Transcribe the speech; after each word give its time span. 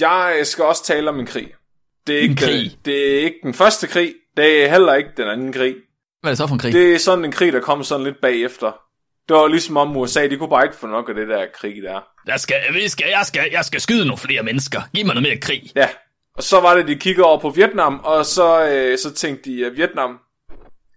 Jeg 0.00 0.40
skal 0.44 0.64
også 0.64 0.84
tale 0.84 1.08
om 1.08 1.20
en 1.20 1.26
krig. 1.26 1.54
Det 2.06 2.16
er 2.16 2.20
ikke, 2.20 2.30
En 2.32 2.36
krig? 2.36 2.62
Den, 2.70 2.78
det 2.84 3.14
er 3.18 3.20
ikke 3.24 3.38
den 3.42 3.54
første 3.54 3.86
krig. 3.86 4.14
Det 4.36 4.64
er 4.64 4.70
heller 4.70 4.94
ikke 4.94 5.10
den 5.16 5.28
anden 5.28 5.52
krig. 5.52 5.74
Hvad 6.20 6.30
er 6.30 6.32
det 6.32 6.38
så 6.38 6.46
for 6.46 6.54
en 6.54 6.58
krig? 6.58 6.72
Det 6.72 6.94
er 6.94 6.98
sådan 6.98 7.24
en 7.24 7.32
krig, 7.32 7.52
der 7.52 7.60
kom 7.60 7.84
sådan 7.84 8.04
lidt 8.04 8.20
bagefter. 8.20 8.72
Det 9.28 9.36
var 9.36 9.48
ligesom 9.48 9.76
om 9.76 9.96
USA, 9.96 10.26
de 10.26 10.36
kunne 10.36 10.48
bare 10.48 10.64
ikke 10.64 10.76
få 10.76 10.86
nok 10.86 11.08
af 11.08 11.14
det 11.14 11.28
der 11.28 11.46
krig 11.54 11.82
der. 11.82 12.00
Jeg 12.26 12.40
skal, 12.40 12.56
vi 12.72 12.88
skal, 12.88 13.06
jeg, 13.08 13.26
skal, 13.26 13.48
jeg 13.52 13.64
skal 13.64 13.80
skyde 13.80 14.04
nogle 14.04 14.18
flere 14.18 14.42
mennesker. 14.42 14.82
Giv 14.94 15.06
mig 15.06 15.14
noget 15.14 15.28
mere 15.28 15.40
krig. 15.40 15.72
Ja, 15.76 15.88
og 16.34 16.42
så 16.42 16.60
var 16.60 16.74
det, 16.74 16.88
de 16.88 16.94
kiggede 16.96 17.26
over 17.26 17.38
på 17.38 17.50
Vietnam, 17.50 18.00
og 18.04 18.26
så, 18.26 18.68
øh, 18.68 18.98
så 18.98 19.14
tænkte 19.14 19.50
de, 19.50 19.66
at 19.66 19.76
Vietnam, 19.76 20.18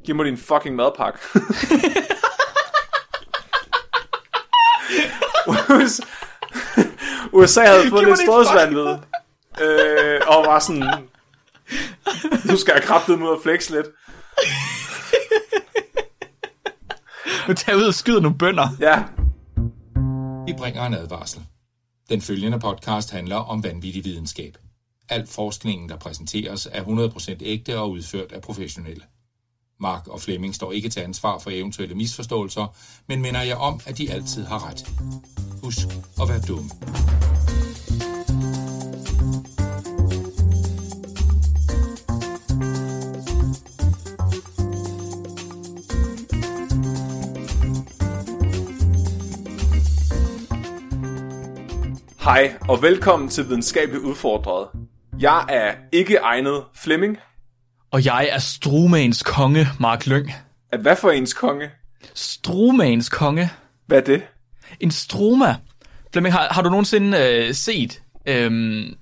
giv 0.06 0.16
mig 0.16 0.26
din 0.26 0.38
fucking 0.38 0.76
madpakke. 0.76 1.20
USA- 7.34 7.68
havde 7.68 7.90
fået 7.92 8.06
lidt 8.06 8.18
din 8.18 8.26
strådsvandvid, 8.28 8.88
øh, 9.62 10.20
og 10.28 10.46
var 10.46 10.60
sådan, 10.60 10.84
nu 12.46 12.58
skal 12.58 12.74
jeg 12.74 12.84
kraftet 12.84 13.14
ud 13.22 13.28
og 13.28 13.40
flex 13.44 13.70
lidt. 13.70 13.88
Nu 17.48 17.54
tager 17.54 17.78
ud 17.78 17.84
og 17.84 17.94
skyder 17.94 18.22
nogle 18.22 18.38
bønder. 18.38 18.68
Ja, 18.80 19.04
Vi 20.46 20.54
bringer 20.58 20.86
en 20.86 20.94
advarsel. 20.94 21.42
Den 22.10 22.22
følgende 22.22 22.60
podcast 22.60 23.12
handler 23.12 23.36
om 23.36 23.64
vanvittig 23.64 24.06
videnskab. 24.06 24.58
Al 25.10 25.28
forskningen, 25.28 25.90
der 25.90 25.98
præsenteres, 25.98 26.68
er 26.72 26.84
100% 26.84 27.36
ægte 27.42 27.78
og 27.80 27.92
udført 27.92 28.32
af 28.32 28.42
professionelle. 28.42 29.04
Mark 29.82 30.08
og 30.08 30.22
Flemming 30.22 30.56
står 30.56 30.72
ikke 30.72 30.90
til 30.90 31.00
ansvar 31.00 31.40
for 31.40 31.50
eventuelle 31.54 31.96
misforståelser, 31.96 32.76
men 33.08 33.22
minder 33.22 33.42
jeg 33.42 33.58
om, 33.58 33.80
at 33.86 33.98
de 33.98 34.12
altid 34.12 34.46
har 34.46 34.70
ret. 34.70 34.90
Husk 35.64 35.88
at 36.22 36.30
være 36.30 36.42
dumme. 36.48 36.70
hej 52.32 52.54
og 52.70 52.82
velkommen 52.82 53.30
til 53.30 53.50
Videnskabeligt 53.50 54.04
Udfordret. 54.04 54.68
Jeg 55.20 55.46
er 55.50 55.74
ikke 55.92 56.16
egnet 56.16 56.64
Flemming. 56.76 57.18
Og 57.92 58.06
jeg 58.06 58.30
er 58.32 58.40
Strumans 58.40 59.24
konge, 59.24 59.68
Mark 59.80 60.08
Lyng. 60.08 60.34
At 60.72 60.80
hvad 60.80 60.96
for 60.96 61.12
ens 61.12 61.34
konge? 61.34 61.70
Strumans 62.14 63.10
konge. 63.10 63.50
Hvad 63.86 63.98
er 63.98 64.02
det? 64.02 64.24
En 64.80 64.92
struma. 64.92 65.56
Flemming, 66.12 66.34
har, 66.34 66.48
har 66.52 66.62
du 66.62 66.70
nogensinde 66.70 67.18
øh, 67.18 67.54
set 67.54 68.02
øhm, 68.26 68.96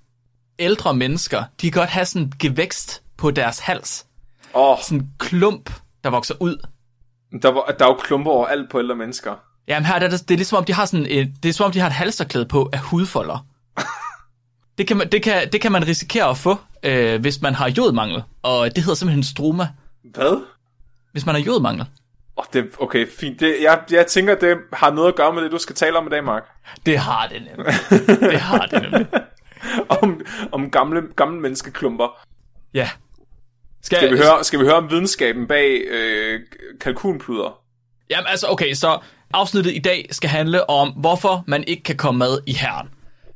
ældre 0.60 0.94
mennesker? 0.94 1.44
De 1.62 1.72
kan 1.72 1.82
godt 1.82 1.90
have 1.90 2.06
sådan 2.06 2.22
en 2.22 2.34
gevækst 2.40 3.02
på 3.18 3.32
deres 3.32 3.60
hals. 3.60 4.06
Oh, 4.54 4.78
Sådan 4.82 4.98
en 4.98 5.10
klump, 5.20 5.74
der 6.04 6.10
vokser 6.10 6.36
ud. 6.40 6.58
der, 7.42 7.52
var, 7.52 7.76
der 7.80 7.86
er 7.86 7.90
jo 7.90 7.96
klumper 7.96 8.32
over 8.32 8.48
alt 8.48 8.72
på 8.72 8.80
ældre 8.80 8.96
mennesker. 8.96 9.36
Jamen 9.68 9.86
her 9.86 9.96
er 9.96 10.00
det, 10.00 10.12
det 10.12 10.32
er 10.32 10.38
ligesom 10.38 10.58
om, 10.58 10.66
de 10.66 10.74
har 10.74 10.86
sådan 10.86 11.06
et, 11.10 11.34
det 11.44 11.50
er 11.50 11.54
som 11.54 11.66
om, 11.66 11.72
de 11.72 11.80
har 11.80 11.88
et 11.88 11.94
halsterklæde 11.94 12.46
på 12.46 12.70
af 12.74 12.80
hudfolder. 12.80 13.46
det, 14.78 14.88
kan 14.88 14.98
man, 14.98 15.10
det, 15.12 15.24
kan, 15.24 15.52
det 15.52 15.62
kan 15.62 15.72
man 15.72 15.88
risikere 15.88 16.30
at 16.30 16.38
få, 16.38 16.58
øh, 16.84 17.22
hvis 17.22 17.42
man 17.42 17.56
har 17.56 17.70
jodmangel. 17.70 18.24
Og 18.44 18.76
det 18.76 18.84
hedder 18.84 18.96
simpelthen 18.96 19.24
struma, 19.24 19.68
Hvad? 20.04 20.46
hvis 21.12 21.26
man 21.26 21.36
har 21.36 21.42
jodmangel. 21.42 21.86
Oh, 22.36 22.46
det, 22.54 22.66
okay, 22.80 23.08
fint. 23.08 23.40
Det, 23.40 23.56
jeg, 23.62 23.80
jeg 23.92 24.08
tænker, 24.08 24.36
det 24.36 24.58
har 24.74 24.92
noget 24.92 25.08
at 25.08 25.16
gøre 25.16 25.34
med 25.34 25.44
det, 25.44 25.52
du 25.52 25.58
skal 25.58 25.76
tale 25.76 25.98
om 25.98 26.08
i 26.08 26.10
dag, 26.10 26.24
Mark. 26.24 26.44
Det 26.86 26.98
har 26.98 27.28
det 27.28 27.42
nemlig. 27.42 27.74
det 28.32 28.40
har 28.40 28.66
det 28.66 28.82
nemlig. 28.82 29.08
om, 30.02 30.22
om 30.52 30.72
gamle, 30.72 31.02
gamle 31.16 31.42
menneskeklumper. 31.42 32.26
Ja. 32.74 32.90
Skal 33.82 34.12
vi, 34.12 34.18
høre, 34.18 34.44
skal 34.44 34.60
vi 34.60 34.66
høre 34.66 34.76
om 34.76 34.90
videnskaben 34.90 35.48
bag 35.48 35.82
øh, 35.92 36.40
kalkunpluder? 36.82 37.60
Jamen 38.10 38.28
altså, 38.28 38.48
okay, 38.50 38.74
så 38.74 39.00
afsnittet 39.34 39.76
i 39.76 39.80
dag 39.80 40.08
skal 40.12 40.30
handle 40.30 40.70
om, 40.70 40.90
hvorfor 40.90 41.44
man 41.48 41.64
ikke 41.68 41.84
kan 41.84 41.98
komme 41.98 42.20
med 42.20 42.40
i 42.46 42.54
herren. 42.54 42.90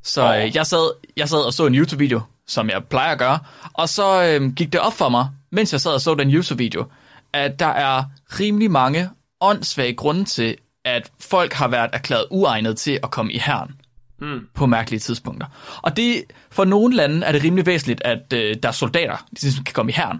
Så 0.04 0.24
Åh. 0.24 0.44
øh, 0.44 0.56
jeg, 0.56 0.66
sad, 0.66 0.92
jeg 1.18 1.30
sad 1.30 1.40
og 1.40 1.54
så 1.54 1.66
en 1.66 1.76
YouTube-video, 1.76 2.22
som 2.48 2.70
jeg 2.70 2.84
plejer 2.84 3.12
at 3.12 3.20
gøre, 3.20 3.40
og 3.74 3.90
så 3.90 4.24
øh, 4.24 4.54
gik 4.54 4.74
det 4.74 4.82
op 4.82 4.94
for 4.94 5.10
mig, 5.10 5.28
mens 5.52 5.72
jeg 5.72 5.82
sad 5.82 5.92
og 5.92 6.02
så 6.02 6.16
den 6.16 6.32
YouTube-video, 6.34 6.86
at 7.34 7.60
der 7.60 7.68
er 7.68 8.04
rimelig 8.40 8.72
mange 8.72 9.10
åndssvage 9.42 9.94
grunde 9.94 10.26
til, 10.26 10.58
at 10.86 11.12
folk 11.20 11.54
har 11.54 11.68
været 11.68 11.90
erklæret 11.94 12.26
uegnet 12.32 12.78
til 12.78 13.00
at 13.04 13.12
komme 13.12 13.32
i 13.32 13.38
herren 13.38 13.72
mm. 14.20 14.48
på 14.54 14.66
mærkelige 14.66 15.00
tidspunkter. 15.00 15.48
Og 15.82 15.98
det, 15.98 16.24
for 16.52 16.66
nogle 16.66 16.96
lande 16.96 17.26
er 17.26 17.32
det 17.32 17.44
rimelig 17.44 17.66
væsentligt, 17.66 18.02
at 18.06 18.34
øh, 18.34 18.56
der 18.64 18.70
er 18.70 18.74
soldater, 18.74 19.18
de 19.18 19.42
ligesom 19.42 19.64
kan 19.64 19.74
komme 19.74 19.92
i 19.92 19.96
herren. 19.96 20.20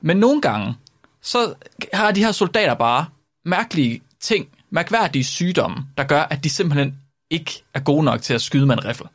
Men 0.00 0.16
nogle 0.16 0.40
gange, 0.40 0.74
så 1.22 1.54
har 1.92 2.10
de 2.10 2.24
her 2.24 2.32
soldater 2.32 2.74
bare 2.74 3.06
mærkelige 3.44 4.02
ting, 4.20 4.48
mærkværdige 4.70 5.24
sygdomme, 5.24 5.76
der 5.96 6.04
gør, 6.04 6.22
at 6.22 6.44
de 6.44 6.50
simpelthen 6.50 6.98
ikke 7.30 7.64
er 7.74 7.80
gode 7.80 8.04
nok 8.04 8.22
til 8.22 8.34
at 8.34 8.42
skyde 8.42 8.66
med 8.66 8.74
en 8.74 8.84
riffel. 8.84 9.06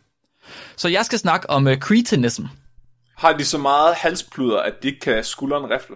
Så 0.76 0.88
jeg 0.88 1.06
skal 1.06 1.20
snakke 1.20 1.50
om 1.50 1.68
uh, 1.68 1.74
cretinism. 1.78 2.44
Har 3.18 3.34
de 3.34 3.46
så 3.46 3.58
meget 3.58 3.96
halspluder, 3.96 4.60
at 4.60 4.74
de 4.84 4.88
ikke 4.88 5.00
kan 5.00 5.18
en 5.18 5.70
rifle? 5.72 5.96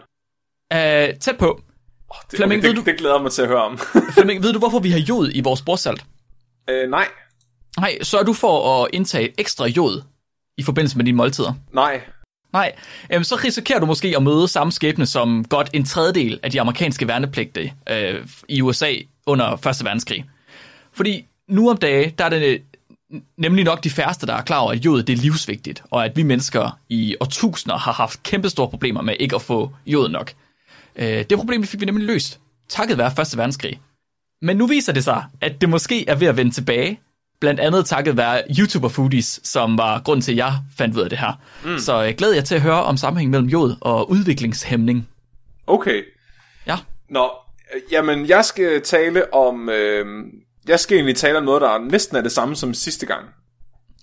Uh, 0.74 1.20
tæt 1.20 1.38
på. 1.40 1.62
Oh, 2.10 2.18
det, 2.32 2.38
Flemming, 2.38 2.60
okay, 2.60 2.68
ved 2.68 2.76
det, 2.76 2.86
du- 2.86 2.92
det 2.92 3.00
glæder 3.00 3.22
mig 3.22 3.32
til 3.32 3.42
at 3.42 3.48
høre 3.48 3.64
om. 3.64 3.78
Flemming, 4.14 4.44
ved 4.44 4.54
du, 4.54 4.60
hvorfor 4.60 4.80
vi 4.80 4.92
har 4.92 5.00
jod 5.00 5.32
i 5.34 5.42
vores 5.42 5.62
bordsalt? 5.62 6.06
øh, 6.70 6.90
nej, 6.90 7.08
Nej, 7.78 7.98
så 8.04 8.18
er 8.20 8.24
du 8.24 8.34
for 8.34 8.84
at 8.84 8.90
indtage 8.94 9.34
ekstra 9.38 9.66
jod 9.66 10.02
i 10.58 10.64
forbindelse 10.64 10.98
med 10.98 11.06
dine 11.06 11.18
måltider. 11.18 11.54
nej. 11.74 12.02
Nej, 12.54 12.76
jamen, 13.10 13.24
så 13.26 13.36
risikerer 13.36 13.80
du 13.80 13.86
måske 13.86 14.14
at 14.18 14.24
møde 14.24 14.48
samme 14.48 14.72
skæbne 14.72 15.06
som 15.06 15.46
godt 15.46 15.70
en 15.74 15.86
tredjedel 15.86 16.40
af 16.44 16.52
de 16.52 16.62
amerikanske 16.62 17.08
værnepligtige 17.08 17.74
øh, 17.90 18.28
i 18.50 18.62
USA 18.62 18.94
under 19.26 19.54
1. 19.54 19.86
verdenskrig. 19.86 20.26
Fordi 20.94 21.26
nu 21.50 21.70
om 21.70 21.78
dage, 21.78 22.16
der 22.18 22.26
er 22.26 22.30
det 22.30 22.42
øh, 22.44 22.60
nemlig 23.38 23.64
nok 23.64 23.84
de 23.84 23.90
færreste, 23.90 24.28
der 24.28 24.34
er 24.34 24.42
klar 24.42 24.60
over, 24.60 24.72
at 24.72 24.86
jod 24.86 25.04
det 25.04 25.14
er 25.14 25.18
livsvigtigt, 25.18 25.84
og 25.92 26.06
at 26.06 26.18
vi 26.18 26.24
mennesker 26.24 26.80
i 26.90 27.16
årtusinder 27.20 27.78
har 27.78 27.92
haft 27.92 28.24
kæmpe 28.24 28.50
store 28.50 28.70
problemer 28.70 29.02
med 29.02 29.16
ikke 29.20 29.36
at 29.36 29.42
få 29.42 29.72
jod 29.86 30.10
nok. 30.10 30.34
Øh, 30.96 31.26
det 31.30 31.38
problem 31.38 31.64
fik 31.64 31.80
vi 31.80 31.86
nemlig 31.86 32.08
løst, 32.08 32.40
takket 32.70 32.98
være 32.98 33.08
1. 33.08 33.38
verdenskrig. 33.38 33.80
Men 34.42 34.58
nu 34.58 34.68
viser 34.68 34.94
det 34.94 35.04
sig, 35.04 35.24
at 35.42 35.62
det 35.62 35.70
måske 35.70 36.10
er 36.10 36.16
ved 36.16 36.28
at 36.28 36.38
vende 36.38 36.52
tilbage, 36.52 37.00
blandt 37.40 37.60
andet 37.60 37.86
takket 37.86 38.18
være 38.18 38.44
YouTuber 38.60 38.90
Foodies, 38.90 39.40
som 39.44 39.78
var 39.78 40.02
grund 40.02 40.22
til, 40.22 40.32
at 40.32 40.38
jeg 40.38 40.54
fandt 40.78 40.98
ud 40.98 41.02
af 41.02 41.10
det 41.10 41.20
her. 41.20 41.42
Mm. 41.66 41.80
Så 41.80 42.02
jeg 42.02 42.16
glæder 42.16 42.34
jeg 42.34 42.46
til 42.46 42.56
at 42.56 42.62
høre 42.62 42.84
om 42.84 42.98
sammenhæng 42.98 43.32
mellem 43.32 43.50
jod 43.50 43.76
og 43.82 44.12
udviklingshæmning. 44.12 45.08
Okay. 45.68 46.04
Ja, 46.68 46.78
Nå, 47.10 47.32
øh, 47.76 47.82
jamen, 47.92 48.30
jeg 48.30 48.46
skal 48.46 48.82
tale 48.82 49.34
om... 49.34 49.70
Øh, 49.70 50.26
jeg 50.68 50.80
skal 50.80 50.96
egentlig 50.96 51.16
tale 51.16 51.38
om 51.38 51.44
noget, 51.44 51.62
der 51.62 51.78
næsten 51.78 52.18
er 52.18 52.22
det 52.22 52.32
samme 52.32 52.56
som 52.56 52.74
sidste 52.74 53.06
gang. 53.06 53.26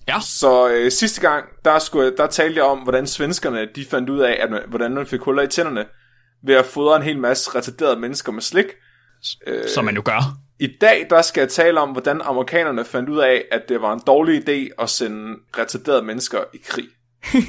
ja, 0.09 0.21
Så 0.21 0.69
øh, 0.69 0.91
sidste 0.91 1.21
gang, 1.21 1.45
der, 1.65 1.79
skulle, 1.79 2.17
der 2.17 2.27
talte 2.27 2.57
jeg 2.57 2.65
om, 2.65 2.79
hvordan 2.79 3.07
svenskerne 3.07 3.69
de 3.75 3.85
fandt 3.85 4.11
ud 4.11 4.21
af, 4.21 4.37
at 4.41 4.51
man, 4.51 4.63
hvordan 4.69 4.95
man 4.95 5.07
fik 5.07 5.21
huller 5.21 5.43
i 5.43 5.47
tænderne 5.49 5.85
ved 6.45 6.55
at 6.55 6.67
fodre 6.67 6.97
en 6.97 7.03
hel 7.03 7.19
masse 7.19 7.55
retarderede 7.55 8.01
mennesker 8.01 8.33
med 8.33 8.43
slik. 8.43 8.67
som 9.75 9.85
man 9.85 9.95
jo 9.95 10.03
gør. 10.05 10.37
I 10.61 10.69
dag, 10.81 11.07
der 11.11 11.23
skal 11.23 11.41
jeg 11.41 11.49
tale 11.49 11.81
om, 11.81 11.91
hvordan 11.91 12.21
amerikanerne 12.21 12.85
fandt 12.85 13.09
ud 13.09 13.19
af, 13.19 13.45
at 13.53 13.63
det 13.69 13.83
var 13.83 13.93
en 13.93 14.01
dårlig 14.07 14.49
idé 14.49 14.83
at 14.83 14.91
sende 14.91 15.37
retarderede 15.59 16.03
mennesker 16.03 16.39
i 16.55 16.59
krig. 16.67 16.89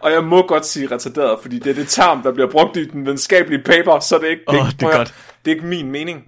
Og 0.00 0.12
jeg 0.12 0.24
må 0.24 0.46
godt 0.46 0.66
sige 0.66 0.86
retarderet, 0.86 1.38
fordi 1.42 1.58
det 1.58 1.70
er 1.70 1.74
det 1.74 1.88
term, 1.88 2.22
der 2.22 2.32
bliver 2.32 2.50
brugt 2.50 2.76
i 2.76 2.84
den 2.90 3.04
videnskabelige 3.06 3.62
paper, 3.62 4.00
så 4.00 4.18
det 4.18 4.26
er 4.26 4.30
ikke, 4.30 4.42
det 4.50 4.56
er, 4.56 4.60
Åh, 4.62 4.68
ikke, 4.68 4.76
det 4.80 4.86
er 4.86 4.96
godt. 4.96 5.14
det 5.44 5.50
er 5.50 5.54
ikke 5.54 5.66
min 5.66 5.90
mening. 5.90 6.24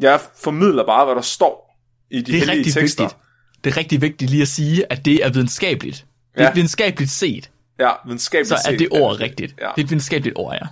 Jeg 0.00 0.20
formidler 0.42 0.86
bare, 0.86 1.04
hvad 1.04 1.14
der 1.14 1.20
står 1.20 1.78
i 2.10 2.18
de 2.20 2.22
Det 2.22 2.28
er 2.34 2.38
hellige 2.38 2.56
rigtig 2.58 2.72
tekster. 2.74 3.02
vigtigt. 3.02 3.20
Det 3.64 3.70
er 3.72 3.76
rigtig 3.76 4.00
vigtigt 4.00 4.30
lige 4.30 4.42
at 4.42 4.48
sige, 4.48 4.92
at 4.92 5.04
det 5.04 5.24
er 5.24 5.30
videnskabeligt. 5.32 6.04
Det 6.34 6.40
er 6.40 6.44
Ja. 6.44 6.52
videnskabeligt 6.52 7.10
set, 7.10 7.50
Ja, 7.80 7.90
videnskabeligt 8.06 8.48
så 8.48 8.54
er 8.54 8.70
set, 8.70 8.78
det 8.78 8.88
ord 8.90 9.20
rigtigt. 9.20 9.54
Ja. 9.60 9.64
Det 9.76 9.80
er 9.80 9.84
et 9.84 9.90
videnskabeligt 9.90 10.36
ord, 10.38 10.54
ja. 10.54 10.66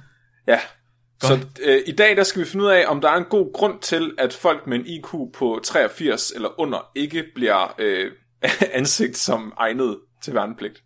Ja. 0.53 0.61
Så 1.23 1.39
øh, 1.63 1.81
i 1.87 1.93
dag 1.93 2.17
der 2.17 2.23
skal 2.25 2.41
vi 2.43 2.47
finde 2.47 2.65
ud 2.65 2.71
af, 2.71 2.85
om 2.89 3.01
der 3.01 3.09
er 3.11 3.17
en 3.17 3.25
god 3.25 3.53
grund 3.55 3.81
til, 3.81 4.13
at 4.19 4.33
folk 4.33 4.67
med 4.67 4.79
en 4.79 4.87
IQ 4.87 5.07
på 5.39 5.61
83 5.65 6.31
eller 6.35 6.61
under 6.61 6.91
ikke 6.95 7.25
bliver 7.35 7.75
øh, 7.79 8.11
ansigt 8.81 9.17
som 9.17 9.53
egnet 9.59 9.99
til 10.23 10.35
værnepligt. 10.35 10.83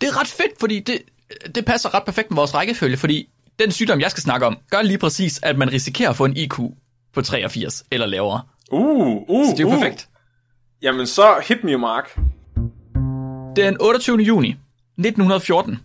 Det 0.00 0.08
er 0.08 0.20
ret 0.20 0.26
fedt, 0.28 0.60
fordi 0.60 0.80
det, 0.80 1.02
det 1.54 1.64
passer 1.64 1.94
ret 1.94 2.04
perfekt 2.04 2.30
med 2.30 2.36
vores 2.36 2.54
rækkefølge, 2.54 2.96
fordi 2.96 3.28
den 3.58 3.72
sygdom, 3.72 4.00
jeg 4.00 4.10
skal 4.10 4.22
snakke 4.22 4.46
om, 4.46 4.58
gør 4.70 4.82
lige 4.82 4.98
præcis, 4.98 5.40
at 5.42 5.58
man 5.58 5.72
risikerer 5.72 6.10
at 6.10 6.16
få 6.16 6.24
en 6.24 6.36
IQ 6.36 6.54
på 7.14 7.22
83 7.22 7.84
eller 7.90 8.06
lavere. 8.06 8.40
Uh, 8.70 9.22
uh, 9.28 9.46
Så 9.46 9.52
det 9.52 9.58
er 9.58 9.62
jo 9.62 9.68
uh. 9.68 9.74
perfekt. 9.74 10.08
Jamen 10.82 11.06
så 11.06 11.42
hit 11.48 11.64
me, 11.64 11.78
Mark. 11.78 12.18
Den 13.56 13.76
28. 13.80 14.18
juni 14.18 14.48
1914, 14.48 15.78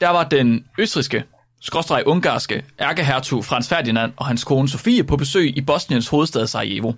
der 0.00 0.08
var 0.08 0.28
den 0.28 0.64
østriske, 0.78 1.24
skråstreg 1.60 2.02
ungarske, 2.06 2.64
ærkehertug 2.80 3.44
Frans 3.44 3.68
Ferdinand 3.68 4.12
og 4.16 4.26
hans 4.26 4.44
kone 4.44 4.68
Sofie 4.68 5.04
på 5.04 5.16
besøg 5.16 5.56
i 5.56 5.60
Bosniens 5.60 6.08
hovedstad 6.08 6.46
Sarajevo. 6.46 6.92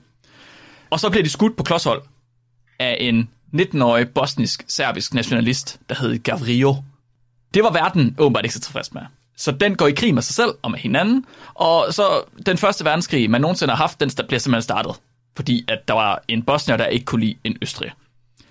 Og 0.91 1.01
så 1.01 1.11
bliver 1.11 1.23
de 1.23 1.31
skudt 1.31 1.57
på 1.57 1.63
klodshold 1.63 2.03
af 2.79 2.97
en 3.01 3.31
19-årig 3.55 4.09
bosnisk-serbisk 4.09 5.15
nationalist, 5.15 5.81
der 5.89 5.95
hed 5.95 6.19
Gavrio. 6.19 6.77
Det 7.55 7.63
var 7.65 7.73
verden 7.73 8.17
åbenbart 8.19 8.45
ikke 8.45 8.55
så 8.55 8.61
tilfreds 8.61 8.95
med. 8.95 9.03
Så 9.37 9.53
den 9.53 9.77
går 9.77 9.87
i 9.87 9.93
krig 9.93 10.15
med 10.15 10.23
sig 10.23 10.35
selv 10.35 10.51
og 10.63 10.71
med 10.71 10.79
hinanden, 10.79 11.27
og 11.55 11.95
så 11.95 12.23
den 12.47 12.59
første 12.59 12.85
verdenskrig, 12.85 13.31
man 13.31 13.41
nogensinde 13.41 13.71
har 13.71 13.77
haft, 13.77 14.01
den 14.01 14.11
bliver 14.29 14.41
simpelthen 14.41 14.63
startet. 14.63 14.93
Fordi 15.37 15.65
at 15.69 15.89
der 15.89 15.95
var 15.95 16.23
en 16.29 16.43
bosnier, 16.43 16.77
der 16.77 16.87
ikke 16.87 17.05
kunne 17.05 17.21
lide 17.21 17.37
en 17.45 17.57
østrig. 17.63 17.93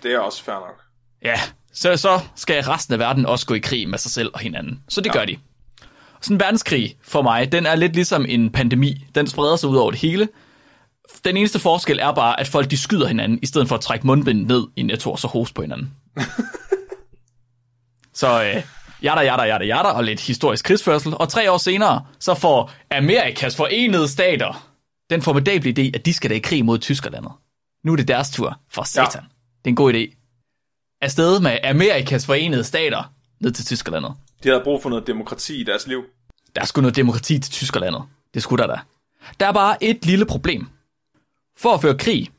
Det 0.04 0.14
er 0.14 0.20
også 0.20 0.44
fair 0.44 0.56
nok. 0.56 0.82
Ja, 1.26 1.40
så, 1.74 1.98
så 1.98 2.20
skal 2.36 2.64
resten 2.64 2.94
af 2.94 3.00
verden 3.00 3.26
også 3.26 3.46
gå 3.46 3.54
i 3.54 3.60
krig 3.60 3.90
med 3.90 3.98
sig 3.98 4.12
selv 4.12 4.32
og 4.34 4.40
hinanden. 4.40 4.84
Så 4.90 5.02
det 5.02 5.08
ja. 5.08 5.14
gør 5.20 5.26
de. 5.26 5.38
Sådan 6.22 6.36
en 6.36 6.40
verdenskrig 6.40 6.96
for 7.02 7.22
mig, 7.22 7.52
den 7.52 7.66
er 7.66 7.76
lidt 7.76 7.94
ligesom 7.94 8.26
en 8.30 8.50
pandemi. 8.50 9.06
Den 9.16 9.28
spreder 9.28 9.56
sig 9.56 9.70
ud 9.70 9.76
over 9.76 9.92
det 9.92 10.00
hele. 10.00 10.28
Den 11.26 11.38
eneste 11.38 11.60
forskel 11.60 12.00
er 12.00 12.12
bare, 12.12 12.40
at 12.40 12.48
folk 12.48 12.72
de 12.72 12.78
skyder 12.78 13.08
hinanden, 13.08 13.40
i 13.42 13.46
stedet 13.46 13.68
for 13.68 13.76
at 13.76 13.82
trække 13.82 14.08
mundbind 14.08 14.46
ned 14.48 14.68
i 14.76 14.84
netto 14.84 15.12
og 15.12 15.20
så 15.20 15.28
hoste 15.28 15.54
på 15.54 15.62
hinanden. 15.62 15.94
så 18.14 18.44
øh, 18.44 18.64
jada, 19.04 19.22
jada, 19.22 19.44
jada, 19.44 19.66
jada, 19.66 19.90
og 19.90 20.04
lidt 20.04 20.22
historisk 20.22 20.66
krigsførsel. 20.66 21.14
Og 21.16 21.30
tre 21.30 21.52
år 21.52 21.58
senere, 21.58 22.06
så 22.20 22.34
får 22.34 22.72
Amerikas 22.92 23.56
forenede 23.56 24.08
stater 24.08 24.70
den 25.10 25.22
formidable 25.22 25.74
idé, 25.80 25.92
at 25.94 26.06
de 26.06 26.14
skal 26.14 26.30
da 26.30 26.36
i 26.36 26.40
krig 26.40 26.66
mod 26.66 26.80
Tyskerlandet. 26.80 27.32
Nu 27.84 27.92
er 27.92 27.96
det 27.96 28.08
deres 28.08 28.30
tur 28.30 28.60
for 28.72 28.84
satan. 28.84 29.22
Ja. 29.24 29.28
Det 29.58 29.66
er 29.66 29.70
en 29.70 29.76
god 29.76 29.94
idé. 29.94 30.16
Afsted 31.02 31.40
med 31.40 31.58
Amerikas 31.64 32.26
forenede 32.26 32.64
stater 32.64 33.14
ned 33.40 33.52
til 33.52 33.66
Tyskerlandet. 33.66 34.14
De 34.44 34.50
havde 34.50 34.62
brug 34.64 34.82
for 34.82 34.90
noget 34.90 35.08
demokrati 35.08 35.62
i 35.62 35.64
deres 35.64 35.88
liv. 35.88 36.04
Der 36.56 36.62
er 36.62 36.66
sgu 36.66 36.82
noget 36.82 36.96
demokrati 36.96 37.40
til 37.40 37.52
Tyskerlandet. 37.52 38.04
Det 38.34 38.44
skulle 38.44 38.64
der 38.64 38.76
da. 38.76 38.80
Der 39.40 39.48
er 39.48 39.52
bare 39.52 39.84
et 39.84 40.06
lille 40.06 40.26
problem. 40.26 40.68
For 41.58 41.74
at 41.74 41.82
føre 41.82 41.98
krig, 41.98 42.30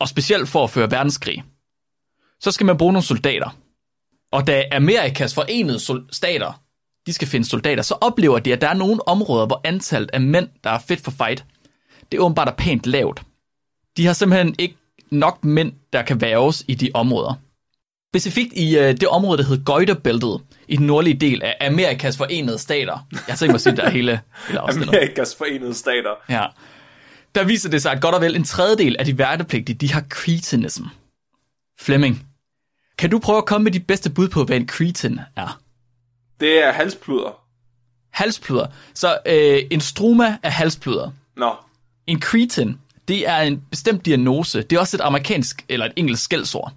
og 0.00 0.08
specielt 0.08 0.48
for 0.48 0.64
at 0.64 0.70
føre 0.70 0.90
verdenskrig, 0.90 1.44
så 2.40 2.50
skal 2.50 2.66
man 2.66 2.76
bruge 2.76 2.92
nogle 2.92 3.04
soldater. 3.04 3.56
Og 4.32 4.46
da 4.46 4.64
Amerikas 4.72 5.34
forenede 5.34 6.04
stater, 6.12 6.62
de 7.06 7.12
skal 7.12 7.28
finde 7.28 7.48
soldater, 7.48 7.82
så 7.82 7.94
oplever 8.00 8.38
de, 8.38 8.52
at 8.52 8.60
der 8.60 8.68
er 8.68 8.74
nogle 8.74 9.08
områder, 9.08 9.46
hvor 9.46 9.60
antallet 9.64 10.10
af 10.12 10.20
mænd, 10.20 10.48
der 10.64 10.70
er 10.70 10.78
fedt 10.78 11.00
for 11.00 11.10
fight, 11.10 11.44
det 12.12 12.18
er 12.18 12.22
åbenbart 12.22 12.48
er 12.48 12.52
pænt 12.52 12.86
lavt. 12.86 13.22
De 13.96 14.06
har 14.06 14.12
simpelthen 14.12 14.54
ikke 14.58 14.76
nok 15.10 15.44
mænd, 15.44 15.72
der 15.92 16.02
kan 16.02 16.20
værves 16.20 16.64
i 16.68 16.74
de 16.74 16.90
områder. 16.94 17.34
Specifikt 18.12 18.52
i 18.56 18.78
uh, 18.78 18.82
det 18.82 19.08
område, 19.08 19.38
der 19.38 19.48
hedder 19.48 19.64
Goiterbæltet, 19.64 20.40
i 20.68 20.76
den 20.76 20.86
nordlige 20.86 21.20
del 21.20 21.42
af 21.42 21.56
Amerikas 21.60 22.16
Forenede 22.16 22.58
Stater. 22.58 23.06
Jeg 23.28 23.38
tænkt 23.38 23.50
mig 23.50 23.54
at 23.54 23.60
sige, 23.60 23.76
der 23.76 23.82
er 23.82 23.90
hele, 23.90 24.20
hele 24.48 24.60
Amerikas 24.60 25.34
Forenede 25.34 25.74
Stater. 25.74 26.10
Ja. 26.28 26.46
Der 27.34 27.44
viser 27.44 27.70
det 27.70 27.82
sig, 27.82 27.92
at 27.92 28.02
godt 28.02 28.14
og 28.14 28.20
vel 28.20 28.36
en 28.36 28.44
tredjedel 28.44 28.96
af 28.98 29.04
de 29.04 29.18
værnepligtige, 29.18 29.76
de 29.76 29.92
har 29.92 30.04
cretinism. 30.08 30.84
Flemming, 31.80 32.26
kan 32.98 33.10
du 33.10 33.18
prøve 33.18 33.38
at 33.38 33.46
komme 33.46 33.64
med 33.64 33.72
dit 33.72 33.86
bedste 33.86 34.10
bud 34.10 34.28
på, 34.28 34.44
hvad 34.44 34.56
en 34.56 34.68
cretin 34.68 35.20
er? 35.36 35.60
Det 36.40 36.64
er 36.64 36.72
halspluder. 36.72 37.40
Halspluder. 38.10 38.66
Så 38.94 39.18
øh, 39.26 39.58
en 39.70 39.80
struma 39.80 40.38
er 40.42 40.50
halspluder. 40.50 41.10
Nå. 41.36 41.54
En 42.06 42.22
cretin, 42.22 42.78
det 43.08 43.28
er 43.28 43.36
en 43.36 43.62
bestemt 43.70 44.06
diagnose. 44.06 44.62
Det 44.62 44.76
er 44.76 44.80
også 44.80 44.96
et 44.96 45.00
amerikansk 45.00 45.64
eller 45.68 45.86
et 45.86 45.92
engelsk 45.96 46.24
skældsord. 46.24 46.72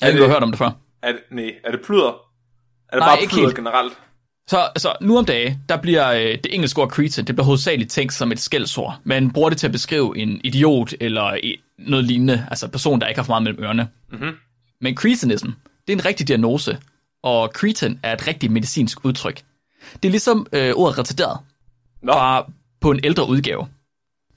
Jeg 0.00 0.06
har 0.06 0.12
ikke 0.12 0.26
hørt 0.26 0.42
om 0.42 0.50
det 0.50 0.58
før. 0.58 0.70
Er 1.02 1.12
det, 1.12 1.20
nej, 1.30 1.52
er 1.64 1.70
det 1.70 1.80
pluder? 1.84 2.08
Er 2.08 2.12
det 2.96 2.98
Nej, 2.98 3.08
bare 3.08 3.28
pluder 3.28 3.46
helt. 3.46 3.56
generelt? 3.56 3.92
Så 4.52 4.58
altså, 4.58 4.92
nu 5.00 5.18
om 5.18 5.24
dagen, 5.24 5.64
der 5.68 5.76
bliver 5.76 6.12
øh, 6.12 6.20
det 6.20 6.46
engelske 6.54 6.80
ord 6.80 6.88
cretin, 6.88 7.24
det 7.24 7.34
bliver 7.34 7.44
hovedsageligt 7.44 7.90
tænkt 7.90 8.12
som 8.12 8.32
et 8.32 8.40
skældsord. 8.40 8.98
Man 9.04 9.30
bruger 9.30 9.48
det 9.48 9.58
til 9.58 9.66
at 9.66 9.72
beskrive 9.72 10.18
en 10.18 10.40
idiot 10.44 10.94
eller 11.00 11.38
noget 11.78 12.04
lignende, 12.04 12.46
altså 12.50 12.66
en 12.66 12.72
person, 12.72 13.00
der 13.00 13.06
ikke 13.06 13.18
har 13.18 13.24
for 13.24 13.30
meget 13.30 13.42
mellem 13.42 13.64
ørerne. 13.64 13.88
Mm-hmm. 14.12 14.36
Men 14.80 14.96
cretinism, 14.96 15.48
det 15.86 15.92
er 15.92 15.96
en 15.96 16.04
rigtig 16.04 16.28
diagnose, 16.28 16.78
og 17.22 17.50
cretin 17.54 18.00
er 18.02 18.12
et 18.12 18.26
rigtigt 18.26 18.52
medicinsk 18.52 19.04
udtryk. 19.04 19.42
Det 19.92 20.08
er 20.08 20.10
ligesom 20.10 20.46
øh, 20.52 20.72
ordet 20.76 20.98
retarderet, 20.98 21.38
Nå. 22.02 22.12
bare 22.12 22.44
på 22.80 22.90
en 22.90 23.00
ældre 23.04 23.28
udgave. 23.28 23.66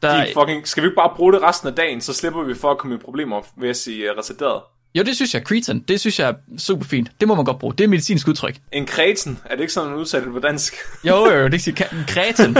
Der, 0.01 0.25
fucking, 0.33 0.68
skal 0.68 0.83
vi 0.83 0.88
ikke 0.88 0.95
bare 0.95 1.13
bruge 1.15 1.33
det 1.33 1.41
resten 1.41 1.68
af 1.68 1.75
dagen, 1.75 2.01
så 2.01 2.13
slipper 2.13 2.44
vi 2.44 2.56
for 2.56 2.71
at 2.71 2.77
komme 2.77 2.95
i 2.95 3.00
problemer 3.00 3.41
ved 3.57 3.69
at 3.69 3.77
sige 3.77 4.11
uh, 4.11 4.18
retarderet? 4.18 4.61
Jo, 4.95 5.03
det 5.03 5.15
synes 5.15 5.33
jeg. 5.33 5.42
Cretin, 5.42 5.80
det 5.80 6.00
synes 6.00 6.19
jeg 6.19 6.30
er 6.30 6.33
super 6.57 6.86
fint. 6.86 7.12
Det 7.19 7.27
må 7.27 7.36
man 7.36 7.45
godt 7.45 7.59
bruge. 7.59 7.74
Det 7.77 7.83
er 7.83 7.88
medicinsk 7.88 8.27
udtryk. 8.27 8.56
En 8.71 8.86
kreten, 8.86 9.39
er 9.45 9.56
det 9.56 9.62
ikke 9.62 9.74
sådan, 9.74 9.92
man 9.92 10.06
det 10.06 10.33
på 10.33 10.39
dansk? 10.39 10.74
jo, 11.03 11.31
jo, 11.31 11.47
det 11.47 11.62
siger 11.62 11.86
en 11.92 12.06
kreten. 12.07 12.56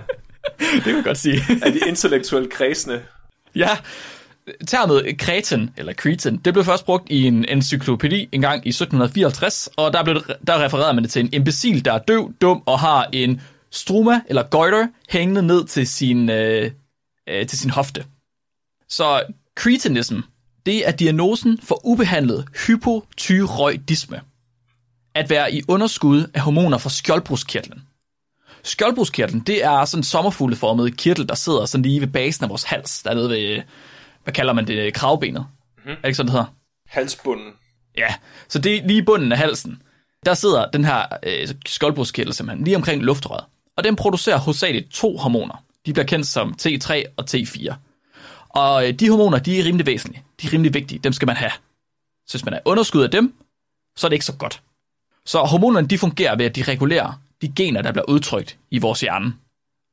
det 0.74 0.84
kan 0.84 0.94
man 0.94 1.02
godt 1.02 1.18
sige. 1.18 1.42
er 1.62 1.70
de 1.70 1.80
intellektuelt 1.88 2.52
kredsende? 2.52 3.02
Ja, 3.54 3.78
termet 4.66 5.18
kreten, 5.18 5.70
eller 5.76 5.92
kreten, 5.92 6.36
det 6.36 6.52
blev 6.52 6.64
først 6.64 6.84
brugt 6.84 7.10
i 7.10 7.24
en 7.26 7.44
encyklopædi 7.48 8.28
en 8.32 8.40
gang 8.40 8.66
i 8.66 8.68
1754, 8.68 9.68
og 9.76 9.92
der, 9.92 10.04
blev, 10.04 10.22
der 10.46 10.64
refererede 10.64 10.94
man 10.94 11.04
det 11.04 11.12
til 11.12 11.24
en 11.24 11.28
imbecil, 11.32 11.84
der 11.84 11.92
er 11.92 11.98
døv, 11.98 12.32
dum 12.40 12.62
og 12.66 12.78
har 12.78 13.08
en 13.12 13.40
struma, 13.70 14.20
eller 14.28 14.42
goiter, 14.42 14.86
hængende 15.08 15.42
ned 15.42 15.64
til 15.66 15.86
sin, 15.86 16.30
øh, 16.30 16.70
øh, 17.28 17.46
til 17.46 17.58
sin 17.58 17.70
hofte. 17.70 18.04
Så 18.88 19.22
cretinism, 19.58 20.18
det 20.66 20.88
er 20.88 20.92
diagnosen 20.92 21.58
for 21.62 21.86
ubehandlet 21.86 22.48
hypotyroidisme. 22.66 24.20
At 25.14 25.30
være 25.30 25.54
i 25.54 25.62
underskud 25.68 26.30
af 26.34 26.40
hormoner 26.40 26.78
fra 26.78 26.90
skjoldbruskkirtlen. 26.90 27.82
Skjoldbruskkirtlen, 28.62 29.40
det 29.40 29.64
er 29.64 29.84
sådan 29.84 30.00
en 30.00 30.04
sommerfugleformet 30.04 30.96
kirtel, 30.96 31.28
der 31.28 31.34
sidder 31.34 31.66
sådan 31.66 31.82
lige 31.82 32.00
ved 32.00 32.08
basen 32.08 32.44
af 32.44 32.50
vores 32.50 32.62
hals, 32.62 33.02
dernede 33.02 33.30
ved, 33.30 33.62
hvad 34.24 34.34
kalder 34.34 34.52
man 34.52 34.66
det, 34.66 34.94
kravbenet. 34.94 35.46
Mm-hmm. 35.76 35.90
Er 35.90 35.96
det 35.96 36.04
ikke 36.04 36.16
sådan, 36.16 36.26
det 36.26 36.32
hedder? 36.32 36.54
Halsbunden. 36.88 37.52
Ja, 37.98 38.14
så 38.48 38.58
det 38.58 38.76
er 38.76 38.86
lige 38.86 39.02
bunden 39.02 39.32
af 39.32 39.38
halsen. 39.38 39.82
Der 40.26 40.34
sidder 40.34 40.70
den 40.70 40.84
her 40.84 41.02
øh, 41.22 41.48
skjoldbruskkirtel 41.66 42.34
simpelthen 42.34 42.64
lige 42.64 42.76
omkring 42.76 43.02
luftrøret. 43.02 43.44
Og 43.76 43.84
den 43.84 43.96
producerer 43.96 44.38
hovedsageligt 44.38 44.92
to 44.92 45.16
hormoner. 45.16 45.64
De 45.86 45.92
bliver 45.92 46.06
kendt 46.06 46.26
som 46.26 46.54
T3 46.62 47.02
og 47.16 47.24
T4. 47.30 47.74
Og 48.50 48.88
øh, 48.88 48.94
de 48.94 49.10
hormoner, 49.10 49.38
de 49.38 49.60
er 49.60 49.64
rimelig 49.64 49.86
væsentlige. 49.86 50.22
De 50.42 50.46
er 50.46 50.52
rimelig 50.52 50.74
vigtige. 50.74 50.98
Dem 50.98 51.12
skal 51.12 51.26
man 51.26 51.36
have. 51.36 51.52
Så 52.26 52.38
hvis 52.38 52.44
man 52.44 52.54
er 52.54 52.58
underskud 52.64 53.02
af 53.02 53.10
dem, 53.10 53.34
så 53.96 54.06
er 54.06 54.08
det 54.08 54.14
ikke 54.14 54.24
så 54.24 54.36
godt. 54.36 54.62
Så 55.24 55.38
hormonerne, 55.38 55.88
de 55.88 55.98
fungerer 55.98 56.36
ved, 56.36 56.44
at 56.46 56.56
de 56.56 56.62
regulerer 56.62 57.20
de 57.42 57.52
gener, 57.56 57.82
der 57.82 57.92
bliver 57.92 58.08
udtrykt 58.08 58.58
i 58.70 58.78
vores 58.78 59.00
hjerne. 59.00 59.34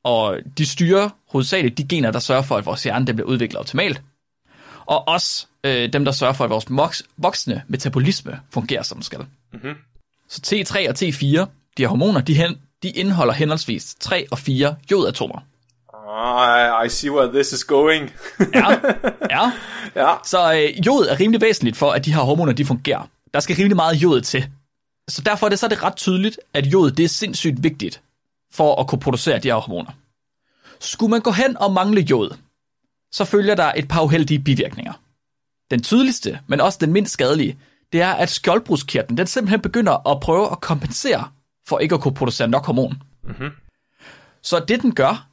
Og 0.04 0.38
de 0.58 0.66
styrer 0.66 1.08
hovedsageligt 1.28 1.78
de 1.78 1.88
gener, 1.88 2.10
der 2.10 2.18
sørger 2.18 2.42
for, 2.42 2.56
at 2.56 2.66
vores 2.66 2.82
hjerne 2.82 3.04
bliver 3.04 3.28
udviklet 3.28 3.60
optimalt. 3.60 4.02
Og 4.86 5.08
også 5.08 5.46
øh, 5.64 5.92
dem, 5.92 6.04
der 6.04 6.12
sørger 6.12 6.32
for, 6.32 6.44
at 6.44 6.50
vores 6.50 6.66
voksne 7.16 7.62
metabolisme 7.68 8.40
fungerer, 8.50 8.82
som 8.82 9.02
skal. 9.02 9.26
Mm-hmm. 9.52 9.74
Så 10.28 10.40
T3 10.46 10.88
og 10.88 10.94
T4, 10.98 11.24
de 11.76 11.82
her 11.82 11.88
hormoner, 11.88 12.20
de, 12.20 12.34
hen, 12.34 12.58
de 12.82 12.90
indeholder 12.90 13.34
henholdsvis 13.34 13.96
3 14.00 14.26
og 14.30 14.38
4 14.38 14.76
jodatomer. 14.90 15.40
I, 16.08 16.86
I 16.86 16.88
see 16.88 17.10
where 17.10 17.32
this 17.32 17.52
is 17.52 17.64
going. 17.64 18.10
ja, 18.54 18.70
ja. 19.36 19.52
ja. 19.96 20.14
Så 20.24 20.54
øh, 20.54 20.86
jod 20.86 21.06
er 21.06 21.20
rimelig 21.20 21.40
væsentligt 21.40 21.76
for, 21.76 21.90
at 21.90 22.04
de 22.04 22.14
her 22.14 22.20
hormoner 22.20 22.52
de 22.52 22.64
fungerer. 22.64 23.06
Der 23.34 23.40
skal 23.40 23.56
rimelig 23.56 23.76
meget 23.76 23.94
jod 23.94 24.20
til. 24.20 24.48
Så 25.08 25.22
derfor 25.22 25.46
er 25.46 25.50
det, 25.50 25.58
så 25.58 25.66
er 25.66 25.68
det 25.70 25.82
ret 25.82 25.96
tydeligt, 25.96 26.40
at 26.54 26.66
jod 26.66 26.90
det 26.90 27.04
er 27.04 27.08
sindssygt 27.08 27.62
vigtigt 27.62 28.02
for 28.52 28.80
at 28.80 28.86
kunne 28.86 29.00
producere 29.00 29.38
de 29.38 29.48
her 29.48 29.54
hormoner. 29.54 29.90
Skulle 30.80 31.10
man 31.10 31.20
gå 31.20 31.30
hen 31.30 31.56
og 31.56 31.72
mangle 31.72 32.00
jod, 32.00 32.36
så 33.12 33.24
følger 33.24 33.54
der 33.54 33.72
et 33.76 33.88
par 33.88 34.02
uheldige 34.02 34.38
bivirkninger. 34.38 34.92
Den 35.70 35.82
tydeligste, 35.82 36.40
men 36.46 36.60
også 36.60 36.78
den 36.80 36.92
mindst 36.92 37.12
skadelige, 37.12 37.58
det 37.92 38.02
er, 38.02 38.12
at 38.12 38.28
skjoldbruskkirtlen 38.28 39.18
den 39.18 39.26
simpelthen 39.26 39.60
begynder 39.60 40.08
at 40.10 40.20
prøve 40.20 40.52
at 40.52 40.60
kompensere 40.60 41.28
for 41.66 41.78
ikke 41.78 41.94
at 41.94 42.00
kunne 42.00 42.14
producere 42.14 42.48
nok 42.48 42.66
hormon. 42.66 43.02
Mm-hmm. 43.24 43.50
Så 44.42 44.64
det 44.68 44.82
den 44.82 44.94
gør, 44.94 45.27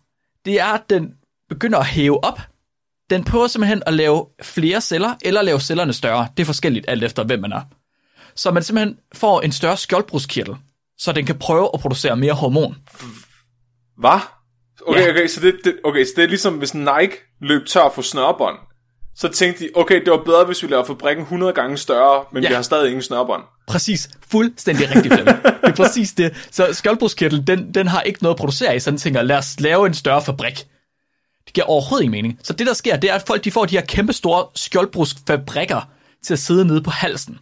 det 0.46 0.60
er, 0.60 0.66
at 0.66 0.90
den 0.90 1.14
begynder 1.50 1.80
at 1.80 1.86
hæve 1.86 2.24
op. 2.24 2.40
Den 3.10 3.24
prøver 3.24 3.48
simpelthen 3.48 3.84
at 3.86 3.94
lave 3.94 4.26
flere 4.42 4.82
celler, 4.82 5.16
eller 5.22 5.42
lave 5.42 5.60
cellerne 5.60 5.94
større. 5.94 6.28
Det 6.38 6.44
er 6.44 6.46
forskelligt 6.46 6.86
alt 6.90 7.04
efter, 7.04 7.24
hvem 7.24 7.40
man 7.40 7.52
er. 7.52 7.62
Så 8.36 8.52
man 8.52 8.64
simpelthen 8.64 8.98
får 9.14 9.42
en 9.42 9.52
større 9.52 9.78
skjoldbruskkirtel, 9.78 10.56
så 10.98 11.12
den 11.12 11.26
kan 11.26 11.40
prøve 11.40 11.70
at 11.74 11.80
producere 11.80 12.16
mere 12.16 12.34
hormon. 12.34 12.76
Hvad? 13.98 14.20
Okay, 14.88 15.02
ja. 15.02 15.10
okay, 15.10 15.28
så 15.28 15.42
det, 15.42 15.56
det, 15.64 15.80
okay, 15.84 16.06
så 16.06 16.12
det 16.16 16.24
er 16.24 16.28
ligesom, 16.28 16.54
hvis 16.54 16.74
Nike 16.74 17.16
løb 17.42 17.68
tør 17.68 17.90
for 17.96 18.02
snørbånd. 18.02 18.58
Så 19.16 19.28
tænkte 19.28 19.64
de, 19.64 19.70
okay, 19.76 20.00
det 20.00 20.12
var 20.12 20.24
bedre, 20.24 20.46
hvis 20.46 20.64
vi 20.64 20.68
laver 20.68 20.84
fabrikken 20.84 21.24
100 21.24 21.54
gange 21.54 21.78
større, 21.78 22.24
men 22.34 22.44
ja. 22.44 22.50
vi 22.50 22.56
har 22.56 22.62
stadig 22.62 22.88
ingen 22.88 23.02
snørbånd. 23.02 23.44
Præcis. 23.68 24.10
Fuldstændig 24.28 24.96
rigtigt, 24.96 25.14
Det 25.26 25.28
er 25.64 25.76
præcis 25.76 26.14
det. 26.14 26.48
Så 26.52 26.74
skjoldbruskkirtel, 26.74 27.48
den, 27.48 27.74
den 27.74 27.88
har 27.88 28.02
ikke 28.02 28.24
noget 28.24 28.36
at 28.36 28.40
producere 28.40 28.76
i, 28.76 28.80
så 28.80 28.92
den 28.92 29.00
tænker, 29.00 29.22
lad 29.22 29.38
os 29.38 29.60
lave 29.60 29.88
en 29.88 29.94
større 29.94 30.22
fabrik. 30.22 30.68
Det 31.46 31.54
giver 31.54 31.66
overhovedet 31.66 32.04
ingen 32.04 32.24
mening. 32.24 32.40
Så 32.44 32.54
det, 32.54 32.68
der 32.68 32.74
sker, 32.74 32.98
det 32.98 33.10
er, 33.10 33.16
at 33.16 33.24
folk 33.28 33.44
de 33.44 33.52
får 33.52 33.66
de 33.66 33.76
her 33.76 33.86
kæmpe 33.86 34.14
store 34.14 34.46
skjoldbruskfabrikker 34.56 35.90
til 36.24 36.34
at 36.34 36.40
sidde 36.40 36.66
nede 36.66 36.82
på 36.82 36.90
halsen. 36.90 37.40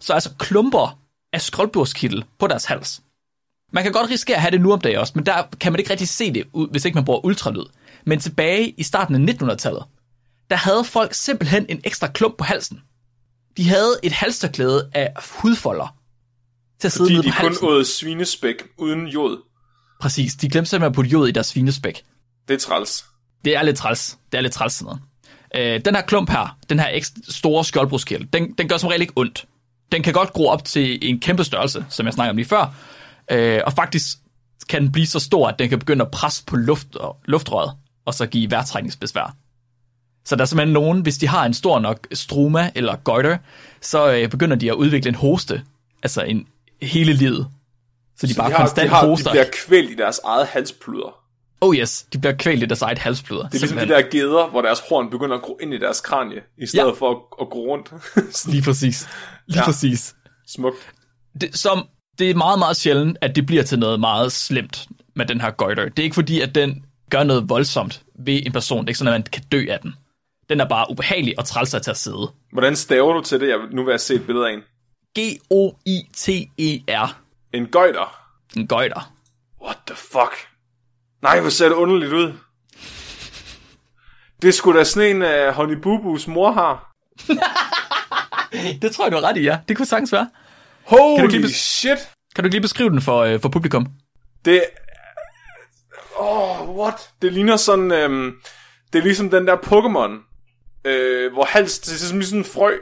Så 0.00 0.12
altså 0.12 0.30
klumper 0.38 0.98
af 1.32 1.40
skjoldbruskkittel 1.40 2.24
på 2.38 2.46
deres 2.46 2.64
hals. 2.64 3.00
Man 3.72 3.82
kan 3.82 3.92
godt 3.92 4.10
risikere 4.10 4.36
at 4.36 4.42
have 4.42 4.50
det 4.50 4.60
nu 4.60 4.72
om 4.72 4.80
dagen 4.80 4.98
også, 4.98 5.12
men 5.16 5.26
der 5.26 5.42
kan 5.60 5.72
man 5.72 5.78
ikke 5.78 5.90
rigtig 5.90 6.08
se 6.08 6.32
det, 6.32 6.44
hvis 6.70 6.84
ikke 6.84 6.94
man 6.94 7.04
bruger 7.04 7.24
ultralyd. 7.24 7.64
Men 8.04 8.20
tilbage 8.20 8.68
i 8.68 8.82
starten 8.82 9.28
af 9.28 9.34
1900-tallet, 9.34 9.84
der 10.52 10.58
havde 10.58 10.84
folk 10.84 11.14
simpelthen 11.14 11.66
en 11.68 11.80
ekstra 11.84 12.06
klump 12.06 12.36
på 12.38 12.44
halsen. 12.44 12.80
De 13.56 13.68
havde 13.68 13.94
et 14.02 14.12
halsterklæde 14.12 14.90
af 14.94 15.12
hudfolder 15.32 15.96
til 16.80 16.88
at 16.88 16.92
sidde 16.92 17.16
Fordi 17.16 17.28
de 17.28 17.34
kun 17.40 17.56
åd 17.62 17.84
svinespæk 17.84 18.54
uden 18.78 19.06
jod. 19.06 19.42
Præcis, 20.00 20.34
de 20.34 20.48
glemte 20.48 20.70
simpelthen 20.70 20.90
at 20.90 20.94
putte 20.94 21.10
jod 21.10 21.28
i 21.28 21.30
deres 21.30 21.46
svinespæk. 21.46 22.02
Det 22.48 22.54
er 22.54 22.58
træls. 22.58 23.04
Det 23.44 23.56
er 23.56 23.62
lidt 23.62 23.76
træls. 23.76 24.18
Det 24.32 24.38
er 24.38 24.42
lidt 24.42 24.52
træls 24.52 24.72
sådan 24.72 24.96
noget. 25.54 25.76
Øh, 25.76 25.84
den 25.84 25.94
her 25.94 26.02
klump 26.02 26.30
her, 26.30 26.58
den 26.70 26.78
her 26.78 26.88
ekstra 26.88 27.20
store 27.28 27.64
skjoldbruskkæld, 27.64 28.26
den, 28.32 28.52
den 28.52 28.68
gør 28.68 28.76
som 28.76 28.88
regel 28.88 29.00
ikke 29.00 29.12
ondt. 29.16 29.46
Den 29.92 30.02
kan 30.02 30.12
godt 30.12 30.32
gro 30.32 30.48
op 30.48 30.64
til 30.64 30.98
en 31.10 31.20
kæmpe 31.20 31.44
størrelse, 31.44 31.86
som 31.88 32.06
jeg 32.06 32.12
snakkede 32.12 32.30
om 32.30 32.36
lige 32.36 32.48
før. 32.48 32.74
Øh, 33.30 33.60
og 33.66 33.72
faktisk 33.72 34.18
kan 34.68 34.82
den 34.82 34.92
blive 34.92 35.06
så 35.06 35.20
stor, 35.20 35.48
at 35.48 35.58
den 35.58 35.68
kan 35.68 35.78
begynde 35.78 36.04
at 36.04 36.10
presse 36.10 36.44
på 36.44 36.56
luft, 36.56 36.88
luftrøret, 37.24 37.72
og 38.04 38.14
så 38.14 38.26
give 38.26 38.50
vejrtrækningsbesvær. 38.50 39.36
Så 40.24 40.36
der 40.36 40.42
er 40.42 40.46
simpelthen 40.46 40.72
nogen, 40.72 41.00
hvis 41.00 41.18
de 41.18 41.28
har 41.28 41.46
en 41.46 41.54
stor 41.54 41.78
nok 41.78 42.06
struma 42.12 42.70
eller 42.74 42.96
goiter, 42.96 43.38
så 43.80 44.12
øh, 44.12 44.28
begynder 44.28 44.56
de 44.56 44.68
at 44.70 44.74
udvikle 44.74 45.08
en 45.08 45.14
hoste, 45.14 45.62
altså 46.02 46.22
en 46.22 46.46
hele 46.82 47.12
livet. 47.12 47.46
Så 48.18 48.26
de 48.26 48.32
Så 48.32 48.38
bare 48.38 48.48
de, 48.48 48.52
har, 48.54 48.58
konstant 48.62 48.90
de, 48.90 48.94
har, 48.94 49.02
de 49.02 49.08
hoster. 49.08 49.30
bliver 49.30 49.44
kvælt 49.66 49.90
i 49.90 49.94
deres 49.94 50.20
eget 50.24 50.46
halspluder. 50.46 51.18
Oh 51.60 51.76
yes, 51.76 52.02
de 52.12 52.18
bliver 52.18 52.34
kvælt 52.34 52.62
i 52.62 52.66
deres 52.66 52.82
eget 52.82 52.98
halsbløder. 52.98 53.42
Det 53.42 53.54
er 53.54 53.58
ligesom 53.58 53.78
de 53.78 53.88
der 53.88 54.02
geder, 54.10 54.48
hvor 54.50 54.62
deres 54.62 54.80
horn 54.88 55.10
begynder 55.10 55.36
at 55.36 55.42
gro 55.42 55.58
ind 55.62 55.74
i 55.74 55.78
deres 55.78 56.00
kranie, 56.00 56.40
i 56.58 56.66
stedet 56.66 56.86
Ja. 56.86 56.90
for 56.92 57.10
at, 57.10 57.16
at 57.40 57.48
gro 57.50 57.66
rundt. 57.68 57.92
Lige 58.52 58.62
præcis. 58.62 59.08
Lige. 59.46 59.58
Ja. 59.60 59.64
præcis. 59.64 60.14
Smukt. 60.48 60.76
det, 61.40 61.56
som, 61.58 61.86
det 62.18 62.30
er 62.30 62.34
meget, 62.34 62.58
meget 62.58 62.76
sjældent, 62.76 63.18
at 63.20 63.36
det 63.36 63.46
bliver 63.46 63.62
til 63.62 63.78
noget 63.78 64.00
meget 64.00 64.32
slemt 64.32 64.86
med 65.16 65.26
den 65.26 65.40
her 65.40 65.50
goiter. 65.50 65.84
Det 65.88 65.98
er 65.98 66.02
ikke 66.04 66.14
fordi, 66.14 66.40
at 66.40 66.54
den 66.54 66.84
gør 67.10 67.22
noget 67.22 67.48
voldsomt 67.48 68.02
ved 68.18 68.40
en 68.46 68.52
person. 68.52 68.78
Det 68.80 68.86
er 68.86 68.90
ikke 68.90 68.98
sådan, 68.98 69.14
at 69.14 69.18
man 69.20 69.22
kan 69.32 69.42
dø 69.52 69.66
af 69.70 69.78
den. 69.82 69.94
Den 70.52 70.60
er 70.60 70.68
bare 70.68 70.86
ubehagelig 70.90 71.38
og 71.38 71.44
træls 71.44 71.74
at 71.74 71.82
til 71.82 71.90
at 71.90 71.96
sidde. 71.96 72.30
Hvordan 72.52 72.76
staver 72.76 73.12
du 73.12 73.20
til 73.20 73.40
det? 73.40 73.48
Jeg, 73.48 73.58
nu 73.70 73.84
vil 73.84 73.90
jeg 73.92 74.00
se 74.00 74.14
et 74.14 74.26
billede 74.26 74.48
af 74.48 74.52
en. 74.52 74.60
G-O-I-T-E-R. 75.18 77.16
En 77.52 77.66
gøjter. 77.66 78.26
En 78.56 78.66
goiter. 78.66 79.12
What 79.62 79.76
the 79.86 79.96
fuck? 79.96 80.48
Nej, 81.22 81.40
hvor 81.40 81.50
ser 81.50 81.68
det 81.68 81.74
underligt 81.74 82.12
ud. 82.12 82.32
Det 84.42 84.54
skulle 84.54 84.78
da 84.78 84.84
sådan 84.84 85.16
en, 85.16 85.22
uh, 85.22 85.54
Honey 85.54 85.74
Boo 85.74 85.98
Boos 86.02 86.26
mor 86.26 86.52
har. 86.52 86.92
Det 88.82 88.92
tror 88.92 89.04
jeg, 89.04 89.12
du 89.12 89.16
har 89.16 89.28
ret 89.28 89.36
i, 89.36 89.42
ja. 89.42 89.58
Det 89.68 89.76
kunne 89.76 89.86
sagtens 89.86 90.12
være. 90.12 90.30
Holy 90.84 91.20
Kan 91.20 91.30
du 91.30 91.36
lige 91.36 91.52
shit. 91.52 91.98
Kan 92.34 92.44
du 92.44 92.50
lige 92.50 92.60
beskrive 92.60 92.90
den 92.90 93.02
for, 93.02 93.18
øh, 93.18 93.40
for 93.40 93.48
publikum? 93.48 93.86
Det... 94.44 94.62
Åh, 96.18 96.60
oh, 96.60 96.76
what? 96.76 97.10
Det 97.22 97.32
ligner 97.32 97.56
sådan... 97.56 97.92
Øhm, 97.92 98.32
det 98.92 98.98
er 98.98 99.02
ligesom 99.02 99.30
den 99.30 99.46
der 99.46 99.56
Pokémon, 99.56 100.31
øh, 100.84 101.32
hvor 101.32 101.44
hals... 101.44 101.78
Det 101.78 101.92
er 101.92 101.98
som 101.98 102.22
sådan 102.22 102.38
en 102.38 102.44
frø. 102.44 102.72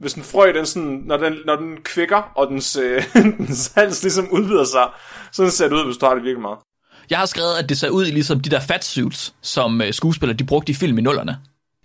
Hvis 0.00 0.14
en 0.14 0.22
frø, 0.22 0.52
den 0.52 0.66
sådan, 0.66 1.02
når, 1.06 1.16
den, 1.16 1.36
når 1.46 1.56
den 1.56 1.76
kvikker, 1.82 2.32
og 2.36 2.46
dens, 2.48 2.76
øh, 2.76 3.04
dens 3.38 3.72
hals 3.74 4.02
ligesom 4.02 4.30
udvider 4.30 4.64
sig, 4.64 4.88
sådan 5.32 5.50
ser 5.52 5.68
det 5.68 5.76
ud, 5.76 5.84
hvis 5.84 5.96
du 5.96 6.06
har 6.06 6.14
det 6.14 6.22
virkelig 6.22 6.42
meget. 6.42 6.58
Jeg 7.10 7.18
har 7.18 7.26
skrevet, 7.26 7.54
at 7.62 7.68
det 7.68 7.78
ser 7.78 7.90
ud 7.90 8.04
ligesom 8.04 8.40
de 8.40 8.50
der 8.50 8.60
fatsuits, 8.60 9.34
som 9.42 9.80
øh, 9.82 9.92
skuespillere 9.92 10.36
de 10.38 10.44
brugte 10.44 10.72
i 10.72 10.74
film 10.74 10.98
i 10.98 11.00
nullerne. 11.02 11.38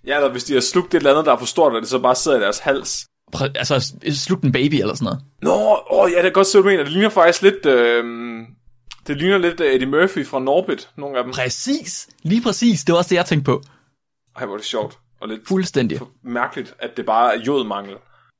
Ja, 0.08 0.16
eller 0.16 0.32
hvis 0.32 0.44
de 0.44 0.54
har 0.54 0.62
slugt 0.62 0.94
et 0.94 0.98
eller 0.98 1.12
andet, 1.12 1.26
der 1.26 1.32
er 1.34 1.38
for 1.38 1.46
stort, 1.46 1.74
og 1.76 1.82
det 1.82 1.90
så 1.90 2.00
bare 2.00 2.16
sidder 2.16 2.38
i 2.38 2.42
deres 2.42 2.60
hals. 2.60 3.06
Præ- 3.36 3.52
altså, 3.56 3.94
sluk 4.14 4.44
en 4.44 4.52
baby 4.52 4.74
eller 4.74 4.96
sådan 4.96 5.06
noget. 5.06 5.22
Nå, 5.42 5.80
åh, 5.92 6.12
ja, 6.12 6.18
det 6.18 6.26
er 6.26 6.32
godt 6.32 6.48
se, 6.48 6.58
du 6.58 6.64
mener. 6.64 6.84
Det 6.84 6.92
ligner 6.92 7.10
faktisk 7.10 7.42
lidt... 7.42 7.66
Øh, 7.66 8.04
det 9.08 9.18
ligner 9.18 9.38
lidt 9.38 9.60
øh, 9.60 9.74
Eddie 9.74 9.88
Murphy 9.88 10.26
fra 10.26 10.40
Norbit, 10.40 10.90
nogle 10.98 11.18
af 11.18 11.24
dem. 11.24 11.34
Præcis. 11.34 12.08
Lige 12.24 12.42
præcis. 12.42 12.84
Det 12.84 12.94
var 12.94 12.98
også 12.98 13.10
det, 13.10 13.16
jeg 13.16 13.26
tænkte 13.26 13.46
på. 13.46 13.62
Ej, 14.36 14.46
hvor 14.46 14.54
er 14.54 14.58
det 14.58 14.66
sjovt. 14.66 15.00
Og 15.24 15.30
lidt 15.30 15.48
Fuldstændig. 15.48 16.00
mærkeligt, 16.24 16.74
at 16.80 16.98
det 16.98 17.06
bare 17.06 17.36
er 17.36 17.40
jodmangel. 17.40 17.96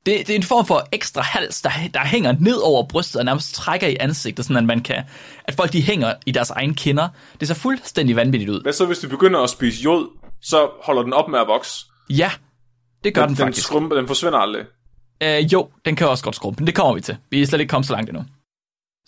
Det, 0.06 0.18
det 0.26 0.30
er 0.30 0.36
en 0.36 0.42
form 0.42 0.66
for 0.66 0.88
ekstra 0.92 1.22
hals, 1.22 1.62
der, 1.62 1.70
der 1.94 2.00
hænger 2.04 2.34
ned 2.40 2.56
over 2.56 2.86
brystet 2.88 3.18
og 3.18 3.24
nærmest 3.24 3.54
trækker 3.54 3.86
i 3.86 3.96
ansigtet, 4.00 4.44
sådan 4.44 4.56
at 4.56 4.64
man 4.64 4.80
kan, 4.80 5.04
at 5.44 5.54
folk 5.54 5.72
de 5.72 5.82
hænger 5.82 6.14
i 6.26 6.30
deres 6.32 6.50
egen 6.50 6.74
kinder. 6.74 7.08
Det 7.40 7.48
ser 7.48 7.54
fuldstændig 7.54 8.16
vanvittigt 8.16 8.50
ud. 8.50 8.62
Hvad 8.62 8.72
så, 8.72 8.86
hvis 8.86 8.98
du 8.98 9.08
begynder 9.08 9.40
at 9.40 9.50
spise 9.50 9.82
jod, 9.82 10.08
så 10.42 10.70
holder 10.82 11.02
den 11.02 11.12
op 11.12 11.28
med 11.28 11.38
at 11.38 11.46
vokse? 11.46 11.86
Ja, 12.10 12.30
det 13.04 13.14
gør 13.14 13.20
den, 13.20 13.28
den, 13.28 13.36
faktisk. 13.36 13.66
skrumper, 13.66 13.96
den 13.96 14.06
forsvinder 14.06 14.38
aldrig. 14.38 14.64
Øh, 15.22 15.52
jo, 15.52 15.68
den 15.84 15.96
kan 15.96 16.08
også 16.08 16.24
godt 16.24 16.36
skrumpe, 16.36 16.60
men 16.60 16.66
det 16.66 16.74
kommer 16.74 16.94
vi 16.94 17.00
til. 17.00 17.16
Vi 17.30 17.42
er 17.42 17.46
slet 17.46 17.60
ikke 17.60 17.70
kommet 17.70 17.86
så 17.86 17.92
langt 17.92 18.10
endnu. 18.10 18.24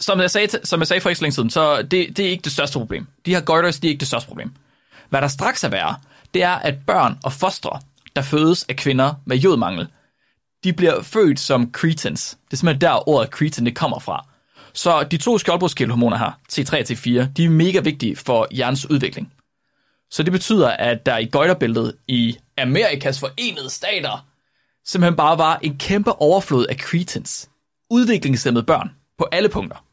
Som 0.01 0.21
jeg 0.21 0.31
sagde, 0.31 0.49
som 0.65 0.81
jeg 0.81 0.87
sagde 0.87 1.01
for 1.01 1.09
ikke 1.09 1.19
så 1.19 1.25
længe 1.25 1.35
siden, 1.35 1.51
så 1.51 1.83
det, 1.83 2.17
det 2.17 2.19
er 2.19 2.31
ikke 2.31 2.43
det 2.43 2.53
største 2.53 2.79
problem. 2.79 3.07
De 3.27 3.35
her 3.35 3.41
goiters, 3.41 3.81
de 3.81 3.87
er 3.87 3.91
ikke 3.91 4.01
det 4.01 4.09
største 4.09 4.29
problem. 4.29 4.53
Hvad 5.09 5.21
der 5.21 5.29
straks 5.29 5.65
er 5.65 5.69
værre, 5.69 5.97
det 6.35 6.43
er, 6.43 6.55
at 6.55 6.75
børn 6.87 7.19
og 7.25 7.33
fostre, 7.33 7.81
der 8.17 8.23
fødes 8.23 8.65
af 8.69 8.77
kvinder 8.77 9.15
med 9.25 9.37
jodmangel, 9.37 9.89
de 10.65 10.73
bliver 10.73 11.03
født 11.03 11.41
som 11.41 11.71
cretins. 11.73 12.39
Det 12.45 12.53
er 12.53 12.57
simpelthen 12.57 12.81
der 12.81 13.09
ordet 13.09 13.31
cretin 13.31 13.67
det 13.67 13.77
kommer 13.77 13.99
fra. 13.99 14.27
Så 14.73 15.05
de 15.11 15.17
to 15.17 15.39
skjoldbruskkældehormoner 15.39 16.17
her, 16.17 16.39
T3 16.53 16.73
og 16.73 16.81
T4, 16.81 17.33
de 17.37 17.45
er 17.45 17.51
mega 17.51 17.81
vigtige 17.81 18.17
for 18.17 18.47
hjernens 18.51 18.91
udvikling. 18.91 19.33
Så 20.11 20.23
det 20.23 20.33
betyder, 20.33 20.69
at 20.69 21.07
der 21.07 21.19
i 21.19 21.29
goiterbæltet 21.33 21.95
i 22.09 22.37
Amerikas 22.59 23.21
forenede 23.21 23.71
stater 23.71 24.27
simpelthen 24.87 25.17
bare 25.17 25.39
var 25.39 25.59
en 25.63 25.79
kæmpe 25.79 26.13
overflod 26.13 26.67
af 26.67 26.77
cretins. 26.77 27.51
Udviklingshemmede 27.91 28.65
børn 28.65 28.91
på 29.19 29.29
alle 29.33 29.49
punkter. 29.49 29.85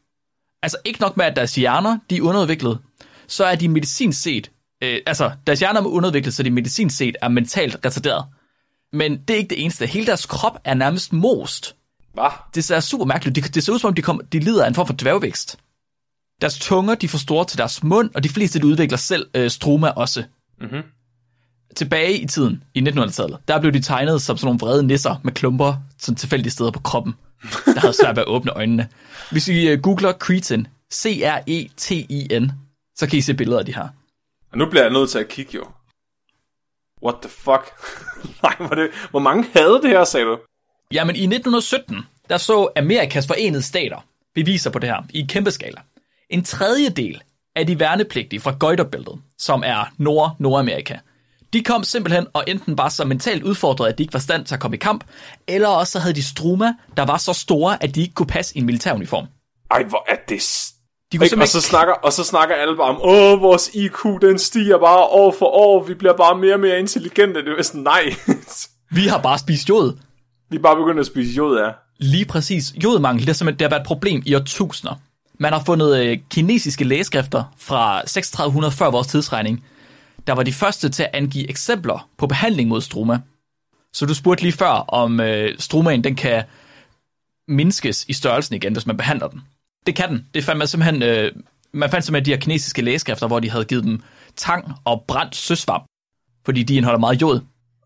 Altså 0.62 0.78
ikke 0.84 1.00
nok 1.00 1.16
med, 1.16 1.24
at 1.24 1.36
deres 1.36 1.54
hjerner 1.54 1.98
de 2.10 2.16
er 2.16 2.22
underudviklet, 2.22 2.78
så 3.26 3.44
er 3.44 3.54
de 3.54 3.68
medicinsk 3.68 4.22
set, 4.22 4.50
øh, 4.84 5.00
altså 5.06 5.30
deres 5.46 5.60
hjerner 5.60 5.80
er 5.80 5.86
underudviklet, 5.86 6.34
så 6.34 6.42
de 6.42 6.50
medicinsk 6.50 6.96
set 6.96 7.16
er 7.22 7.28
mentalt 7.28 7.76
retarderet. 7.84 8.24
Men 8.92 9.16
det 9.28 9.34
er 9.34 9.38
ikke 9.38 9.50
det 9.50 9.62
eneste. 9.62 9.86
Hele 9.86 10.06
deres 10.06 10.26
krop 10.26 10.58
er 10.64 10.74
nærmest 10.74 11.12
most. 11.12 11.76
Hvad? 12.14 12.30
Det 12.54 12.64
ser 12.64 12.80
super 12.80 13.04
mærkeligt. 13.04 13.36
Det, 13.36 13.54
det 13.54 13.64
ser 13.64 13.72
ud 13.72 13.78
som 13.78 13.88
om, 13.88 13.94
de, 13.94 14.02
kom, 14.02 14.20
de 14.32 14.38
lider 14.38 14.64
af 14.64 14.68
en 14.68 14.74
form 14.74 14.86
for 14.86 14.94
dværgvækst. 14.94 15.58
Deres 16.40 16.58
tunger, 16.58 16.94
de 16.94 17.08
får 17.08 17.18
store 17.18 17.44
til 17.44 17.58
deres 17.58 17.82
mund, 17.82 18.10
og 18.14 18.24
de 18.24 18.28
fleste, 18.28 18.58
de 18.58 18.66
udvikler 18.66 18.98
selv 18.98 19.26
øh, 19.34 19.50
stroma 19.50 19.88
også. 19.88 20.24
Mhm. 20.60 20.82
Tilbage 21.76 22.18
i 22.18 22.26
tiden, 22.26 22.62
i 22.74 22.80
1900-tallet, 22.80 23.38
der 23.48 23.60
blev 23.60 23.72
de 23.72 23.80
tegnet 23.80 24.22
som 24.22 24.36
sådan 24.36 24.46
nogle 24.46 24.58
vrede 24.60 24.86
nisser 24.86 25.20
med 25.24 25.32
klumper 25.32 25.74
sådan 25.98 26.16
tilfældige 26.16 26.52
steder 26.52 26.70
på 26.70 26.80
kroppen, 26.80 27.14
der 27.64 27.80
havde 27.80 27.94
svært 28.02 28.16
ved 28.16 28.22
at 28.22 28.28
åbne 28.28 28.50
øjnene. 28.50 28.88
Hvis 29.30 29.48
I 29.48 29.68
øh, 29.68 29.80
googler 29.80 30.12
cretin, 30.12 30.66
C-R-E-T-I-N, 30.92 32.52
så 32.96 33.06
kan 33.06 33.18
I 33.18 33.20
se 33.20 33.34
billeder 33.34 33.58
af 33.58 33.66
de 33.66 33.74
her. 33.74 33.88
Og 34.54 34.58
nu 34.58 34.66
bliver 34.66 34.82
jeg 34.82 34.92
nødt 34.92 35.10
til 35.10 35.18
at 35.18 35.28
kigge 35.28 35.54
jo. 35.54 35.64
What 37.02 37.16
the 37.22 37.30
fuck? 37.30 37.72
Nej, 38.42 38.56
hvor, 38.58 38.76
det, 38.76 38.90
hvor 39.10 39.20
mange 39.20 39.44
havde 39.52 39.80
det 39.82 39.90
her, 39.90 40.04
sagde 40.04 40.26
du? 40.26 40.38
Jamen 40.92 41.16
i 41.16 41.22
1917, 41.22 41.98
der 42.30 42.36
så 42.36 42.68
Amerikas 42.76 43.26
forenede 43.26 43.62
stater 43.62 44.06
beviser 44.34 44.70
på 44.70 44.78
det 44.78 44.88
her 44.88 45.02
i 45.10 45.26
kæmpe 45.28 45.50
skala. 45.50 45.80
En 46.30 46.44
tredjedel 46.44 47.22
af 47.56 47.66
de 47.66 47.80
værnepligtige 47.80 48.40
fra 48.40 48.56
Goiterbæltet, 48.60 49.22
som 49.38 49.62
er 49.66 49.92
Nord 49.98 50.36
Nordamerika, 50.38 50.98
de 51.52 51.62
kom 51.62 51.84
simpelthen 51.84 52.26
og 52.32 52.44
enten 52.46 52.78
var 52.78 52.88
så 52.88 53.04
mentalt 53.04 53.42
udfordret, 53.42 53.88
at 53.88 53.98
de 53.98 54.02
ikke 54.02 54.14
var 54.14 54.20
stand 54.20 54.44
til 54.44 54.54
at 54.54 54.60
komme 54.60 54.76
i 54.76 54.80
kamp, 54.80 55.04
eller 55.46 55.68
også 55.68 55.92
så 55.92 55.98
havde 55.98 56.14
de 56.14 56.22
struma, 56.22 56.74
der 56.96 57.04
var 57.04 57.16
så 57.16 57.32
store, 57.32 57.82
at 57.82 57.94
de 57.94 58.00
ikke 58.00 58.14
kunne 58.14 58.26
passe 58.26 58.56
i 58.56 58.58
en 58.60 58.66
militæruniform. 58.66 59.26
Ej, 59.70 59.82
hvor 59.84 60.04
er 60.08 60.16
det... 60.28 60.42
De 61.12 61.18
kunne 61.18 61.26
Ikke? 61.26 61.42
Og, 61.42 61.48
så 61.48 61.60
snakker, 61.60 61.94
og 61.94 62.12
så 62.12 62.24
snakker 62.24 62.54
alle 62.54 62.76
bare 62.76 62.88
om, 62.88 63.00
åh, 63.02 63.42
vores 63.42 63.70
IQ, 63.74 63.98
den 64.20 64.38
stiger 64.38 64.78
bare 64.78 65.04
år 65.04 65.34
for 65.38 65.46
år, 65.46 65.84
vi 65.84 65.94
bliver 65.94 66.16
bare 66.16 66.38
mere 66.38 66.54
og 66.54 66.60
mere 66.60 66.78
intelligente. 66.78 67.44
Det 67.44 67.58
er 67.58 67.62
sådan, 67.62 67.80
nej. 67.80 68.14
Vi 68.96 69.06
har 69.06 69.20
bare 69.22 69.38
spist 69.38 69.68
jod. 69.68 69.92
vi 70.50 70.56
er 70.56 70.60
bare 70.60 70.76
begyndt 70.76 71.00
at 71.00 71.06
spise 71.06 71.32
jod 71.32 71.58
af. 71.58 71.72
Lige 71.98 72.24
præcis. 72.24 72.74
Jodmangel, 72.84 73.20
det 73.20 73.28
har 73.28 73.34
simpelthen 73.34 73.58
det 73.58 73.64
har 73.64 73.70
været 73.70 73.80
et 73.80 73.86
problem 73.86 74.22
i 74.26 74.34
årtusinder. 74.34 74.94
Man 75.38 75.52
har 75.52 75.62
fundet 75.66 76.04
øh, 76.04 76.18
kinesiske 76.30 76.84
lægeskrifter 76.84 77.44
fra 77.58 78.00
3600 78.06 78.72
før 78.72 78.90
vores 78.90 79.06
tidsregning, 79.06 79.64
der 80.26 80.32
var 80.32 80.42
de 80.42 80.52
første 80.52 80.88
til 80.88 81.02
at 81.02 81.10
angive 81.12 81.48
eksempler 81.50 82.08
på 82.18 82.26
behandling 82.26 82.68
mod 82.68 82.80
struma. 82.80 83.20
Så 83.92 84.06
du 84.06 84.14
spurgte 84.14 84.42
lige 84.42 84.52
før, 84.52 84.70
om 84.88 85.20
øh, 85.20 85.58
strumaen 85.58 86.04
den 86.04 86.16
kan 86.16 86.42
mindskes 87.48 88.04
i 88.08 88.12
størrelsen 88.12 88.54
igen, 88.54 88.72
hvis 88.72 88.86
man 88.86 88.96
behandler 88.96 89.28
den. 89.28 89.42
Det 89.86 89.96
kan 89.96 90.08
den. 90.08 90.26
Det 90.34 90.44
fandt 90.44 90.58
man 90.58 90.68
simpelthen, 90.68 91.02
øh, 91.02 91.32
man 91.72 91.90
fandt 91.90 92.04
simpelthen 92.04 92.24
de 92.24 92.30
her 92.30 92.40
kinesiske 92.40 92.82
lægeskrifter, 92.82 93.26
hvor 93.26 93.40
de 93.40 93.50
havde 93.50 93.64
givet 93.64 93.84
dem 93.84 94.02
tang 94.36 94.72
og 94.84 95.04
brændt 95.08 95.36
søsvamp, 95.36 95.84
fordi 96.44 96.62
de 96.62 96.74
indeholder 96.74 97.00
meget 97.00 97.22
jod. 97.22 97.40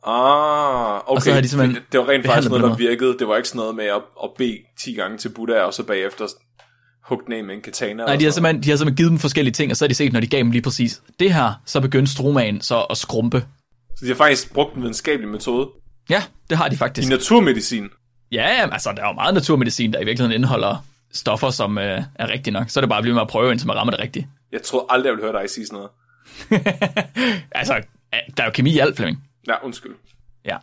Ah, 0.06 0.96
okay. 0.96 1.16
Og 1.16 1.22
så 1.22 1.30
havde 1.30 1.42
de 1.42 1.48
simpelthen 1.48 1.76
det, 1.82 1.92
det 1.92 2.00
var 2.00 2.08
rent 2.08 2.26
faktisk 2.26 2.48
noget, 2.48 2.64
der 2.64 2.76
virkede. 2.76 3.18
Det 3.18 3.28
var 3.28 3.36
ikke 3.36 3.48
sådan 3.48 3.58
noget 3.58 3.74
med 3.74 3.84
at, 3.84 4.02
at 4.24 4.30
bede 4.38 4.58
10 4.80 4.92
gange 4.92 5.18
til 5.18 5.28
Buddha, 5.28 5.60
og 5.60 5.74
så 5.74 5.82
bagefter 5.82 6.26
hugge 7.08 7.24
den 7.24 7.32
af 7.32 7.44
med 7.44 7.54
en 7.54 7.60
katana. 7.60 8.04
Nej, 8.04 8.16
de 8.16 8.24
har, 8.24 8.30
simpelthen, 8.30 8.62
de 8.62 8.70
har 8.70 8.76
simpelthen 8.76 8.96
givet 8.96 9.10
dem 9.10 9.18
forskellige 9.18 9.52
ting, 9.52 9.70
og 9.70 9.76
så 9.76 9.84
har 9.84 9.88
de 9.88 9.94
set, 9.94 10.12
når 10.12 10.20
de 10.20 10.26
gav 10.26 10.38
dem 10.38 10.50
lige 10.50 10.62
præcis 10.62 11.02
det 11.20 11.34
her, 11.34 11.52
så 11.66 11.80
begyndte 11.80 12.12
strumaen 12.12 12.60
så 12.60 12.80
at 12.80 12.98
skrumpe. 12.98 13.44
Så 13.96 14.04
de 14.04 14.08
har 14.08 14.14
faktisk 14.14 14.52
brugt 14.52 14.74
en 14.74 14.82
videnskabelig 14.82 15.28
metode. 15.30 15.68
Ja, 16.10 16.22
det 16.50 16.58
har 16.58 16.68
de 16.68 16.74
I 16.74 16.78
faktisk. 16.78 17.08
naturmedicin. 17.08 17.88
Ja, 18.32 18.42
ja, 18.42 18.72
altså 18.72 18.92
der 18.96 19.02
er 19.02 19.08
jo 19.08 19.12
meget 19.12 19.34
naturmedicin, 19.34 19.92
der 19.92 20.00
i 20.00 20.04
virkeligheden 20.04 20.34
indeholder 20.34 20.84
stoffer, 21.12 21.50
som 21.50 21.78
øh, 21.78 22.02
er 22.14 22.28
rigtige 22.28 22.52
nok. 22.52 22.70
Så 22.70 22.80
er 22.80 22.82
det 22.82 22.88
bare 22.88 22.98
at 22.98 23.02
blive 23.02 23.14
med 23.14 23.22
at 23.22 23.28
prøve, 23.28 23.50
indtil 23.52 23.66
man 23.66 23.76
rammer 23.76 23.90
det 23.90 24.00
rigtige. 24.00 24.28
Jeg 24.52 24.62
tror 24.62 24.86
aldrig, 24.92 25.08
jeg 25.08 25.16
ville 25.16 25.32
høre 25.32 25.42
dig 25.42 25.50
sige 25.50 25.66
sådan 25.66 25.76
noget. 25.76 25.90
altså, 27.52 27.82
der 28.36 28.42
er 28.42 28.44
jo 28.44 28.50
kemi 28.50 28.70
i 28.70 28.78
alt, 28.78 28.96
Flemming. 28.96 29.24
Ja, 29.48 29.64
undskyld. 29.64 29.94
Ja. 30.44 30.56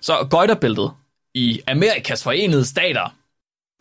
Så 0.00 0.26
Goiterbæltet 0.30 0.92
i 1.34 1.60
Amerikas 1.66 2.22
Forenede 2.22 2.64
Stater, 2.64 3.14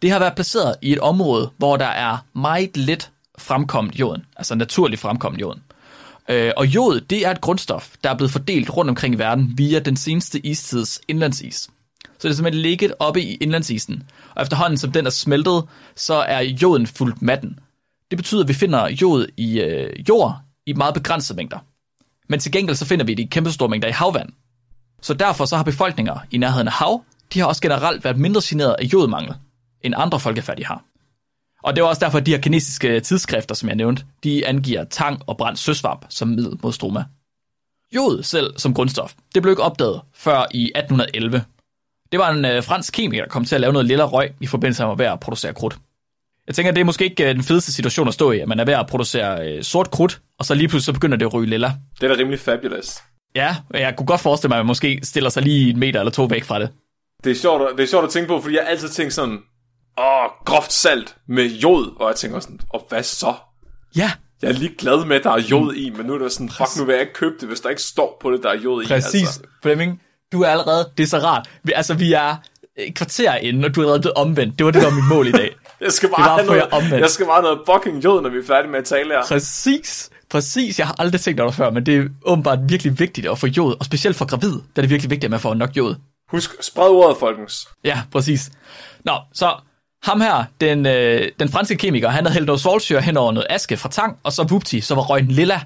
det 0.02 0.12
har 0.12 0.20
været 0.20 0.36
placeret 0.36 0.76
i 0.82 0.92
et 0.92 1.00
område, 1.00 1.50
hvor 1.58 1.78
der 1.78 1.86
er 1.86 2.18
meget 2.34 2.78
let 2.78 3.12
fremkommet 3.38 4.00
jorden, 4.00 4.26
altså 4.36 4.56
naturligt 4.56 5.02
fremkommet 5.02 5.42
jorden. 5.42 5.64
Øh, 6.30 6.52
og 6.58 6.68
jod, 6.68 7.02
det 7.02 7.26
er 7.26 7.32
et 7.32 7.42
grundstof, 7.42 7.96
der 8.04 8.10
er 8.10 8.18
blevet 8.18 8.32
fordelt 8.32 8.70
rundt 8.70 8.90
omkring 8.90 9.16
i 9.16 9.18
verden 9.18 9.54
via 9.58 9.80
den 9.80 9.96
seneste 9.96 10.46
istids 10.46 11.02
indlandsis. 11.08 11.70
Så 12.24 12.28
det 12.28 12.34
er 12.34 12.36
simpelthen 12.36 12.62
ligget 12.62 12.94
oppe 13.00 13.22
i 13.22 13.36
indlandsisen. 13.36 14.04
Og 14.36 14.42
efterhånden 14.42 14.78
som 14.78 14.92
den 14.92 15.06
er 15.06 15.10
smeltet, 15.10 15.64
så 15.96 16.14
er 16.14 16.40
joden 16.40 16.88
fuldt 16.88 17.22
matten. 17.22 17.60
Det 18.12 18.18
betyder, 18.18 18.42
at 18.42 18.48
vi 18.48 18.54
finder 18.54 18.90
jod 18.90 19.28
i 19.38 19.62
øh, 19.62 20.10
jord 20.10 20.38
i 20.66 20.74
meget 20.74 20.94
begrænsede 20.94 21.38
mængder. 21.38 21.58
Men 22.30 22.40
til 22.40 22.52
gengæld 22.52 22.76
så 22.76 22.86
finder 22.86 23.06
vi 23.06 23.14
det 23.14 23.24
i 23.24 23.28
kæmpe 23.32 23.52
store 23.52 23.70
mængder 23.70 23.88
i 23.88 23.92
havvand. 23.92 24.30
Så 25.02 25.14
derfor 25.14 25.46
så 25.46 25.56
har 25.56 25.64
befolkninger 25.64 26.20
i 26.32 26.38
nærheden 26.38 26.68
af 26.68 26.74
hav, 26.74 27.04
de 27.34 27.40
har 27.40 27.48
også 27.48 27.62
generelt 27.62 28.04
været 28.04 28.18
mindre 28.18 28.42
generet 28.44 28.76
af 28.80 28.84
jodmangel, 28.84 29.36
end 29.82 29.94
andre 29.98 30.20
folkefærdige 30.20 30.66
har. 30.66 30.84
Og 31.64 31.76
det 31.76 31.84
var 31.84 31.90
også 31.90 32.06
derfor, 32.06 32.18
at 32.18 32.26
de 32.26 32.32
her 32.32 32.42
kinesiske 32.42 32.88
øh, 32.88 33.02
tidsskrifter, 33.02 33.56
som 33.56 33.70
jeg 33.70 33.76
nævnte, 33.76 34.06
de 34.24 34.48
angiver 34.48 34.84
tang 34.84 35.22
og 35.28 35.38
brændt 35.38 35.60
søsvamp 35.60 36.06
som 36.10 36.28
middel 36.28 36.60
mod 36.64 36.74
stroma. 36.74 37.06
Jod 37.96 38.24
selv 38.24 38.58
som 38.58 38.74
grundstof, 38.74 39.14
det 39.36 39.42
blev 39.42 39.52
ikke 39.52 39.64
opdaget 39.64 40.02
før 40.14 40.46
i 40.52 40.72
1811. 40.76 41.44
Det 42.14 42.20
var 42.20 42.30
en 42.30 42.46
øh, 42.46 42.64
fransk 42.64 42.94
kemiker, 42.94 43.24
der 43.24 43.30
kom 43.30 43.46
til 43.46 43.56
at 43.56 43.62
lave 43.62 43.74
noget 43.74 43.86
lille 43.88 44.04
røg 44.04 44.32
i 44.42 44.48
forbindelse 44.48 44.86
med 44.98 45.06
at 45.06 45.20
producere 45.20 45.54
krudt. 45.54 45.78
Jeg 46.48 46.56
tænker, 46.56 46.72
det 46.72 46.82
er 46.82 46.86
måske 46.86 47.04
ikke 47.04 47.30
øh, 47.30 47.36
den 47.36 47.44
fedeste 47.44 47.72
situation 47.74 48.08
at 48.08 48.14
stå 48.14 48.32
i, 48.32 48.40
at 48.40 48.48
man 48.48 48.60
er 48.60 48.66
ved 48.66 48.74
at 48.74 48.88
producere 48.88 49.48
øh, 49.48 49.64
sort 49.64 49.92
krudt, 49.92 50.22
og 50.40 50.46
så 50.46 50.54
lige 50.56 50.68
pludselig 50.68 50.86
så 50.86 50.94
begynder 50.94 51.18
det 51.18 51.26
at 51.26 51.34
ryge 51.34 51.50
lilla. 51.50 51.72
Det 52.02 52.10
er 52.12 52.16
da 52.16 52.20
rimelig 52.22 52.40
fabulous. 52.40 52.98
Ja, 53.36 53.56
jeg 53.74 53.94
kunne 53.98 54.06
godt 54.06 54.22
forestille 54.22 54.50
mig, 54.50 54.56
at 54.58 54.60
man 54.60 54.68
måske 54.68 55.00
stiller 55.04 55.30
sig 55.30 55.44
lige 55.44 55.70
en 55.70 55.80
meter 55.80 56.00
eller 56.00 56.12
to 56.12 56.24
væk 56.24 56.44
fra 56.44 56.60
det. 56.60 56.70
Det 57.24 57.32
er 57.32 57.36
sjovt, 57.36 57.62
at- 57.62 57.68
det 57.78 57.84
er 57.84 57.88
sjovt 57.88 58.06
at 58.06 58.12
tænke 58.12 58.28
på, 58.28 58.42
fordi 58.42 58.56
jeg 58.56 58.64
altid 58.68 58.90
tænker 58.90 59.12
sådan, 59.12 59.38
åh, 60.00 60.30
groft 60.46 60.74
salt 60.74 61.16
med 61.28 61.46
jod, 61.46 61.96
og 62.02 62.08
jeg 62.08 62.16
tænker 62.16 62.40
sådan, 62.40 62.60
og 62.70 62.86
hvad 62.90 63.04
så? 63.04 63.34
Ja, 63.96 64.12
Jeg 64.42 64.50
er 64.50 64.54
lige 64.54 64.76
glad 64.78 65.06
med, 65.06 65.16
at 65.16 65.24
der 65.24 65.32
er 65.32 65.42
jod 65.42 65.74
i, 65.76 65.90
men 65.90 66.06
nu 66.06 66.14
er 66.14 66.18
det 66.18 66.32
sådan, 66.32 66.50
fuck, 66.50 66.70
nu 66.80 66.86
vil 66.86 66.94
jeg 66.94 67.02
ikke 67.02 67.14
købe 67.14 67.36
det, 67.40 67.48
hvis 67.48 67.60
der 67.60 67.70
ikke 67.70 67.82
står 67.82 68.18
på 68.22 68.32
det, 68.32 68.44
der 68.44 68.50
er 68.50 68.58
jod 68.60 68.84
i. 68.84 68.88
præcis. 68.88 69.22
Altså. 69.22 69.40
Flemming, 69.64 70.02
du 70.34 70.42
er 70.42 70.48
allerede, 70.48 70.90
det 70.98 71.04
er 71.04 71.08
så 71.08 71.18
rart. 71.18 71.50
Vi, 71.64 71.72
altså, 71.76 71.94
vi 71.94 72.14
er 72.14 72.36
et 72.78 72.96
kvarter 72.96 73.36
inde, 73.36 73.66
og 73.66 73.76
du 73.76 73.80
er 73.80 73.84
allerede 73.84 74.02
blevet 74.02 74.14
omvendt. 74.18 74.58
Det 74.60 74.66
var 74.66 74.72
det, 74.72 74.82
der 74.82 74.88
var 74.90 74.96
mit 74.96 75.08
mål 75.10 75.28
i 75.28 75.32
dag. 75.32 75.56
Jeg 75.82 75.92
skal 75.92 76.10
Det 76.10 76.16
bare, 76.18 76.30
var 76.30 76.36
have 76.38 76.48
for 76.48 76.54
jer 76.54 76.60
noget, 76.70 76.74
omvendt. 76.84 77.02
jeg 77.02 77.10
skal 77.10 77.26
bare 77.26 77.42
noget 77.42 77.60
fucking 77.74 78.04
jod, 78.04 78.22
når 78.22 78.30
vi 78.30 78.38
er 78.38 78.44
færdige 78.48 78.72
med 78.72 78.80
at 78.80 78.86
tale 78.86 79.10
her. 79.10 79.24
Præcis, 79.28 80.10
præcis. 80.30 80.80
Jeg 80.80 80.88
har 80.88 80.96
aldrig 81.00 81.22
tænkt 81.22 81.40
over 81.40 81.50
det 81.50 81.58
før, 81.58 81.70
men 81.70 81.86
det 81.86 81.98
er 81.98 82.04
åbenbart 82.26 82.60
virkelig 82.70 83.00
vigtigt 83.00 83.28
at 83.28 83.40
få 83.40 83.48
jod, 83.48 83.76
og 83.80 83.86
specielt 83.86 84.18
for 84.18 84.26
gravid, 84.26 84.52
der 84.52 84.58
er 84.76 84.82
det 84.82 84.90
virkelig 84.90 85.10
vigtigt, 85.10 85.24
at 85.26 85.32
man 85.32 85.40
får 85.40 85.54
nok 85.54 85.78
jod. 85.78 85.96
Husk, 86.32 86.64
spred 86.64 86.88
ordet, 86.88 87.18
folkens. 87.20 87.68
Ja, 87.84 88.02
præcis. 88.12 88.52
Nå, 89.06 89.14
så 89.34 89.54
ham 90.04 90.22
her, 90.22 90.44
den, 90.62 90.86
øh, 90.86 91.30
den 91.40 91.50
franske 91.50 91.76
kemiker, 91.76 92.10
han 92.10 92.24
havde 92.26 92.34
hældt 92.34 92.46
noget 92.48 92.62
svovlsyre 92.62 93.02
hen 93.02 93.18
over 93.18 93.32
noget 93.32 93.48
aske 93.50 93.78
fra 93.78 93.90
tang, 93.90 94.18
og 94.24 94.32
så 94.34 94.44
vupti, 94.44 94.82
så 94.82 94.96
var 94.96 95.02
røgen 95.02 95.28
lilla. 95.28 95.62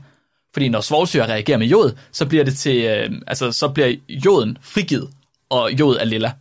Fordi 0.58 0.70
når 0.70 0.82
svovlsyre 0.82 1.28
reagerer 1.28 1.58
med 1.58 1.68
jod, 1.68 1.98
så 2.12 2.26
bliver 2.26 2.44
det 2.44 2.58
til, 2.58 2.86
øh, 2.86 3.22
altså 3.28 3.52
så 3.52 3.70
bliver 3.70 3.96
joden 4.10 4.58
frigivet, 4.62 5.10
og 5.50 5.72
jod 5.72 5.98
er 5.98 6.06
lilla. 6.06 6.32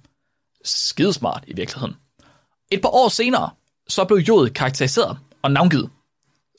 Skidesmart 0.65 1.45
i 1.47 1.55
virkeligheden. 1.57 1.97
Et 2.71 2.81
par 2.83 2.89
år 2.89 3.09
senere, 3.09 3.51
så 3.89 4.05
blev 4.05 4.19
jod 4.19 4.51
karakteriseret 4.51 5.19
og 5.43 5.51
navngivet. 5.51 5.91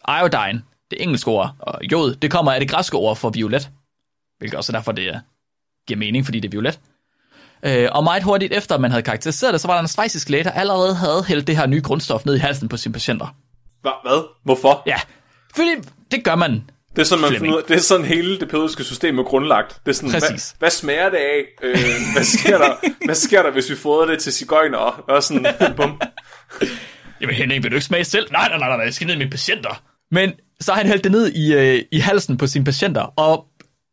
Iodine, 0.07 0.63
det 0.91 1.03
engelske 1.03 1.31
ord, 1.31 1.55
og 1.59 1.79
jod, 1.91 2.15
det 2.15 2.31
kommer 2.31 2.51
af 2.51 2.59
det 2.59 2.69
græske 2.69 2.97
ord 2.97 3.15
for 3.15 3.29
violet. 3.29 3.69
Hvilket 4.37 4.57
også 4.57 4.71
er 4.71 4.77
derfor, 4.77 4.91
det 4.91 5.07
øh, 5.07 5.15
giver 5.87 5.97
mening, 5.97 6.25
fordi 6.25 6.39
det 6.39 6.47
er 6.47 6.51
violet. 6.51 6.79
Øh, 7.63 7.89
og 7.91 8.03
meget 8.03 8.23
hurtigt 8.23 8.53
efter, 8.53 8.77
man 8.77 8.91
havde 8.91 9.03
karakteriseret 9.03 9.53
det, 9.53 9.61
så 9.61 9.67
var 9.67 9.73
der 9.73 9.81
en 9.81 9.87
svejsisk 9.87 10.29
læge, 10.29 10.43
der 10.43 10.51
allerede 10.51 10.95
havde 10.95 11.23
hældt 11.23 11.47
det 11.47 11.57
her 11.57 11.65
nye 11.67 11.81
grundstof 11.81 12.25
ned 12.25 12.35
i 12.35 12.39
halsen 12.39 12.69
på 12.69 12.77
sine 12.77 12.93
patienter. 12.93 13.35
Hva, 13.81 13.91
hvad? 14.03 14.27
Hvorfor? 14.43 14.83
Ja, 14.85 14.97
fordi 15.55 15.69
det 16.11 16.23
gør 16.23 16.35
man. 16.35 16.69
Det 16.97 17.03
er 17.03 17.07
sådan, 17.07 17.21
man 17.21 17.39
finder 17.39 17.61
det 17.67 17.75
er 17.75 17.79
sådan 17.79 18.05
hele 18.05 18.39
det 18.39 18.49
pædagogiske 18.49 18.83
system 18.83 19.19
er 19.19 19.23
grundlagt. 19.23 19.79
Det 19.85 19.91
er 19.91 19.95
sådan, 19.95 20.11
Præcis. 20.11 20.49
hvad, 20.49 20.59
hvad, 20.59 20.69
smager 20.69 21.09
det 21.09 21.17
af? 21.17 21.45
Øh, 21.63 21.77
hvad, 22.13 22.23
sker 22.23 22.57
der, 22.57 22.75
hvad 23.05 23.15
sker 23.15 23.43
der, 23.43 23.51
hvis 23.51 23.69
vi 23.69 23.75
fodrer 23.75 24.05
det 24.05 24.19
til 24.19 24.33
cigøjner? 24.33 24.77
Og 24.77 25.23
sådan, 25.23 25.45
bum. 25.75 26.01
Jamen 27.21 27.35
Henning, 27.35 27.63
vil 27.63 27.71
du 27.71 27.75
ikke 27.75 27.85
smage 27.85 28.03
selv? 28.03 28.31
Nej, 28.31 28.49
nej, 28.49 28.57
nej, 28.57 28.69
nej, 28.69 28.85
jeg 28.85 28.93
skal 28.93 29.07
ned 29.07 29.15
i 29.15 29.17
mine 29.17 29.29
patienter. 29.29 29.83
Men 30.11 30.31
så 30.59 30.71
har 30.71 30.77
han 30.77 30.87
hældt 30.87 31.03
det 31.03 31.11
ned 31.11 31.31
i, 31.31 31.53
øh, 31.53 31.83
i 31.91 31.99
halsen 31.99 32.37
på 32.37 32.47
sine 32.47 32.65
patienter, 32.65 33.01
og 33.01 33.45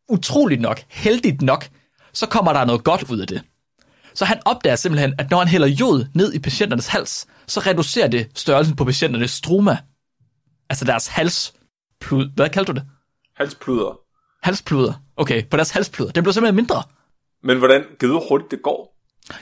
utroligt 0.09 0.61
nok, 0.61 0.81
heldigt 0.89 1.41
nok, 1.41 1.67
så 2.13 2.25
kommer 2.25 2.53
der 2.53 2.65
noget 2.65 2.83
godt 2.83 3.11
ud 3.11 3.19
af 3.19 3.27
det. 3.27 3.41
Så 4.13 4.25
han 4.25 4.37
opdager 4.45 4.75
simpelthen, 4.75 5.13
at 5.19 5.31
når 5.31 5.39
han 5.39 5.47
hælder 5.47 5.67
jod 5.67 6.05
ned 6.13 6.33
i 6.33 6.39
patienternes 6.39 6.87
hals, 6.87 7.25
så 7.47 7.59
reducerer 7.59 8.07
det 8.07 8.27
størrelsen 8.35 8.75
på 8.75 8.85
patienternes 8.85 9.31
stroma. 9.31 9.77
Altså 10.69 10.85
deres 10.85 11.07
halsplud. 11.07 12.35
Hvad 12.35 12.49
kalder 12.49 12.73
du 12.73 12.79
det? 12.79 12.87
Halspluder. 13.35 13.99
Halspluder. 14.43 14.93
Okay, 15.17 15.45
på 15.45 15.57
deres 15.57 15.71
halspluder. 15.71 16.11
Den 16.11 16.23
bliver 16.23 16.33
simpelthen 16.33 16.55
mindre. 16.55 16.83
Men 17.43 17.57
hvordan, 17.57 17.83
hvor 17.99 18.27
hurtigt 18.29 18.51
det 18.51 18.61
går? 18.63 18.95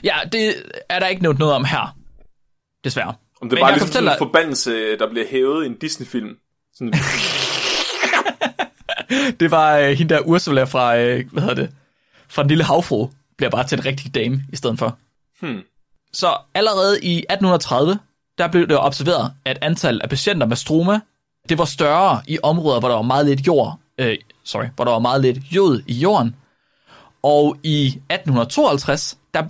Ja, 0.04 0.14
det 0.32 0.54
er 0.88 0.98
der 0.98 1.06
ikke 1.06 1.22
nævnt 1.22 1.38
noget 1.38 1.54
om 1.54 1.64
her. 1.64 1.96
Desværre. 2.84 3.14
Om 3.40 3.48
det 3.48 3.56
er 3.56 3.60
Men 3.60 3.62
bare 3.62 3.72
ligesom 3.72 3.88
sådan 3.88 3.92
fortælle 3.92 4.12
en 4.12 4.18
forbandelse, 4.18 4.96
der 4.96 5.10
bliver 5.10 5.26
hævet 5.30 5.64
i 5.64 5.66
en 5.66 5.78
Disney-film. 5.78 6.36
Sådan, 6.74 6.94
Det 9.40 9.50
var 9.50 9.76
øh, 9.76 9.90
hende 9.90 10.14
der 10.14 10.20
Ursula 10.20 10.64
fra, 10.64 10.98
øh, 10.98 11.24
hvad 11.32 11.42
hedder 11.42 11.54
det, 11.54 11.70
fra 12.28 12.42
den 12.42 12.48
lille 12.48 12.64
havfru, 12.64 13.10
bliver 13.36 13.50
bare 13.50 13.66
til 13.66 13.78
en 13.78 13.84
rigtig 13.84 14.14
dame 14.14 14.42
i 14.52 14.56
stedet 14.56 14.78
for. 14.78 14.98
Hmm. 15.40 15.60
Så 16.12 16.36
allerede 16.54 17.02
i 17.02 17.18
1830, 17.18 17.98
der 18.38 18.48
blev 18.48 18.68
det 18.68 18.78
observeret, 18.78 19.32
at 19.44 19.58
antallet 19.62 20.02
af 20.02 20.08
patienter 20.08 20.46
med 20.46 20.56
stroma, 20.56 21.00
det 21.48 21.58
var 21.58 21.64
større 21.64 22.22
i 22.26 22.38
områder, 22.42 22.80
hvor 22.80 22.88
der 22.88 22.94
var 22.94 23.02
meget 23.02 23.26
lidt 23.26 23.46
jord, 23.46 23.78
øh, 23.98 24.18
sorry, 24.44 24.64
hvor 24.76 24.84
der 24.84 24.92
var 24.92 24.98
meget 24.98 25.20
lidt 25.20 25.38
jod 25.38 25.82
i 25.86 25.94
jorden. 25.94 26.36
Og 27.22 27.56
i 27.62 27.86
1852, 27.86 29.18
der, 29.34 29.42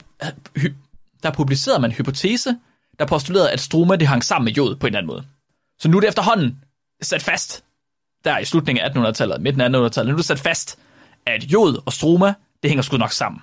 øh, 0.57 0.71
der 1.23 1.31
publicerede 1.31 1.81
man 1.81 1.91
en 1.91 1.97
hypotese, 1.97 2.57
der 2.99 3.07
postulerede, 3.07 3.51
at 3.51 3.61
stroma 3.61 3.97
det 3.97 4.09
hang 4.09 4.25
sammen 4.25 4.45
med 4.45 4.53
jod 4.53 4.77
på 4.77 4.87
en 4.87 4.91
eller 4.91 4.99
anden 4.99 5.13
måde. 5.13 5.25
Så 5.79 5.89
nu 5.89 5.97
er 5.97 6.01
det 6.01 6.09
efterhånden 6.09 6.59
sat 7.03 7.23
fast, 7.23 7.65
der 8.25 8.39
i 8.39 8.45
slutningen 8.45 8.85
af 8.85 8.89
1800-tallet, 8.89 9.41
midten 9.41 9.61
af 9.61 9.69
1800-tallet, 9.69 10.07
nu 10.07 10.15
er 10.15 10.17
det 10.17 10.25
sat 10.25 10.39
fast, 10.39 10.79
at 11.27 11.45
jod 11.45 11.83
og 11.87 11.93
stroma, 11.93 12.35
det 12.63 12.71
hænger 12.71 12.83
sgu 12.83 12.97
nok 12.97 13.13
sammen. 13.13 13.41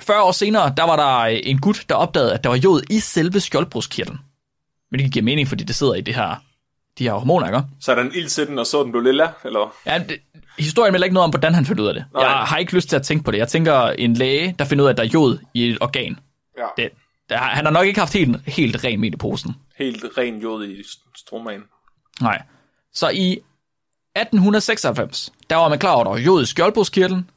40 0.00 0.22
år 0.22 0.32
senere, 0.32 0.74
der 0.76 0.82
var 0.82 0.96
der 0.96 1.18
øh, 1.18 1.40
en 1.42 1.58
gut, 1.58 1.84
der 1.88 1.94
opdagede, 1.94 2.34
at 2.34 2.44
der 2.44 2.50
var 2.50 2.56
jod 2.56 2.82
i 2.90 3.00
selve 3.00 3.40
skjoldbruskkirtlen. 3.40 4.18
Men 4.90 5.00
det 5.00 5.12
giver 5.12 5.24
mening, 5.24 5.48
fordi 5.48 5.64
det 5.64 5.74
sidder 5.74 5.94
i 5.94 6.00
det 6.00 6.14
her, 6.14 6.42
de 6.98 7.04
her 7.04 7.12
hormoner, 7.12 7.46
ikke? 7.46 7.60
så 7.80 7.90
er 7.90 7.94
der 7.96 8.02
en 8.02 8.12
ild 8.14 8.28
til 8.28 8.46
den, 8.46 8.58
og 8.58 8.66
så 8.66 8.82
den 8.82 8.92
blev 8.92 9.02
lilla, 9.04 9.28
eller? 9.44 9.74
Ja, 9.86 9.98
det, 10.08 10.18
historien 10.58 10.92
melder 10.92 11.04
ikke 11.04 11.14
noget 11.14 11.24
om, 11.24 11.30
hvordan 11.30 11.54
han 11.54 11.66
fandt 11.66 11.80
ud 11.80 11.86
af 11.86 11.94
det. 11.94 12.04
Nej. 12.14 12.22
Jeg 12.24 12.32
har 12.32 12.56
ikke 12.58 12.74
lyst 12.74 12.88
til 12.88 12.96
at 12.96 13.02
tænke 13.02 13.24
på 13.24 13.30
det. 13.30 13.38
Jeg 13.38 13.48
tænker 13.48 13.80
en 13.82 14.14
læge, 14.14 14.54
der 14.58 14.64
finder 14.64 14.84
ud 14.84 14.88
af, 14.88 14.92
at 14.92 14.96
der 14.96 15.02
er 15.02 15.06
jod 15.06 15.38
i 15.54 15.68
et 15.68 15.78
organ. 15.80 16.18
Ja, 16.58 16.66
Det, 16.82 16.90
der, 17.28 17.36
han 17.38 17.64
har 17.64 17.72
nok 17.72 17.86
ikke 17.86 18.00
haft 18.00 18.12
helt, 18.12 18.36
helt 18.46 18.84
ren 18.84 19.04
i 19.04 19.10
posen. 19.16 19.54
helt 19.78 20.04
ren 20.18 20.38
jod 20.42 20.66
i 20.66 20.82
stromagen. 21.16 21.62
Nej. 22.20 22.42
Så 22.94 23.08
i 23.08 23.32
1896, 24.16 25.32
der 25.50 25.56
var 25.56 25.68
man 25.68 25.78
klar 25.78 25.90
over, 25.92 26.00
at 26.00 26.06
der 26.06 26.10
var 26.10 26.18
jod 26.18 26.42
i 26.42 26.46
skjoldbruskkirtlen, 26.46 27.30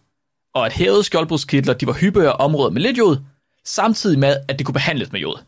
og 0.54 0.66
at 0.66 0.74
hævede 0.74 1.04
skjoldbruskkirtler, 1.04 1.74
de 1.74 1.88
var 1.88 1.94
hyppigere 1.94 2.34
områder 2.34 2.70
med 2.70 2.82
lidt 2.82 2.98
jod, 2.98 3.18
samtidig 3.66 4.20
med, 4.20 4.36
at 4.48 4.58
det 4.60 4.66
kunne 4.66 4.74
behandles 4.74 5.12
med 5.12 5.20
jod. 5.20 5.40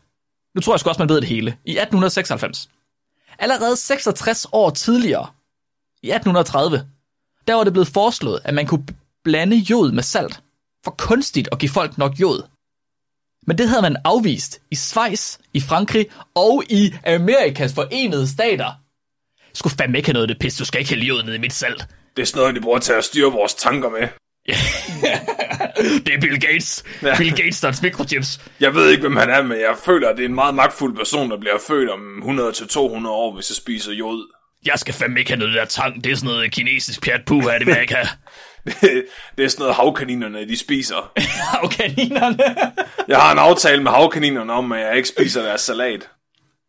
Nu 0.54 0.60
tror 0.60 0.72
jeg 0.74 0.80
sgu 0.80 0.88
også, 0.88 1.02
man 1.02 1.08
ved 1.08 1.16
det 1.20 1.28
hele. 1.28 1.50
I 1.64 1.70
1896. 1.70 2.68
Allerede 3.38 3.76
66 3.76 4.46
år 4.52 4.70
tidligere, 4.70 5.26
i 6.02 6.10
1830, 6.10 6.88
der 7.48 7.54
var 7.54 7.64
det 7.64 7.72
blevet 7.72 7.88
foreslået, 7.88 8.40
at 8.44 8.54
man 8.54 8.66
kunne 8.66 8.86
blande 9.24 9.56
jod 9.56 9.92
med 9.92 10.02
salt, 10.02 10.42
for 10.84 10.90
kunstigt 10.90 11.48
at 11.52 11.58
give 11.58 11.70
folk 11.70 11.98
nok 11.98 12.20
jod. 12.20 12.42
Men 13.46 13.58
det 13.58 13.68
havde 13.68 13.82
man 13.82 13.96
afvist 14.04 14.60
i 14.70 14.74
Schweiz, 14.74 15.38
i 15.52 15.60
Frankrig 15.60 16.06
og 16.34 16.64
i 16.70 16.94
Amerikas 17.06 17.74
forenede 17.74 18.28
stater. 18.28 18.64
Jeg 19.48 19.56
skulle 19.56 19.76
fandme 19.76 19.98
ikke 19.98 20.08
have 20.08 20.12
noget 20.12 20.28
af 20.30 20.34
det 20.34 20.38
pis, 20.38 20.56
du 20.56 20.64
skal 20.64 20.80
ikke 20.80 20.94
have 20.94 21.04
jod 21.04 21.22
ned 21.22 21.34
i 21.34 21.38
mit 21.38 21.52
salt. 21.52 21.86
Det 22.16 22.22
er 22.22 22.26
sådan 22.26 22.40
noget, 22.40 22.54
de 22.54 22.60
bruger 22.60 22.78
til 22.78 22.92
at 22.92 23.04
styre 23.04 23.32
vores 23.32 23.54
tanker 23.54 23.90
med. 23.90 24.08
Det 26.06 26.14
er 26.14 26.20
Bill 26.20 26.40
Gates. 26.40 26.84
Ja. 27.02 27.16
Bill 27.16 27.36
Gates, 27.36 27.60
der 27.60 27.68
er 27.68 27.80
mikrochips. 27.82 28.40
Jeg 28.60 28.74
ved 28.74 28.90
ikke, 28.90 29.00
hvem 29.00 29.16
han 29.16 29.30
er, 29.30 29.42
men 29.42 29.58
jeg 29.58 29.76
føler, 29.84 30.08
at 30.08 30.16
det 30.16 30.24
er 30.24 30.28
en 30.28 30.34
meget 30.34 30.54
magtfuld 30.54 30.96
person, 30.96 31.30
der 31.30 31.38
bliver 31.40 31.58
født 31.66 31.90
om 31.90 32.00
100-200 32.22 33.08
år, 33.08 33.34
hvis 33.34 33.50
jeg 33.50 33.56
spiser 33.56 33.92
jod. 33.92 34.34
Jeg 34.64 34.74
skal 34.76 34.94
fandme 34.94 35.18
ikke 35.18 35.30
have 35.30 35.38
noget 35.38 35.56
af 35.56 35.66
det 35.66 35.76
der 35.76 35.82
tang. 35.82 36.04
Det 36.04 36.12
er 36.12 36.16
sådan 36.16 36.34
noget 36.34 36.52
kinesisk 36.52 37.02
pjat 37.02 37.20
puh, 37.26 37.44
er 37.44 37.58
det 37.58 37.66
vil 37.66 37.72
jeg 37.72 37.82
ikke 37.82 37.94
have. 37.94 38.08
det 39.36 39.44
er 39.44 39.48
sådan 39.48 39.62
noget, 39.62 39.74
havkaninerne 39.74 40.48
de 40.48 40.58
spiser. 40.58 41.12
Og 41.62 41.70
kaninerne. 41.70 42.38
Jeg 43.08 43.18
har 43.18 43.32
en 43.32 43.38
aftale 43.38 43.82
med 43.82 43.90
havkaninerne 43.90 44.52
om, 44.52 44.72
at 44.72 44.80
jeg 44.80 44.96
ikke 44.96 45.08
spiser 45.08 45.42
deres 45.42 45.60
salat. 45.60 46.08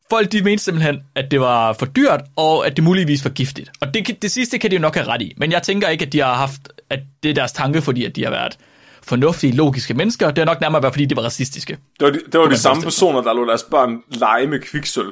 Folk 0.10 0.32
de 0.32 0.42
mente 0.42 0.64
simpelthen, 0.64 1.00
at 1.16 1.32
det 1.32 1.40
var 1.40 1.74
for 1.74 1.86
dyrt, 1.86 2.22
og 2.36 2.66
at 2.66 2.76
det 2.76 2.84
muligvis 2.84 3.24
var 3.24 3.30
giftigt. 3.30 3.72
Og 3.82 3.94
det, 3.94 4.22
det 4.22 4.32
sidste 4.32 4.58
kan 4.58 4.72
de 4.72 4.76
jo 4.76 4.82
nok 4.82 4.96
have 4.96 5.08
ret 5.08 5.22
i. 5.22 5.34
Men 5.38 5.52
jeg 5.52 5.64
tænker 5.64 5.88
ikke, 5.88 6.06
at 6.06 6.14
de 6.14 6.20
har 6.20 6.34
haft, 6.34 6.62
at 6.90 7.00
det 7.24 7.30
er 7.30 7.34
deres 7.34 7.52
tanke, 7.52 7.82
fordi 7.82 8.06
at 8.06 8.16
de 8.16 8.24
har 8.24 8.32
været 8.32 8.58
fornuftige, 9.04 9.54
logiske 9.54 9.94
mennesker. 9.94 10.32
Det 10.32 10.42
er 10.42 10.46
nok 10.46 10.62
nærmere 10.62 10.82
være, 10.84 10.92
fordi 10.94 11.06
de 11.06 11.16
var 11.16 11.22
racistiske. 11.22 11.78
Det 12.00 12.06
var 12.06 12.12
de, 12.12 12.20
det 12.32 12.40
var 12.40 12.48
de 12.48 12.58
samme 12.58 12.84
personer, 12.84 13.22
der 13.22 13.34
lå 13.34 13.46
deres 13.48 13.64
børn 13.72 13.98
lege 14.12 14.48
med 14.48 14.60
kviksøl. 14.60 15.06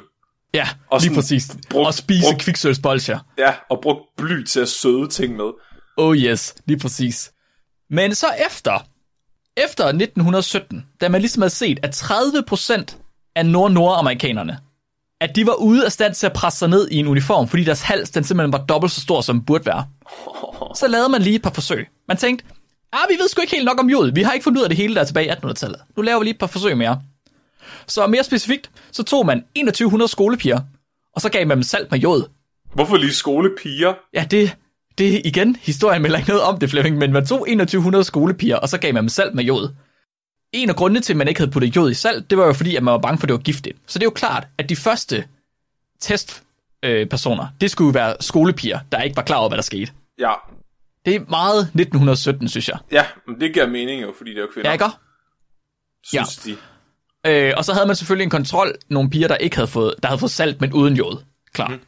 Ja, 0.53 0.67
Og 0.91 1.01
lige 1.01 1.15
præcis. 1.15 1.57
brugt- 1.69 1.87
og 1.87 1.93
spise 1.93 2.23
brugt- 2.23 2.41
kviksølsbolcher. 2.41 3.19
Ja, 3.37 3.53
og 3.69 3.79
brugt 3.81 3.99
bly 4.17 4.43
til 4.43 4.59
at 4.59 4.69
søde 4.69 5.07
ting 5.07 5.35
med. 5.35 5.45
Oh 5.97 6.15
yes, 6.17 6.55
lige 6.65 6.79
præcis. 6.79 7.31
Men 7.89 8.15
så 8.15 8.27
efter, 8.47 8.79
efter 9.57 9.83
1917, 9.87 10.85
da 11.01 11.09
man 11.09 11.21
ligesom 11.21 11.41
havde 11.41 11.53
set, 11.53 11.79
at 11.83 11.95
30% 11.95 12.97
af 13.35 13.45
nord-nordamerikanerne, 13.45 14.57
at 15.21 15.35
de 15.35 15.45
var 15.45 15.53
ude 15.53 15.85
af 15.85 15.91
stand 15.91 16.13
til 16.13 16.25
at 16.25 16.33
presse 16.33 16.59
sig 16.59 16.69
ned 16.69 16.87
i 16.91 16.95
en 16.95 17.07
uniform, 17.07 17.47
fordi 17.47 17.63
deres 17.63 17.81
hals 17.81 18.09
den 18.09 18.23
simpelthen 18.23 18.53
var 18.53 18.65
dobbelt 18.65 18.91
så 18.93 19.01
stor, 19.01 19.21
som 19.21 19.35
den 19.35 19.45
burde 19.45 19.65
være. 19.65 19.85
Så 20.75 20.87
lavede 20.87 21.09
man 21.09 21.21
lige 21.21 21.35
et 21.35 21.41
par 21.41 21.49
forsøg. 21.49 21.87
Man 22.07 22.17
tænkte, 22.17 22.45
ah, 22.93 23.09
vi 23.09 23.13
ved 23.13 23.29
sgu 23.29 23.41
ikke 23.41 23.55
helt 23.55 23.65
nok 23.65 23.79
om 23.79 23.89
jod. 23.89 24.11
Vi 24.11 24.21
har 24.21 24.33
ikke 24.33 24.43
fundet 24.43 24.59
ud 24.59 24.63
af 24.63 24.69
det 24.69 24.77
hele, 24.77 24.95
der 24.95 25.01
er 25.01 25.05
tilbage 25.05 25.27
i 25.27 25.29
1800-tallet. 25.29 25.79
Nu 25.97 26.01
laver 26.01 26.19
vi 26.19 26.25
lige 26.25 26.33
et 26.33 26.39
par 26.39 26.47
forsøg 26.47 26.77
mere. 26.77 27.01
Så 27.87 28.07
mere 28.07 28.23
specifikt, 28.23 28.69
så 28.91 29.03
tog 29.03 29.25
man 29.25 29.41
2100 29.41 30.11
skolepiger, 30.11 30.59
og 31.15 31.21
så 31.21 31.29
gav 31.29 31.47
man 31.47 31.57
dem 31.57 31.63
salt 31.63 31.91
med 31.91 31.99
jod. 31.99 32.23
Hvorfor 32.73 32.97
lige 32.97 33.13
skolepiger? 33.13 33.93
Ja, 34.13 34.25
det, 34.31 34.55
det 34.97 35.15
er 35.15 35.21
igen, 35.25 35.55
historien 35.61 36.01
melder 36.01 36.17
ikke 36.17 36.29
noget 36.29 36.43
om 36.43 36.59
det, 36.59 36.69
Flemming, 36.69 36.97
men 36.97 37.11
man 37.11 37.25
tog 37.25 37.39
2100 37.39 38.03
skolepiger, 38.03 38.55
og 38.55 38.69
så 38.69 38.77
gav 38.77 38.93
man 38.93 39.03
dem 39.03 39.09
salt 39.09 39.35
med 39.35 39.43
jod. 39.43 39.69
En 40.51 40.69
af 40.69 40.75
grundene 40.75 40.99
til, 41.01 41.13
at 41.13 41.17
man 41.17 41.27
ikke 41.27 41.39
havde 41.39 41.51
puttet 41.51 41.75
jod 41.75 41.91
i 41.91 41.93
salt, 41.93 42.29
det 42.29 42.37
var 42.37 42.45
jo 42.45 42.53
fordi, 42.53 42.75
at 42.75 42.83
man 42.83 42.91
var 42.91 42.97
bange 42.97 43.17
for, 43.17 43.23
at 43.25 43.27
det 43.29 43.33
var 43.33 43.41
giftigt. 43.41 43.77
Så 43.87 43.99
det 43.99 44.03
er 44.03 44.07
jo 44.07 44.11
klart, 44.11 44.47
at 44.57 44.69
de 44.69 44.75
første 44.75 45.25
testpersoner, 45.99 47.43
øh, 47.43 47.49
det 47.61 47.71
skulle 47.71 47.87
jo 47.87 47.91
være 47.91 48.15
skolepiger, 48.19 48.79
der 48.91 49.01
ikke 49.01 49.15
var 49.15 49.23
klar 49.23 49.37
over, 49.37 49.49
hvad 49.49 49.57
der 49.57 49.61
skete. 49.63 49.91
Ja, 50.19 50.33
Det 51.05 51.15
er 51.15 51.19
meget 51.29 51.59
1917, 51.59 52.47
synes 52.49 52.69
jeg. 52.69 52.77
ja, 52.91 53.05
men 53.27 53.39
det 53.39 53.53
giver 53.53 53.67
mening 53.67 54.01
jo, 54.01 54.13
fordi 54.17 54.29
det 54.31 54.37
er 54.37 54.41
jo 54.41 54.47
kvinder, 54.53 54.69
Ja, 54.69 54.73
ikke? 54.73 54.85
synes 56.03 56.37
de. 56.37 56.57
Øh, 57.25 57.53
og 57.57 57.65
så 57.65 57.73
havde 57.73 57.87
man 57.87 57.95
selvfølgelig 57.95 58.23
en 58.23 58.29
kontrol, 58.29 58.75
nogle 58.89 59.09
piger, 59.09 59.27
der 59.27 59.35
ikke 59.35 59.55
havde 59.55 59.67
fået, 59.67 59.95
der 60.03 60.07
havde 60.09 60.19
fået 60.19 60.31
salt, 60.31 60.61
men 60.61 60.73
uden 60.73 60.95
jod. 60.95 61.23
Klar. 61.53 61.67
Mm. 61.67 61.79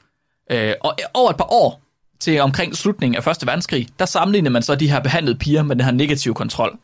Øh, 0.55 0.73
og 0.81 0.97
over 1.13 1.29
et 1.29 1.37
par 1.37 1.53
år, 1.53 1.81
til 2.19 2.39
omkring 2.39 2.75
slutningen 2.75 3.15
af 3.17 3.23
Første 3.23 3.47
Verdenskrig, 3.47 3.87
der 3.99 4.05
sammenlignede 4.05 4.53
man 4.53 4.61
så 4.63 4.75
de 4.75 4.91
her 4.91 4.99
behandlede 4.99 5.37
piger 5.37 5.63
med 5.63 5.75
den 5.75 5.85
her 5.85 5.91
negative 5.91 6.33
kontrol. 6.33 6.77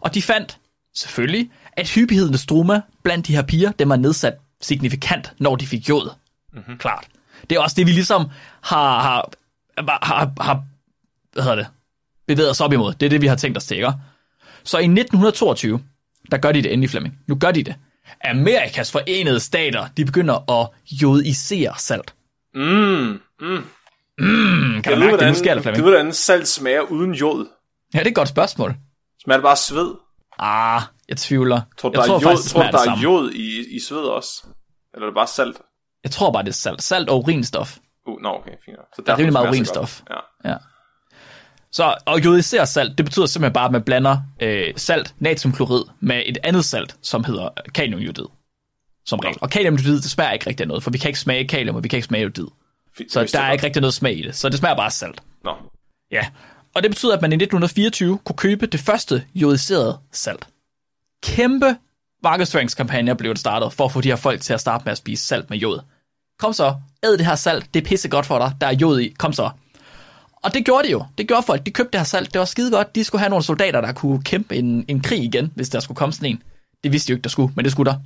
Og 0.00 0.14
de 0.14 0.22
fandt 0.22 0.58
selvfølgelig, 0.94 1.50
at 1.72 1.90
hyppigheden 1.90 2.34
af 2.34 2.40
struma 2.40 2.80
blandt 3.02 3.26
de 3.26 3.34
her 3.34 3.42
piger, 3.42 3.72
den 3.72 3.88
var 3.88 3.96
nedsat 3.96 4.34
signifikant, 4.60 5.32
når 5.38 5.56
de 5.56 5.66
fik 5.66 5.88
jod. 5.88 6.10
Mm-hmm. 6.52 6.78
Klart. 6.78 7.06
Det 7.50 7.56
er 7.56 7.60
også 7.60 7.74
det, 7.76 7.86
vi 7.86 7.92
ligesom 7.92 8.24
har, 8.60 9.00
har, 9.00 9.28
har, 10.02 10.42
har 10.42 10.62
hvad 11.32 11.42
hedder 11.42 11.56
det, 11.56 11.66
bevæget 12.26 12.50
os 12.50 12.60
op 12.60 12.72
imod. 12.72 12.94
Det 12.94 13.06
er 13.06 13.10
det, 13.10 13.20
vi 13.22 13.26
har 13.26 13.36
tænkt 13.36 13.56
os 13.56 13.64
til, 13.64 13.76
ikke? 13.76 13.92
Så 14.64 14.78
i 14.78 14.84
1922, 14.84 15.80
der 16.30 16.36
gør 16.38 16.52
de 16.52 16.62
det 16.62 16.72
endelig, 16.72 16.90
Flemming. 16.90 17.18
Nu 17.26 17.34
gør 17.34 17.50
de 17.50 17.62
det. 17.62 17.74
Amerikas 18.24 18.92
forenede 18.92 19.40
stater, 19.40 19.86
de 19.96 20.04
begynder 20.04 20.60
at 20.60 20.68
jodisere 21.02 21.74
salt. 21.78 22.14
Mm, 22.54 22.62
mm. 22.62 23.64
Hmm, 24.18 24.82
kan 24.82 24.92
Jeg 24.92 24.92
du 24.92 24.98
mærke 24.98 25.00
det, 25.00 25.08
hvordan, 25.08 25.28
nu 25.28 25.34
sker 25.34 25.54
det, 25.54 25.56
det 25.56 25.62
Flemming? 25.62 25.84
ved, 25.84 25.92
hvordan 25.92 26.12
salt 26.12 26.48
smager 26.48 26.80
uden 26.80 27.12
jod. 27.14 27.46
Ja, 27.94 27.98
det 27.98 28.06
er 28.06 28.10
et 28.10 28.14
godt 28.14 28.28
spørgsmål. 28.28 28.74
Smager 29.24 29.38
det 29.38 29.42
bare 29.42 29.56
sved? 29.56 29.94
Ah, 30.42 30.82
jeg 31.08 31.16
tvivler. 31.16 31.60
Tror 31.78 31.88
du, 31.88 32.00
jeg 32.00 32.02
der, 32.02 32.06
tror 32.06 32.16
er 32.16 32.20
jod, 32.20 32.30
faktisk, 32.30 32.54
tror, 32.54 32.62
der 32.62 32.90
er 32.90 33.00
jod 33.02 33.30
i, 33.30 33.76
i 33.76 33.80
sved 33.80 33.98
også? 33.98 34.46
Eller 34.94 35.06
er 35.06 35.10
det 35.10 35.14
bare 35.14 35.26
salt? 35.26 35.56
Jeg 36.04 36.10
tror 36.10 36.32
bare, 36.32 36.42
det 36.42 36.48
er 36.48 36.52
salt. 36.52 36.82
Salt 36.82 37.08
og 37.08 37.18
urinstof. 37.18 37.78
Uh, 38.06 38.22
nå, 38.22 38.28
okay, 38.28 38.50
fint. 38.64 38.76
Så 38.96 39.02
Der 39.06 39.12
er 39.12 39.18
rimelig 39.18 39.32
meget 39.32 39.48
urinstof. 39.48 40.02
Ja. 40.10 40.50
Ja. 40.50 40.56
Så 41.72 41.94
at 42.06 42.24
jodisere 42.24 42.66
salt, 42.66 42.98
det 42.98 43.04
betyder 43.06 43.26
simpelthen 43.26 43.52
bare, 43.52 43.64
at 43.64 43.72
man 43.72 43.82
blander 43.82 44.18
øh, 44.42 44.72
salt, 44.76 45.14
natriumklorid, 45.18 45.84
med 46.00 46.22
et 46.26 46.38
andet 46.44 46.64
salt, 46.64 46.96
som 47.02 47.24
hedder 47.24 47.48
kaliumjodid. 47.74 48.26
Som 49.06 49.18
regel. 49.18 49.38
Og 49.40 49.50
kaliumjodid, 49.50 49.96
det 50.00 50.10
smager 50.10 50.32
ikke 50.32 50.46
rigtig 50.46 50.66
noget, 50.66 50.82
for 50.82 50.90
vi 50.90 50.98
kan 50.98 51.08
ikke 51.08 51.20
smage 51.20 51.48
kalium, 51.48 51.76
og 51.76 51.84
vi 51.84 51.88
kan 51.88 51.96
ikke 51.96 52.06
smage 52.06 52.22
jodid. 52.22 52.46
Fint, 52.96 53.12
Så 53.12 53.30
der 53.32 53.40
er 53.40 53.52
ikke 53.52 53.66
rigtig 53.66 53.80
noget 53.80 53.94
smag 53.94 54.18
i 54.18 54.22
det. 54.22 54.36
Så 54.36 54.48
det 54.48 54.58
smager 54.58 54.76
bare 54.76 54.90
salt. 54.90 55.22
Nå. 55.44 55.54
Ja. 56.10 56.26
Og 56.74 56.82
det 56.82 56.90
betyder, 56.90 57.16
at 57.16 57.22
man 57.22 57.32
i 57.32 57.34
1924 57.34 58.18
kunne 58.24 58.36
købe 58.36 58.66
det 58.66 58.80
første 58.80 59.24
jodiserede 59.34 59.98
salt. 60.12 60.48
Kæmpe 61.22 61.76
markedsføringskampagner 62.22 63.14
blev 63.14 63.30
det 63.30 63.40
startet, 63.40 63.72
for 63.72 63.84
at 63.84 63.92
få 63.92 64.00
de 64.00 64.08
her 64.08 64.16
folk 64.16 64.40
til 64.40 64.52
at 64.52 64.60
starte 64.60 64.84
med 64.84 64.92
at 64.92 64.98
spise 64.98 65.26
salt 65.26 65.50
med 65.50 65.58
jod. 65.58 65.80
Kom 66.38 66.52
så, 66.52 66.74
æd 67.04 67.16
det 67.16 67.26
her 67.26 67.34
salt, 67.34 67.74
det 67.74 67.82
er 67.82 67.88
pisse 67.88 68.08
godt 68.08 68.26
for 68.26 68.38
dig, 68.38 68.52
der 68.60 68.66
er 68.66 68.72
jod 68.72 69.00
i, 69.00 69.14
kom 69.18 69.32
så. 69.32 69.50
Og 70.42 70.54
det 70.54 70.64
gjorde 70.64 70.86
de 70.86 70.92
jo. 70.92 71.04
Det 71.18 71.28
gjorde 71.28 71.42
folk, 71.42 71.66
de 71.66 71.70
købte 71.70 71.92
det 71.92 72.00
her 72.00 72.04
salt, 72.04 72.32
det 72.32 72.38
var 72.38 72.44
skide 72.44 72.70
godt. 72.70 72.94
De 72.94 73.04
skulle 73.04 73.20
have 73.20 73.30
nogle 73.30 73.44
soldater, 73.44 73.80
der 73.80 73.92
kunne 73.92 74.22
kæmpe 74.22 74.56
en, 74.56 74.84
en 74.88 75.00
krig 75.00 75.22
igen, 75.24 75.52
hvis 75.54 75.68
der 75.68 75.80
skulle 75.80 75.96
komme 75.96 76.12
sådan 76.12 76.30
en. 76.30 76.42
Det 76.84 76.92
vidste 76.92 77.08
de 77.08 77.12
jo 77.12 77.16
ikke, 77.16 77.24
der 77.24 77.30
skulle, 77.30 77.52
men 77.56 77.64
det 77.64 77.72
skulle 77.72 77.90
der. 77.90 77.98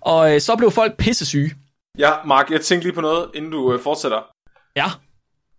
Og 0.00 0.34
øh, 0.34 0.40
så 0.40 0.56
blev 0.56 0.70
folk 0.70 0.96
pisse 0.96 1.26
syge. 1.26 1.54
Ja, 1.98 2.10
Mark, 2.26 2.50
jeg 2.50 2.60
tænkte 2.60 2.86
lige 2.86 2.94
på 2.94 3.00
noget, 3.00 3.26
inden 3.34 3.50
du 3.50 3.72
øh, 3.72 3.80
fortsætter. 3.80 4.18
Ja, 4.76 4.86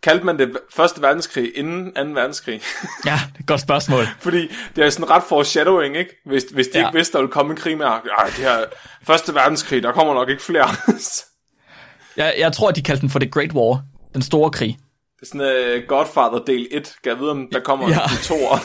Kaldte 0.03 0.25
man 0.25 0.39
det 0.39 0.57
første 0.75 1.01
verdenskrig 1.01 1.57
inden 1.57 1.93
2. 1.95 2.01
verdenskrig? 2.21 2.61
ja, 3.05 3.19
det 3.27 3.35
er 3.35 3.39
et 3.39 3.45
godt 3.47 3.61
spørgsmål. 3.61 4.03
Fordi 4.19 4.47
det 4.75 4.85
er 4.85 4.89
sådan 4.89 5.09
ret 5.09 5.23
foreshadowing, 5.23 5.97
ikke? 5.97 6.11
Hvis, 6.25 6.43
hvis 6.53 6.67
de 6.67 6.79
Ja. 6.79 6.87
ikke 6.87 6.97
vidste, 6.97 7.13
der 7.13 7.19
ville 7.19 7.31
komme 7.31 7.51
en 7.51 7.57
krig 7.57 7.77
med, 7.77 7.85
ej, 7.85 8.01
det 8.25 8.33
her 8.35 8.63
første 9.03 9.33
verdenskrig, 9.35 9.83
der 9.83 9.91
kommer 9.91 10.13
nok 10.13 10.29
ikke 10.29 10.43
flere. 10.43 10.67
det 10.87 11.23
Jeg, 12.17 12.35
jeg 12.37 12.53
tror, 12.53 12.71
de 12.71 12.81
kaldte 12.81 13.01
den 13.01 13.09
for 13.09 13.19
The 13.19 13.29
Great 13.31 13.53
War, 13.53 13.83
den 14.13 14.21
store 14.21 14.51
krig. 14.51 14.77
er 15.21 15.25
sådan 15.25 15.41
uh, 15.81 15.87
Godfather 15.87 16.39
del 16.47 16.67
1. 16.71 16.95
Kan 17.03 17.11
jeg 17.11 17.19
vide, 17.19 17.31
om 17.31 17.47
der 17.51 17.59
kommer 17.59 17.89
Ja. 17.89 18.03
en 18.03 18.09
to 18.23 18.35
år? 18.45 18.59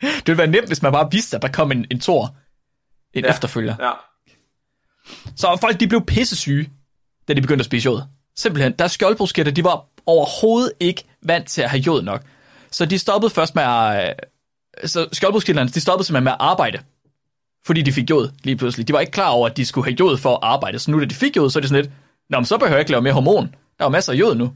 Det 0.00 0.26
ville 0.26 0.38
være 0.38 0.46
nemt, 0.46 0.66
hvis 0.66 0.82
man 0.82 0.92
bare 0.92 1.08
vidste, 1.12 1.36
at 1.36 1.42
der 1.42 1.48
kom 1.48 1.72
en, 1.72 1.86
en 1.90 2.00
tor, 2.00 2.36
en. 3.14 3.24
Ja. 3.24 3.30
efterfølger. 3.30 3.74
ja. 3.80 3.90
Så 5.36 5.58
folk, 5.60 5.80
de 5.80 5.88
blev 5.88 6.04
pissesyge, 6.06 6.70
da 7.28 7.32
de 7.32 7.40
begyndte 7.40 7.62
at 7.62 7.66
spise 7.66 7.84
jod. 7.84 8.00
Simpelthen, 8.38 8.72
deres 8.72 8.92
skjoldbrusketter, 8.92 9.52
de 9.52 9.64
var 9.64 9.84
overhovedet 10.06 10.72
ikke 10.80 11.04
vant 11.22 11.48
til 11.48 11.62
at 11.62 11.70
have 11.70 11.80
jod 11.80 12.02
nok. 12.02 12.22
Så 12.70 12.84
de 12.86 12.98
stoppede 12.98 13.30
først 13.30 13.54
med 13.54 13.62
at... 13.62 14.14
øh, 14.82 14.88
Så 14.88 15.08
skjoldbrusketterne, 15.12 15.68
de 15.68 15.80
stoppede 15.80 16.06
simpelthen 16.06 16.24
med 16.24 16.32
at 16.32 16.38
arbejde. 16.40 16.78
Fordi 17.66 17.82
de 17.82 17.92
fik 17.92 18.10
jod 18.10 18.30
lige 18.44 18.56
pludselig. 18.56 18.88
De 18.88 18.92
var 18.92 19.00
ikke 19.00 19.12
klar 19.12 19.28
over, 19.28 19.48
at 19.48 19.56
de 19.56 19.66
skulle 19.66 19.84
have 19.84 19.96
jod 20.00 20.16
for 20.18 20.32
at 20.32 20.38
arbejde. 20.42 20.78
Så 20.78 20.90
nu, 20.90 21.00
da 21.00 21.04
de 21.04 21.14
fik 21.14 21.36
jod, 21.36 21.50
så 21.50 21.58
er 21.58 21.60
det 21.60 21.68
sådan 21.70 21.84
lidt, 21.84 21.94
Nå, 22.30 22.38
men 22.38 22.44
så 22.44 22.58
behøver 22.58 22.76
jeg 22.76 22.80
ikke 22.80 22.90
lave 22.90 23.02
mere 23.02 23.12
hormon. 23.12 23.54
Der 23.78 23.84
er 23.84 23.88
masser 23.88 24.12
af 24.12 24.16
jod 24.16 24.34
nu. 24.34 24.52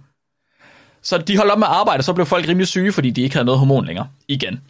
Så 1.03 1.19
de 1.19 1.37
holdt 1.37 1.53
op 1.53 1.59
med 1.59 1.67
at 1.67 1.73
arbejde, 1.73 2.01
og 2.01 2.05
så 2.05 2.13
blev 2.13 2.27
folk 2.27 2.49
rimelig 2.49 2.69
syge, 2.69 2.93
fordi 2.93 3.11
de 3.11 3.23
ikke 3.23 3.35
havde 3.35 3.45
noget 3.45 3.59
hormon 3.59 3.87
længere. 3.87 4.09
Igen. 4.29 4.61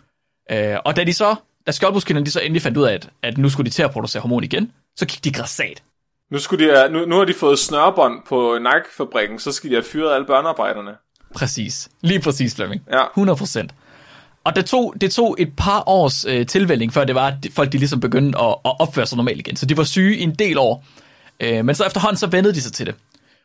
Øh, 0.50 0.76
og 0.84 0.96
da 0.96 1.04
de 1.04 1.12
så, 1.12 1.34
da 1.66 1.72
skjoldbrusketterne 1.72 2.26
de 2.26 2.30
så 2.30 2.40
endelig 2.40 2.62
fandt 2.62 2.78
ud 2.78 2.84
af, 2.84 2.94
at, 2.94 3.08
at 3.22 3.38
nu 3.38 3.48
skulle 3.48 3.70
de 3.70 3.74
til 3.74 3.82
at 3.82 3.90
producere 3.90 4.20
hormon 4.20 4.44
igen, 4.44 4.72
så 4.96 5.06
gik 5.06 5.24
de 5.24 5.32
græsat. 5.32 5.82
Nu, 6.32 6.38
skulle 6.38 6.82
de, 6.84 6.88
nu, 6.92 7.04
nu 7.04 7.16
har 7.16 7.24
de 7.24 7.34
fået 7.34 7.58
snørbånd 7.58 8.22
på 8.28 8.58
Nike-fabrikken, 8.58 9.38
så 9.38 9.52
skal 9.52 9.70
de 9.70 9.74
have 9.74 9.84
fyret 9.84 10.14
alle 10.14 10.26
børnearbejderne. 10.26 10.96
Præcis. 11.34 11.88
Lige 12.00 12.20
præcis, 12.20 12.54
Flemming. 12.54 12.82
Ja. 12.92 13.04
100 13.06 13.36
procent. 13.36 13.74
Og 14.44 14.56
det 14.56 14.66
tog, 14.66 14.94
det 15.00 15.12
tog 15.12 15.36
et 15.38 15.52
par 15.56 15.82
års 15.86 16.24
øh, 16.24 16.46
tilvælling, 16.46 16.92
før 16.92 17.04
det 17.04 17.14
var, 17.14 17.26
at 17.26 17.34
folk 17.50 17.72
de 17.72 17.78
ligesom 17.78 18.00
begyndte 18.00 18.38
at, 18.38 18.48
at 18.64 18.80
opføre 18.80 19.06
sig 19.06 19.16
normalt 19.16 19.38
igen. 19.38 19.56
Så 19.56 19.66
de 19.66 19.76
var 19.76 19.84
syge 19.84 20.16
i 20.16 20.22
en 20.22 20.34
del 20.34 20.58
år. 20.58 20.84
Øh, 21.40 21.64
men 21.64 21.74
så 21.74 21.84
efterhånden, 21.86 22.16
så 22.16 22.26
vendede 22.26 22.54
de 22.54 22.60
sig 22.60 22.72
til 22.72 22.86
det. 22.86 22.94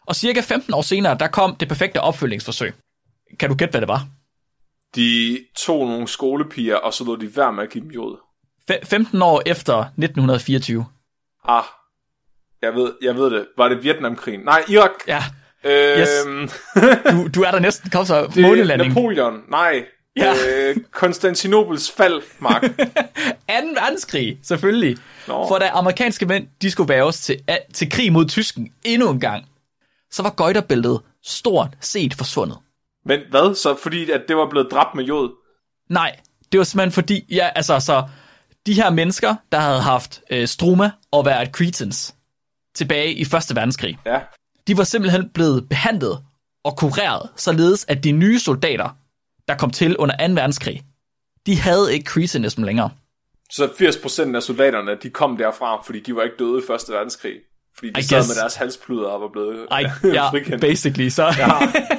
Og 0.07 0.15
cirka 0.15 0.41
15 0.41 0.73
år 0.73 0.81
senere, 0.81 1.17
der 1.17 1.27
kom 1.27 1.55
det 1.55 1.67
perfekte 1.67 2.01
opfølgningsforsøg. 2.01 2.73
Kan 3.39 3.49
du 3.49 3.55
gætte, 3.55 3.71
hvad 3.71 3.81
det 3.81 3.87
var? 3.87 4.07
De 4.95 5.39
tog 5.57 5.85
nogle 5.87 6.07
skolepiger, 6.07 6.75
og 6.75 6.93
så 6.93 7.03
lod 7.03 7.17
de 7.17 7.35
være 7.35 7.53
med 7.53 7.63
at 7.63 7.69
give 7.69 7.83
dem 7.83 7.91
jod. 7.91 8.17
Fe- 8.71 8.85
15 8.85 9.21
år 9.21 9.41
efter 9.45 9.77
1924. 9.79 10.85
Ah, 11.47 11.63
jeg 12.61 12.75
ved, 12.75 12.91
jeg 13.01 13.15
ved 13.15 13.29
det. 13.31 13.45
Var 13.57 13.67
det 13.67 13.83
Vietnamkrigen? 13.83 14.39
Nej, 14.39 14.63
Irak. 14.69 14.91
Ja, 15.07 15.23
Øhm, 15.65 16.49
du, 17.11 17.27
du 17.27 17.41
er 17.41 17.51
der 17.51 17.59
næsten. 17.59 17.89
Kom 17.89 18.05
så, 18.05 18.33
månelanding. 18.35 18.93
Napoleon. 18.93 19.41
Nej. 19.49 19.85
Ja. 20.15 20.33
Øh, 20.49 20.75
Konstantinopels 20.91 21.91
fald, 21.91 22.21
Mark. 22.39 22.61
2. 22.61 22.67
verdenskrig, 23.47 24.39
selvfølgelig. 24.43 24.97
Nå. 25.27 25.47
For 25.47 25.57
da 25.57 25.69
amerikanske 25.73 26.25
mænd, 26.25 26.47
de 26.61 26.71
skulle 26.71 26.89
væves 26.89 27.21
til, 27.21 27.39
til 27.73 27.89
krig 27.89 28.11
mod 28.13 28.25
tysken 28.25 28.69
endnu 28.83 29.09
en 29.09 29.19
gang, 29.19 29.45
så 30.11 30.23
var 30.23 30.29
gøjterbæltet 30.29 31.01
stort 31.23 31.69
set 31.81 32.13
forsvundet. 32.13 32.57
Men 33.05 33.19
hvad? 33.29 33.55
Så 33.55 33.75
fordi 33.83 34.11
at 34.11 34.21
det 34.27 34.37
var 34.37 34.49
blevet 34.49 34.67
dræbt 34.71 34.95
med 34.95 35.03
jod? 35.03 35.29
Nej, 35.89 36.15
det 36.51 36.57
var 36.57 36.63
simpelthen 36.63 36.91
fordi, 36.91 37.25
ja, 37.29 37.49
altså, 37.55 37.79
så 37.79 38.03
de 38.65 38.73
her 38.73 38.89
mennesker, 38.89 39.35
der 39.51 39.59
havde 39.59 39.81
haft 39.81 40.21
øh, 40.31 40.47
struma 40.47 40.91
og 41.11 41.25
været 41.25 41.49
cretans 41.51 42.15
tilbage 42.77 43.13
i 43.13 43.25
Første 43.25 43.55
Verdenskrig, 43.55 43.97
Ja. 44.05 44.19
de 44.67 44.77
var 44.77 44.83
simpelthen 44.83 45.29
blevet 45.33 45.69
behandlet 45.69 46.23
og 46.63 46.77
kureret, 46.77 47.29
således 47.35 47.85
at 47.87 48.03
de 48.03 48.11
nye 48.11 48.39
soldater, 48.39 48.89
der 49.47 49.55
kom 49.55 49.71
til 49.71 49.97
under 49.97 50.27
2. 50.27 50.33
verdenskrig, 50.33 50.81
de 51.45 51.59
havde 51.59 51.93
ikke 51.93 52.09
cretinism 52.11 52.63
længere. 52.63 52.89
Så 53.51 53.65
80% 54.31 54.35
af 54.35 54.43
soldaterne, 54.43 54.95
de 55.03 55.09
kom 55.09 55.37
derfra, 55.37 55.81
fordi 55.85 55.99
de 55.99 56.15
var 56.15 56.23
ikke 56.23 56.35
døde 56.39 56.59
i 56.59 56.61
Første 56.67 56.91
Verdenskrig. 56.93 57.33
Fordi 57.77 57.91
de 57.93 57.99
I 57.99 58.03
sad 58.03 58.17
guess. 58.17 58.29
med 58.29 58.35
deres 58.41 58.55
halspluder 58.55 59.07
og 59.07 59.21
var 59.21 59.27
blevet 59.33 59.67
Ej, 59.71 59.83
ja, 60.03 60.29
frikendt. 60.31 60.61
basically, 60.61 61.09
så 61.09 61.23
Ja. 61.23 61.47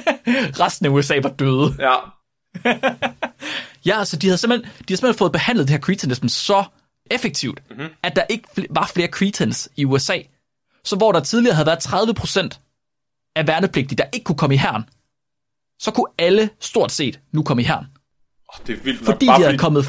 resten 0.65 0.85
af 0.85 0.89
USA 0.89 1.19
var 1.23 1.29
døde. 1.29 1.75
Ja. 1.79 1.95
Ja, 3.85 3.99
altså 3.99 4.17
de 4.17 4.27
havde 4.27 4.37
simpelthen, 4.37 4.65
de 4.69 4.73
havde 4.87 4.97
simpelthen 4.97 5.17
fået 5.17 5.31
behandlet 5.31 5.67
det 5.67 5.71
her 5.73 5.79
cretinism 5.79 6.27
så 6.27 6.63
effektivt, 7.11 7.59
Mhm. 7.69 7.79
mm-hmm. 7.79 7.93
at 8.03 8.15
der 8.15 8.23
ikke 8.29 8.47
var 8.69 8.91
flere 8.93 9.07
cretins 9.07 9.69
i 9.75 9.85
USA. 9.85 10.17
Så 10.89 10.95
hvor 10.95 11.11
der 11.11 11.19
tidligere 11.19 11.55
havde 11.55 11.65
været 11.65 11.79
30 11.79 12.13
procent 12.13 12.59
af 13.35 13.47
værnepligtige, 13.47 13.97
der 13.97 14.05
ikke 14.13 14.23
kunne 14.23 14.37
komme 14.37 14.55
i 14.55 14.57
herren, 14.57 14.83
så 15.79 15.91
kunne 15.91 16.11
alle 16.17 16.49
stort 16.59 16.91
set 16.91 17.19
nu 17.33 17.43
komme 17.43 17.61
i 17.61 17.65
herren. 17.65 17.85
Oh, 18.49 18.67
det 18.67 18.77
er 18.77 18.83
vildt 18.83 19.01
nok. 19.01 19.05
Fordi 19.05 19.25
bare 19.25 19.39
de 19.39 19.43
havde 19.43 19.57
kommet, 19.57 19.85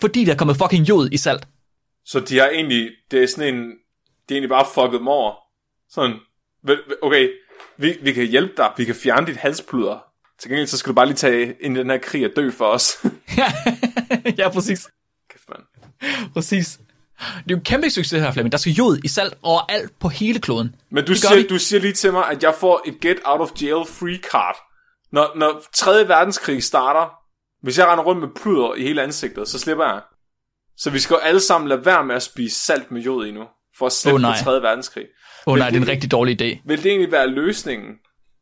fordi 0.00 0.24
der 0.24 0.32
er 0.32 0.36
kommet 0.36 0.56
fucking 0.56 0.88
jod 0.88 1.08
i 1.12 1.16
salt. 1.16 1.48
Så 2.04 2.20
de 2.20 2.38
har 2.38 2.48
egentlig, 2.48 2.90
det 3.10 3.22
er 3.22 3.26
sådan 3.26 3.54
en, 3.54 3.62
det 3.64 4.30
er 4.30 4.34
egentlig 4.34 4.48
bare 4.48 4.66
fucket 4.74 4.98
dem 4.98 5.08
over. 5.08 5.34
Sådan, 5.90 6.16
okay, 7.02 7.28
vi, 7.76 7.96
vi 8.02 8.12
kan 8.12 8.26
hjælpe 8.26 8.52
dig, 8.56 8.72
vi 8.76 8.84
kan 8.84 8.94
fjerne 8.94 9.26
dit 9.26 9.36
halspluder. 9.36 9.98
Til 10.38 10.50
gengæld, 10.50 10.66
så 10.66 10.76
skal 10.76 10.90
du 10.90 10.94
bare 10.94 11.06
lige 11.06 11.16
tage 11.16 11.56
ind 11.60 11.76
i 11.76 11.80
den 11.80 11.90
her 11.90 11.98
krig 11.98 12.24
og 12.24 12.32
dø 12.36 12.50
for 12.50 12.66
os. 12.66 13.04
ja, 14.38 14.48
præcis. 14.48 14.88
Kæft, 15.30 15.48
mand. 15.48 15.62
Præcis. 16.34 16.80
Det 17.20 17.26
er 17.38 17.42
jo 17.50 17.56
en 17.56 17.64
kæmpe 17.64 17.90
succes 17.90 18.22
her, 18.22 18.32
Flemming. 18.32 18.52
Der 18.52 18.58
skal 18.58 18.72
jod 18.72 18.98
i 19.04 19.08
salt 19.08 19.34
overalt 19.42 19.98
på 19.98 20.08
hele 20.08 20.40
kloden. 20.40 20.74
Men 20.90 21.04
du 21.04 21.14
siger, 21.14 21.36
vi. 21.36 21.46
du 21.46 21.58
siger 21.58 21.80
lige 21.80 21.92
til 21.92 22.12
mig, 22.12 22.24
at 22.30 22.42
jeg 22.42 22.54
får 22.54 22.82
et 22.86 23.00
get 23.00 23.16
out 23.24 23.40
of 23.40 23.50
jail 23.62 23.84
free 23.88 24.18
card. 24.30 24.56
Når, 25.12 25.32
når 25.36 25.62
3. 25.74 26.08
verdenskrig 26.08 26.62
starter, 26.62 27.10
hvis 27.62 27.78
jeg 27.78 27.86
render 27.86 28.04
rundt 28.04 28.20
med 28.20 28.28
pluder 28.42 28.74
i 28.74 28.82
hele 28.82 29.02
ansigtet, 29.02 29.48
så 29.48 29.58
slipper 29.58 29.84
jeg. 29.84 30.00
Så 30.76 30.90
vi 30.90 30.98
skal 30.98 31.14
jo 31.14 31.18
alle 31.18 31.40
sammen 31.40 31.68
lade 31.68 31.84
være 31.86 32.04
med 32.04 32.14
at 32.14 32.22
spise 32.22 32.60
salt 32.60 32.90
med 32.90 33.02
jod 33.02 33.26
i 33.26 33.30
nu, 33.30 33.44
for 33.78 33.86
at 33.86 33.92
slippe 33.92 34.26
oh, 34.26 34.36
3. 34.36 34.52
verdenskrig. 34.62 35.04
Åh 35.46 35.52
oh, 35.52 35.58
nej, 35.58 35.70
det 35.70 35.76
er 35.76 35.80
en 35.82 35.88
rigtig 35.88 36.10
dårlig 36.10 36.42
idé. 36.42 36.62
Vil 36.66 36.82
det 36.82 36.86
egentlig 36.86 37.12
være 37.12 37.26
løsningen 37.26 37.88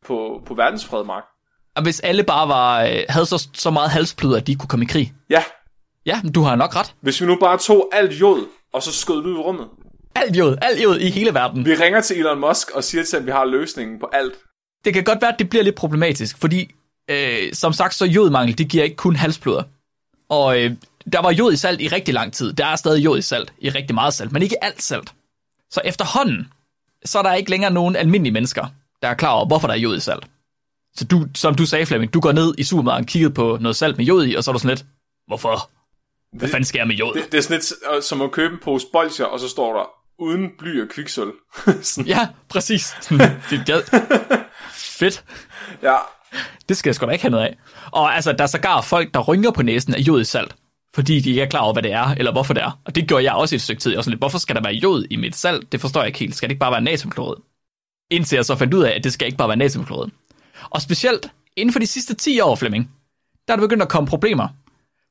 på, 0.05 0.41
på 0.45 0.53
verdensfred, 0.53 1.03
Mark? 1.03 1.23
Og 1.75 1.83
hvis 1.83 1.99
alle 1.99 2.23
bare 2.23 2.47
var, 2.47 2.83
øh, 2.83 3.03
havde 3.09 3.25
så, 3.25 3.47
så 3.53 3.69
meget 3.69 3.89
halspløder, 3.89 4.37
at 4.37 4.47
de 4.47 4.55
kunne 4.55 4.67
komme 4.67 4.85
i 4.85 4.87
krig. 4.87 5.13
Ja, 5.29 5.43
Ja, 6.05 6.21
men 6.23 6.31
du 6.31 6.41
har 6.41 6.55
nok 6.55 6.75
ret. 6.75 6.95
hvis 7.01 7.21
vi 7.21 7.25
nu 7.25 7.37
bare 7.39 7.57
tog 7.57 7.89
alt 7.91 8.11
jod, 8.11 8.47
og 8.73 8.83
så 8.83 8.91
skød 8.93 9.25
ud 9.25 9.33
i 9.33 9.37
rummet. 9.37 9.67
Alt 10.15 10.37
jod, 10.37 10.57
alt 10.61 10.83
jod 10.83 10.99
i 10.99 11.09
hele 11.09 11.33
verden. 11.33 11.65
Vi 11.65 11.73
ringer 11.73 12.01
til 12.01 12.19
Elon 12.19 12.39
Musk 12.39 12.71
og 12.71 12.83
siger 12.83 13.03
til, 13.03 13.17
at 13.17 13.25
vi 13.25 13.31
har 13.31 13.45
løsningen 13.45 13.99
på 13.99 14.09
alt. 14.13 14.33
Det 14.85 14.93
kan 14.93 15.03
godt 15.03 15.21
være, 15.21 15.33
at 15.33 15.39
det 15.39 15.49
bliver 15.49 15.63
lidt 15.63 15.75
problematisk, 15.75 16.37
fordi 16.37 16.71
øh, 17.09 17.53
som 17.53 17.73
sagt, 17.73 17.93
så 17.93 18.05
jodmangel, 18.05 18.57
det 18.57 18.69
giver 18.69 18.83
ikke 18.83 18.95
kun 18.95 19.15
halsbløder. 19.15 19.63
Og 20.29 20.63
øh, 20.63 20.71
der 21.13 21.21
var 21.21 21.31
jod 21.31 21.53
i 21.53 21.55
salt 21.55 21.81
i 21.81 21.87
rigtig 21.87 22.13
lang 22.13 22.33
tid. 22.33 22.53
Der 22.53 22.65
er 22.65 22.75
stadig 22.75 23.05
jod 23.05 23.17
i 23.17 23.21
salt, 23.21 23.53
i 23.59 23.69
rigtig 23.69 23.95
meget 23.95 24.13
salt, 24.13 24.31
men 24.31 24.41
ikke 24.41 24.63
alt 24.63 24.81
salt. 24.81 25.13
Så 25.71 25.81
efterhånden, 25.85 26.47
så 27.05 27.19
er 27.19 27.23
der 27.23 27.33
ikke 27.33 27.49
længere 27.49 27.71
nogen 27.71 27.95
almindelige 27.95 28.33
mennesker, 28.33 28.65
der 29.01 29.07
er 29.07 29.13
klar 29.13 29.31
over, 29.31 29.45
hvorfor 29.45 29.67
der 29.67 29.73
er 29.73 29.79
jod 29.79 29.97
i 29.97 29.99
salt. 29.99 30.27
Så 30.95 31.05
du, 31.05 31.27
som 31.35 31.55
du 31.55 31.65
sagde, 31.65 31.85
Flemming, 31.85 32.13
du 32.13 32.19
går 32.19 32.31
ned 32.31 32.53
i 32.57 32.63
supermarkedet 32.63 33.05
og 33.05 33.07
kigger 33.07 33.29
på 33.29 33.57
noget 33.61 33.75
salt 33.75 33.97
med 33.97 34.05
jod 34.05 34.25
i, 34.25 34.35
og 34.35 34.43
så 34.43 34.51
er 34.51 34.53
du 34.53 34.59
sådan 34.59 34.77
lidt, 34.77 34.85
hvorfor? 35.27 35.69
Hvad 36.33 36.41
Det- 36.41 36.51
fanden 36.51 36.77
jeg 36.77 36.87
med 36.87 36.95
jod? 36.95 37.13
Det, 37.13 37.31
det 37.31 37.37
er 37.37 37.41
sådan 37.41 37.57
lidt 37.57 37.73
øh, 37.95 38.03
som 38.03 38.21
at 38.21 38.31
købe 38.31 38.53
en 38.53 38.59
pose 38.63 38.87
bolcher, 38.93 39.25
og 39.25 39.39
så 39.39 39.49
står 39.49 39.73
der 39.77 39.83
uden 40.19 40.49
bly 40.59 40.81
og 40.81 40.87
kviksøl. 40.89 41.31
Ja, 42.07 42.27
præcis. 42.49 42.93
det 43.49 43.63
gad. 43.65 43.81
Fedt. 44.73 45.23
ja, 45.83 45.95
Det 46.69 46.77
skal 46.77 46.89
jeg 46.89 46.95
sgu 46.95 47.05
da 47.05 47.11
ikke 47.11 47.21
have 47.21 47.31
noget 47.31 47.45
af. 47.45 47.57
Og 47.91 48.15
altså, 48.15 48.31
der 48.33 48.43
er 48.43 48.47
sågar 48.47 48.81
folk, 48.81 49.13
der 49.13 49.19
rynker 49.19 49.51
på 49.51 49.63
næsen 49.63 49.93
af 49.95 49.99
jod 49.99 50.21
i 50.21 50.23
salt, 50.23 50.55
fordi 50.95 51.19
de 51.19 51.29
ikke 51.29 51.41
er 51.41 51.49
klar 51.49 51.59
over, 51.59 51.73
hvad 51.73 51.83
det 51.83 51.91
er, 51.93 52.03
eller 52.17 52.31
hvorfor 52.31 52.53
det 52.53 52.63
er. 52.63 52.79
Og 52.85 52.95
det 52.95 53.07
gjorde 53.07 53.23
jeg 53.23 53.33
også 53.33 53.55
i 53.55 53.57
et 53.57 53.61
stykke 53.61 53.81
tid. 53.81 53.91
Jeg 53.91 53.97
var 53.97 54.01
sådan 54.01 54.11
lidt, 54.11 54.21
hvorfor 54.21 54.37
skal 54.37 54.55
der 54.55 54.61
være 54.61 54.73
jod 54.73 55.05
i 55.09 55.15
mit 55.15 55.35
salt? 55.35 55.71
Det 55.71 55.81
forstår 55.81 56.01
jeg 56.01 56.07
ikke 56.07 56.19
helt. 56.19 56.35
Skal 56.35 56.49
det 56.49 56.51
ikke 56.51 56.59
bare 56.59 56.71
være 56.71 56.81
natriumklorid? 56.81 57.37
Indtil 58.11 58.35
jeg 58.35 58.45
så 58.45 58.55
fandt 58.55 58.73
ud 58.73 58.83
af, 58.83 58.91
at 58.95 59.03
det 59.03 59.13
skal 59.13 59.25
ikke 59.25 59.37
bare 59.37 59.47
være 59.47 59.57
natriumklorid. 59.57 60.09
Og 60.69 60.81
specielt 60.81 61.31
inden 61.55 61.73
for 61.73 61.79
de 61.79 61.87
sidste 61.87 62.13
10 62.13 62.39
år, 62.39 62.55
Flemming, 62.55 62.91
der 63.47 63.53
er 63.53 63.57
der 63.57 63.63
begyndt 63.63 63.83
at 63.83 63.89
komme 63.89 64.07
problemer. 64.07 64.47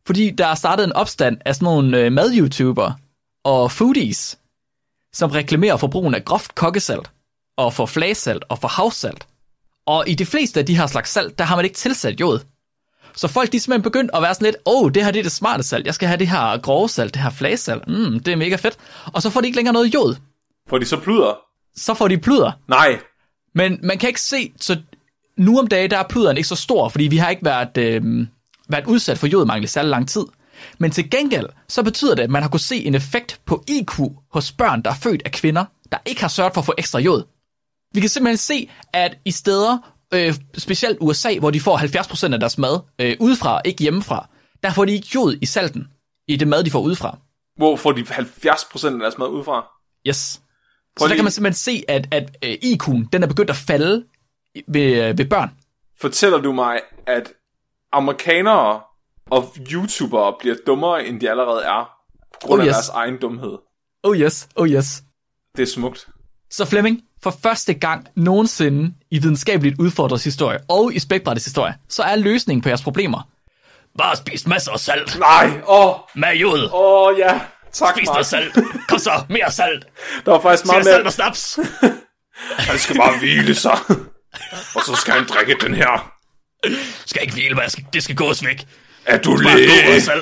Fordi 0.07 0.31
der 0.31 0.47
er 0.47 0.55
startet 0.55 0.85
en 0.85 0.93
opstand 0.93 1.39
af 1.45 1.55
sådan 1.55 1.65
nogle 1.67 1.99
øh, 1.99 2.13
mad-YouTuber 2.13 2.93
og 3.45 3.73
foodies, 3.73 4.39
som 5.13 5.31
reklamerer 5.31 5.77
for 5.77 5.87
brugen 5.87 6.15
af 6.15 6.25
groft 6.25 6.55
kokkesalt, 6.55 7.11
og 7.57 7.75
for 7.75 7.87
flagesalt 7.87 8.45
og 8.49 8.59
for 8.59 8.69
havsalt. 8.69 9.27
Og 9.87 10.09
i 10.09 10.15
de 10.15 10.27
fleste 10.27 10.61
af 10.61 10.67
de 10.67 10.77
her 10.77 10.87
slags 10.87 11.11
salt, 11.11 11.39
der 11.39 11.45
har 11.45 11.57
man 11.57 11.65
ikke 11.65 11.77
tilsat 11.77 12.21
jod. 12.21 12.41
Så 13.15 13.29
folk 13.29 13.53
de 13.53 13.57
er 13.57 13.61
simpelthen 13.61 13.83
begyndt 13.83 14.11
at 14.15 14.23
være 14.23 14.35
sådan 14.35 14.45
lidt, 14.45 14.57
åh, 14.67 14.83
oh, 14.83 14.91
det 14.95 15.05
her 15.05 15.11
det 15.11 15.19
er 15.19 15.23
det 15.23 15.33
smarte 15.33 15.63
salt, 15.63 15.87
jeg 15.87 15.95
skal 15.95 16.09
have 16.09 16.19
det 16.19 16.29
her 16.29 16.59
grove 16.59 16.89
salt, 16.89 17.15
det 17.15 17.23
her 17.23 17.31
flagesalt, 17.31 17.89
mm, 17.89 18.21
det 18.21 18.33
er 18.33 18.37
mega 18.37 18.57
fedt. 18.57 18.77
Og 19.13 19.23
så 19.23 19.31
får 19.31 19.41
de 19.41 19.47
ikke 19.47 19.57
længere 19.57 19.73
noget 19.73 19.95
jod. 19.95 20.17
får 20.69 20.79
de 20.79 20.85
så 20.87 20.97
pluder? 21.01 21.39
Så 21.77 21.95
får 21.95 22.09
de 22.09 22.19
pluder. 22.19 22.53
Nej, 22.69 22.99
Men 23.55 23.79
man 23.83 23.99
kan 23.99 24.09
ikke 24.09 24.21
se, 24.21 24.53
så 24.61 24.77
nu 25.37 25.59
om 25.59 25.67
dagen, 25.67 25.91
der 25.91 25.99
er 25.99 26.09
pluderen 26.09 26.37
ikke 26.37 26.49
så 26.49 26.57
stor, 26.57 26.89
fordi 26.89 27.05
vi 27.05 27.17
har 27.17 27.31
ikke 27.31 27.45
været, 27.45 27.79
øh, 27.79 28.27
været 28.69 28.87
udsat 28.87 29.19
for 29.19 29.27
jodmangel 29.27 29.65
i 29.65 29.67
særlig 29.67 29.91
lang 29.91 30.09
tid. 30.09 30.25
Men 30.79 30.91
til 30.91 31.11
gengæld, 31.11 31.47
så 31.69 31.83
betyder 31.83 32.15
det, 32.15 32.23
at 32.23 32.31
man 32.31 32.43
har 32.43 32.49
kunnet 32.49 32.61
se 32.61 32.85
en 32.85 32.95
effekt 32.95 33.41
på 33.47 33.65
IQ 33.69 33.99
hos 34.33 34.53
børn, 34.53 34.83
der 34.83 34.91
er 34.91 34.95
født 34.95 35.23
af 35.25 35.33
kvinder, 35.33 35.65
der 35.93 35.99
ikke 36.07 36.21
har 36.21 36.29
sørget 36.29 36.55
for 36.55 36.61
at 36.61 36.65
få 36.65 36.75
ekstra 36.79 36.99
jod. 36.99 37.23
Vi 37.95 38.01
kan 38.01 38.09
simpelthen 38.09 38.37
se, 38.37 38.71
at 38.93 39.19
i 39.25 39.31
steder, 39.31 39.79
øh, 40.15 40.35
specielt 40.59 40.99
USA, 41.01 41.39
hvor 41.39 41.51
de 41.51 41.61
får 41.61 41.79
70% 41.79 42.33
af 42.33 42.41
deres 42.41 42.59
mad 42.59 42.81
øh, 42.99 43.17
udefra, 43.21 43.61
ikke 43.65 43.83
hjemmefra, 43.83 44.29
der 44.63 44.71
får 44.71 44.85
de 44.85 44.93
ikke 44.93 45.09
jod 45.15 45.39
i 45.43 45.47
salten, 45.47 45.89
i 46.29 46.37
det 46.37 46.49
mad, 46.49 46.65
de 46.65 46.71
får 46.71 46.81
udefra. 46.81 47.19
hvor 47.57 47.77
får 47.77 47.93
de 47.93 48.03
70% 48.03 48.87
af 48.87 48.99
deres 48.99 49.19
mad 49.19 49.27
udefra? 49.29 49.67
Yes. 50.09 50.41
Prøv 50.97 51.07
så 51.07 51.09
der 51.09 51.15
kan 51.15 51.25
man 51.25 51.33
simpelthen 51.33 51.55
se, 51.55 51.83
at, 51.89 52.09
at 52.11 52.37
øh, 52.45 52.53
IQ'en, 52.65 53.09
den 53.13 53.23
er 53.23 53.27
begyndt 53.27 53.51
at 53.51 53.57
falde 53.57 54.05
ved, 54.69 55.09
øh, 55.09 55.19
ved 55.19 55.25
børn. 55.25 55.51
Fortæller 56.01 56.39
du 56.39 56.53
mig, 56.53 56.81
at 57.07 57.33
amerikanere 57.93 58.81
og 59.31 59.55
YouTubere 59.73 60.35
bliver 60.41 60.57
dummere, 60.67 61.05
end 61.07 61.21
de 61.21 61.31
allerede 61.31 61.63
er, 61.65 61.91
på 62.43 62.47
grund 62.47 62.61
Oh, 62.61 62.65
af 62.67 62.69
yes. 62.69 62.75
deres 62.75 62.89
egen 62.89 63.19
dumhed? 63.21 63.59
Oh 64.03 64.17
yes, 64.17 64.49
oh 64.57 64.69
yes. 64.69 65.03
Det 65.57 65.63
er 65.63 65.67
smukt. 65.67 66.09
Så 66.51 66.65
Flemming, 66.65 67.01
for 67.23 67.35
første 67.43 67.75
gang 67.75 68.07
nogensinde 68.17 68.95
i 69.11 69.19
videnskabeligt 69.19 69.81
udfordret 69.81 70.25
historie 70.25 70.59
og 70.69 70.95
i 70.95 70.99
spækbrættets 70.99 71.45
historie, 71.47 71.75
så 71.89 72.03
er 72.03 72.17
løsningen 72.17 72.63
på 72.63 72.69
jeres 72.69 72.83
problemer. 72.83 73.29
Bare 73.99 74.17
spis 74.17 74.47
masser 74.47 74.73
af 74.73 74.81
salt. 74.81 75.19
Nej, 75.19 75.61
åh, 75.69 75.95
Med 76.15 76.35
jod. 76.35 76.63
åh 76.65 76.71
oh, 76.73 77.19
ja, 77.19 77.41
tak 77.73 77.97
Spis 77.97 78.07
noget 78.09 78.27
salt. 78.27 78.55
Kom 78.89 78.99
så, 78.99 79.11
mere 79.29 79.51
salt. 79.53 79.87
Der 80.25 80.33
var 80.33 80.41
faktisk 80.41 80.65
Mere 80.65 80.75
meget 80.75 80.85
salt 80.85 80.97
mere, 80.97 81.07
og 81.07 81.13
snaps. 81.13 81.59
han 82.69 82.79
skal 82.79 82.97
bare 82.97 83.19
hvile 83.19 83.55
sig. 83.55 83.79
og 84.75 84.83
så 84.87 84.95
skal 85.01 85.15
han 85.15 85.27
drikke 85.27 85.57
den 85.61 85.75
her. 85.75 86.13
Skal 87.07 87.23
ikke 87.23 87.35
hvile, 87.35 87.55
men 87.55 87.71
skal, 87.71 87.85
det 87.93 88.03
skal 88.03 88.17
gås 88.17 88.45
væk. 88.45 88.67
Er 89.07 89.19
du 89.19 89.37
læge? 89.37 90.03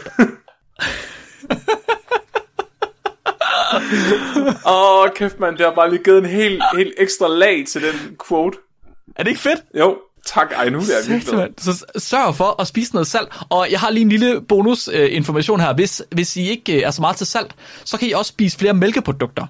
Åh, 4.66 5.02
oh, 5.02 5.08
kæft 5.16 5.40
mand, 5.40 5.56
det 5.56 5.66
har 5.66 5.74
bare 5.74 5.90
lige 5.90 6.02
givet 6.04 6.18
en 6.18 6.26
helt, 6.26 6.62
helt 6.76 6.94
ekstra 6.98 7.28
lag 7.28 7.64
til 7.68 7.82
den 7.82 8.16
quote. 8.28 8.58
Er 9.16 9.22
det 9.22 9.30
ikke 9.30 9.40
fedt? 9.40 9.60
Jo, 9.78 9.96
tak. 10.26 10.52
Ej, 10.52 10.68
nu 10.68 10.78
er 10.78 10.82
jeg 10.82 11.14
virkelig. 11.14 11.48
Så 11.58 11.84
sørg 11.96 12.34
for 12.34 12.60
at 12.60 12.66
spise 12.66 12.92
noget 12.92 13.06
salt. 13.06 13.28
Og 13.50 13.70
jeg 13.70 13.80
har 13.80 13.90
lige 13.90 14.02
en 14.02 14.08
lille 14.08 14.40
bonusinformation 14.40 15.10
øh, 15.10 15.16
information 15.16 15.60
her. 15.60 15.74
Hvis, 15.74 16.02
hvis 16.10 16.36
I 16.36 16.48
ikke 16.48 16.76
øh, 16.76 16.82
er 16.82 16.90
så 16.90 17.00
meget 17.00 17.16
til 17.16 17.26
salt, 17.26 17.54
så 17.84 17.98
kan 17.98 18.08
I 18.08 18.12
også 18.12 18.28
spise 18.28 18.58
flere 18.58 18.74
mælkeprodukter. 18.74 19.46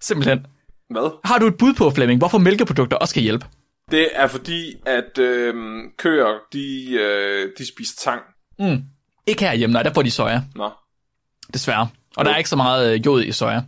Simpelthen. 0.00 0.46
Hvad? 0.90 1.10
Har 1.24 1.38
du 1.38 1.46
et 1.46 1.58
bud 1.58 1.74
på, 1.74 1.90
Flemming, 1.90 2.18
hvorfor 2.18 2.38
mælkeprodukter 2.38 2.96
også 2.96 3.14
kan 3.14 3.22
hjælpe? 3.22 3.46
Det 3.90 4.08
er 4.12 4.26
fordi, 4.26 4.74
at 4.86 5.18
øh, 5.18 5.54
køer, 5.98 6.38
de, 6.52 6.92
øh, 6.92 7.50
de 7.58 7.66
spiser 7.68 7.94
tang. 7.98 8.22
Ikke 9.26 9.44
herhjemme, 9.44 9.72
nej, 9.72 9.82
der 9.82 9.92
får 9.94 10.02
de 10.02 10.10
soja, 10.10 10.42
Nå. 10.54 10.70
desværre. 11.54 11.88
Og 12.16 12.24
der 12.24 12.30
er 12.30 12.36
ikke 12.36 12.50
så 12.50 12.56
meget 12.56 12.94
øh, 12.94 13.06
jod 13.06 13.24
i 13.24 13.32
soja. 13.32 13.62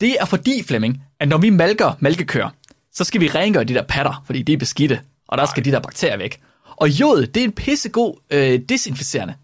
Det 0.00 0.16
er 0.20 0.24
fordi, 0.24 0.62
Flemming, 0.62 1.02
at 1.20 1.28
når 1.28 1.38
vi 1.38 1.50
malker 1.50 1.92
mælkekøer, 2.00 2.48
så 2.92 3.04
skal 3.04 3.20
vi 3.20 3.28
rengøre 3.28 3.64
de 3.64 3.74
der 3.74 3.82
patter, 3.82 4.22
fordi 4.26 4.42
de 4.42 4.52
er 4.52 4.56
beskidte, 4.56 5.00
og 5.28 5.38
der 5.38 5.46
skal 5.46 5.64
de 5.64 5.70
der 5.70 5.80
bakterier 5.80 6.16
væk. 6.16 6.40
Og 6.66 6.88
jod, 6.88 7.26
det 7.26 7.40
er 7.40 7.44
en 7.44 7.52
pissegod 7.52 8.20
øh, 8.30 8.60
desinficerende. 8.68 9.34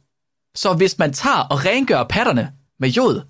Så 0.55 0.72
hvis 0.74 0.98
man 0.98 1.12
tager 1.12 1.46
og 1.50 1.64
rengør 1.66 2.05
patterne 2.05 2.53
med 2.81 2.88
jod, 2.88 3.22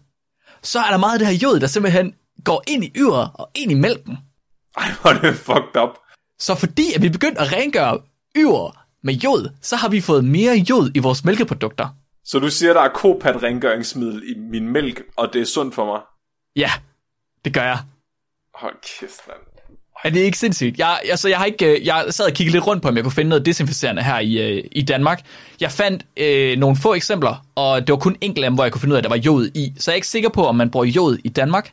så 0.62 0.78
er 0.78 0.90
der 0.90 0.98
meget 0.98 1.12
af 1.12 1.18
det 1.18 1.28
her 1.28 1.34
jod, 1.34 1.60
der 1.60 1.66
simpelthen 1.66 2.14
går 2.44 2.64
ind 2.68 2.84
i 2.84 2.92
yret 2.96 3.30
og 3.34 3.50
ind 3.54 3.70
i 3.72 3.74
mælken. 3.74 4.18
Ej, 4.76 4.90
hvor 5.02 5.10
er 5.10 5.20
det 5.20 5.34
fucked 5.36 5.82
up. 5.82 5.98
Så 6.40 6.54
fordi 6.54 6.92
at 6.94 7.02
vi 7.02 7.08
begyndte 7.08 7.40
at 7.40 7.52
rengøre 7.52 7.98
yver 8.36 8.84
med 9.02 9.14
jod, 9.14 9.48
så 9.62 9.76
har 9.76 9.88
vi 9.88 10.00
fået 10.00 10.24
mere 10.24 10.54
jod 10.54 10.90
i 10.94 10.98
vores 10.98 11.24
mælkeprodukter. 11.24 11.88
Så 12.24 12.38
du 12.38 12.50
siger, 12.50 12.72
der 12.72 12.80
er 12.80 12.88
kopat 12.88 13.42
rengøringsmiddel 13.42 14.22
i 14.26 14.38
min 14.38 14.68
mælk, 14.68 15.02
og 15.16 15.32
det 15.32 15.40
er 15.40 15.46
sundt 15.46 15.74
for 15.74 15.84
mig? 15.84 16.00
Ja, 16.56 16.70
det 17.44 17.54
gør 17.54 17.62
jeg. 17.62 17.78
Hold 18.54 18.74
kæft, 19.00 19.20
mand. 19.28 19.38
Er 20.04 20.10
det 20.10 20.20
ikke 20.20 20.38
sindssygt? 20.38 20.78
Jeg, 20.78 21.00
altså, 21.10 21.28
jeg, 21.28 21.38
har 21.38 21.44
ikke, 21.44 21.66
øh, 21.66 21.86
jeg 21.86 22.04
sad 22.10 22.26
og 22.26 22.32
kiggede 22.32 22.56
lidt 22.56 22.66
rundt 22.66 22.82
på, 22.82 22.88
om 22.88 22.96
jeg 22.96 23.04
kunne 23.04 23.12
finde 23.12 23.28
noget 23.28 23.46
desinficerende 23.46 24.02
her 24.02 24.18
i, 24.18 24.38
øh, 24.38 24.64
i 24.72 24.82
Danmark. 24.82 25.24
Jeg 25.60 25.72
fandt 25.72 26.06
øh, 26.16 26.58
nogle 26.58 26.76
få 26.76 26.94
eksempler, 26.94 27.46
og 27.54 27.86
det 27.86 27.92
var 27.92 27.98
kun 27.98 28.16
enkelte 28.20 28.46
af 28.46 28.50
dem, 28.50 28.54
hvor 28.54 28.64
jeg 28.64 28.72
kunne 28.72 28.80
finde 28.80 28.92
ud 28.92 28.96
af, 28.96 29.00
at 29.00 29.04
der 29.04 29.08
var 29.08 29.16
jod 29.16 29.50
i. 29.54 29.72
Så 29.78 29.90
jeg 29.90 29.94
er 29.94 29.96
ikke 29.96 30.06
sikker 30.06 30.28
på, 30.28 30.46
om 30.46 30.56
man 30.56 30.70
bruger 30.70 30.86
jod 30.86 31.18
i 31.24 31.28
Danmark. 31.28 31.72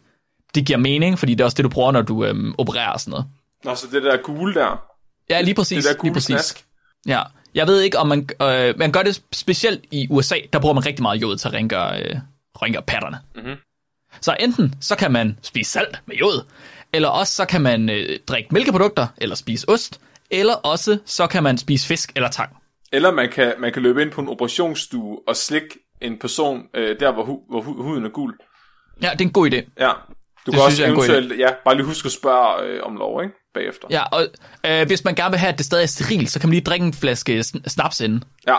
Det 0.56 0.65
giver 0.65 0.80
mening, 0.80 1.19
fordi 1.19 1.34
det 1.34 1.41
er 1.41 1.45
også 1.45 1.56
det, 1.56 1.63
du 1.63 1.69
bruger, 1.69 1.91
når 1.91 2.01
du 2.01 2.25
øhm, 2.25 2.56
opererer 2.58 2.91
og 2.91 2.99
sådan 2.99 3.12
noget. 3.12 3.25
Nå, 3.63 3.76
så 3.76 3.88
det 3.91 4.04
der 4.04 4.17
gule 4.17 4.54
der, 4.54 4.82
Ja, 5.30 5.41
lige 5.41 5.56
præcis. 5.56 5.76
det 5.78 5.84
der 5.84 5.91
lige 5.91 6.00
gule 6.00 6.13
præcis. 6.13 6.26
snask. 6.28 6.65
Ja, 7.08 7.22
Jeg 7.56 7.67
ved 7.67 7.82
ikke, 7.82 7.98
om 7.98 8.08
man, 8.08 8.30
øh, 8.41 8.74
man 8.78 8.91
gør 8.91 9.04
det 9.04 9.22
specielt 9.32 9.86
i 9.91 10.08
USA, 10.10 10.36
der 10.54 10.60
bruger 10.60 10.74
man 10.74 10.86
rigtig 10.86 11.02
meget 11.02 11.22
jod 11.22 11.38
til 11.38 11.48
at 11.48 11.54
rengøre, 11.54 12.02
øh, 12.04 12.15
rengøre 12.62 12.82
patterne. 12.84 13.17
Mm-hmm. 13.36 13.56
Så 14.22 14.36
enten 14.39 14.76
så 14.82 14.96
kan 14.96 15.12
man 15.12 15.38
spise 15.41 15.72
salt 15.72 16.00
med 16.06 16.15
jod, 16.15 16.46
eller 16.93 17.10
også 17.10 17.34
så 17.34 17.46
kan 17.46 17.62
man 17.62 17.89
øh, 17.89 18.20
drikke 18.28 18.50
mælkeprodukter, 18.54 19.08
eller 19.17 19.36
spise 19.36 19.70
ost, 19.70 20.02
eller 20.32 20.54
også 20.54 20.98
så 21.06 21.28
kan 21.28 21.43
man 21.43 21.58
spise 21.58 21.88
fisk 21.88 22.12
eller 22.15 22.30
tang. 22.30 22.58
Eller 22.91 23.12
man 23.12 23.30
kan, 23.32 23.54
man 23.60 23.74
kan 23.74 23.82
løbe 23.82 24.02
ind 24.02 24.12
på 24.12 24.22
en 24.22 24.28
operationsstue 24.28 25.20
og 25.28 25.36
slikke 25.36 25.80
en 26.02 26.20
person 26.20 26.63
øh, 26.74 27.00
der, 27.00 27.12
hvor, 27.13 27.24
hu, 27.24 27.41
hvor 27.50 27.62
hu, 27.62 27.84
huden 27.84 28.06
er 28.06 28.10
gul. 28.10 28.34
Ja, 29.02 29.10
det 29.12 29.22
er 29.22 29.26
en 29.26 29.32
god 29.34 29.52
idé. 29.52 29.56
Ja. 29.80 29.91
Du 30.46 30.52
Det 30.52 30.54
kan 30.54 30.62
også 30.63 30.86
eventuelt, 30.86 31.39
ja, 31.39 31.50
bare 31.65 31.76
lige 31.76 31.86
huske 31.86 32.06
at 32.06 32.12
spørge 32.12 32.63
øh, 32.63 32.80
om 32.84 32.96
lov, 32.96 33.24
ikke? 33.24 33.36
Bagefter. 33.58 33.88
Ja, 33.91 34.04
og 34.04 34.28
øh, 34.65 34.88
hvis 34.88 35.04
man 35.04 35.15
gerne 35.15 35.32
vil 35.32 35.39
have, 35.39 35.54
at 35.54 35.58
det 35.58 35.65
stadig 35.65 35.84
er 35.84 35.88
sterilt, 35.88 36.32
så 36.32 36.39
kan 36.39 36.50
man 36.50 36.54
lige 36.54 36.63
drikke 36.63 36.86
en 36.86 36.93
flaske 36.93 37.39
sn- 37.39 37.67
snaps 37.67 38.02
inden, 38.02 38.24
ja 38.48 38.58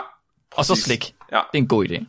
og 0.55 0.65
så 0.65 0.73
præcis. 0.73 0.85
slik. 0.85 1.15
Ja. 1.31 1.37
Det 1.37 1.57
er 1.57 1.61
en 1.63 1.67
god 1.67 1.85
idé. 1.85 2.05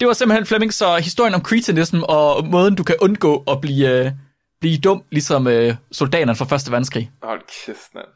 Det 0.00 0.08
var 0.08 0.14
simpelthen 0.14 0.46
Flemming, 0.46 0.72
så 0.74 0.96
historien 0.96 1.34
om 1.34 1.42
cretinism 1.42 2.02
og 2.02 2.46
måden, 2.46 2.74
du 2.74 2.84
kan 2.84 2.96
undgå 3.00 3.44
at 3.48 3.60
blive, 3.60 4.04
øh, 4.04 4.10
blive 4.60 4.78
dum, 4.78 5.02
ligesom 5.10 5.46
øh, 5.46 5.74
soldaterne 5.92 6.36
fra 6.36 6.44
Første 6.44 6.70
Verdenskrig. 6.70 7.10
Hold 7.22 7.40
kæft, 7.66 7.94
mand. 7.94 8.06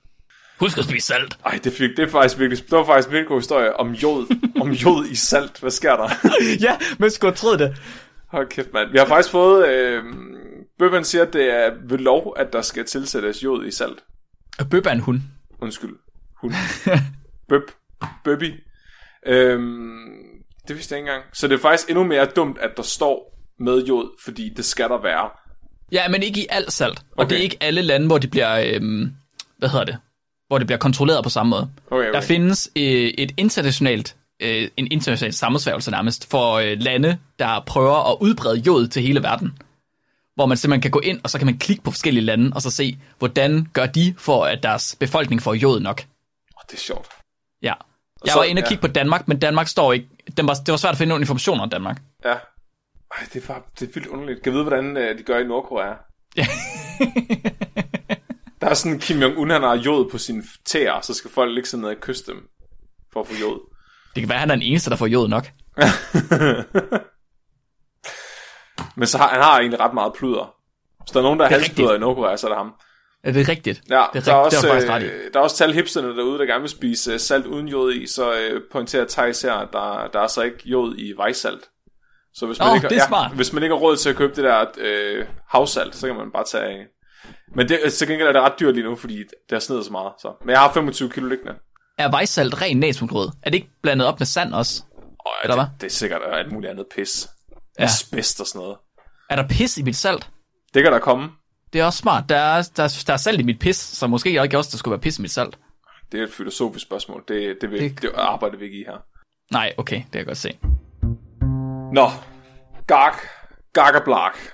Husk 0.60 0.78
at 0.78 0.84
spise 0.84 1.06
salt. 1.06 1.38
Ej, 1.46 1.58
det, 1.64 1.72
fik, 1.72 1.90
det, 1.96 1.98
er 1.98 2.08
faktisk 2.10 2.38
virkelig, 2.38 2.64
det 2.64 2.78
var 2.78 2.84
faktisk 2.84 3.08
en 3.08 3.12
virkelig 3.12 3.28
god 3.28 3.40
historie 3.40 3.80
om 3.80 3.92
jod. 3.92 4.36
om 4.62 4.70
jod 4.70 5.06
i 5.06 5.14
salt. 5.14 5.60
Hvad 5.60 5.70
sker 5.70 5.96
der? 5.96 6.08
ja, 6.66 6.76
men 6.98 7.10
skulle 7.10 7.36
have 7.42 7.58
det. 7.58 7.76
Hold 8.28 8.48
kæft, 8.48 8.68
mand. 8.72 8.90
Vi 8.92 8.98
har 8.98 9.06
faktisk 9.06 9.30
fået... 9.30 9.68
Øh, 9.68 10.04
Bøbben 10.78 11.04
siger, 11.04 11.22
at 11.26 11.32
det 11.32 11.50
er 11.54 11.70
ved 11.88 11.98
lov, 11.98 12.34
at 12.38 12.52
der 12.52 12.62
skal 12.62 12.84
tilsættes 12.84 13.44
jod 13.44 13.66
i 13.66 13.70
salt. 13.70 14.04
Bøb 14.70 14.86
er 14.86 14.90
en 14.90 15.00
hund. 15.00 15.20
Undskyld. 15.60 15.96
Hun. 16.40 16.52
Bøb. 17.48 17.62
Bøbbi. 18.24 18.52
Øhm, 19.26 20.06
det 20.68 20.76
vidste 20.76 20.92
jeg 20.92 20.98
ikke 21.00 21.10
engang. 21.10 21.24
Så 21.32 21.48
det 21.48 21.54
er 21.54 21.58
faktisk 21.58 21.88
endnu 21.90 22.04
mere 22.04 22.24
dumt, 22.26 22.58
at 22.58 22.70
der 22.76 22.82
står 22.82 23.38
med 23.60 23.84
jod, 23.86 24.08
fordi 24.24 24.52
det 24.56 24.64
skal 24.64 24.88
der 24.88 25.02
være. 25.02 25.30
Ja, 25.92 26.08
men 26.08 26.22
ikke 26.22 26.40
i 26.40 26.46
alt 26.50 26.72
salt. 26.72 26.98
Og 26.98 27.04
Okay. 27.16 27.30
det 27.30 27.38
er 27.38 27.42
ikke 27.42 27.56
alle 27.60 27.82
lande, 27.82 28.06
hvor 28.06 28.18
det 28.18 28.30
bliver, 28.30 28.74
øhm, 28.74 29.12
hvad 29.58 29.68
hedder 29.68 29.84
det, 29.84 29.96
hvor 30.48 30.58
det 30.58 30.66
bliver 30.66 30.78
kontrolleret 30.78 31.24
på 31.24 31.30
samme 31.30 31.50
måde. 31.50 31.70
Okay, 31.90 32.08
okay. 32.08 32.12
Der 32.12 32.20
findes 32.20 32.70
øh, 32.76 32.82
et 33.18 33.32
internationalt, 33.36 34.16
øh, 34.40 34.68
en 34.76 34.88
international 34.90 35.32
sammensværgelse 35.32 35.90
nærmest 35.90 36.30
for 36.30 36.52
øh, 36.54 36.76
lande, 36.80 37.18
der 37.38 37.62
prøver 37.66 38.12
at 38.12 38.16
udbrede 38.20 38.56
jod 38.56 38.86
til 38.88 39.02
hele 39.02 39.22
verden. 39.22 39.58
Hvor 40.36 40.46
man 40.46 40.56
simpelthen 40.56 40.82
kan 40.82 40.90
gå 40.90 41.00
ind, 41.00 41.20
og 41.24 41.30
så 41.30 41.38
kan 41.38 41.46
man 41.46 41.58
klikke 41.58 41.82
på 41.82 41.90
forskellige 41.90 42.24
lande, 42.24 42.50
og 42.54 42.62
så 42.62 42.70
se, 42.70 42.98
hvordan 43.18 43.66
gør 43.72 43.86
de 43.86 44.14
for, 44.18 44.44
at 44.44 44.62
deres 44.62 44.96
befolkning 45.00 45.42
får 45.42 45.54
jod 45.54 45.80
nok. 45.80 46.00
Oh, 46.56 46.62
det 46.70 46.76
er 46.76 46.80
sjovt. 46.80 47.08
Ja. 47.62 47.72
Jeg 48.24 48.32
så- 48.32 48.38
var 48.38 48.44
inde 48.44 48.60
og 48.60 48.64
ja. 48.64 48.68
kigge 48.68 48.80
på 48.80 48.88
Danmark, 48.88 49.28
men 49.28 49.38
Danmark 49.38 49.68
står 49.68 49.92
ikke... 49.92 50.08
Den 50.36 50.46
var, 50.48 50.54
det 50.54 50.72
var 50.72 50.76
svært 50.76 50.92
at 50.92 50.98
finde 50.98 51.08
nogle 51.08 51.22
informationer 51.22 51.62
om 51.62 51.70
Danmark. 51.70 52.02
Ja. 52.24 52.34
Ej, 53.18 53.26
det 53.32 53.42
er, 53.42 53.46
bare, 53.46 53.62
det 53.80 53.88
er 53.88 53.92
vildt 53.94 54.08
underligt. 54.08 54.42
Kan 54.42 54.52
jeg 54.52 54.54
vide, 54.54 54.64
hvordan 54.64 54.96
øh, 54.96 55.18
de 55.18 55.22
gør 55.22 55.38
i 55.38 55.44
Nordkorea? 55.44 55.94
Ja. 56.36 56.46
Der 58.60 58.66
er 58.68 58.74
sådan, 58.74 58.98
Kim 59.00 59.22
Jong-un, 59.22 59.52
han 59.52 59.62
har 59.62 59.74
jod 59.76 60.10
på 60.10 60.18
sine 60.18 60.42
tæer, 60.64 61.00
så 61.00 61.14
skal 61.14 61.30
folk 61.30 61.54
ligge 61.54 61.68
sådan 61.68 61.82
ned 61.82 61.90
og 61.90 61.96
kysse 62.00 62.26
dem 62.26 62.48
for 63.12 63.20
at 63.20 63.26
få 63.26 63.32
jod. 63.40 63.60
Det 64.14 64.22
kan 64.22 64.28
være, 64.28 64.38
han 64.38 64.50
er 64.50 64.54
den 64.54 64.62
eneste, 64.62 64.90
der 64.90 64.96
får 64.96 65.06
jod 65.06 65.28
nok. 65.28 65.46
Men 68.96 69.06
så 69.06 69.18
har, 69.18 69.28
han 69.28 69.42
har 69.42 69.58
egentlig 69.58 69.80
ret 69.80 69.94
meget 69.94 70.12
pluder. 70.12 70.54
Hvis 71.02 71.10
der 71.12 71.18
er 71.18 71.22
nogen, 71.22 71.38
der 71.38 71.44
er 71.44 71.50
er 71.50 71.52
halspluder 71.52 71.94
i 71.94 71.98
Nordkorea, 71.98 72.36
så 72.36 72.46
er 72.46 72.50
det 72.50 72.56
ham. 72.58 72.72
Er 73.24 73.32
det 73.32 73.48
rigtigt? 73.48 73.82
Ja, 73.90 73.94
det 74.12 74.18
er, 74.28 74.32
der, 74.32 74.44
rigtigt. 74.44 74.64
er 74.64 74.74
også, 74.74 74.98
det 74.98 75.02
i. 75.02 75.04
øh, 75.06 75.32
der 75.34 75.38
er 75.40 75.44
også 75.44 75.56
tal 75.56 75.72
hipsterne 75.72 76.16
derude, 76.16 76.38
der 76.38 76.44
gerne 76.46 76.60
vil 76.60 76.70
spise 76.70 77.12
øh, 77.12 77.20
salt 77.20 77.46
uden 77.46 77.68
jod 77.68 77.92
i, 77.92 78.06
så 78.06 78.32
øh, 78.34 78.60
pointerer 78.72 79.04
Thijs 79.08 79.42
her, 79.42 79.52
at 79.54 79.68
der, 79.72 80.08
der 80.12 80.20
er 80.20 80.26
så 80.26 80.42
ikke 80.42 80.58
jod 80.64 80.94
i 80.98 81.12
vejsalt. 81.16 81.68
Så 82.34 82.46
hvis 82.46 82.58
man, 82.58 82.68
Nå, 82.68 82.74
ikke, 82.74 82.88
det 82.88 82.96
er 82.96 83.06
smart. 83.06 83.32
hvis 83.32 83.52
man 83.52 83.62
ikke 83.62 83.74
har 83.74 83.80
råd 83.80 83.96
til 83.96 84.10
at 84.10 84.16
købe 84.16 84.34
det 84.36 84.44
der 84.44 84.64
øh, 84.78 85.26
havsalt, 85.48 85.96
så 85.96 86.06
kan 86.06 86.16
man 86.16 86.30
bare 86.32 86.44
tage 86.44 86.64
af. 86.64 86.86
Men 87.54 87.68
det, 87.68 87.92
til 87.92 88.08
gengæld 88.08 88.28
er 88.28 88.32
det 88.32 88.42
ret 88.42 88.52
dyrt 88.60 88.74
lige 88.74 88.84
nu, 88.84 88.96
fordi 88.96 89.18
det 89.18 89.52
har 89.52 89.58
snedet 89.58 89.84
så 89.84 89.92
meget. 89.92 90.12
Så. 90.22 90.32
Men 90.40 90.50
jeg 90.50 90.58
har 90.60 90.72
25 90.72 91.10
kilo 91.10 91.26
liggende. 91.28 91.54
Er 91.98 92.10
vejsalt 92.10 92.62
ren 92.62 92.76
natriumklorид? 92.80 93.28
Er 93.42 93.50
det 93.50 93.54
ikke 93.54 93.70
blandet 93.82 94.06
op 94.08 94.20
med 94.20 94.26
sand 94.26 94.54
også? 94.54 94.82
Og 95.18 95.32
Eller 95.44 95.56
det, 95.56 95.64
hvad? 95.64 95.80
det 95.80 95.86
er 95.86 95.90
sikkert 95.90 96.20
alt 96.32 96.52
muligt 96.52 96.70
andet 96.70 96.86
pis. 96.96 97.28
Ja. 97.78 97.84
Asbest 97.84 98.40
og 98.40 98.46
sådan 98.46 98.60
noget. 98.60 98.76
Er 99.30 99.36
der 99.36 99.48
pis 99.48 99.78
i 99.78 99.82
mit 99.82 99.96
salt? 99.96 100.30
Det 100.74 100.82
kan 100.82 100.92
der 100.92 100.98
komme. 100.98 101.28
Det 101.72 101.80
er 101.80 101.84
også 101.84 101.98
smart. 101.98 102.24
Der 102.28 102.36
er, 102.36 102.62
der, 102.76 102.82
er, 102.82 103.02
der 103.06 103.12
er 103.12 103.16
salt 103.16 103.40
i 103.40 103.42
mit 103.42 103.58
pis, 103.58 103.76
så 103.76 104.06
måske 104.06 104.34
jeg 104.34 104.44
ikke 104.44 104.58
også, 104.58 104.70
der 104.72 104.78
skulle 104.78 104.92
være 104.92 105.00
pis 105.00 105.18
i 105.18 105.22
mit 105.22 105.30
salt. 105.30 105.58
Det 106.12 106.20
er 106.20 106.24
et 106.24 106.32
filosofisk 106.32 106.86
spørgsmål. 106.86 107.24
Det, 107.28 107.58
det, 107.60 107.70
vil, 107.70 107.80
Det- 107.80 108.02
det... 108.02 108.10
arbejder 108.14 108.56
vi 108.58 108.64
ikke 108.64 108.80
i 108.80 108.84
her. 108.84 108.96
Nej, 109.52 109.72
okay, 109.78 109.96
det 109.96 110.10
kan 110.12 110.18
jeg 110.18 110.26
godt 110.26 110.38
se. 110.38 110.58
Nå, 111.92 112.08
Gark, 112.86 113.28
Gark 113.72 113.94
og 113.94 114.02
Blark. 114.04 114.52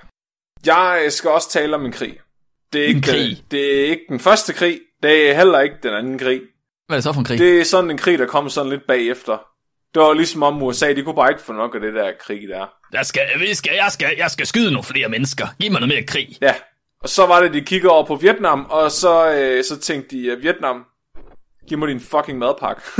Jeg 0.65 1.07
skal 1.09 1.29
også 1.29 1.49
tale 1.49 1.75
om 1.75 1.85
en 1.85 1.91
krig. 1.91 2.17
Det 2.73 2.81
er 2.81 2.85
ikke, 2.85 2.97
En 2.97 3.03
krig? 3.03 3.37
Den, 3.37 3.45
det 3.51 3.81
er 3.81 3.85
ikke 3.89 4.03
den 4.09 4.19
første 4.19 4.53
krig, 4.53 4.79
det 5.03 5.29
er 5.29 5.35
heller 5.35 5.59
ikke 5.59 5.75
den 5.83 5.93
anden 5.93 6.19
krig. 6.19 6.41
Hvad 6.87 6.95
er 6.95 6.97
det 6.97 7.03
så 7.03 7.13
for 7.13 7.19
en 7.19 7.25
krig? 7.25 7.39
Det 7.39 7.59
er 7.59 7.63
sådan 7.65 7.91
en 7.91 7.97
krig, 7.97 8.19
der 8.19 8.25
kom 8.25 8.49
sådan 8.49 8.69
lidt 8.69 8.87
bagefter. 8.87 9.37
Det 9.93 10.01
var 10.01 10.13
ligesom 10.13 10.43
om 10.43 10.63
USA, 10.63 10.93
de 10.93 11.03
kunne 11.03 11.15
bare 11.15 11.29
ikke 11.29 11.41
få 11.43 11.53
nok 11.53 11.75
af 11.75 11.81
det 11.81 11.93
der 11.93 12.11
krig 12.19 12.47
der. 12.49 12.65
Jeg 12.93 13.05
skal, 13.05 13.21
vi 13.39 13.53
skal, 13.53 13.71
jeg, 13.75 13.91
skal, 13.91 14.13
jeg 14.17 14.31
skal 14.31 14.47
skyde 14.47 14.71
nogle 14.71 14.83
flere 14.83 15.09
mennesker. 15.09 15.47
Giv 15.61 15.71
mig 15.71 15.79
noget 15.81 15.95
mere 15.95 16.03
krig. 16.03 16.37
Ja, 16.41 16.53
og 17.01 17.09
så 17.09 17.25
var 17.25 17.41
det, 17.41 17.53
de 17.53 17.61
kiggede 17.61 17.93
over 17.93 18.05
på 18.05 18.15
Vietnam, 18.15 18.65
og 18.69 18.91
så, 18.91 19.31
øh, 19.31 19.63
så 19.63 19.79
tænkte 19.79 20.15
de, 20.15 20.31
at 20.31 20.41
Vietnam, 20.41 20.85
giv 21.69 21.77
mig 21.77 21.87
din 21.87 21.99
fucking 22.01 22.37
madpakke. 22.37 22.81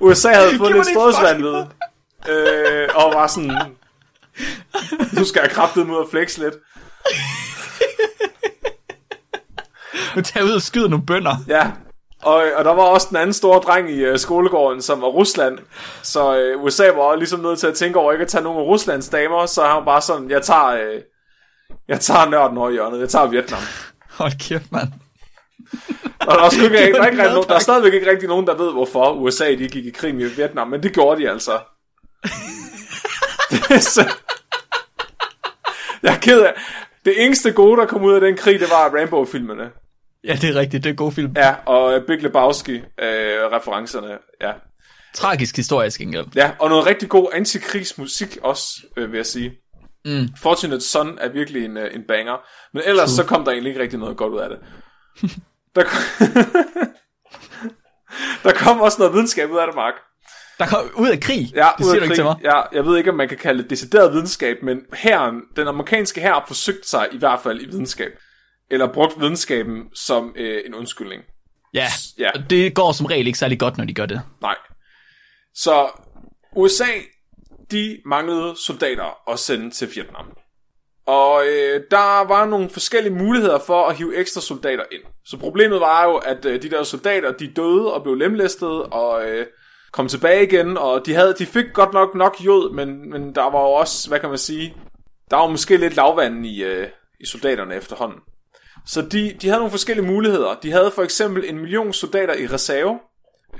USA- 0.00 0.34
havde 0.34 0.56
fået 0.58 0.72
lidt 0.72 0.86
din 0.86 0.94
strådsvandvid, 0.94 1.54
øh, 2.28 2.88
og 2.94 3.14
var 3.14 3.26
sådan, 3.26 3.76
nu 5.12 5.24
skal 5.24 5.40
jeg 5.42 5.50
kraftet 5.50 5.86
ud 5.86 5.96
og 5.96 6.08
flex 6.10 6.38
lidt. 6.38 6.54
Nu 10.16 10.22
tager 10.22 10.46
ud 10.46 10.50
og 10.50 10.62
skyder 10.62 10.88
nogle 10.88 11.06
bønder. 11.06 11.36
Ja, 11.48 11.70
og, 12.22 12.44
og 12.56 12.64
der 12.64 12.74
var 12.74 12.82
også 12.82 13.06
den 13.10 13.16
anden 13.16 13.32
store 13.32 13.60
dreng 13.60 13.90
i 13.90 14.00
øh, 14.04 14.18
skolegården, 14.18 14.82
som 14.82 15.00
var 15.00 15.08
Rusland. 15.08 15.58
Så 16.02 16.38
øh, 16.38 16.62
USA 16.62 16.90
var 16.90 17.16
ligesom 17.16 17.40
nødt 17.40 17.58
til 17.58 17.66
at 17.66 17.74
tænke 17.74 17.98
over 17.98 18.12
ikke 18.12 18.22
at 18.22 18.28
tage 18.28 18.44
nogle 18.44 18.60
af 18.60 18.64
Ruslands 18.64 19.08
damer, 19.08 19.46
så 19.46 19.62
han 19.62 19.76
var 19.76 19.84
bare 19.84 20.02
sådan, 20.02 20.30
jeg 20.30 20.42
tager, 20.42 20.66
øh, 20.66 21.00
jeg 21.88 22.00
tager 22.00 22.28
nørden 22.28 22.58
over 22.58 22.70
hjørnet, 22.70 23.00
jeg 23.00 23.08
tager 23.08 23.26
Vietnam. 23.26 23.60
Hold 24.10 24.48
kæft, 24.48 24.72
mand. 24.72 24.88
Og 26.20 26.38
der 26.38 26.44
er, 26.44 26.50
sgu 26.50 26.62
ikke, 26.64 26.76
der, 26.76 27.02
er 27.02 27.06
ikke 27.06 27.22
nogen, 27.22 27.48
der 27.48 27.54
er 27.54 27.58
stadigvæk 27.58 27.92
ikke 27.92 28.10
rigtig 28.10 28.28
nogen, 28.28 28.46
der 28.46 28.54
ved, 28.54 28.72
hvorfor 28.72 29.12
USA 29.12 29.50
de 29.50 29.68
gik 29.68 29.86
i 29.86 29.90
krig 29.90 30.14
med 30.14 30.28
Vietnam, 30.28 30.68
men 30.68 30.82
det 30.82 30.92
gjorde 30.92 31.22
de 31.22 31.30
altså. 31.30 31.58
det 33.68 33.82
så... 33.82 34.14
Jeg 36.02 36.14
er 36.14 36.18
ked 36.18 36.40
af... 36.40 36.54
Det 37.04 37.24
eneste 37.24 37.52
gode, 37.52 37.80
der 37.80 37.86
kom 37.86 38.02
ud 38.02 38.12
af 38.14 38.20
den 38.20 38.36
krig, 38.36 38.60
det 38.60 38.70
var 38.70 39.00
Rambo-filmene. 39.00 39.70
Ja, 40.24 40.38
det 40.40 40.50
er 40.50 40.54
rigtigt. 40.54 40.84
Det 40.84 40.90
er 40.90 40.92
en 40.92 40.96
god 40.96 41.12
film. 41.12 41.32
Ja, 41.36 41.54
og 41.66 41.94
øh, 41.94 42.06
Big 42.06 42.22
Lebowski-referencerne. 42.22 44.18
ja. 44.40 44.52
Tragisk 45.14 45.56
historisk 45.56 45.98
gengæld. 45.98 46.26
ja, 46.34 46.50
og 46.58 46.68
noget 46.68 46.86
rigtig 46.86 47.08
god 47.08 47.28
antikrigsmusik 47.32 48.38
også, 48.42 48.66
øh, 48.96 49.10
vil 49.12 49.16
jeg 49.16 49.26
sige. 49.26 49.52
Mm. 50.04 50.28
Fortunate 50.42 50.80
Son 50.80 51.18
er 51.20 51.28
virkelig 51.28 51.64
en, 51.64 51.76
øh, 51.76 51.94
en 51.94 52.02
banger. 52.08 52.36
Men 52.74 52.82
ellers 52.86 53.10
så 53.10 53.24
kom 53.24 53.44
der 53.44 53.52
egentlig 53.52 53.70
ikke 53.70 53.82
rigtig 53.82 53.98
noget 53.98 54.16
godt 54.16 54.32
ud 54.32 54.38
af 54.38 54.48
det. 54.48 54.58
Der 55.76 55.82
kom, 55.84 56.28
der 58.44 58.52
kom 58.52 58.80
også 58.80 58.98
noget 58.98 59.14
videnskab 59.14 59.50
ud 59.50 59.58
af 59.58 59.66
det, 59.66 59.76
Mark. 59.76 59.94
Der 60.58 60.66
kom 60.66 60.90
ud 60.96 61.08
af 61.08 61.20
krig. 61.20 61.52
Ja, 61.54 61.68
det 61.78 61.84
ud 61.84 61.90
siger 61.90 61.94
af 61.94 61.98
du 62.00 62.04
ikke 62.04 62.14
til 62.14 62.24
mig. 62.24 62.36
Ja, 62.44 62.60
jeg 62.72 62.84
ved 62.84 62.98
ikke, 62.98 63.10
om 63.10 63.16
man 63.16 63.28
kan 63.28 63.38
kalde 63.38 63.62
det 63.62 63.70
decideret 63.70 64.12
videnskab, 64.12 64.56
men 64.62 64.80
herren, 64.94 65.34
den 65.56 65.68
amerikanske 65.68 66.20
her 66.20 66.44
forsøgte 66.46 66.88
sig 66.88 67.08
i 67.12 67.18
hvert 67.18 67.40
fald 67.42 67.60
i 67.60 67.66
videnskab. 67.66 68.10
Eller 68.70 68.92
brugt 68.92 69.20
videnskaben 69.20 69.84
som 69.94 70.32
øh, 70.36 70.60
en 70.66 70.74
undskyldning. 70.74 71.22
Ja, 71.74 71.86
Ja. 72.18 72.30
og 72.34 72.50
det 72.50 72.74
går 72.74 72.92
som 72.92 73.06
regel 73.06 73.26
ikke 73.26 73.38
særlig 73.38 73.58
godt, 73.60 73.78
når 73.78 73.84
de 73.84 73.94
gør 73.94 74.06
det. 74.06 74.20
Nej. 74.40 74.56
Så 75.54 75.88
USA, 76.56 76.84
de 77.70 77.98
manglede 78.06 78.54
soldater 78.66 79.30
at 79.32 79.38
sende 79.38 79.70
til 79.70 79.88
Vietnam. 79.94 80.26
Og 81.06 81.42
øh, 81.46 81.80
der 81.90 82.26
var 82.28 82.46
nogle 82.46 82.70
forskellige 82.70 83.14
muligheder 83.14 83.58
for 83.66 83.86
at 83.86 83.96
hive 83.96 84.16
ekstra 84.16 84.40
soldater 84.40 84.84
ind. 84.92 85.02
Så 85.24 85.36
problemet 85.36 85.80
var 85.80 86.04
jo, 86.04 86.16
at 86.16 86.44
øh, 86.44 86.62
de 86.62 86.70
der 86.70 86.82
soldater, 86.82 87.32
de 87.32 87.52
døde 87.56 87.92
og 87.94 88.02
blev 88.02 88.14
lemlæstet 88.14 88.82
og 88.82 89.28
øh, 89.28 89.46
kom 89.92 90.08
tilbage 90.08 90.42
igen. 90.46 90.76
Og 90.76 91.06
de, 91.06 91.14
havde, 91.14 91.34
de 91.38 91.46
fik 91.46 91.64
godt 91.74 91.92
nok 91.92 92.14
nok 92.14 92.36
jod, 92.40 92.74
men, 92.74 93.10
men 93.10 93.34
der 93.34 93.42
var 93.42 93.60
jo 93.60 93.70
også, 93.72 94.08
hvad 94.08 94.20
kan 94.20 94.28
man 94.28 94.38
sige, 94.38 94.76
der 95.30 95.36
var 95.36 95.46
måske 95.46 95.76
lidt 95.76 95.96
lavvand 95.96 96.46
i, 96.46 96.62
øh, 96.64 96.88
i 97.20 97.26
soldaterne 97.26 97.74
efterhånden. 97.74 98.18
Så 98.88 99.02
de, 99.02 99.34
de 99.42 99.46
havde 99.46 99.58
nogle 99.58 99.70
forskellige 99.70 100.06
muligheder. 100.06 100.54
De 100.62 100.70
havde 100.72 100.92
for 100.94 101.02
eksempel 101.02 101.44
en 101.48 101.58
million 101.58 101.92
soldater 101.92 102.34
i 102.34 102.46
reserve, 102.46 102.98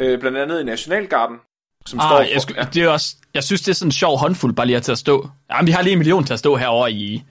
øh, 0.01 0.21
blandt 0.21 0.39
andet 0.39 0.61
i 0.61 0.65
Nationalgarden, 0.65 1.37
som 1.87 1.99
står 1.99 2.07
Ah, 2.07 2.27
for, 2.27 2.33
jeg, 2.33 2.41
skulle, 2.41 2.69
det 2.75 2.83
er 2.83 2.89
også, 2.89 3.17
jeg 3.35 3.45
synes, 3.45 3.61
det 3.61 3.69
er 3.69 3.75
sådan 3.75 3.89
en 3.89 3.93
sjov 3.93 4.19
håndfuld 4.19 4.55
bare 4.55 4.67
lige 4.67 4.77
at 4.77 4.99
stå. 4.99 5.29
Jamen, 5.51 5.67
vi 5.67 5.73
har 5.73 5.83
lige 5.83 5.93
en 5.93 5.99
million 5.99 6.25
til 6.25 6.33
at 6.33 6.39
stå 6.39 6.57
herovre 6.57 6.93
i, 6.93 7.23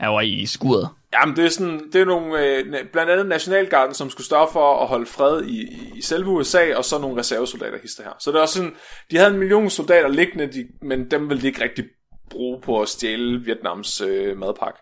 var 0.00 0.20
i 0.20 0.46
skuret. 0.46 0.88
Jamen, 1.12 1.36
det 1.36 1.44
er 1.44 1.48
sådan, 1.48 1.80
det 1.92 2.00
er 2.00 2.04
nogle, 2.04 2.40
øh, 2.40 2.64
blandt 2.92 3.10
andet 3.10 3.26
Nationalgarden, 3.26 3.94
som 3.94 4.10
skulle 4.10 4.26
stå 4.26 4.48
for 4.52 4.82
at 4.82 4.88
holde 4.88 5.06
fred 5.06 5.44
i, 5.44 5.62
i 5.96 6.02
selve 6.02 6.30
USA, 6.30 6.74
og 6.76 6.84
så 6.84 6.98
nogle 6.98 7.18
reservesoldater 7.18 7.78
hister 7.82 8.02
her. 8.02 8.12
Så 8.20 8.30
det 8.30 8.36
er 8.36 8.42
også 8.42 8.54
sådan, 8.54 8.74
de 9.10 9.16
havde 9.16 9.30
en 9.30 9.38
million 9.38 9.70
soldater 9.70 10.08
liggende, 10.08 10.46
de, 10.46 10.66
men 10.82 11.10
dem 11.10 11.28
ville 11.28 11.42
de 11.42 11.46
ikke 11.46 11.62
rigtig 11.62 11.84
bruge 12.30 12.60
på 12.60 12.82
at 12.82 12.88
stjæle 12.88 13.40
Vietnams 13.44 14.00
øh, 14.00 14.38
madpakke. 14.38 14.78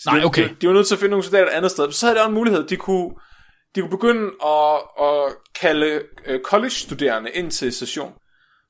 Så 0.00 0.10
Nej, 0.10 0.24
okay. 0.24 0.48
De, 0.48 0.54
de 0.60 0.66
var 0.68 0.74
nødt 0.74 0.86
til 0.86 0.94
at 0.94 0.98
finde 0.98 1.10
nogle 1.10 1.24
soldater 1.24 1.46
et 1.46 1.52
andet 1.54 1.70
sted. 1.70 1.92
Så 1.92 2.06
havde 2.06 2.16
de 2.18 2.20
også 2.20 2.28
en 2.28 2.34
mulighed, 2.34 2.66
de 2.66 2.76
kunne, 2.76 3.10
de 3.74 3.80
kunne 3.80 3.90
begynde 3.90 4.30
at, 4.44 4.76
at 5.06 5.34
kalde 5.60 6.02
øh, 6.26 6.40
college-studerende 6.40 7.30
ind 7.30 7.50
til 7.50 7.72
session. 7.72 8.12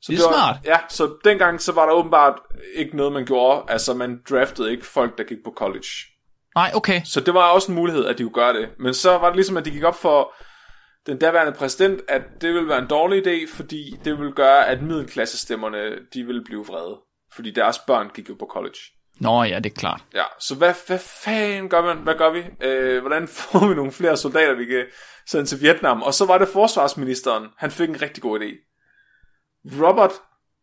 Så 0.03 0.13
Det 0.13 0.19
er 0.19 0.25
var, 0.25 0.33
smart. 0.33 0.57
Ja, 0.65 0.79
så 0.89 1.15
dengang 1.25 1.61
så 1.61 1.73
var 1.73 1.87
der 1.87 1.93
åbenbart 1.93 2.35
ikke 2.75 2.97
noget, 2.97 3.13
man 3.13 3.27
gjorde. 3.27 3.73
Altså, 3.73 3.95
man 3.95 4.21
draftede 4.31 4.71
ikke 4.71 4.87
folk, 4.87 5.19
der 5.19 5.25
gik 5.25 5.39
på 5.45 5.53
college. 5.57 5.89
Nej, 6.55 6.71
okay. 6.75 7.01
Så 7.05 7.21
det 7.21 7.35
var 7.35 7.51
også 7.51 7.73
en 7.73 7.75
mulighed, 7.75 8.05
at 8.05 8.19
de 8.19 8.23
kunne 8.23 8.33
gøre 8.35 8.53
det. 8.53 8.69
Men 8.79 8.95
så 8.95 9.11
var 9.11 9.27
det 9.27 9.37
ligesom, 9.37 9.57
at 9.57 9.65
de 9.65 9.71
gik 9.71 9.85
op 9.85 9.97
for 10.01 10.33
den 11.07 11.19
daværende 11.19 11.53
præsident, 11.53 12.01
at 12.09 12.23
det 12.41 12.55
ville 12.55 12.69
være 12.69 12.79
en 12.79 12.87
dårlig 12.87 13.27
idé, 13.27 13.57
fordi 13.57 13.97
det 14.05 14.19
ville 14.19 14.33
gøre, 14.33 14.67
at 14.67 14.83
middelklassestemmerne, 14.83 15.97
de 16.15 16.25
ville 16.25 16.45
blive 16.45 16.67
vrede. 16.67 17.01
Fordi 17.35 17.51
deres 17.51 17.79
børn 17.79 18.11
gik 18.15 18.29
jo 18.29 18.35
på 18.39 18.49
college. 18.53 18.79
Nå 19.21 19.43
ja, 19.43 19.57
det 19.59 19.67
er 19.67 19.75
klart. 19.81 20.01
Ja, 20.15 20.23
så 20.41 20.55
hvad, 20.55 20.75
hvad 20.87 20.99
fanden 20.99 21.69
gør 21.69 21.83
man? 21.83 21.97
Hvad 21.97 22.15
gør 22.15 22.31
vi? 22.31 22.45
Øh, 22.61 23.01
hvordan 23.01 23.29
får 23.39 23.67
vi 23.69 23.75
nogle 23.75 23.93
flere 23.93 24.17
soldater, 24.17 24.55
vi 24.55 24.65
kan 24.65 24.85
sende 25.27 25.47
til 25.47 25.61
Vietnam? 25.61 26.03
Og 26.03 26.15
så 26.15 26.27
var 26.27 26.39
det 26.39 26.49
forsvarsministeren, 26.53 27.47
han 27.59 27.71
fik 27.71 27.89
en 27.89 28.03
rigtig 28.03 28.23
god 28.23 28.41
idé. 28.41 28.67
Robert 29.83 30.13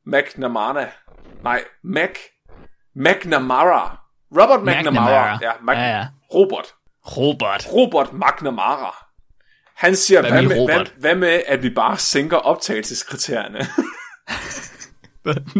McNamara. 0.05 0.85
Nej, 1.43 1.63
Mac. 1.83 2.09
McNamara. 2.95 3.97
Robert 4.31 4.59
McNamara. 4.59 4.81
McNamara. 4.81 5.39
Ja, 5.41 5.51
Mac, 5.61 5.77
Ja, 5.77 5.97
ja. 5.97 6.07
Robert. 6.33 6.73
Robert. 7.17 7.67
Robert 7.73 8.13
McNamara. 8.13 8.95
Han 9.75 9.95
siger, 9.95 10.21
Hvad 10.21 10.31
hvad, 10.31 10.43
med 10.43 10.65
hvad, 10.65 10.85
hvad 10.99 11.15
med, 11.15 11.41
at 11.47 11.63
vi 11.63 11.69
bare 11.69 11.97
sænker 11.97 12.37
optagelseskriterierne? 12.37 13.59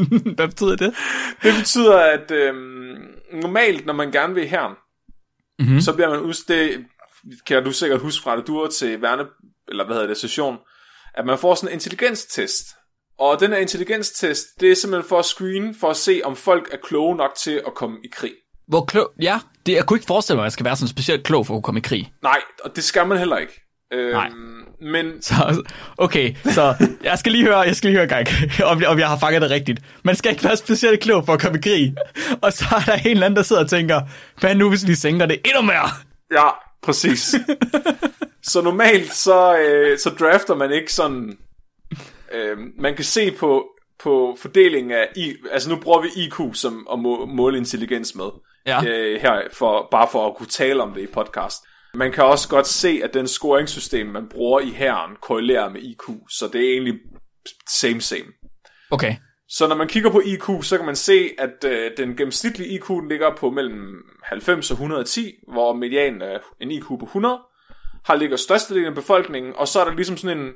Hvad 0.36 0.48
betyder 0.48 0.76
det? 0.76 0.96
det 1.44 1.54
betyder, 1.60 1.98
at 1.98 2.32
øhm, 2.32 2.98
normalt, 3.34 3.86
når 3.86 3.94
man 3.94 4.12
gerne 4.12 4.34
vil 4.34 4.48
herren, 4.48 4.76
mm-hmm. 5.60 5.82
så 5.82 5.94
bliver 5.94 6.10
man 6.10 6.34
det 6.48 6.86
kan 7.48 7.64
du 7.64 7.72
sikkert 7.72 8.02
huske 8.02 8.24
fra, 8.24 8.38
det 8.38 8.48
du 8.48 8.60
var 8.60 8.68
til 8.68 9.02
værne, 9.02 9.24
eller 9.68 9.86
hvad 9.86 9.96
hedder 9.96 10.08
det, 10.08 10.18
session, 10.18 10.58
at 11.14 11.26
man 11.26 11.40
får 11.40 11.56
sådan 11.56 11.70
en 11.70 11.74
intelligenstest. 11.74 12.66
Og 13.20 13.40
den 13.40 13.52
her 13.52 13.58
intelligenstest, 13.58 14.48
det 14.60 14.72
er 14.72 14.76
simpelthen 14.76 15.10
for 15.10 15.20
at 15.20 15.26
screene, 15.26 15.76
for 15.80 15.90
at 15.90 15.98
se, 15.98 16.22
om 16.24 16.36
folk 16.36 16.70
er 16.74 16.78
kloge 16.84 17.16
nok 17.16 17.32
til 17.36 17.62
at 17.68 17.74
komme 17.76 17.98
i 18.04 18.08
krig. 18.12 18.34
Hvor 18.68 18.86
klog... 18.86 19.12
Ja, 19.22 19.40
det, 19.66 19.74
jeg 19.74 19.86
kunne 19.86 19.98
ikke 19.98 20.08
forestille 20.08 20.36
mig, 20.36 20.44
at 20.44 20.46
jeg 20.46 20.52
skal 20.52 20.66
være 20.66 20.76
sådan 20.76 20.88
specielt 20.88 21.24
klog 21.24 21.48
for 21.48 21.54
at 21.54 21.56
kunne 21.56 21.64
komme 21.64 21.80
i 21.80 21.82
krig. 21.82 22.12
Nej, 22.24 22.42
og 22.64 22.76
det 22.76 22.84
skal 22.84 23.08
man 23.08 23.18
heller 23.18 23.38
ikke. 23.38 23.67
Øhm, 23.94 24.12
Nej. 24.14 24.30
Men 24.82 25.22
Så, 25.22 25.64
okay, 25.98 26.36
så 26.44 26.76
jeg 27.04 27.20
skal 27.20 27.32
lige 27.32 27.44
høre, 27.44 27.60
jeg 27.60 27.76
skal 27.76 27.90
lige 27.90 27.98
høre 27.98 28.08
gang, 28.08 28.28
om, 28.72 28.84
om 28.88 29.00
jeg 29.00 29.08
har 29.08 29.18
fanget 29.18 29.42
det 29.42 29.52
rigtigt. 29.52 29.80
Man 30.04 30.16
skal 30.16 30.32
ikke 30.32 30.44
være 30.44 30.58
specielt 30.58 31.00
klog 31.00 31.26
for 31.26 31.34
at 31.34 31.42
komme 31.42 31.58
i 31.58 31.62
krig. 31.62 31.96
Og 32.44 32.54
så 32.54 32.66
er 32.72 32.80
der 32.80 32.94
en 32.94 33.08
eller 33.08 33.26
anden, 33.26 33.38
der 33.38 33.44
sidder 33.44 33.64
og 33.64 33.70
tænker, 33.70 34.02
hvad 34.40 34.56
nu 34.56 34.70
hvis 34.70 34.88
vi 34.88 34.96
sænker 34.96 35.26
det 35.26 35.42
endnu 35.46 35.62
mere? 35.62 35.90
Ja, 36.32 36.50
præcis. 36.84 37.36
så 38.44 38.62
normalt 38.62 39.14
så, 39.14 39.58
øh, 39.58 40.00
så 40.00 40.10
drafter 40.10 40.56
man 40.56 40.72
ikke 40.72 40.94
sådan... 40.94 41.38
Øh, 42.34 42.58
man 42.80 42.96
kan 42.96 43.06
se 43.06 43.32
på, 43.32 43.66
på 44.04 44.38
fordelingen 44.42 44.92
af... 44.92 45.08
I, 45.16 45.36
altså 45.52 45.70
nu 45.70 45.76
bruger 45.76 46.02
vi 46.02 46.08
IQ 46.16 46.56
som 46.56 46.88
at 46.94 47.00
må, 47.00 47.26
måle 47.26 47.58
intelligens 47.58 48.16
med. 48.16 48.30
Ja. 48.66 48.84
Øh, 48.86 49.22
her, 49.22 49.42
for, 49.54 49.88
bare 49.92 50.08
for 50.12 50.28
at 50.28 50.36
kunne 50.36 50.48
tale 50.48 50.84
om 50.84 50.94
det 50.94 51.02
i 51.02 51.08
podcast. 51.14 51.64
Man 51.98 52.12
kan 52.12 52.24
også 52.24 52.50
godt 52.50 52.68
se, 52.68 53.02
at 53.04 53.14
den 53.14 53.28
scoringssystem, 53.28 54.08
man 54.08 54.30
bruger 54.30 54.60
i 54.60 54.70
herren, 54.70 55.16
korrelerer 55.22 55.70
med 55.70 55.82
IQ. 55.82 56.04
Så 56.30 56.50
det 56.54 56.62
er 56.62 56.72
egentlig 56.72 56.94
same 57.70 58.02
same. 58.02 58.26
Okay, 58.92 59.16
Så 59.50 59.68
når 59.68 59.76
man 59.76 59.88
kigger 59.88 60.12
på 60.12 60.22
IQ, 60.26 60.64
så 60.64 60.78
kan 60.78 60.86
man 60.86 60.96
se, 60.96 61.30
at 61.38 61.64
øh, 61.66 61.92
den 61.98 62.18
gennemsnitlige 62.18 62.70
IQ 62.70 62.90
ligger 63.10 63.36
på 63.36 63.50
mellem 63.50 63.96
90 64.24 64.72
og 64.72 64.76
110, 64.76 65.32
hvor 65.54 65.74
medianen 65.74 66.22
er 66.22 66.40
en 66.62 66.72
IQ 66.72 66.86
på 66.88 67.06
100, 67.06 67.40
har 68.06 68.16
ligger 68.16 68.38
størstedelen 68.38 68.88
af 68.88 68.96
befolkningen, 68.96 69.54
og 69.56 69.68
så 69.68 69.80
er 69.80 69.86
der 69.86 69.96
ligesom 69.96 70.18
sådan 70.18 70.38
en 70.38 70.54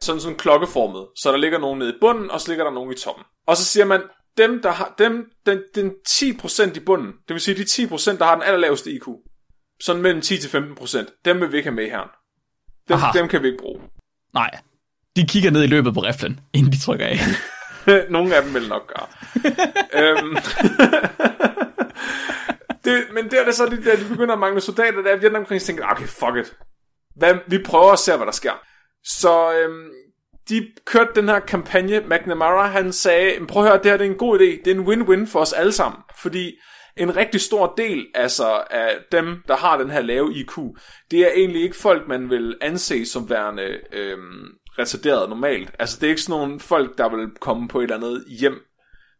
sådan, 0.00 0.20
sådan 0.20 0.38
klokkeformet. 0.38 1.06
Så 1.16 1.32
der 1.32 1.36
ligger 1.36 1.58
nogen 1.58 1.78
nede 1.78 1.90
i 1.90 1.98
bunden, 2.00 2.30
og 2.30 2.40
så 2.40 2.48
ligger 2.48 2.64
der 2.64 2.72
nogen 2.72 2.92
i 2.92 2.94
toppen. 2.94 3.24
Og 3.46 3.56
så 3.56 3.64
siger 3.64 3.84
man, 3.84 4.02
dem, 4.36 4.62
der 4.62 4.70
har, 4.70 4.94
dem, 4.98 5.30
den, 5.46 5.62
den 5.74 5.92
10% 6.08 6.76
i 6.76 6.80
bunden, 6.80 7.12
det 7.28 7.34
vil 7.34 7.40
sige 7.40 7.56
de 7.56 7.62
10%, 7.62 8.18
der 8.18 8.24
har 8.24 8.34
den 8.34 8.44
allerlaveste 8.44 8.90
IQ, 8.90 9.06
sådan 9.84 10.02
mellem 10.02 10.20
10 10.22 10.38
til 10.38 10.48
15%, 10.48 11.20
dem 11.24 11.40
vil 11.40 11.52
vi 11.52 11.56
ikke 11.56 11.68
have 11.68 11.76
med 11.76 11.90
her. 11.90 12.10
Dem, 12.88 12.96
Aha. 12.96 13.18
dem 13.18 13.28
kan 13.28 13.42
vi 13.42 13.46
ikke 13.46 13.62
bruge. 13.62 13.80
nej. 14.34 14.50
De 15.16 15.26
kigger 15.26 15.50
ned 15.50 15.62
i 15.62 15.66
løbet 15.66 15.94
på 15.94 16.00
riflen, 16.00 16.40
inden 16.52 16.72
de 16.72 16.80
trykker 16.80 17.06
af. 17.06 17.18
Nogle 18.10 18.36
af 18.36 18.42
dem 18.42 18.54
vil 18.54 18.68
nok 18.68 18.92
gøre. 18.94 19.06
øhm, 20.02 20.36
det, 22.84 23.04
men 23.14 23.30
der 23.30 23.40
er 23.40 23.44
det 23.44 23.54
så, 23.54 23.66
de, 23.66 23.84
der, 23.84 23.96
de 23.96 24.04
begynder 24.08 24.32
at 24.34 24.40
mangle 24.40 24.60
soldater, 24.60 25.02
der 25.02 25.10
er 25.10 25.16
Vietnamkrigen, 25.16 25.60
tænker, 25.62 25.86
okay, 25.90 26.06
fuck 26.06 26.36
it. 26.40 26.56
Hvad, 27.16 27.34
vi 27.48 27.58
prøver 27.64 27.92
at 27.92 27.98
se, 27.98 28.16
hvad 28.16 28.26
der 28.26 28.32
sker. 28.32 28.52
Så 29.04 29.52
øhm, 29.52 29.90
de 30.48 30.66
kørte 30.86 31.10
den 31.14 31.28
her 31.28 31.40
kampagne. 31.40 32.00
McNamara, 32.00 32.66
han 32.66 32.92
sagde, 32.92 33.38
"Men 33.38 33.46
prøv 33.46 33.62
at 33.64 33.68
høre, 33.68 33.82
det 33.82 33.90
her 33.90 33.96
det 33.96 34.06
er 34.06 34.10
en 34.10 34.16
god 34.18 34.38
idé. 34.38 34.62
Det 34.64 34.66
er 34.66 34.74
en 34.74 34.86
win-win 34.88 35.26
for 35.32 35.40
os 35.40 35.52
alle 35.52 35.72
sammen. 35.72 36.00
Fordi 36.22 36.52
en 36.96 37.16
rigtig 37.16 37.40
stor 37.40 37.74
del 37.76 38.06
altså, 38.14 38.64
af 38.70 38.98
dem, 39.12 39.42
der 39.48 39.56
har 39.56 39.78
den 39.78 39.90
her 39.90 40.02
lave 40.02 40.34
IQ, 40.34 40.58
det 41.10 41.20
er 41.20 41.30
egentlig 41.34 41.62
ikke 41.62 41.76
folk, 41.76 42.08
man 42.08 42.30
vil 42.30 42.56
anse 42.60 43.06
som 43.06 43.30
værende 43.30 43.78
øhm, 43.92 44.48
retarderet 44.78 45.28
normalt. 45.28 45.70
Altså, 45.78 45.98
det 46.00 46.06
er 46.06 46.10
ikke 46.10 46.22
sådan 46.22 46.40
nogle 46.40 46.60
folk, 46.60 46.98
der 46.98 47.16
vil 47.16 47.28
komme 47.40 47.68
på 47.68 47.78
et 47.78 47.82
eller 47.82 47.96
andet 47.96 48.24
hjem. 48.40 48.58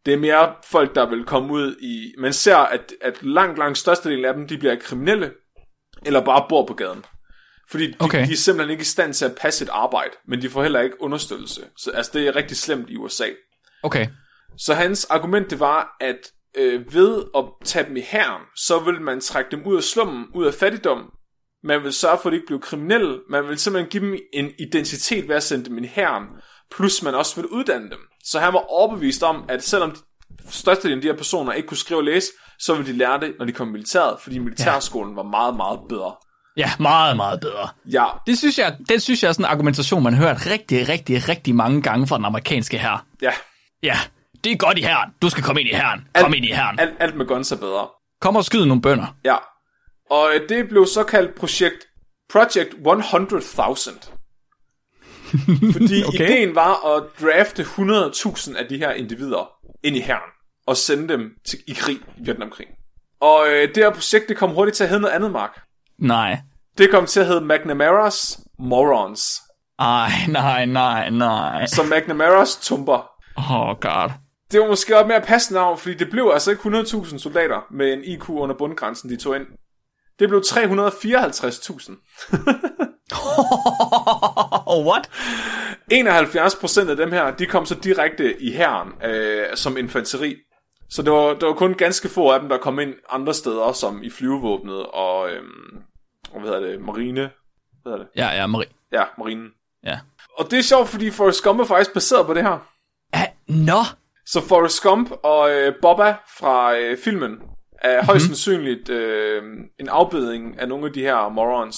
Det 0.06 0.14
er 0.14 0.18
mere 0.18 0.54
folk, 0.64 0.94
der 0.94 1.10
vil 1.10 1.24
komme 1.24 1.52
ud 1.52 1.76
i... 1.80 2.14
Man 2.18 2.32
ser, 2.32 2.56
at, 2.56 2.92
at 3.00 3.22
langt, 3.22 3.58
langt 3.58 3.78
størstedelen 3.78 4.24
af 4.24 4.34
dem, 4.34 4.48
de 4.48 4.58
bliver 4.58 4.76
kriminelle, 4.76 5.32
eller 6.06 6.24
bare 6.24 6.46
bor 6.48 6.66
på 6.66 6.74
gaden. 6.74 7.04
Fordi 7.70 7.86
de, 7.86 7.96
okay. 7.98 8.26
de 8.26 8.32
er 8.32 8.36
simpelthen 8.36 8.70
ikke 8.70 8.82
i 8.82 8.84
stand 8.84 9.14
til 9.14 9.24
at 9.24 9.36
passe 9.40 9.64
et 9.64 9.68
arbejde, 9.72 10.10
men 10.28 10.42
de 10.42 10.50
får 10.50 10.62
heller 10.62 10.80
ikke 10.80 11.02
understøttelse. 11.02 11.60
Så 11.76 11.90
altså, 11.90 12.10
det 12.14 12.28
er 12.28 12.36
rigtig 12.36 12.56
slemt 12.56 12.90
i 12.90 12.96
USA. 12.96 13.26
Okay, 13.82 14.06
Så 14.58 14.74
hans 14.74 15.04
argument 15.04 15.50
det 15.50 15.60
var, 15.60 15.96
at 16.00 16.32
øh, 16.58 16.94
ved 16.94 17.22
at 17.36 17.44
tage 17.64 17.86
dem 17.88 17.96
i 17.96 18.00
herren, 18.00 18.42
så 18.56 18.78
vil 18.78 19.00
man 19.00 19.20
trække 19.20 19.50
dem 19.50 19.66
ud 19.66 19.76
af 19.76 19.82
slummen, 19.82 20.24
ud 20.34 20.46
af 20.46 20.54
fattigdom. 20.54 21.10
Man 21.64 21.82
vil 21.82 21.92
sørge 21.92 22.18
for, 22.22 22.28
at 22.28 22.32
de 22.32 22.36
ikke 22.36 22.46
bliver 22.46 22.60
kriminelle. 22.60 23.18
Man 23.30 23.48
vil 23.48 23.58
simpelthen 23.58 23.90
give 23.90 24.02
dem 24.04 24.18
en 24.32 24.50
identitet 24.58 25.28
ved 25.28 25.36
at 25.36 25.42
sende 25.42 25.64
dem 25.64 25.78
i 25.84 25.86
herren. 25.86 26.24
Plus 26.70 27.02
man 27.02 27.14
også 27.14 27.36
vil 27.36 27.46
uddanne 27.46 27.90
dem. 27.90 27.98
Så 28.24 28.38
han 28.40 28.52
var 28.52 28.58
overbevist 28.70 29.22
om, 29.22 29.44
at 29.48 29.62
selvom 29.64 29.96
størstedelen 30.48 30.98
af 30.98 31.02
de 31.02 31.08
her 31.08 31.16
personer 31.16 31.52
ikke 31.52 31.68
kunne 31.68 31.78
skrive 31.78 32.00
og 32.00 32.04
læse, 32.04 32.26
så 32.58 32.74
ville 32.74 32.92
de 32.92 32.98
lære 32.98 33.20
det, 33.20 33.34
når 33.38 33.46
de 33.46 33.52
kom 33.52 33.68
i 33.68 33.72
militæret, 33.72 34.16
fordi 34.20 34.38
militærskolen 34.38 35.16
var 35.16 35.22
meget, 35.22 35.56
meget 35.56 35.80
bedre. 35.88 36.14
ja, 36.56 36.70
meget, 36.80 37.16
meget 37.16 37.40
bedre. 37.40 37.68
Ja, 37.92 38.04
Det 38.26 38.38
synes 38.38 38.58
jeg, 38.58 38.76
det 38.88 39.02
synes 39.02 39.22
jeg 39.22 39.28
er 39.28 39.32
sådan 39.32 39.44
en 39.44 39.50
argumentation, 39.50 40.02
man 40.02 40.14
har 40.14 40.26
hørt 40.28 40.46
rigtig, 40.46 40.88
rigtig, 40.88 41.28
rigtig 41.28 41.54
mange 41.54 41.82
gange 41.82 42.06
fra 42.06 42.16
den 42.16 42.24
amerikanske 42.24 42.78
her. 42.78 43.06
ja. 43.22 43.32
Ja, 43.82 43.98
det 44.44 44.52
er 44.52 44.56
godt 44.56 44.78
i 44.78 44.82
herren. 44.82 45.10
Du 45.22 45.30
skal 45.30 45.42
komme 45.42 45.60
ind 45.60 45.70
i 45.70 45.74
herren. 45.74 46.00
Kom 46.20 46.34
ind 46.34 46.44
i 46.44 46.52
herren. 46.52 46.78
Alt, 46.78 46.94
alt 47.00 47.16
med 47.16 47.26
guns 47.26 47.52
er 47.52 47.56
bedre. 47.56 47.88
Kom 48.20 48.36
og 48.36 48.44
skyd 48.44 48.64
nogle 48.64 48.82
bønder. 48.82 49.16
Ja. 49.24 49.36
Og 50.10 50.30
øh, 50.34 50.48
det 50.48 50.68
blev 50.68 50.86
så 50.86 51.04
kaldt 51.04 51.34
projekt 51.34 51.86
Project 52.32 52.74
100.000. 52.74 54.12
Fordi 55.72 56.04
okay. 56.04 56.24
ideen 56.24 56.54
var 56.54 56.96
at 56.96 57.02
drafte 57.20 57.62
100.000 57.62 58.58
af 58.58 58.68
de 58.68 58.78
her 58.78 58.90
individer 58.90 59.50
ind 59.84 59.96
i 59.96 60.00
herren 60.00 60.30
og 60.66 60.76
sende 60.76 61.08
dem 61.08 61.30
til, 61.44 61.58
i 61.68 61.72
krig 61.72 61.96
i 61.96 62.24
Vietnamkrigen. 62.24 62.72
Og 63.20 63.46
øh, 63.48 63.68
det 63.68 63.76
her 63.76 63.90
projekt 63.90 64.28
det 64.28 64.36
kom 64.36 64.50
hurtigt 64.50 64.76
til 64.76 64.84
at 64.84 64.90
hedde 64.90 65.02
noget 65.02 65.14
andet, 65.14 65.32
Mark. 65.32 65.60
Nej. 65.98 66.40
Det 66.78 66.90
kom 66.90 67.06
til 67.06 67.20
at 67.20 67.26
hedde 67.26 67.54
McNamara's 67.54 68.44
Morons. 68.58 69.40
Ej, 69.78 70.10
nej, 70.28 70.66
nej, 70.66 71.10
nej. 71.10 71.66
Så 71.66 71.82
McNamara's 71.82 72.64
tumper. 72.68 73.08
Oh 73.36 73.76
god. 73.80 74.10
Det 74.52 74.60
var 74.60 74.66
måske 74.66 74.96
også 74.96 75.06
mere 75.06 75.20
passende 75.20 75.60
navn, 75.60 75.78
fordi 75.78 75.94
det 75.94 76.10
blev 76.10 76.30
altså 76.32 76.50
ikke 76.50 76.62
100.000 76.62 77.18
soldater 77.18 77.66
med 77.70 77.92
en 77.92 78.04
IQ 78.04 78.30
under 78.30 78.54
bundgrænsen, 78.54 79.10
de 79.10 79.16
tog 79.16 79.36
ind. 79.36 79.46
Det 80.18 80.28
blev 80.28 80.42
354.000. 80.46 81.92
Oh, 84.66 84.86
what? 84.86 85.10
71% 85.92 86.90
af 86.90 86.96
dem 86.96 87.12
her, 87.12 87.30
de 87.30 87.46
kom 87.46 87.66
så 87.66 87.74
direkte 87.74 88.42
i 88.42 88.50
herren 88.50 88.92
øh, 89.04 89.56
som 89.56 89.76
infanteri. 89.76 90.36
Så 90.90 91.02
det 91.02 91.12
var, 91.12 91.34
det 91.34 91.48
var 91.48 91.54
kun 91.54 91.74
ganske 91.74 92.08
få 92.08 92.30
af 92.30 92.40
dem, 92.40 92.48
der 92.48 92.58
kom 92.58 92.78
ind 92.78 92.94
andre 93.10 93.34
steder, 93.34 93.72
som 93.72 94.02
i 94.02 94.10
flyvevåbnet 94.10 94.86
og, 94.86 95.18
og 96.32 96.40
hvad 96.40 96.50
hedder 96.50 96.60
det, 96.60 96.80
marine. 96.80 97.30
Hvad 97.82 97.92
hedder 97.92 97.98
det? 97.98 98.08
Ja, 98.16 98.28
ja, 98.28 98.46
Marie. 98.46 98.68
Ja, 98.92 99.04
marinen. 99.18 99.48
Ja. 99.84 99.98
Og 100.38 100.50
det 100.50 100.58
er 100.58 100.62
sjovt, 100.62 100.88
fordi 100.88 101.10
Forrest 101.10 101.42
Gump 101.42 101.60
er 101.60 101.64
faktisk 101.64 101.94
baseret 101.94 102.26
på 102.26 102.34
det 102.34 102.42
her. 102.42 102.66
Ah, 103.12 103.28
nå. 103.46 103.82
Så 104.26 104.40
Forrest 104.48 104.82
Gump 104.82 105.10
og 105.22 105.50
øh, 105.50 105.74
Bobba 105.82 106.14
fra 106.38 106.78
øh, 106.78 106.98
filmen 106.98 107.32
er 107.82 107.96
Mhm. 108.00 108.06
højst 108.06 108.24
sandsynligt 108.26 108.88
øh, 108.88 109.42
en 109.80 109.88
afbedring 109.88 110.60
af 110.60 110.68
nogle 110.68 110.86
af 110.86 110.92
de 110.92 111.00
her 111.00 111.28
morons. 111.28 111.76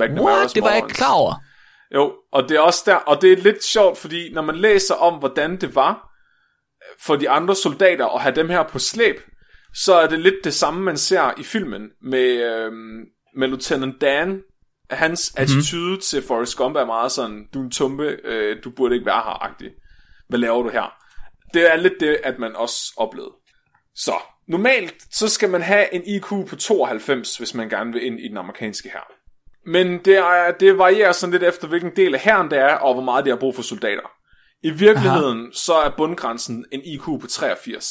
McNamara's 0.00 0.20
What? 0.22 0.54
Det 0.54 0.62
var 0.62 0.68
jeg 0.68 0.76
ikke 0.76 0.84
morons. 0.84 0.96
klar 0.96 1.12
over. 1.14 1.34
Jo, 1.94 2.12
og 2.32 2.48
det 2.48 2.56
er 2.56 2.60
også 2.60 2.82
der, 2.86 2.94
og 2.94 3.22
det 3.22 3.32
er 3.32 3.36
lidt 3.36 3.64
sjovt, 3.64 3.98
fordi 3.98 4.32
når 4.32 4.42
man 4.42 4.56
læser 4.56 4.94
om, 4.94 5.18
hvordan 5.18 5.60
det 5.60 5.74
var 5.74 6.08
for 7.00 7.16
de 7.16 7.30
andre 7.30 7.54
soldater 7.54 8.06
at 8.06 8.20
have 8.20 8.34
dem 8.34 8.48
her 8.50 8.62
på 8.62 8.78
slæb, 8.78 9.16
så 9.74 9.94
er 9.94 10.06
det 10.06 10.18
lidt 10.20 10.34
det 10.44 10.54
samme, 10.54 10.82
man 10.82 10.96
ser 10.96 11.32
i 11.38 11.42
filmen 11.42 11.88
med, 12.02 12.54
øhm, 12.54 13.04
med 13.36 13.48
Lieutenant 13.48 14.00
Dan. 14.00 14.42
Hans 14.90 15.32
Mhm. 15.36 15.42
attitude 15.42 16.00
til 16.00 16.22
Forrest 16.22 16.56
Gump 16.56 16.76
er 16.76 16.84
meget 16.84 17.12
sådan, 17.12 17.46
du 17.54 17.60
er 17.60 17.64
en 17.64 17.70
tumpe, 17.70 18.04
øh, 18.24 18.56
du 18.64 18.70
burde 18.76 18.94
ikke 18.94 19.06
være 19.06 19.22
her, 19.24 19.42
agtig. 19.44 19.70
Hvad 20.28 20.38
laver 20.38 20.62
du 20.62 20.68
her? 20.68 20.94
Det 21.54 21.72
er 21.72 21.76
lidt 21.76 22.00
det, 22.00 22.20
at 22.24 22.38
man 22.38 22.56
også 22.56 22.92
oplevede. 22.96 23.32
Så, 23.94 24.14
normalt 24.48 24.94
så 25.10 25.28
skal 25.28 25.50
man 25.50 25.62
have 25.62 25.94
en 25.94 26.02
IQ 26.06 26.28
på 26.28 26.56
92, 26.56 27.36
hvis 27.36 27.54
man 27.54 27.68
gerne 27.68 27.92
vil 27.92 28.06
ind 28.06 28.20
i 28.20 28.28
den 28.28 28.36
amerikanske 28.36 28.90
her. 28.90 29.12
Men 29.66 29.98
det, 29.98 30.16
er, 30.16 30.52
det 30.60 30.78
varierer 30.78 31.12
sådan 31.12 31.32
lidt 31.32 31.42
efter, 31.42 31.68
hvilken 31.68 31.96
del 31.96 32.14
af 32.14 32.20
herren 32.20 32.50
det 32.50 32.58
er, 32.58 32.74
og 32.74 32.94
hvor 32.94 33.02
meget 33.02 33.24
de 33.24 33.30
har 33.30 33.36
brug 33.36 33.54
for 33.54 33.62
soldater. 33.62 34.10
I 34.62 34.70
virkeligheden, 34.70 35.38
Aha. 35.38 35.52
så 35.52 35.74
er 35.74 35.90
bundgrænsen 35.96 36.64
en 36.72 36.80
IQ 36.84 37.04
på 37.04 37.26
83. 37.28 37.84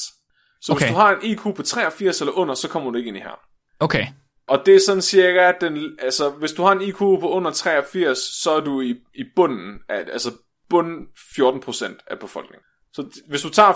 Så 0.61 0.71
okay. 0.71 0.77
Okay. 0.77 0.85
hvis 0.85 0.93
du 0.93 0.99
har 0.99 1.15
en 1.15 1.21
IQ 1.21 1.41
på 1.55 1.63
83 1.63 2.21
eller 2.21 2.33
under, 2.33 2.53
så 2.55 2.67
kommer 2.67 2.91
du 2.91 2.97
ikke 2.97 3.07
ind 3.07 3.17
i 3.17 3.19
her. 3.19 3.39
Okay. 3.79 4.07
Og 4.47 4.65
det 4.65 4.75
er 4.75 4.79
sådan 4.79 5.01
cirka, 5.01 5.49
at 5.49 5.55
den, 5.61 5.99
altså, 5.99 6.29
hvis 6.29 6.51
du 6.51 6.63
har 6.63 6.71
en 6.71 6.81
IQ 6.81 6.97
på 6.97 7.29
under 7.29 7.51
83, 7.51 8.17
så 8.17 8.51
er 8.51 8.59
du 8.59 8.81
i, 8.81 8.95
i 9.15 9.23
bunden 9.35 9.79
af, 9.89 9.99
altså 10.13 10.31
bund 10.69 11.07
14% 11.17 12.05
af 12.07 12.19
befolkningen. 12.19 12.65
Så 12.93 13.21
hvis 13.27 13.41
du 13.41 13.49
tager 13.49 13.73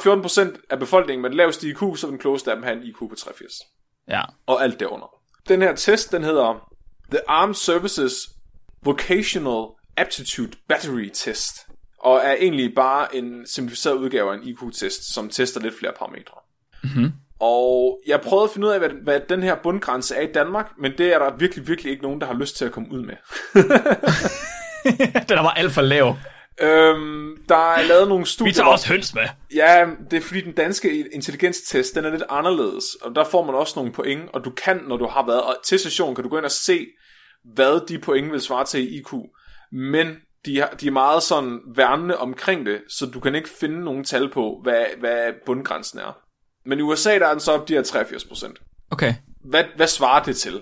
14% 0.55 0.65
af 0.69 0.79
befolkningen 0.79 1.21
med 1.21 1.29
den 1.29 1.37
laveste 1.37 1.67
IQ, 1.67 1.79
så 1.79 1.97
vil 2.01 2.11
den 2.11 2.19
klogeste 2.19 2.51
af 2.51 2.57
dem 2.57 2.63
have 2.63 2.77
en 2.77 2.83
IQ 2.83 2.95
på 2.99 3.15
83 3.17 3.51
Ja. 4.09 4.21
og 4.47 4.63
alt 4.63 4.79
derunder. 4.79 5.07
Den 5.49 5.61
her 5.61 5.75
test, 5.75 6.11
den 6.11 6.23
hedder 6.23 6.69
The 7.11 7.19
Armed 7.29 7.55
Services 7.55 8.13
Vocational 8.83 9.65
Aptitude 9.97 10.51
Battery 10.69 11.09
Test, 11.13 11.55
og 11.99 12.17
er 12.23 12.33
egentlig 12.33 12.75
bare 12.75 13.15
en 13.15 13.47
simplificeret 13.47 13.95
udgave 13.95 14.31
af 14.31 14.37
en 14.37 14.43
IQ-test, 14.43 15.13
som 15.13 15.29
tester 15.29 15.59
lidt 15.61 15.79
flere 15.79 15.93
parametre. 15.99 16.35
Mhm. 16.83 17.11
Og 17.39 17.99
jeg 18.07 18.21
prøvede 18.21 18.43
at 18.43 18.49
finde 18.51 18.67
ud 18.67 18.71
af, 18.71 18.79
hvad, 18.79 18.89
hvad 19.03 19.19
den 19.29 19.43
her 19.43 19.55
bundgrænse 19.63 20.15
er 20.15 20.21
i 20.21 20.31
Danmark, 20.31 20.71
men 20.79 20.91
det 20.97 21.13
er 21.13 21.19
der 21.19 21.37
virkelig, 21.37 21.67
virkelig 21.67 21.91
ikke 21.91 22.03
nogen, 22.03 22.21
der 22.21 22.27
har 22.27 22.33
lyst 22.33 22.57
til 22.57 22.65
at 22.65 22.71
komme 22.71 22.91
ud 22.91 23.01
med. 23.01 23.15
Den 25.29 25.37
var 25.37 25.49
alt 25.51 25.71
for 25.71 25.81
lav. 25.81 26.15
Øhm, 26.61 27.37
der 27.49 27.73
er 27.73 27.87
lavet 27.87 28.07
nogle 28.07 28.25
studier... 28.25 28.53
Vi 28.53 28.55
tager 28.55 28.67
også 28.67 28.87
høns 28.87 29.13
med. 29.13 29.23
Ja, 29.55 29.85
det 30.11 30.17
er 30.17 30.21
fordi 30.21 30.41
den 30.41 30.53
danske 30.53 31.05
intelligenstest, 31.13 31.95
den 31.95 32.05
er 32.05 32.11
lidt 32.11 32.23
anderledes, 32.29 32.85
og 33.01 33.15
der 33.15 33.23
får 33.23 33.45
man 33.45 33.55
også 33.55 33.73
nogle 33.75 33.91
point, 33.91 34.29
og 34.33 34.45
du 34.45 34.49
kan, 34.49 34.81
når 34.87 34.97
du 34.97 35.07
har 35.07 35.25
været 35.25 35.41
og 35.41 35.55
til 35.65 35.79
session, 35.79 36.15
kan 36.15 36.23
du 36.23 36.29
gå 36.29 36.37
ind 36.37 36.45
og 36.45 36.51
se, 36.51 36.87
hvad 37.53 37.87
de 37.87 37.99
point 37.99 38.31
vil 38.31 38.41
svare 38.41 38.65
til 38.65 38.93
i 38.93 38.97
IQ. 38.97 39.13
Men 39.71 40.15
de, 40.45 40.59
har, 40.59 40.67
de 40.67 40.87
er 40.87 40.91
meget 40.91 41.23
sådan 41.23 41.59
værnende 41.75 42.17
omkring 42.17 42.65
det, 42.65 42.81
så 42.89 43.05
du 43.05 43.19
kan 43.19 43.35
ikke 43.35 43.49
finde 43.49 43.83
nogen 43.83 44.03
tal 44.03 44.29
på, 44.29 44.59
hvad, 44.63 44.85
hvad 44.99 45.33
bundgrænsen 45.45 45.99
er. 45.99 46.17
Men 46.65 46.79
i 46.79 46.81
USA, 46.81 47.19
der 47.19 47.27
er 47.27 47.31
den 47.31 47.39
så 47.39 47.51
op 47.51 47.67
de 47.67 47.73
her 47.73 47.83
83%. 47.83 48.87
Okay. 48.91 49.13
Hvad, 49.49 49.63
hvad 49.75 49.87
svarer 49.87 50.23
det 50.23 50.37
til? 50.37 50.53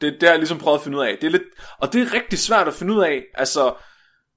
Det, 0.00 0.12
det 0.12 0.22
har 0.22 0.30
jeg 0.30 0.38
ligesom 0.38 0.58
prøvet 0.58 0.78
at 0.78 0.84
finde 0.84 0.98
ud 0.98 1.02
af. 1.02 1.18
Det 1.20 1.26
er 1.26 1.30
lidt, 1.30 1.42
og 1.78 1.92
det 1.92 2.02
er 2.02 2.14
rigtig 2.14 2.38
svært 2.38 2.68
at 2.68 2.74
finde 2.74 2.94
ud 2.94 3.02
af, 3.02 3.22
altså, 3.34 3.74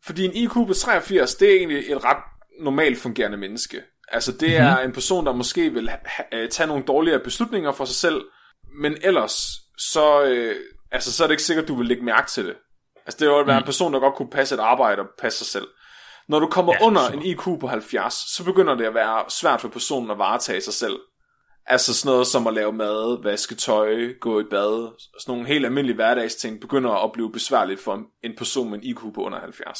fordi 0.06 0.26
en 0.26 0.34
IQ 0.34 0.52
på 0.54 0.74
83, 0.74 1.36
det 1.36 1.50
er 1.50 1.54
egentlig 1.58 1.92
et 1.92 2.04
ret 2.04 2.24
normalt 2.60 2.98
fungerende 3.00 3.38
menneske. 3.38 3.82
Altså, 4.08 4.32
det 4.32 4.50
mm-hmm. 4.50 4.66
er 4.66 4.78
en 4.78 4.92
person, 4.92 5.26
der 5.26 5.34
måske 5.34 5.70
vil 5.70 5.90
ha- 5.90 5.98
ha- 6.06 6.48
tage 6.48 6.68
nogle 6.68 6.84
dårligere 6.84 7.20
beslutninger 7.20 7.72
for 7.72 7.86
sig 7.86 7.96
selv, 7.96 8.22
men 8.82 8.98
ellers, 9.02 9.34
så, 9.78 10.24
øh, 10.24 10.56
altså, 10.92 11.14
så 11.14 11.24
er 11.24 11.28
det 11.28 11.34
ikke 11.34 11.44
sikkert, 11.44 11.68
du 11.68 11.76
vil 11.76 11.88
lægge 11.88 12.04
mærke 12.04 12.30
til 12.32 12.46
det. 12.46 12.56
Altså, 13.06 13.18
det 13.20 13.30
vil 13.30 13.48
være 13.48 13.58
en 13.58 13.64
person, 13.64 13.94
der 13.94 14.00
godt 14.00 14.16
kunne 14.16 14.30
passe 14.30 14.56
et 14.56 14.60
arbejde 14.60 15.02
og 15.02 15.08
passe 15.20 15.38
sig 15.40 15.48
selv. 15.48 15.68
Når 16.30 16.40
du 16.40 16.48
kommer 16.48 16.74
Ja, 16.80 16.86
under 16.86 17.02
sure. 17.02 17.16
en 17.16 17.22
IQ 17.22 17.44
på 17.60 17.68
70, 17.68 18.14
så 18.14 18.44
begynder 18.44 18.76
det 18.76 18.86
at 18.86 18.94
være 18.94 19.24
svært 19.30 19.62
for 19.62 19.68
personen 19.68 20.12
at 20.12 20.18
varetage 20.18 20.62
sig 20.62 20.74
selv. 20.74 20.96
Altså 21.66 21.94
sådan 21.94 22.12
noget 22.12 22.28
som 22.28 22.48
at 22.48 22.54
lave 22.54 22.74
mad, 22.74 23.24
vaske 23.24 23.56
tøj, 23.56 24.14
gå 24.22 24.40
i 24.40 24.44
bad, 24.44 24.92
sådan 25.20 25.32
nogle 25.32 25.48
helt 25.48 25.66
almindelige 25.66 25.96
hverdagsting, 25.96 26.62
begynder 26.62 26.92
at 26.92 27.12
blive 27.12 27.32
besværligt 27.32 27.80
for 27.80 28.02
en 28.24 28.32
person 28.38 28.70
med 28.70 28.78
en 28.78 28.84
IQ 28.84 29.00
på 29.16 29.22
under 29.24 29.40
70. 29.40 29.80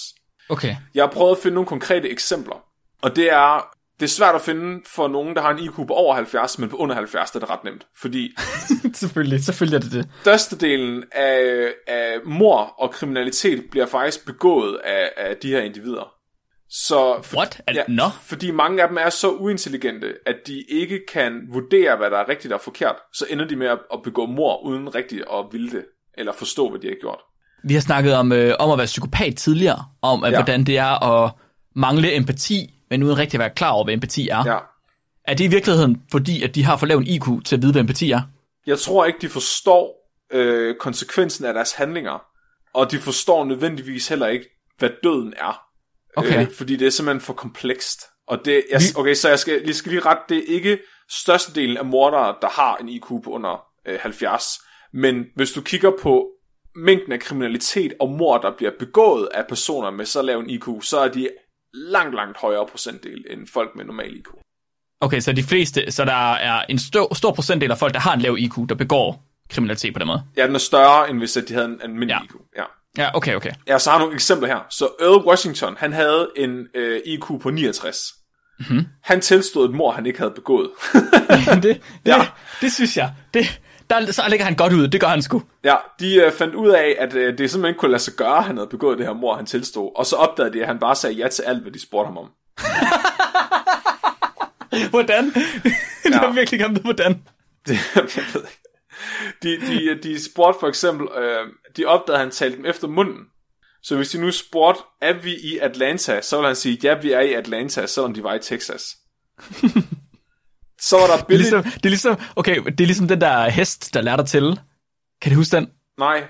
Okay. 0.50 0.76
Jeg 0.96 1.04
har 1.04 1.12
prøvet 1.12 1.32
at 1.32 1.38
finde 1.44 1.56
nogle 1.56 1.68
konkrete 1.68 2.10
eksempler, 2.10 2.66
og 3.02 3.16
det 3.16 3.32
er, 3.32 3.74
det 4.00 4.06
er 4.06 4.10
svært 4.10 4.36
at 4.36 4.42
finde 4.42 4.82
for 4.88 5.08
nogen, 5.08 5.36
der 5.36 5.42
har 5.42 5.52
en 5.52 5.60
IQ 5.60 5.76
på 5.76 5.94
over 5.94 6.16
70, 6.16 6.60
men 6.60 6.70
på 6.70 6.76
under 6.76 6.96
70 6.96 7.32
der 7.32 7.40
er 7.40 7.40
det 7.40 7.50
ret 7.50 7.64
nemt, 7.64 7.88
fordi 7.98 8.36
selvfølgelig, 8.94 9.44
selvfølgelig 9.44 9.78
er 9.78 9.82
det 9.82 9.92
det. 9.92 10.10
størstedelen 10.22 11.04
af, 11.12 11.68
af 11.88 12.18
mor 12.26 12.60
og 12.78 12.92
kriminalitet 12.92 13.64
bliver 13.72 13.86
faktisk 13.86 14.26
begået 14.26 14.78
af, 14.84 15.12
af 15.18 15.38
de 15.38 15.50
her 15.50 15.62
individer. 15.62 16.14
Så 16.76 17.24
What? 17.36 17.62
Er, 17.68 17.74
Ja, 17.74 17.84
Nå? 17.88 18.04
fordi 18.22 18.52
mange 18.52 18.82
af 18.82 18.88
dem 18.88 18.98
er 18.98 19.10
så 19.10 19.30
uintelligente, 19.32 20.14
at 20.26 20.36
de 20.48 20.62
ikke 20.70 21.00
kan 21.14 21.42
vurdere, 21.52 21.98
hvad 21.98 22.12
der 22.12 22.18
er 22.18 22.30
rigtigt 22.30 22.54
og 22.54 22.62
forkert. 22.62 22.96
Så 23.14 23.26
ender 23.30 23.46
de 23.48 23.56
med 23.56 23.68
at, 23.68 23.80
at 23.94 24.00
begå 24.04 24.26
mor 24.26 24.64
uden 24.66 24.96
rigtigt 24.96 25.24
at 25.34 25.46
ville 25.52 25.72
det, 25.72 25.86
eller 26.18 26.34
forstå, 26.34 26.70
hvad 26.70 26.80
de 26.80 26.88
har 26.88 26.96
gjort. 27.02 27.20
Vi 27.64 27.74
har 27.74 27.82
snakket 27.82 28.16
om, 28.16 28.32
øh, 28.32 28.54
om 28.60 28.72
at 28.72 28.78
være 28.78 28.86
psykopat 28.86 29.36
tidligere, 29.36 29.86
om 30.02 30.24
at, 30.24 30.32
Ja. 30.32 30.38
hvordan 30.38 30.64
det 30.64 30.78
er 30.78 31.04
at 31.26 31.32
mangle 31.76 32.16
empati, 32.16 32.74
men 32.90 33.04
uden 33.04 33.18
rigtig 33.18 33.38
at 33.38 33.40
være 33.40 33.50
klar 33.50 33.72
over, 33.72 33.84
hvad 33.84 33.94
empati 33.94 34.28
er. 34.30 34.44
Ja. 34.46 34.58
Er 35.28 35.34
det 35.34 35.44
i 35.44 35.48
virkeligheden 35.48 36.02
fordi, 36.12 36.44
at 36.44 36.56
de 36.56 36.64
har 36.64 36.78
for 36.78 36.86
lav 36.86 36.98
en 36.98 37.08
IQ 37.08 37.24
til 37.46 37.56
at 37.56 37.62
vide, 37.62 37.72
hvad 37.72 37.82
empati 37.82 38.12
er? 38.12 38.22
Jeg 38.68 38.80
tror 38.80 39.06
ikke, 39.06 39.20
de 39.22 39.30
forstår 39.30 40.10
øh, 40.32 40.76
konsekvensen 40.80 41.46
af 41.46 41.54
deres 41.54 41.72
handlinger, 41.74 42.24
og 42.74 42.92
de 42.92 43.00
forstår 43.00 43.46
nødvendigvis 43.46 44.08
heller 44.08 44.28
ikke, 44.28 44.46
hvad 44.78 44.90
døden 45.04 45.34
er. 45.38 45.60
Okay. 46.16 46.42
Øh, 46.42 46.52
fordi 46.58 46.76
det 46.76 46.86
er 46.88 46.92
simpelthen 46.92 47.22
for 47.22 47.34
komplekst. 47.34 48.00
Og 48.28 48.46
det, 48.46 48.64
jeg, 48.72 48.82
okay, 48.98 49.14
så 49.14 49.30
jeg 49.30 49.40
skal, 49.40 49.62
jeg 49.66 49.76
skal 49.76 49.92
lige 49.92 50.02
rette, 50.02 50.24
det 50.30 50.38
er 50.38 50.56
ikke 50.56 50.78
størstedelen 51.12 51.78
af 51.78 51.86
mordere, 51.86 52.36
der 52.42 52.50
har 52.50 52.78
en 52.78 52.90
IQ 52.90 53.06
på 53.08 53.30
under 53.32 53.64
øh, 53.88 54.00
70. 54.02 54.44
Men 54.94 55.26
hvis 55.36 55.52
du 55.52 55.62
kigger 55.62 55.92
på 56.02 56.30
mængden 56.76 57.12
af 57.12 57.20
kriminalitet 57.20 57.94
og 58.00 58.10
mord, 58.10 58.42
der 58.42 58.52
bliver 58.58 58.72
begået 58.80 59.30
af 59.34 59.48
personer 59.50 59.92
med 59.92 60.06
så 60.06 60.22
lav 60.22 60.40
en 60.40 60.50
IQ, 60.50 60.68
så 60.82 61.00
er 61.00 61.08
de 61.08 61.30
langt, 61.74 62.16
langt 62.16 62.38
højere 62.38 62.68
procentdel 62.68 63.26
end 63.30 63.48
folk 63.54 63.76
med 63.76 63.86
normal 63.86 64.16
IQ. 64.16 64.28
Okay, 65.02 65.20
så 65.20 65.34
de 65.34 65.44
fleste, 65.44 65.92
så 65.92 66.06
der 66.06 66.34
er 66.34 66.66
en 66.70 66.80
stor, 66.80 67.14
stor 67.14 67.32
procentdel 67.32 67.72
af 67.72 67.78
folk, 67.78 67.94
der 67.94 68.00
har 68.00 68.14
en 68.14 68.22
lav 68.22 68.36
IQ, 68.40 68.54
der 68.70 68.76
begår 68.76 69.24
kriminalitet 69.50 69.94
på 69.94 70.00
den 70.00 70.08
måde. 70.08 70.24
Ja, 70.38 70.48
den 70.48 70.56
er 70.56 70.60
større, 70.60 71.10
end 71.10 71.18
hvis 71.18 71.38
de 71.48 71.54
havde 71.54 71.66
en 71.66 71.82
almindelig 71.82 72.10
Ja. 72.10 72.24
IQ. 72.24 72.36
Ja. 72.58 72.64
Ja, 72.98 73.10
okay, 73.14 73.36
okay. 73.36 73.52
Jeg 73.68 73.82
så 73.82 73.92
har 73.92 74.00
nogle 74.00 74.14
eksempler 74.14 74.48
her. 74.48 74.60
Så 74.70 74.88
Earl 75.00 75.28
Washington, 75.28 75.76
han 75.80 75.94
havde 75.94 76.30
en 76.36 76.68
øh, 76.76 77.00
IQ 77.06 77.24
på 77.42 77.50
69. 77.50 78.14
Mm-hmm. 78.60 78.86
Han 79.04 79.22
tilstod 79.22 79.70
et 79.70 79.76
mor, 79.76 79.92
han 79.92 80.06
ikke 80.06 80.20
havde 80.20 80.32
begået. 80.32 80.70
det, 80.94 81.64
det, 81.64 81.82
Ja. 82.06 82.18
ja. 82.18 82.28
det 82.62 82.74
synes 82.74 82.98
jeg. 82.98 83.14
Det, 83.34 83.62
der, 83.90 84.12
så 84.12 84.22
ligger 84.30 84.46
han 84.46 84.56
godt 84.56 84.74
ud. 84.74 84.88
Det 84.88 85.02
gør 85.02 85.08
han 85.08 85.22
sgu. 85.22 85.44
ja, 85.64 85.76
de 86.00 86.16
øh, 86.16 86.32
fandt 86.32 86.56
ud 86.56 86.70
af, 86.70 86.96
at 87.00 87.14
øh, 87.16 87.38
det 87.38 87.52
simpelthen 87.52 87.70
ikke 87.70 87.80
kunne 87.80 87.92
lade 87.92 88.04
sig 88.04 88.14
gøre, 88.14 88.38
at 88.38 88.44
han 88.44 88.58
havde 88.58 88.70
begået 88.70 88.98
det 88.98 89.06
her 89.08 89.14
mor, 89.14 89.36
han 89.36 89.46
tilstod. 89.46 89.92
Og 89.96 90.06
så 90.06 90.16
opdagede 90.16 90.54
de, 90.54 90.62
at 90.62 90.68
han 90.68 90.80
bare 90.80 90.96
sagde 90.96 91.16
ja 91.16 91.28
til 91.28 91.44
alt, 91.44 91.62
hvad 91.62 91.72
de 91.72 91.82
spurgte 91.82 92.08
ham 92.08 92.18
om. 92.18 92.30
Hvordan? 94.90 95.26
det 95.34 96.14
er 96.16 96.34
virkelig 96.34 96.60
gerne 96.60 96.76
ved, 96.76 96.82
hvordan. 96.82 97.22
Det, 97.68 97.78
jeg 97.96 98.04
ved 98.34 98.42
ikke. 98.42 98.60
De, 99.44 99.62
de, 99.62 100.00
de 100.04 100.24
spurgte 100.24 100.60
for 100.60 100.68
eksempel, 100.68 101.08
øh, 101.18 101.48
de 101.78 101.86
opdagede, 101.86 102.20
at 102.20 102.26
han 102.26 102.32
talte 102.32 102.58
dem 102.58 102.66
efter 102.66 102.88
munden. 102.88 103.20
Så 103.84 103.96
hvis 103.96 104.10
de 104.10 104.22
nu 104.22 104.32
spurgte, 104.32 104.82
er 105.02 105.14
vi 105.14 105.34
i 105.34 105.58
Atlanta, 105.58 106.22
så 106.22 106.36
ville 106.36 106.48
han 106.48 106.56
sige, 106.56 106.78
ja, 106.84 106.98
vi 107.02 107.12
er 107.12 107.20
i 107.20 107.34
Atlanta, 107.34 107.86
selvom 107.86 108.14
de 108.14 108.24
var 108.24 108.34
i 108.34 108.40
Texas. 108.40 108.96
så 110.82 110.98
var 110.98 111.08
der 111.08 111.16
Det 111.16 111.22
er, 111.22 111.26
billigt... 111.26 111.52
ligesom, 111.52 111.64
det 111.64 111.86
er 111.86 111.90
ligesom, 111.90 112.18
okay, 112.36 112.56
det 112.64 112.82
er 112.82 112.86
ligesom 112.86 113.08
den 113.08 113.22
der 113.22 113.50
hest, 113.50 113.94
der 113.94 114.02
lærte 114.02 114.22
dig 114.22 114.30
til. 114.30 114.60
Kan 115.22 115.32
du 115.32 115.38
huske 115.38 115.56
den? 115.56 115.68
Nej, 115.98 116.24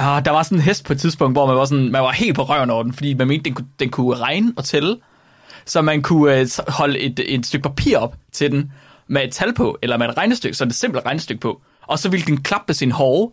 Ah, 0.00 0.24
der 0.24 0.30
var 0.30 0.42
sådan 0.42 0.58
en 0.58 0.62
hest 0.62 0.84
på 0.84 0.92
et 0.92 1.00
tidspunkt, 1.00 1.34
hvor 1.34 1.46
man 1.46 1.56
var, 1.56 1.64
sådan, 1.64 1.92
man 1.92 2.02
var 2.02 2.12
helt 2.12 2.36
på 2.36 2.42
røven 2.42 2.70
over 2.70 2.82
den, 2.82 2.92
fordi 2.92 3.14
man 3.14 3.28
mente, 3.28 3.44
den 3.44 3.54
kunne, 3.54 3.68
den 3.78 3.90
kunne 3.90 4.16
regne 4.16 4.52
og 4.56 4.64
tælle. 4.64 4.96
Så 5.64 5.82
man 5.82 6.02
kunne 6.02 6.40
øh, 6.40 6.48
holde 6.68 6.98
et, 6.98 7.34
et 7.34 7.46
stykke 7.46 7.62
papir 7.62 7.98
op 7.98 8.16
til 8.32 8.50
den 8.52 8.72
med 9.08 9.24
et 9.24 9.32
tal 9.32 9.54
på, 9.54 9.78
eller 9.82 9.96
med 9.96 10.08
et 10.08 10.16
regnestykke, 10.16 10.56
så 10.56 10.64
et 10.64 10.74
simpelt 10.74 11.06
regnestykke 11.06 11.40
på. 11.40 11.62
Og 11.88 11.98
så 11.98 12.08
ville 12.08 12.26
den 12.26 12.42
klappe 12.42 12.74
sin 12.74 12.90
hove, 12.90 13.32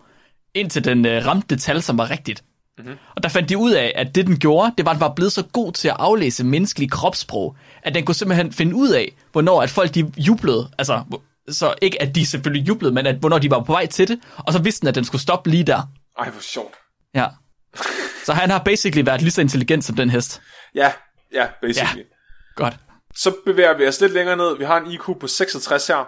indtil 0.54 0.84
den 0.86 1.06
øh, 1.06 1.26
ramte 1.26 1.48
det 1.50 1.62
tal, 1.62 1.82
som 1.82 1.98
var 1.98 2.10
rigtigt. 2.10 2.44
Mm-hmm. 2.78 2.96
Og 3.16 3.24
der 3.24 3.30
fandt 3.30 3.50
de 3.50 3.58
ud 3.58 3.72
af, 3.72 3.92
at 3.96 4.16
det 4.16 4.28
den 4.28 4.40
gjorde, 4.40 4.74
det 4.78 4.86
var, 4.86 4.92
at 4.92 4.96
den 4.96 5.02
var 5.02 5.14
blevet 5.14 5.32
så 5.32 5.44
god 5.54 5.72
til 5.72 5.88
at 5.88 5.96
aflæse 6.00 6.44
menneskelig 6.44 6.92
kropssprog, 6.92 7.58
at 7.84 7.96
den 7.96 8.06
kunne 8.06 8.16
simpelthen 8.16 8.54
finde 8.54 8.76
ud 8.76 8.90
af, 8.90 9.16
hvornår 9.32 9.62
at 9.62 9.70
folk 9.70 9.96
de 9.96 10.12
jublede. 10.18 10.70
Altså, 10.78 11.04
så 11.50 11.74
ikke 11.82 12.02
at 12.02 12.16
de 12.16 12.26
selvfølgelig 12.26 12.68
jublede, 12.68 12.94
men 12.94 13.06
at, 13.06 13.16
hvornår 13.16 13.40
de 13.40 13.50
var 13.50 13.64
på 13.64 13.72
vej 13.72 13.86
til 13.86 14.08
det. 14.08 14.20
Og 14.38 14.54
så 14.54 14.60
vidste 14.60 14.82
den, 14.82 14.88
at 14.88 14.96
den 14.96 15.04
skulle 15.06 15.22
stoppe 15.22 15.50
lige 15.50 15.64
der. 15.64 15.82
ej 16.20 16.30
hvor 16.30 16.42
sjovt. 16.42 16.74
Ja. 17.16 17.28
Så 18.26 18.34
han 18.34 18.50
har 18.50 18.60
basically 18.60 19.06
været 19.06 19.22
lige 19.22 19.32
så 19.32 19.42
intelligent 19.42 19.86
som 19.86 19.96
den 19.96 20.10
hest. 20.10 20.42
Ja, 20.76 20.92
ja, 21.34 21.48
basically. 21.62 21.98
Ja. 21.98 22.04
Godt. 22.56 22.78
Så 23.16 23.36
bevæger 23.46 23.78
vi 23.78 23.88
os 23.88 24.02
lidt 24.02 24.14
længere 24.14 24.38
ned. 24.38 24.58
Vi 24.58 24.64
har 24.64 24.78
en 24.78 24.92
IQ 24.92 25.02
på 25.20 25.28
66 25.28 25.88
her. 25.88 26.08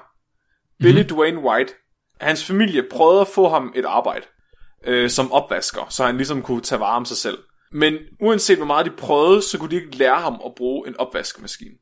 Billy 0.79 1.03
Dwayne 1.09 1.39
White, 1.39 1.73
hans 2.22 2.45
familie 2.45 2.84
prøvede 2.91 3.22
at 3.22 3.28
få 3.28 3.49
ham 3.49 3.74
et 3.76 3.86
arbejde 3.86 4.26
øh, 4.86 5.09
som 5.09 5.32
opvasker, 5.32 5.88
så 5.89 6.05
han 6.05 6.18
ligesom 6.18 6.41
kunne 6.41 6.61
tage 6.61 6.80
vare 6.80 6.95
om 6.95 7.05
sig 7.05 7.18
selv. 7.18 7.38
Men 7.72 7.97
uanset 8.22 8.57
hvor 8.57 8.65
meget 8.65 8.86
de 8.86 8.91
prøvede, 8.91 9.41
så 9.41 9.57
kunne 9.57 9.72
de 9.72 9.76
ikke 9.76 9.97
lære 9.97 10.20
ham 10.22 10.41
at 10.45 10.51
bruge 10.55 10.88
en 10.88 10.99
opvaskemaskine. 10.99 11.76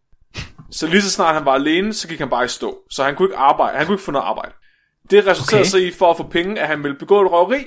Så 0.72 0.88
lige 0.88 1.02
så 1.02 1.12
snart 1.12 1.36
han 1.36 1.46
var 1.46 1.54
alene, 1.54 1.94
så 1.94 2.08
gik 2.08 2.20
han 2.20 2.30
bare 2.30 2.46
i 2.46 2.48
stå. 2.48 2.78
Så 2.90 3.04
han 3.04 3.16
kunne 3.16 3.26
ikke 3.26 3.38
arbejde. 3.38 3.78
Han 3.78 3.86
kunne 3.86 3.96
ikke 3.96 4.04
få 4.04 4.12
noget 4.12 4.26
arbejde. 4.26 4.52
Det 5.12 5.28
resulterede 5.28 5.62
Okay. 5.62 5.70
så 5.70 5.78
i, 5.78 5.92
for 5.92 6.12
at 6.12 6.18
få 6.18 6.24
penge, 6.24 6.62
at 6.62 6.68
han 6.68 6.84
ville 6.84 6.98
begå 6.98 7.22
et 7.22 7.32
røveri. 7.32 7.66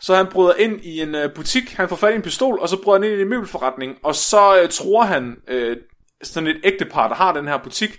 Så 0.00 0.14
han 0.14 0.26
bryder 0.26 0.54
ind 0.54 0.84
i 0.84 1.00
en 1.00 1.14
øh, 1.14 1.34
butik, 1.34 1.72
han 1.72 1.88
får 1.88 1.96
fat 1.96 2.12
i 2.12 2.16
en 2.16 2.22
pistol, 2.22 2.58
og 2.60 2.68
så 2.68 2.82
bryder 2.82 3.00
han 3.00 3.10
ind 3.10 3.18
i 3.18 3.22
en 3.22 3.28
møbelforretning, 3.28 3.96
og 4.04 4.14
så 4.14 4.60
øh, 4.62 4.68
tror 4.68 5.02
han 5.02 5.36
øh, 5.48 5.76
sådan 6.22 6.46
et 6.46 6.60
ægtepar, 6.64 7.08
der 7.08 7.14
har 7.14 7.32
den 7.32 7.48
her 7.48 7.58
butik, 7.58 7.98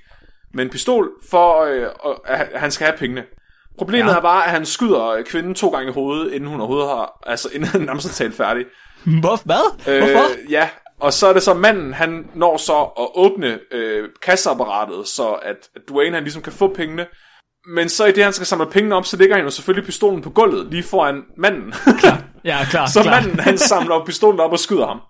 med 0.54 0.64
en 0.64 0.70
pistol, 0.70 1.10
for 1.30 1.64
øh, 1.64 1.88
at 2.26 2.60
han 2.60 2.72
skal 2.72 2.88
have 2.88 2.98
pengene. 2.98 3.24
Problemet 3.80 4.12
Ja. 4.12 4.18
er 4.18 4.22
bare, 4.22 4.46
at 4.46 4.52
han 4.52 4.66
skyder 4.66 5.24
kvinden 5.26 5.56
to 5.56 5.70
gange 5.70 5.90
i 5.90 5.94
hovedet, 5.94 6.34
inden 6.34 6.50
hun 6.50 6.60
overhovedet 6.60 6.90
har, 6.90 7.24
altså 7.28 7.50
inden 7.54 7.70
han 7.70 7.82
nærmest 7.82 8.10
er 8.10 8.14
talt 8.14 8.36
færdig. 8.36 8.66
Hvor, 9.22 9.40
hvad? 9.46 9.98
Hvorfor? 10.00 10.24
Øh, 10.46 10.52
ja, 10.52 10.70
og 11.00 11.14
så 11.14 11.28
er 11.28 11.34
det 11.34 11.44
så 11.44 11.54
manden, 11.54 11.94
han 11.94 12.26
når 12.36 12.58
så 12.58 12.82
at 12.82 13.08
åbne 13.16 13.60
øh, 13.72 14.10
kasseapparatet, 14.22 15.08
så 15.08 15.28
at, 15.30 15.70
Dwayne 15.90 16.16
han 16.16 16.24
ligesom 16.24 16.42
kan 16.42 16.54
få 16.54 16.74
pengene. 16.74 17.06
Men 17.76 17.90
så 17.90 18.06
i 18.06 18.12
det, 18.12 18.24
han 18.24 18.34
skal 18.34 18.48
samle 18.48 18.66
pengene 18.66 18.96
op, 18.96 19.06
så 19.06 19.18
ligger 19.18 19.36
han 19.36 19.46
jo 19.46 19.52
selvfølgelig 19.52 19.86
pistolen 19.86 20.22
på 20.22 20.30
gulvet, 20.30 20.68
lige 20.72 20.84
foran 20.84 21.24
manden. 21.38 21.74
Ja, 22.44 22.58
klar, 22.70 22.86
så 22.88 23.02
klar. 23.02 23.12
manden, 23.22 23.40
han 23.40 23.58
samler 23.58 23.96
op 23.96 24.06
pistolen 24.06 24.40
op 24.40 24.52
og 24.52 24.60
skyder 24.60 24.88
ham. 24.88 25.00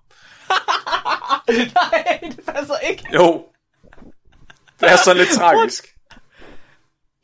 Nej, 1.48 2.20
det 2.22 2.46
passer 2.46 2.76
ikke. 2.90 3.04
Jo. 3.14 3.44
Det 4.80 4.92
er 4.92 4.96
så 4.98 5.14
lidt 5.14 5.30
tragisk. 5.30 5.86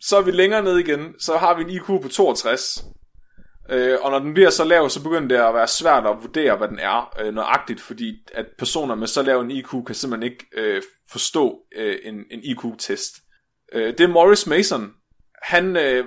Så 0.08 0.18
er 0.18 0.22
vi 0.22 0.32
længere 0.32 0.64
ned 0.64 0.78
igen, 0.78 1.14
så 1.20 1.38
har 1.38 1.58
vi 1.58 1.64
en 1.64 1.70
IQ 1.70 1.86
på 1.86 2.08
62. 2.12 2.86
Øh, 3.70 3.97
og 4.01 4.12
når 4.12 4.20
den 4.20 4.34
bliver 4.34 4.49
så 4.49 4.64
lav, 4.64 4.89
så 4.89 5.03
begynder 5.03 5.28
det 5.28 5.47
at 5.47 5.53
være 5.53 5.68
svært 5.68 6.06
at 6.06 6.18
vurdere, 6.22 6.58
hvad 6.58 6.68
den 6.68 6.80
er 6.80 7.14
øh, 7.22 7.34
nøjagtigt, 7.34 7.82
fordi 7.82 8.16
at 8.34 8.45
personer 8.58 8.95
med 8.95 9.08
så 9.08 9.22
lav 9.22 9.41
en 9.41 9.51
IQ 9.51 9.70
kan 9.86 9.95
simpelthen 9.95 10.32
ikke 10.32 10.45
øh, 10.53 10.82
forstå 11.12 11.60
øh, 11.76 11.97
en, 12.03 12.16
en 12.32 12.39
IQ-test. 12.43 13.16
Øh, 13.74 13.88
det 13.97 14.01
er 14.01 14.08
Morris 14.08 14.47
Mason. 14.47 14.91
Han, 15.43 15.78
øh, 15.78 16.06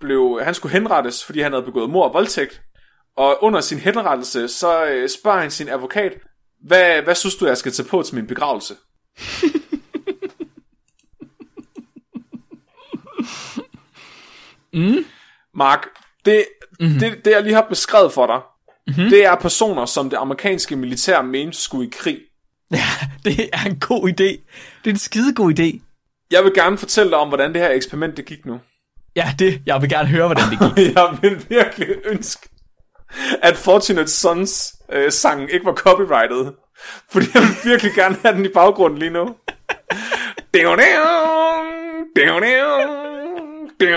blev, 0.00 0.40
han 0.42 0.54
skulle 0.54 0.72
henrettes, 0.72 1.24
fordi 1.24 1.40
han 1.40 1.52
havde 1.52 1.64
begået 1.64 1.90
mord 1.90 2.08
og 2.08 2.14
voldtægt. 2.14 2.62
Og 3.16 3.38
under 3.42 3.60
sin 3.60 3.78
henrettelse, 3.78 4.48
så 4.48 4.86
øh, 4.86 5.08
spørger 5.08 5.40
han 5.40 5.50
sin 5.50 5.68
advokat, 5.68 6.12
hvad, 6.60 7.02
hvad 7.02 7.14
synes 7.14 7.36
du, 7.36 7.46
jeg 7.46 7.56
skal 7.56 7.72
tage 7.72 7.88
på 7.88 8.02
til 8.02 8.14
min 8.14 8.26
begravelse? 8.26 8.74
Mark, 15.54 15.86
det, 16.24 16.44
mm-hmm. 16.80 16.98
det, 16.98 17.24
det 17.24 17.30
jeg 17.30 17.42
lige 17.42 17.54
har 17.54 17.66
beskrevet 17.68 18.12
for 18.12 18.26
dig, 18.26 18.40
mm-hmm. 18.86 19.10
det 19.10 19.24
er 19.24 19.34
personer, 19.34 19.86
som 19.86 20.10
det 20.10 20.16
amerikanske 20.16 20.76
militær 20.76 21.22
mente 21.22 21.58
skulle 21.58 21.88
i 21.88 21.90
krig. 21.92 22.18
Ja, 22.70 22.84
det 23.24 23.50
er 23.52 23.64
en 23.66 23.80
god 23.80 24.08
idé. 24.08 24.40
Det 24.84 24.86
er 24.86 24.90
en 24.90 24.98
skide 24.98 25.34
god 25.34 25.58
idé. 25.58 25.80
Jeg 26.30 26.44
vil 26.44 26.52
gerne 26.54 26.78
fortælle 26.78 27.10
dig 27.10 27.18
om, 27.18 27.28
hvordan 27.28 27.52
det 27.52 27.60
her 27.60 27.70
eksperiment 27.70 28.16
det 28.16 28.24
gik 28.24 28.46
nu. 28.46 28.60
Ja, 29.16 29.34
det. 29.38 29.62
Jeg 29.66 29.82
vil 29.82 29.90
gerne 29.90 30.08
høre, 30.08 30.26
hvordan 30.26 30.44
det 30.50 30.58
gik. 30.58 30.86
jeg 30.96 31.18
vil 31.22 31.46
virkelig 31.48 31.88
ønske, 32.04 32.48
at 33.42 33.56
Fortunate 33.56 34.10
Sons 34.10 34.74
øh, 34.92 35.12
sang 35.12 35.52
ikke 35.52 35.66
var 35.66 35.74
copyrighted. 35.74 36.52
Fordi 37.10 37.26
jeg 37.34 37.42
vil 37.42 37.70
virkelig 37.70 37.92
gerne 37.94 38.16
have 38.22 38.36
den 38.36 38.44
i 38.44 38.48
baggrunden 38.48 38.98
lige 38.98 39.10
nu. 39.10 39.36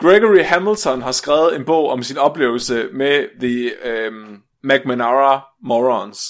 Gregory 0.00 0.44
Hamilton 0.44 1.02
har 1.02 1.12
skrevet 1.12 1.56
en 1.56 1.64
bog 1.64 1.90
om 1.90 2.02
sin 2.02 2.18
oplevelse 2.18 2.88
med 2.92 3.26
The 3.40 3.72
um, 4.08 4.42
McManara 4.64 5.40
Morons. 5.64 6.20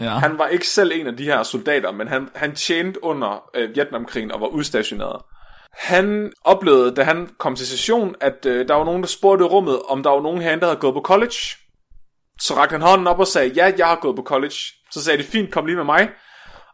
Ja. 0.00 0.08
Han 0.08 0.38
var 0.38 0.46
ikke 0.46 0.68
selv 0.68 0.92
en 0.94 1.06
af 1.06 1.16
de 1.16 1.24
her 1.24 1.42
soldater, 1.42 1.92
men 1.92 2.08
han, 2.08 2.28
han 2.34 2.54
tjente 2.54 3.04
under 3.04 3.50
øh, 3.54 3.74
Vietnamkrigen 3.74 4.32
og 4.32 4.40
var 4.40 4.46
udstationeret. 4.46 5.22
Han 5.72 6.32
oplevede, 6.44 6.94
da 6.94 7.02
han 7.02 7.28
kom 7.38 7.56
til 7.56 7.66
session, 7.66 8.14
at 8.20 8.46
øh, 8.46 8.68
der 8.68 8.74
var 8.74 8.84
nogen, 8.84 9.02
der 9.02 9.08
spurgte 9.08 9.44
rummet, 9.44 9.80
om 9.88 10.02
der 10.02 10.10
var 10.10 10.22
nogen 10.22 10.42
herinde, 10.42 10.60
der 10.60 10.66
havde 10.66 10.80
gået 10.80 10.94
på 10.94 11.00
college. 11.00 11.36
Så 12.40 12.54
rakte 12.56 12.72
han 12.72 12.82
hånden 12.82 13.06
op 13.06 13.20
og 13.20 13.26
sagde, 13.26 13.52
ja, 13.56 13.72
jeg 13.78 13.86
har 13.86 13.98
gået 14.00 14.16
på 14.16 14.22
college. 14.22 14.56
Så 14.90 15.04
sagde 15.04 15.18
de, 15.18 15.24
fint, 15.24 15.52
kom 15.52 15.66
lige 15.66 15.76
med 15.76 15.84
mig. 15.84 16.08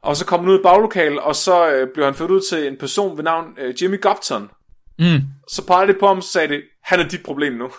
Og 0.02 0.16
så 0.16 0.26
kom 0.26 0.40
han 0.40 0.48
ud 0.48 0.58
i 0.58 0.62
baglokalet, 0.62 1.18
og 1.18 1.36
så 1.36 1.70
øh, 1.70 1.88
blev 1.94 2.04
han 2.04 2.14
ført 2.14 2.30
ud 2.30 2.40
til 2.40 2.66
en 2.66 2.76
person 2.76 3.16
ved 3.16 3.24
navn 3.24 3.46
øh, 3.58 3.82
Jimmy 3.82 4.00
Gopton. 4.02 4.50
Mm. 4.98 5.20
Så 5.48 5.66
pegede 5.66 5.92
det 5.92 5.96
på 6.00 6.06
ham, 6.06 6.22
så 6.22 6.30
sagde 6.30 6.48
det, 6.48 6.62
han 6.82 7.00
er 7.00 7.08
dit 7.08 7.22
problem 7.22 7.52
nu. 7.52 7.64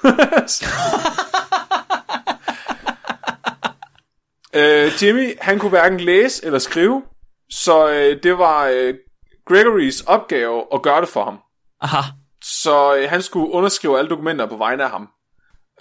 øh, 4.60 4.92
Jimmy, 5.04 5.34
han 5.42 5.60
kunne 5.60 5.70
hverken 5.70 6.00
læse 6.00 6.46
eller 6.46 6.60
skrive, 6.60 7.04
så 7.50 7.90
øh, 7.90 8.24
det 8.24 8.38
var 8.38 8.68
øh, 8.68 8.94
Gregorys 9.48 10.02
opgave 10.02 10.64
at 10.74 10.82
gøre 10.82 11.02
det 11.02 11.10
for 11.10 11.24
ham. 11.24 11.40
Aha. 11.82 12.02
Så 12.44 12.96
øh, 12.96 13.10
han 13.10 13.22
skulle 13.22 13.52
underskrive 13.52 14.00
alle 14.00 14.10
dokumenter 14.10 14.46
på 14.46 14.58
vegne 14.58 14.84
af 14.84 14.90
ham. 14.90 15.10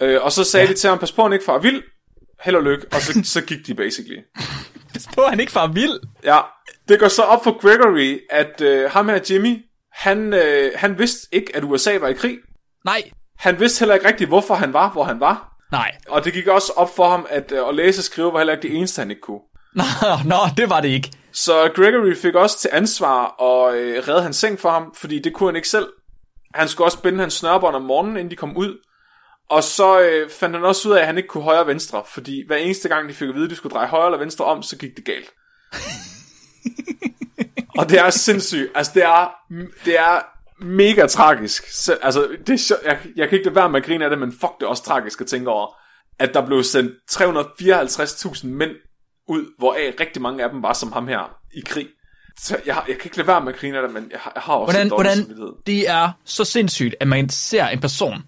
Øh, 0.01 0.23
og 0.23 0.31
så 0.31 0.43
sagde 0.43 0.65
ja. 0.65 0.71
de 0.71 0.77
til 0.77 0.89
ham, 0.89 0.99
pas 0.99 1.11
på, 1.11 1.23
han 1.23 1.33
ikke 1.33 1.45
far 1.45 1.57
vild. 1.57 1.83
Held 2.41 2.55
og 2.55 2.63
lykke. 2.63 2.85
Og 2.93 3.01
så, 3.01 3.21
så 3.23 3.41
gik 3.41 3.67
de 3.67 3.73
basically. 3.75 4.19
Pas 4.93 5.07
på, 5.15 5.21
han 5.29 5.39
ikke 5.39 5.51
far 5.51 5.67
vild. 5.67 5.99
Ja, 6.23 6.39
det 6.87 6.99
går 6.99 7.07
så 7.07 7.21
op 7.21 7.43
for 7.43 7.61
Gregory, 7.61 8.19
at 8.29 8.61
øh, 8.61 8.91
ham 8.91 9.09
her 9.09 9.19
Jimmy, 9.29 9.57
han, 9.93 10.33
øh, 10.33 10.71
han 10.75 10.99
vidste 10.99 11.27
ikke, 11.31 11.55
at 11.55 11.63
USA 11.63 11.97
var 11.97 12.07
i 12.07 12.13
krig. 12.13 12.37
Nej. 12.85 13.01
Han 13.37 13.59
vidste 13.59 13.79
heller 13.79 13.95
ikke 13.95 14.07
rigtigt, 14.07 14.27
hvorfor 14.27 14.55
han 14.55 14.73
var, 14.73 14.91
hvor 14.91 15.03
han 15.03 15.19
var. 15.19 15.57
Nej. 15.71 15.91
Og 16.07 16.25
det 16.25 16.33
gik 16.33 16.47
også 16.47 16.73
op 16.75 16.95
for 16.95 17.09
ham, 17.09 17.27
at 17.29 17.51
øh, 17.51 17.67
at 17.67 17.75
læse 17.75 17.99
og 17.99 18.03
skrive 18.03 18.33
var 18.33 18.39
heller 18.39 18.53
ikke 18.53 18.67
det 18.67 18.77
eneste, 18.77 18.99
han 18.99 19.09
ikke 19.09 19.21
kunne. 19.21 19.39
Nå, 19.75 19.83
nå, 20.25 20.35
det 20.57 20.69
var 20.69 20.81
det 20.81 20.89
ikke. 20.89 21.11
Så 21.31 21.71
Gregory 21.75 22.15
fik 22.15 22.35
også 22.35 22.59
til 22.59 22.69
ansvar 22.73 23.43
at 23.43 23.75
øh, 23.75 24.03
redde 24.07 24.23
hans 24.23 24.37
seng 24.37 24.59
for 24.59 24.69
ham, 24.69 24.93
fordi 24.97 25.19
det 25.19 25.33
kunne 25.33 25.49
han 25.49 25.55
ikke 25.55 25.69
selv. 25.69 25.87
Han 26.55 26.67
skulle 26.67 26.87
også 26.87 27.01
binde 27.01 27.19
hans 27.19 27.33
snørbånd 27.33 27.75
om 27.75 27.81
morgenen, 27.81 28.17
inden 28.17 28.31
de 28.31 28.35
kom 28.35 28.57
ud. 28.57 28.77
Og 29.51 29.63
så 29.63 29.99
øh, 30.01 30.29
fandt 30.29 30.55
han 30.55 30.65
også 30.65 30.89
ud 30.89 30.93
af, 30.93 30.99
at 30.99 31.05
han 31.05 31.17
ikke 31.17 31.27
kunne 31.29 31.43
højre 31.43 31.59
og 31.59 31.67
venstre, 31.67 32.03
fordi 32.07 32.43
hver 32.47 32.55
eneste 32.57 32.89
gang, 32.89 33.09
de 33.09 33.13
fik 33.13 33.29
at 33.29 33.35
vide, 33.35 33.43
at 33.43 33.49
de 33.49 33.55
skulle 33.55 33.73
dreje 33.73 33.87
højre 33.87 34.05
eller 34.07 34.19
venstre 34.19 34.45
om, 34.45 34.63
så 34.63 34.77
gik 34.77 34.95
det 34.95 35.05
galt. 35.05 35.29
og 37.77 37.89
det 37.89 37.99
er 37.99 38.09
sindssygt. 38.09 38.71
Altså, 38.75 38.91
det 38.95 39.03
er, 39.03 39.31
det 39.85 39.99
er 39.99 40.19
mega 40.65 41.05
tragisk. 41.07 41.67
Så, 41.71 41.97
altså, 42.01 42.27
det 42.47 42.71
er, 42.71 42.75
jeg, 42.85 42.99
jeg 43.15 43.29
kan 43.29 43.37
ikke 43.37 43.45
lade 43.49 43.55
være 43.55 43.69
med 43.69 43.79
at 43.79 43.85
grine 43.85 44.03
af 44.03 44.09
det, 44.09 44.19
men 44.19 44.31
fuck, 44.31 44.59
det 44.59 44.65
er 44.65 44.69
også 44.69 44.83
tragisk 44.83 45.21
at 45.21 45.27
tænke 45.27 45.49
over, 45.49 45.67
at 46.19 46.33
der 46.33 46.45
blev 46.45 46.63
sendt 46.63 46.91
354.000 47.11 48.47
mænd 48.47 48.71
ud, 49.27 49.45
hvoraf 49.57 49.93
rigtig 49.99 50.21
mange 50.21 50.43
af 50.43 50.49
dem 50.49 50.63
var 50.63 50.73
som 50.73 50.91
ham 50.91 51.07
her 51.07 51.35
i 51.53 51.61
krig. 51.65 51.87
Så 52.39 52.57
jeg, 52.65 52.83
jeg 52.87 52.95
kan 52.97 53.05
ikke 53.05 53.17
lade 53.17 53.27
være 53.27 53.41
med 53.41 53.53
at 53.53 53.59
grine 53.59 53.77
af 53.77 53.83
det, 53.83 53.93
men 53.93 54.07
jeg, 54.11 54.19
har- 54.19 54.31
jeg 54.35 54.43
har 54.43 54.53
også 54.53 54.71
Hvordan, 54.71 54.87
en 54.87 54.89
dårlig 54.89 55.03
hvordan 55.11 55.17
samvittighed. 55.17 55.53
det 55.67 55.89
er 55.89 56.11
så 56.25 56.43
sindssygt, 56.45 56.95
at 56.99 57.07
man 57.07 57.29
ser 57.29 57.67
en 57.67 57.79
person, 57.79 58.23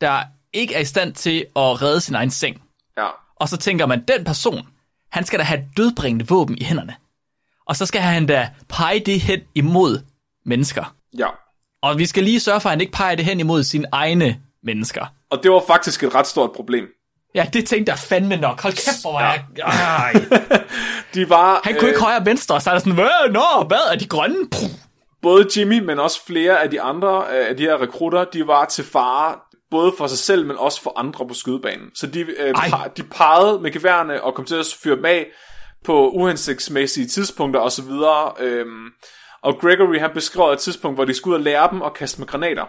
der 0.00 0.22
ikke 0.52 0.74
er 0.74 0.80
i 0.80 0.84
stand 0.84 1.14
til 1.14 1.46
at 1.56 1.82
redde 1.82 2.00
sin 2.00 2.14
egen 2.14 2.30
seng. 2.30 2.62
Ja. 2.98 3.06
Og 3.36 3.48
så 3.48 3.56
tænker 3.56 3.86
man, 3.86 4.04
den 4.08 4.24
person, 4.24 4.66
han 5.12 5.24
skal 5.24 5.38
da 5.38 5.44
have 5.44 5.64
dødbringende 5.76 6.26
våben 6.28 6.58
i 6.58 6.64
hænderne. 6.64 6.94
Og 7.66 7.76
så 7.76 7.86
skal 7.86 8.00
han 8.00 8.26
da 8.26 8.50
pege 8.68 9.00
det 9.00 9.20
hen 9.20 9.40
imod 9.54 10.00
mennesker. 10.46 10.94
ja. 11.18 11.26
Og 11.82 11.98
vi 11.98 12.06
skal 12.06 12.22
lige 12.22 12.40
sørge 12.40 12.60
for, 12.60 12.68
at 12.68 12.72
han 12.72 12.80
ikke 12.80 12.92
peger 12.92 13.14
det 13.14 13.24
hen 13.24 13.40
imod 13.40 13.62
sine 13.62 13.86
egne 13.92 14.40
mennesker. 14.62 15.06
Og 15.30 15.42
det 15.42 15.50
var 15.50 15.62
faktisk 15.66 16.02
et 16.02 16.14
ret 16.14 16.26
stort 16.26 16.52
problem. 16.52 16.86
Ja, 17.34 17.46
det 17.52 17.66
tænkte 17.66 17.90
jeg 17.90 17.98
fandme 17.98 18.36
nok. 18.36 18.62
Hold 18.62 18.72
kæft, 18.72 19.02
hvor 19.02 19.12
var 19.12 19.20
jeg... 19.20 19.44
Ej. 19.64 20.12
De 21.14 21.30
var, 21.30 21.60
Han 21.64 21.76
kunne 21.78 21.88
ikke 21.88 22.00
højre 22.00 22.16
og 22.18 22.26
venstre, 22.26 22.60
så 22.60 22.70
er 22.70 22.74
der 22.74 22.80
sådan, 22.80 22.94
nå, 23.32 23.64
hvad 23.68 23.92
er 23.92 23.96
de 23.96 24.06
grønne? 24.06 24.36
Puh. 24.50 24.70
både 25.22 25.46
Jimmy, 25.56 25.78
men 25.78 25.98
også 25.98 26.24
flere 26.26 26.62
af 26.62 26.70
de 26.70 26.80
andre 26.80 27.24
øh, 27.32 27.48
af 27.48 27.56
de 27.56 27.62
her 27.62 27.82
rekrutter, 27.82 28.24
de 28.24 28.46
var 28.46 28.64
til 28.64 28.84
fare 28.84 29.34
både 29.70 29.92
for 29.98 30.06
sig 30.06 30.18
selv, 30.18 30.46
men 30.46 30.56
også 30.56 30.82
for 30.82 30.98
andre 30.98 31.28
på 31.28 31.34
skydebanen. 31.34 31.90
Så 31.94 32.06
de, 32.06 32.20
øh, 32.20 32.54
par, 32.54 32.88
de 32.96 33.02
pegede 33.02 33.60
med 33.60 33.72
geværerne 33.72 34.22
og 34.22 34.34
kom 34.34 34.44
til 34.44 34.54
at 34.54 34.66
fyre 34.82 34.96
dem 34.96 35.04
af 35.04 35.26
på 35.84 36.08
uhensigtsmæssige 36.08 37.06
tidspunkter 37.06 37.60
osv. 37.60 37.90
Øhm, 38.40 38.86
og 39.42 39.58
Gregory 39.60 39.98
han 39.98 40.10
beskrev 40.14 40.52
et 40.52 40.58
tidspunkt, 40.58 40.96
hvor 40.96 41.04
de 41.04 41.14
skulle 41.14 41.34
ud 41.34 41.38
og 41.38 41.44
lære 41.44 41.68
dem 41.70 41.82
at 41.82 41.94
kaste 41.94 42.20
med 42.20 42.28
granater. 42.28 42.66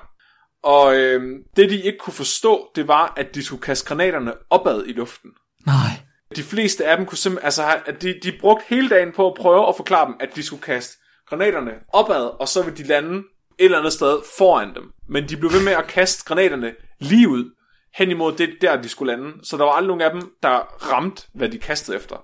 Og 0.64 0.96
øhm, 0.96 1.44
det 1.56 1.70
de 1.70 1.82
ikke 1.82 1.98
kunne 1.98 2.14
forstå, 2.14 2.72
det 2.76 2.88
var, 2.88 3.14
at 3.18 3.36
de 3.36 3.44
skulle 3.44 3.62
kaste 3.62 3.88
granaterne 3.88 4.34
opad 4.50 4.84
i 4.88 4.92
luften. 4.92 5.30
Nej. 5.66 5.76
De 6.36 6.44
fleste 6.44 6.86
af 6.86 6.98
dem 6.98 7.06
kunne 7.06 7.18
simpelthen, 7.18 7.46
altså 7.46 7.64
at 7.86 8.02
de, 8.02 8.20
de 8.24 8.34
brugte 8.40 8.66
hele 8.68 8.90
dagen 8.90 9.12
på 9.16 9.28
at 9.28 9.34
prøve 9.38 9.68
at 9.68 9.76
forklare 9.76 10.08
dem, 10.08 10.16
at 10.20 10.36
de 10.36 10.44
skulle 10.44 10.62
kaste 10.62 10.98
granaterne 11.30 11.72
opad, 11.94 12.40
og 12.40 12.48
så 12.48 12.64
ville 12.64 12.78
de 12.78 12.84
lande 12.84 13.18
et 13.60 13.66
eller 13.66 13.78
andet 13.78 13.94
sted 13.94 14.18
foran 14.38 14.76
dem. 14.76 14.84
Men 15.10 15.30
de 15.30 15.38
blev 15.38 15.52
ved 15.52 15.64
med 15.64 15.74
at 15.74 15.88
kaste 15.88 16.26
granaterne 16.26 16.74
lige 17.00 17.30
ud, 17.30 17.52
hen 17.98 18.12
imod 18.12 18.32
det 18.32 18.50
der, 18.62 18.82
de 18.82 18.90
skulle 18.90 19.14
lande. 19.14 19.32
Så 19.44 19.58
der 19.58 19.64
var 19.64 19.72
aldrig 19.72 19.88
nogen 19.98 20.02
af 20.02 20.12
dem, 20.12 20.32
der 20.44 20.50
ramte, 20.94 21.22
hvad 21.34 21.50
de 21.50 21.58
kastede 21.58 21.98
efter. 21.98 22.16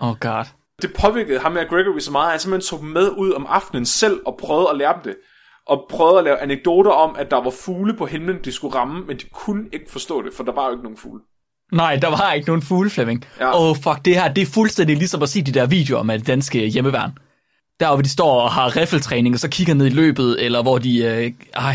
Oh 0.00 0.16
god. 0.20 0.44
Det 0.82 0.92
påvirkede 1.00 1.40
ham 1.40 1.52
med 1.52 1.68
Gregory 1.68 1.98
så 1.98 2.12
meget, 2.12 2.26
at 2.26 2.30
han 2.30 2.40
simpelthen 2.40 2.68
tog 2.68 2.80
dem 2.80 2.88
med 2.88 3.10
ud 3.10 3.32
om 3.32 3.46
aftenen 3.48 3.86
selv 3.86 4.20
og 4.26 4.38
prøvede 4.40 4.70
at 4.70 4.76
lære 4.76 4.92
dem 4.94 5.02
det. 5.02 5.16
Og 5.66 5.86
prøvede 5.90 6.18
at 6.18 6.24
lave 6.24 6.38
anekdoter 6.38 6.90
om, 6.90 7.16
at 7.18 7.30
der 7.30 7.36
var 7.42 7.50
fugle 7.50 7.94
på 7.96 8.06
himlen, 8.06 8.36
de 8.44 8.52
skulle 8.52 8.74
ramme, 8.74 9.04
men 9.06 9.16
de 9.16 9.24
kunne 9.32 9.64
ikke 9.72 9.90
forstå 9.90 10.22
det, 10.22 10.30
for 10.36 10.44
der 10.44 10.52
var 10.52 10.64
jo 10.66 10.70
ikke 10.70 10.82
nogen 10.82 10.98
fugle. 10.98 11.20
Nej, 11.72 11.96
der 11.96 12.08
var 12.08 12.32
ikke 12.32 12.46
nogen 12.46 12.62
fugle, 12.62 12.90
Flemming. 12.90 13.24
Åh, 13.36 13.40
Ja. 13.40 13.70
oh, 13.70 13.76
fuck, 13.76 14.04
det 14.04 14.14
her, 14.14 14.32
det 14.32 14.42
er 14.42 14.46
fuldstændig 14.46 14.96
ligesom 14.96 15.22
at 15.22 15.28
se 15.28 15.42
de 15.42 15.52
der 15.52 15.66
videoer 15.66 16.02
med 16.02 16.18
det 16.18 16.26
danske 16.26 16.66
hjemmeværn. 16.66 17.18
Der, 17.80 17.88
hvor 17.92 18.02
de 18.02 18.08
står 18.08 18.40
og 18.40 18.52
har 18.52 18.76
riffeltræning, 18.76 19.34
og 19.34 19.40
så 19.40 19.48
kigger 19.48 19.74
ned 19.74 19.86
i 19.86 19.90
løbet, 19.90 20.44
eller 20.44 20.62
hvor 20.62 20.78
de, 20.78 21.04
øh, 21.04 21.32
ej, 21.54 21.74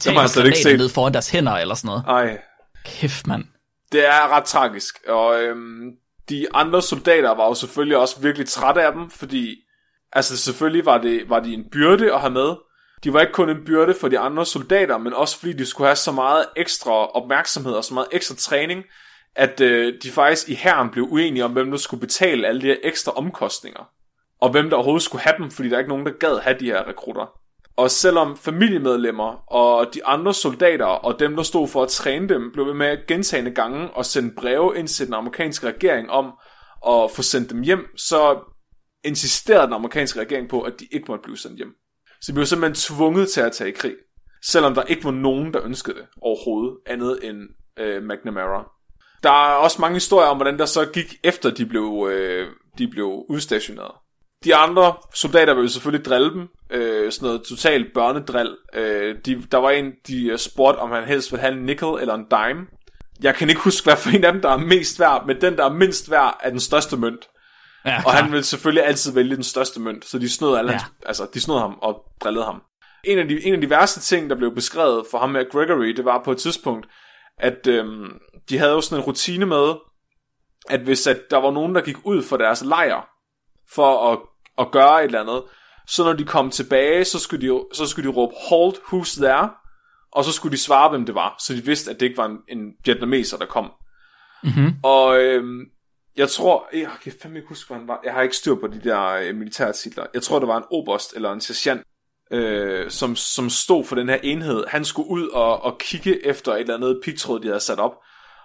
tager 0.00 0.26
set. 0.54 0.78
ned 0.78 0.88
foran 0.88 1.12
deres 1.12 1.30
hænder, 1.30 1.52
eller 1.52 1.74
sådan 1.74 1.88
noget. 1.88 2.04
Ej, 2.08 2.38
Kæft, 2.84 3.26
mand. 3.26 3.44
det 3.92 4.06
er 4.06 4.36
ret 4.36 4.44
tragisk. 4.44 4.94
Og 5.08 5.42
øhm, 5.42 5.90
de 6.28 6.46
andre 6.54 6.82
soldater 6.82 7.34
var 7.34 7.46
jo 7.46 7.54
selvfølgelig 7.54 7.96
også 7.96 8.20
virkelig 8.20 8.48
trætte 8.48 8.82
af 8.82 8.92
dem, 8.92 9.10
fordi 9.10 9.54
altså 10.12 10.36
selvfølgelig 10.36 10.86
var, 10.86 10.98
det, 10.98 11.22
var 11.28 11.40
de 11.40 11.54
en 11.54 11.64
byrde 11.72 12.14
at 12.14 12.20
have 12.20 12.32
med. 12.32 12.54
De 13.04 13.12
var 13.12 13.20
ikke 13.20 13.32
kun 13.32 13.50
en 13.50 13.64
byrde 13.66 13.94
for 14.00 14.08
de 14.08 14.18
andre 14.18 14.46
soldater, 14.46 14.98
men 14.98 15.12
også 15.12 15.38
fordi 15.38 15.52
de 15.52 15.66
skulle 15.66 15.88
have 15.88 15.96
så 15.96 16.12
meget 16.12 16.46
ekstra 16.56 16.90
opmærksomhed 17.06 17.72
og 17.72 17.84
så 17.84 17.94
meget 17.94 18.08
ekstra 18.12 18.34
træning, 18.34 18.84
at 19.36 19.60
øh, 19.60 19.94
de 20.02 20.10
faktisk 20.10 20.48
i 20.48 20.54
herren 20.54 20.90
blev 20.90 21.04
uenige 21.10 21.44
om, 21.44 21.52
hvem 21.52 21.70
der 21.70 21.78
skulle 21.78 22.00
betale 22.00 22.46
alle 22.46 22.60
de 22.60 22.66
her 22.66 22.76
ekstra 22.84 23.12
omkostninger. 23.12 23.88
Og 24.40 24.50
hvem 24.50 24.70
der 24.70 24.76
overhovedet 24.76 25.02
skulle 25.02 25.22
have 25.22 25.34
dem, 25.38 25.50
fordi 25.50 25.68
der 25.68 25.74
er 25.74 25.78
ikke 25.78 25.90
nogen, 25.90 26.06
der 26.06 26.12
gad 26.12 26.38
have 26.38 26.58
de 26.60 26.64
her 26.64 26.88
rekrutter. 26.88 27.26
Og 27.76 27.90
selvom 27.90 28.36
familiemedlemmer 28.36 29.52
og 29.52 29.94
de 29.94 30.04
andre 30.04 30.34
soldater 30.34 30.86
og 30.86 31.18
dem, 31.18 31.36
der 31.36 31.42
stod 31.42 31.68
for 31.68 31.82
at 31.82 31.88
træne 31.88 32.28
dem, 32.28 32.50
blev 32.52 32.66
ved 32.66 32.74
med 32.74 33.06
gentagende 33.06 33.50
gange 33.50 33.90
og 33.90 34.04
sende 34.04 34.34
breve 34.36 34.78
ind 34.78 34.88
til 34.88 35.06
den 35.06 35.14
amerikanske 35.14 35.66
regering 35.66 36.10
om 36.10 36.32
at 36.88 37.10
få 37.10 37.22
sendt 37.22 37.50
dem 37.50 37.62
hjem, 37.62 37.96
så 37.96 38.38
insisterede 39.04 39.66
den 39.66 39.72
amerikanske 39.72 40.20
regering 40.20 40.48
på, 40.48 40.62
at 40.62 40.72
de 40.80 40.86
ikke 40.92 41.04
måtte 41.08 41.22
blive 41.22 41.38
sendt 41.38 41.56
hjem. 41.56 41.74
Så 42.20 42.32
de 42.32 42.34
blev 42.34 42.46
simpelthen 42.46 42.74
tvunget 42.74 43.28
til 43.28 43.40
at 43.40 43.52
tage 43.52 43.70
i 43.70 43.72
krig, 43.72 43.94
selvom 44.44 44.74
der 44.74 44.82
ikke 44.82 45.04
var 45.04 45.10
nogen, 45.10 45.54
der 45.54 45.64
ønskede 45.64 45.96
det 45.96 46.06
overhovedet, 46.22 46.78
andet 46.86 47.18
end 47.22 47.38
øh, 47.78 48.02
McNamara. 48.02 48.70
Der 49.22 49.30
er 49.30 49.54
også 49.54 49.80
mange 49.80 49.94
historier 49.94 50.28
om, 50.28 50.36
hvordan 50.36 50.58
der 50.58 50.66
så 50.66 50.84
gik 50.92 51.14
efter, 51.24 51.50
de 51.50 51.66
blev, 51.66 52.08
øh, 52.10 52.48
de 52.78 52.88
blev 52.88 53.24
udstationeret. 53.28 53.92
De 54.46 54.54
andre 54.54 54.94
soldater 55.14 55.54
ville 55.54 55.70
selvfølgelig 55.70 56.04
drille 56.04 56.30
dem. 56.32 56.48
Øh, 56.70 57.12
sådan 57.12 57.26
noget 57.26 57.42
totalt 57.42 57.94
børnedrill. 57.94 58.56
Øh, 58.74 59.16
de, 59.26 59.42
der 59.52 59.58
var 59.58 59.70
en, 59.70 59.92
de 60.06 60.26
øh, 60.26 60.38
spurgte, 60.38 60.78
om 60.78 60.90
han 60.90 61.04
helst 61.04 61.32
ville 61.32 61.40
have 61.40 61.54
en 61.54 61.62
nickel 61.62 61.88
eller 62.00 62.14
en 62.14 62.26
dime. 62.30 62.66
Jeg 63.22 63.34
kan 63.34 63.48
ikke 63.48 63.60
huske, 63.60 63.84
hvad 63.86 63.96
for 63.96 64.10
en 64.10 64.24
af 64.24 64.32
dem, 64.32 64.42
der 64.42 64.50
er 64.50 64.56
mest 64.56 65.00
værd, 65.00 65.26
men 65.26 65.40
den, 65.40 65.56
der 65.56 65.64
er 65.64 65.72
mindst 65.72 66.10
værd, 66.10 66.40
er 66.42 66.50
den 66.50 66.60
største 66.60 66.96
mønt. 66.96 67.28
Ja, 67.84 68.02
Og 68.06 68.12
han 68.12 68.32
ville 68.32 68.44
selvfølgelig 68.44 68.84
altid 68.84 69.12
vælge 69.12 69.36
den 69.36 69.44
største 69.44 69.80
mønt, 69.80 70.04
så 70.04 70.18
de 70.18 70.28
snød, 70.28 70.56
alle 70.56 70.72
ja. 70.72 70.78
hans, 70.78 70.92
altså, 71.06 71.26
de 71.34 71.40
snød 71.40 71.58
ham 71.58 71.78
og 71.82 72.02
drillede 72.20 72.44
ham. 72.44 72.62
En 73.04 73.18
af, 73.18 73.28
de, 73.28 73.46
en 73.46 73.54
af 73.54 73.60
de 73.60 73.70
værste 73.70 74.00
ting, 74.00 74.30
der 74.30 74.36
blev 74.36 74.54
beskrevet 74.54 75.06
for 75.10 75.18
ham 75.18 75.30
med 75.30 75.50
Gregory, 75.50 75.86
det 75.86 76.04
var 76.04 76.22
på 76.24 76.32
et 76.32 76.38
tidspunkt, 76.38 76.86
at 77.38 77.66
øhm, 77.66 78.18
de 78.48 78.58
havde 78.58 78.72
jo 78.72 78.80
sådan 78.80 79.02
en 79.02 79.06
rutine 79.06 79.46
med, 79.46 79.74
at 80.68 80.80
hvis 80.80 81.06
at 81.06 81.20
der 81.30 81.36
var 81.36 81.50
nogen, 81.50 81.74
der 81.74 81.80
gik 81.80 81.96
ud 82.04 82.22
for 82.22 82.36
deres 82.36 82.64
lejr, 82.64 83.08
for 83.74 84.12
at, 84.12 84.18
at 84.58 84.70
gøre 84.72 85.00
et 85.00 85.04
eller 85.04 85.20
andet, 85.20 85.42
så 85.86 86.04
når 86.04 86.12
de 86.12 86.24
kom 86.24 86.50
tilbage, 86.50 87.04
så 87.04 87.18
skulle 87.18 87.48
de, 87.48 87.64
så 87.72 87.86
skulle 87.86 88.10
de 88.10 88.16
råbe, 88.16 88.34
hold, 88.48 88.74
who's 88.74 89.22
there? 89.22 89.50
Og 90.12 90.24
så 90.24 90.32
skulle 90.32 90.52
de 90.52 90.62
svare, 90.62 90.90
hvem 90.90 91.06
det 91.06 91.14
var, 91.14 91.34
så 91.38 91.54
de 91.54 91.64
vidste, 91.64 91.90
at 91.90 92.00
det 92.00 92.06
ikke 92.06 92.18
var 92.18 92.26
en, 92.26 92.38
en 92.48 92.72
vietnameser, 92.84 93.38
der 93.38 93.46
kom. 93.46 93.72
Mm-hmm. 94.42 94.74
Og 94.82 95.18
øhm, 95.20 95.60
jeg 96.16 96.28
tror, 96.28 96.68
jeg 96.72 96.88
kan 97.02 97.12
fandme 97.22 97.38
ikke 97.38 97.48
huske, 97.48 97.68
hvad 97.68 97.78
han 97.78 97.88
var. 97.88 98.00
Jeg 98.04 98.12
har 98.12 98.22
ikke 98.22 98.36
styr 98.36 98.54
på 98.54 98.66
de 98.66 98.80
der 98.84 99.06
øh, 99.06 99.34
militærtitler. 99.34 100.06
Jeg 100.14 100.22
tror, 100.22 100.38
det 100.38 100.48
var 100.48 100.56
en 100.56 100.64
oberst 100.70 101.12
eller 101.16 101.32
en 101.32 101.40
sergeant, 101.40 101.82
øh, 102.30 102.90
som, 102.90 103.16
som 103.16 103.50
stod 103.50 103.84
for 103.84 103.96
den 103.96 104.08
her 104.08 104.18
enhed. 104.22 104.64
Han 104.68 104.84
skulle 104.84 105.10
ud 105.10 105.28
og, 105.28 105.62
og 105.62 105.78
kigge 105.78 106.26
efter 106.26 106.52
et 106.52 106.60
eller 106.60 106.74
andet 106.74 107.00
pigtråd, 107.04 107.40
de 107.40 107.46
havde 107.46 107.60
sat 107.60 107.78
op. 107.78 107.92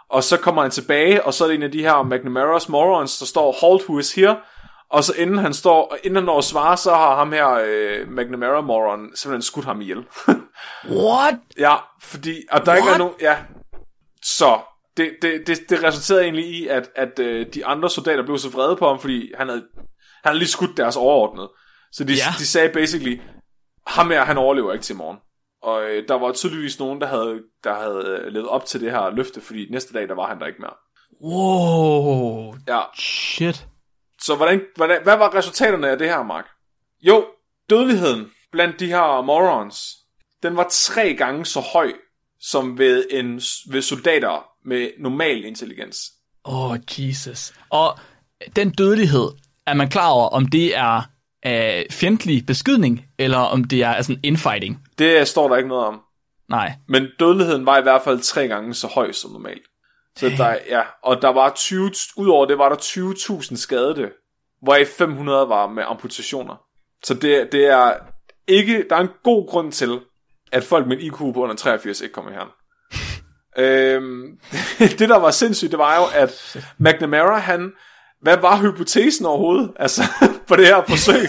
Og 0.10 0.24
så 0.24 0.38
kommer 0.38 0.62
han 0.62 0.72
tilbage, 0.72 1.26
og 1.26 1.34
så 1.34 1.44
er 1.44 1.48
det 1.48 1.56
en 1.56 1.64
af 1.64 1.72
de 1.72 1.82
her 1.82 1.94
McNamara's 1.94 2.72
morons, 2.72 3.20
der 3.20 3.26
står, 3.26 3.52
hold 3.62 3.82
who 3.82 4.00
is 4.00 4.16
here. 4.16 4.38
Og 4.92 5.04
så 5.04 5.14
inden 5.18 5.38
han 5.38 5.54
står, 5.54 5.98
inden 6.04 6.16
han 6.16 6.24
når 6.26 6.38
at 6.38 6.44
svare, 6.44 6.78
så 6.78 6.94
har 6.94 7.16
ham 7.16 7.32
her, 7.32 7.50
øh, 7.66 8.08
McNamara 8.10 8.62
moron, 8.62 9.16
simpelthen 9.16 9.42
skudt 9.42 9.66
ham 9.66 9.82
ihjel. 9.82 9.98
What? 11.06 11.36
Ja, 11.60 11.76
fordi, 12.02 12.42
og 12.52 12.66
der 12.66 12.76
ikke 12.76 12.86
er 12.88 12.90
What? 12.92 13.00
nogen, 13.00 13.14
ja, 13.22 13.38
så, 14.24 14.60
det, 14.98 15.12
det, 15.22 15.44
det, 15.48 15.60
det 15.70 15.84
resulterede 15.84 16.24
egentlig 16.24 16.46
i, 16.46 16.68
at, 16.68 16.90
at 16.96 17.20
øh, 17.20 17.46
de 17.54 17.66
andre 17.66 17.90
soldater 17.90 18.24
blev 18.26 18.38
så 18.38 18.50
vrede 18.50 18.76
på 18.76 18.88
ham, 18.88 19.00
fordi 19.00 19.32
han 19.38 19.48
havde, 19.48 19.64
han 20.24 20.30
havde 20.30 20.38
lige 20.40 20.50
skudt 20.50 20.78
deres 20.78 20.96
overordnede. 20.96 21.50
Så 21.92 22.04
de, 22.04 22.14
Ja. 22.14 22.34
de 22.38 22.46
sagde 22.48 22.70
basically, 22.70 23.22
ham 23.88 24.12
her, 24.12 24.26
han 24.26 24.38
overlever 24.38 24.74
ikke 24.74 24.84
til 24.84 24.96
morgen. 24.96 25.18
Og 25.64 25.84
øh, 25.84 26.08
der 26.08 26.16
var 26.20 26.32
tydeligvis 26.32 26.80
nogen, 26.80 27.02
der 27.02 27.08
havde, 27.08 27.42
der 27.64 27.74
havde 27.74 28.20
øh, 28.26 28.34
levet 28.34 28.48
op 28.48 28.66
til 28.66 28.82
det 28.82 28.92
her 28.92 29.10
løfte, 29.10 29.42
fordi 29.42 29.68
næste 29.72 29.94
dag, 29.94 30.08
der 30.08 30.16
var 30.16 30.28
han 30.28 30.40
der 30.40 30.46
ikke 30.48 30.62
mere. 30.62 30.74
Wow. 31.24 32.54
Ja, 32.68 32.80
Shit. 33.00 33.68
Så 34.24 34.36
hvordan, 34.36 34.62
hvordan, 34.76 35.04
hvad 35.04 35.18
var 35.18 35.36
resultaterne 35.36 35.90
af 35.90 35.98
det 35.98 36.08
her, 36.08 36.24
Mark? 36.24 36.46
Jo, 37.02 37.26
dødeligheden 37.70 38.32
blandt 38.52 38.80
de 38.80 38.88
her 38.88 39.22
morons, 39.22 39.98
den 40.44 40.58
var 40.58 40.68
tre 40.72 41.14
gange 41.14 41.46
så 41.46 41.60
høj, 41.60 41.94
som 42.40 42.78
ved, 42.78 43.06
en, 43.12 43.42
ved 43.72 43.82
soldater 43.82 44.46
med 44.66 44.90
normal 45.00 45.46
intelligens. 45.46 46.12
Åh, 46.46 46.72
oh, 46.72 46.78
Jesus. 46.98 47.54
Og 47.70 48.00
den 48.56 48.70
dødelighed, 48.70 49.30
er 49.66 49.74
man 49.74 49.90
klar 49.90 50.10
over, 50.10 50.28
om 50.28 50.48
det 50.48 50.78
er 50.78 51.02
øh, 51.46 51.84
fjendtlig 51.92 52.46
beskydning, 52.46 53.06
eller 53.18 53.38
om 53.38 53.64
det 53.64 53.84
er 53.84 53.94
altså 53.94 54.18
infighting? 54.24 54.84
Det 54.98 55.28
står 55.28 55.50
der 55.50 55.58
ikke 55.58 55.70
noget 55.70 55.86
om. 55.86 56.02
Nej. 56.50 56.74
Men 56.88 57.08
dødeligheden 57.20 57.66
var 57.66 57.78
i 57.78 57.82
hvert 57.82 58.02
fald 58.02 58.20
tre 58.20 58.48
gange 58.48 58.74
så 58.74 58.88
høj 58.88 59.12
som 59.12 59.32
normalt. 59.32 59.62
Så 60.18 60.30
der, 60.38 60.58
ja, 60.70 60.82
og 61.04 61.22
der 61.22 61.30
var 61.30 61.54
20, 61.56 61.92
udover 62.18 62.46
det 62.46 62.58
var 62.58 62.70
der 62.70 62.76
20.000 62.76 63.56
skadede, 63.56 64.12
hvoraf 64.62 64.88
500 64.88 65.50
var 65.50 65.68
med 65.68 65.84
amputationer. 65.88 66.56
Så 67.04 67.14
det, 67.14 67.52
det 67.52 67.66
er 67.66 67.94
ikke, 68.48 68.86
der 68.90 68.96
er 68.96 69.00
en 69.00 69.10
god 69.24 69.50
grund 69.50 69.72
til, 69.72 70.00
at 70.52 70.64
folk 70.64 70.88
med 70.88 70.98
en 70.98 71.04
IQ 71.04 71.18
på 71.18 71.44
under 71.44 71.56
83 71.56 72.02
ikke 72.02 72.14
kommer 72.14 72.32
her. 72.32 72.56
øhm, 73.64 74.40
det 75.00 75.10
der 75.10 75.20
var 75.20 75.32
sindssygt, 75.32 75.72
det 75.72 75.80
var 75.80 75.96
jo, 75.96 76.04
at 76.14 76.58
McNamara, 76.78 77.38
han, 77.38 77.72
hvad 78.22 78.38
var 78.38 78.58
hypotesen 78.62 79.26
overhovedet, 79.26 79.72
altså, 79.80 80.02
på 80.48 80.56
det 80.56 80.68
her 80.68 80.84
forsøg? 80.88 81.28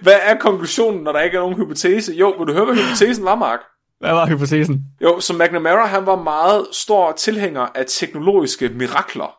Hvad 0.00 0.20
er 0.22 0.38
konklusionen, 0.38 1.02
når 1.02 1.12
der 1.12 1.20
ikke 1.20 1.36
er 1.36 1.40
nogen 1.40 1.56
hypotese? 1.56 2.12
Jo, 2.12 2.30
vil 2.30 2.48
du 2.48 2.52
høre, 2.52 2.64
hvad 2.64 2.74
hypotesen 2.74 3.24
var, 3.24 3.34
Mark? 3.34 3.60
Hvad 4.04 4.12
var 4.14 4.26
hypotesen? 4.26 4.84
Jo, 5.02 5.20
så 5.20 5.32
McNamara, 5.32 5.86
han 5.86 6.06
var 6.06 6.22
meget 6.22 6.66
stor 6.72 7.12
tilhænger 7.12 7.60
af 7.60 7.84
teknologiske 7.88 8.68
mirakler. 8.68 9.36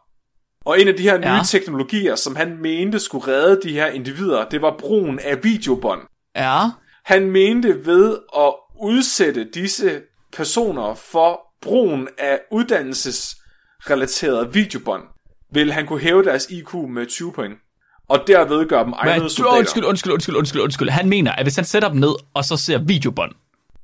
Og 0.65 0.81
en 0.81 0.87
af 0.87 0.93
de 0.93 1.03
her 1.03 1.17
nye 1.17 1.27
Ja. 1.27 1.39
teknologier, 1.45 2.15
som 2.15 2.35
han 2.35 2.57
mente 2.61 2.99
skulle 2.99 3.27
redde 3.27 3.59
de 3.63 3.73
her 3.73 3.87
individer, 3.87 4.45
det 4.49 4.61
var 4.61 4.75
brugen 4.79 5.19
af 5.19 5.43
videobånd. 5.43 6.01
Ja. 6.35 6.59
Han 7.05 7.31
mente 7.31 7.85
ved 7.85 8.17
at 8.37 8.53
udsætte 8.81 9.47
disse 9.53 10.01
personer 10.37 10.95
for 10.95 11.39
brugen 11.61 12.07
af 12.17 12.39
uddannelsesrelaterede 12.51 14.53
videobånd, 14.53 15.03
vil 15.53 15.73
han 15.73 15.85
kunne 15.87 15.99
hæve 15.99 16.23
deres 16.23 16.47
IQ 16.49 16.73
med 16.73 17.05
20 17.05 17.31
point. 17.33 17.53
Og 18.09 18.19
derved 18.27 18.67
gøre 18.69 18.79
dem 18.79 18.87
Men, 18.89 18.95
egnede 18.97 19.23
du, 19.23 19.29
soldater. 19.29 19.57
undskyld, 19.57 19.83
undskyld, 19.85 20.13
undskyld, 20.13 20.35
undskyld, 20.35 20.61
undskyld. 20.61 20.89
Han 20.89 21.09
mener, 21.09 21.31
at 21.31 21.45
hvis 21.45 21.55
han 21.55 21.65
sætter 21.65 21.89
dem 21.89 21.97
ned, 21.99 22.15
og 22.33 22.45
så 22.45 22.57
ser 22.57 22.77
videobånd, 22.77 23.31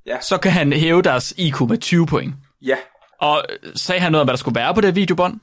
Ja. 0.06 0.22
så 0.22 0.38
kan 0.38 0.52
han 0.52 0.74
hæve 0.74 1.02
deres 1.02 1.34
IQ 1.38 1.62
med 1.62 1.78
20 1.78 2.06
point. 2.06 2.34
Ja. 2.62 2.76
Og 3.20 3.44
øh, 3.50 3.72
sagde 3.76 4.02
han 4.02 4.12
noget 4.12 4.22
om, 4.22 4.28
hvad 4.28 4.34
der 4.34 4.38
skulle 4.38 4.60
være 4.60 4.74
på 4.74 4.82
det 4.82 4.96
videobånd? 4.96 5.40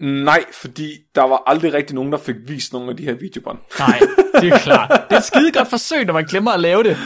Nej, 0.00 0.44
fordi 0.52 0.92
der 1.14 1.22
var 1.22 1.42
aldrig 1.46 1.72
rigtig 1.74 1.94
nogen, 1.94 2.12
der 2.12 2.18
fik 2.18 2.36
vist 2.46 2.72
nogle 2.72 2.90
af 2.90 2.96
de 2.96 3.04
her 3.04 3.14
videobånd. 3.14 3.58
Nej, 3.78 3.98
det 4.40 4.52
er 4.52 4.58
klart. 4.58 4.90
Det 4.90 5.16
er 5.16 5.18
et 5.18 5.24
skide 5.24 5.52
godt 5.52 5.70
forsøg, 5.70 6.04
når 6.04 6.12
man 6.12 6.24
glemmer 6.24 6.50
at 6.50 6.60
lave 6.60 6.82
det. 6.82 6.96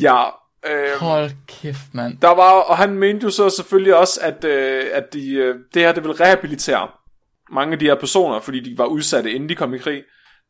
Ja, 0.00 0.22
øh, 0.66 1.00
Hold 1.00 1.30
kæft, 1.48 1.94
mand. 1.94 2.18
Der 2.18 2.28
var, 2.28 2.50
og 2.50 2.76
han 2.76 2.90
mente 2.94 3.24
jo 3.24 3.30
så 3.30 3.50
selvfølgelig 3.50 3.96
også, 3.96 4.20
at, 4.22 4.44
øh, 4.44 4.84
at 4.92 5.04
de, 5.12 5.30
øh, 5.34 5.54
det 5.74 5.82
her 5.82 5.92
det 5.92 6.02
ville 6.04 6.20
rehabilitere 6.20 6.88
mange 7.52 7.72
af 7.72 7.78
de 7.78 7.84
her 7.84 7.94
personer, 7.94 8.40
fordi 8.40 8.60
de 8.60 8.78
var 8.78 8.84
udsatte, 8.84 9.32
inden 9.32 9.48
de 9.48 9.54
kom 9.54 9.74
i 9.74 9.78
krig. 9.78 10.02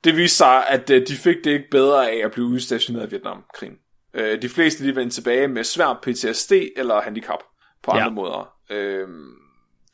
Det 0.04 0.16
viste 0.16 0.36
sig, 0.36 0.66
at 0.68 0.90
øh, 0.90 1.06
de 1.08 1.16
fik 1.16 1.36
det 1.44 1.50
ikke 1.50 1.70
bedre 1.70 2.10
af 2.10 2.20
at 2.24 2.32
blive 2.32 2.46
udstationeret 2.46 3.06
i 3.06 3.10
Vietnamkrigen. 3.10 3.74
Øh, 4.14 4.42
de 4.42 4.48
fleste 4.48 4.84
de 4.86 4.96
vendte 4.96 5.16
tilbage 5.16 5.48
med 5.48 5.64
svær 5.64 5.98
PTSD 6.02 6.52
eller 6.76 7.00
handicap 7.02 7.38
på 7.82 7.90
andre 7.90 8.02
Ja. 8.04 8.10
måder. 8.10 8.52
Øh, 8.70 9.08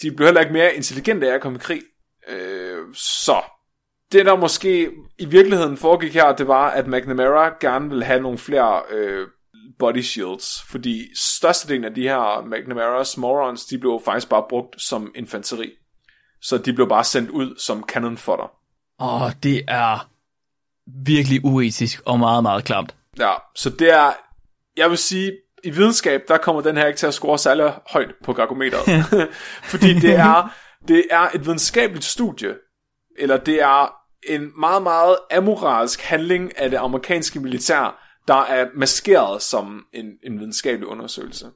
de 0.02 0.12
blev 0.12 0.26
heller 0.26 0.40
ikke 0.40 0.52
mere 0.52 0.74
intelligente 0.74 1.30
af 1.30 1.34
at 1.34 1.40
komme 1.40 1.56
i 1.56 1.60
krig. 1.60 1.82
Øh, 2.28 2.78
så 2.94 3.42
det 4.12 4.26
der 4.26 4.36
måske 4.36 4.90
i 5.18 5.24
virkeligheden 5.24 5.76
foregik 5.76 6.14
her, 6.14 6.32
det 6.36 6.48
var, 6.48 6.70
at 6.70 6.86
McNamara 6.86 7.54
gerne 7.60 7.88
ville 7.88 8.04
have 8.04 8.20
nogle 8.22 8.38
flere 8.38 8.82
øh, 8.90 9.28
body 9.78 10.02
shields, 10.02 10.62
fordi 10.70 11.06
størstedelen 11.16 11.84
af 11.84 11.94
de 11.94 12.02
her 12.02 12.42
McNamara's 12.42 13.20
morons, 13.20 13.64
de 13.64 13.78
blev 13.78 14.02
faktisk 14.04 14.28
bare 14.28 14.44
brugt 14.48 14.82
som 14.82 15.12
infanteri. 15.14 15.70
Så 16.42 16.58
de 16.58 16.72
blev 16.72 16.88
bare 16.88 17.04
sendt 17.04 17.30
ud 17.30 17.56
som 17.58 17.84
cannon 17.88 18.16
fodder. 18.16 18.52
Åh, 19.00 19.30
det 19.42 19.62
er 19.68 20.08
virkelig 20.86 21.44
uetisk 21.44 22.02
og 22.06 22.18
meget, 22.18 22.42
meget 22.42 22.64
klamt. 22.64 22.94
Ja, 23.18 23.32
så 23.56 23.70
det 23.70 23.90
er, 23.90 24.12
jeg 24.76 24.90
vil 24.90 24.98
sige, 24.98 25.32
i 25.64 25.70
videnskab, 25.70 26.22
der 26.28 26.38
kommer 26.38 26.62
den 26.62 26.76
her 26.76 26.86
ikke 26.86 26.98
til 26.98 27.06
at 27.06 27.14
score 27.14 27.38
særlig 27.38 27.74
højt 27.90 28.14
på 28.24 28.32
gargometeret. 28.32 28.84
Fordi 29.72 29.94
det 29.94 30.14
er, 30.14 30.54
det 30.88 31.04
er 31.10 31.28
et 31.34 31.44
videnskabeligt 31.46 32.04
studie, 32.04 32.54
eller 33.18 33.36
det 33.36 33.62
er 33.62 33.94
en 34.28 34.52
meget, 34.60 34.82
meget 34.82 35.16
amoralsk 35.30 36.00
handling 36.00 36.58
af 36.58 36.70
det 36.70 36.76
amerikanske 36.76 37.40
militær, 37.40 38.06
der 38.28 38.42
er 38.42 38.66
maskeret 38.74 39.42
som 39.42 39.84
en, 39.92 40.06
en 40.22 40.38
videnskabelig 40.38 40.88
undersøgelse. 40.88 41.50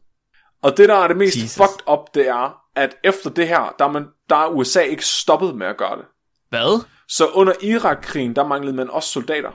Og 0.62 0.76
det, 0.76 0.88
der 0.88 0.94
er 0.94 1.08
det 1.08 1.16
mest 1.16 1.36
Jesus. 1.36 1.56
fucked 1.56 1.92
up, 1.92 2.14
det 2.14 2.28
er, 2.28 2.58
at 2.76 2.96
efter 3.04 3.30
det 3.30 3.48
her, 3.48 3.74
der 3.78 3.84
er, 3.84 3.92
man, 3.92 4.06
der 4.28 4.36
er 4.36 4.48
USA 4.48 4.80
ikke 4.80 5.06
stoppet 5.06 5.56
med 5.56 5.66
at 5.66 5.76
gøre 5.76 5.96
det. 5.96 6.04
Hvad? 6.48 6.84
Så 7.08 7.26
under 7.26 7.52
Irak-krigen, 7.62 8.36
der 8.36 8.46
manglede 8.46 8.76
man 8.76 8.90
også 8.90 9.08
soldater. 9.08 9.50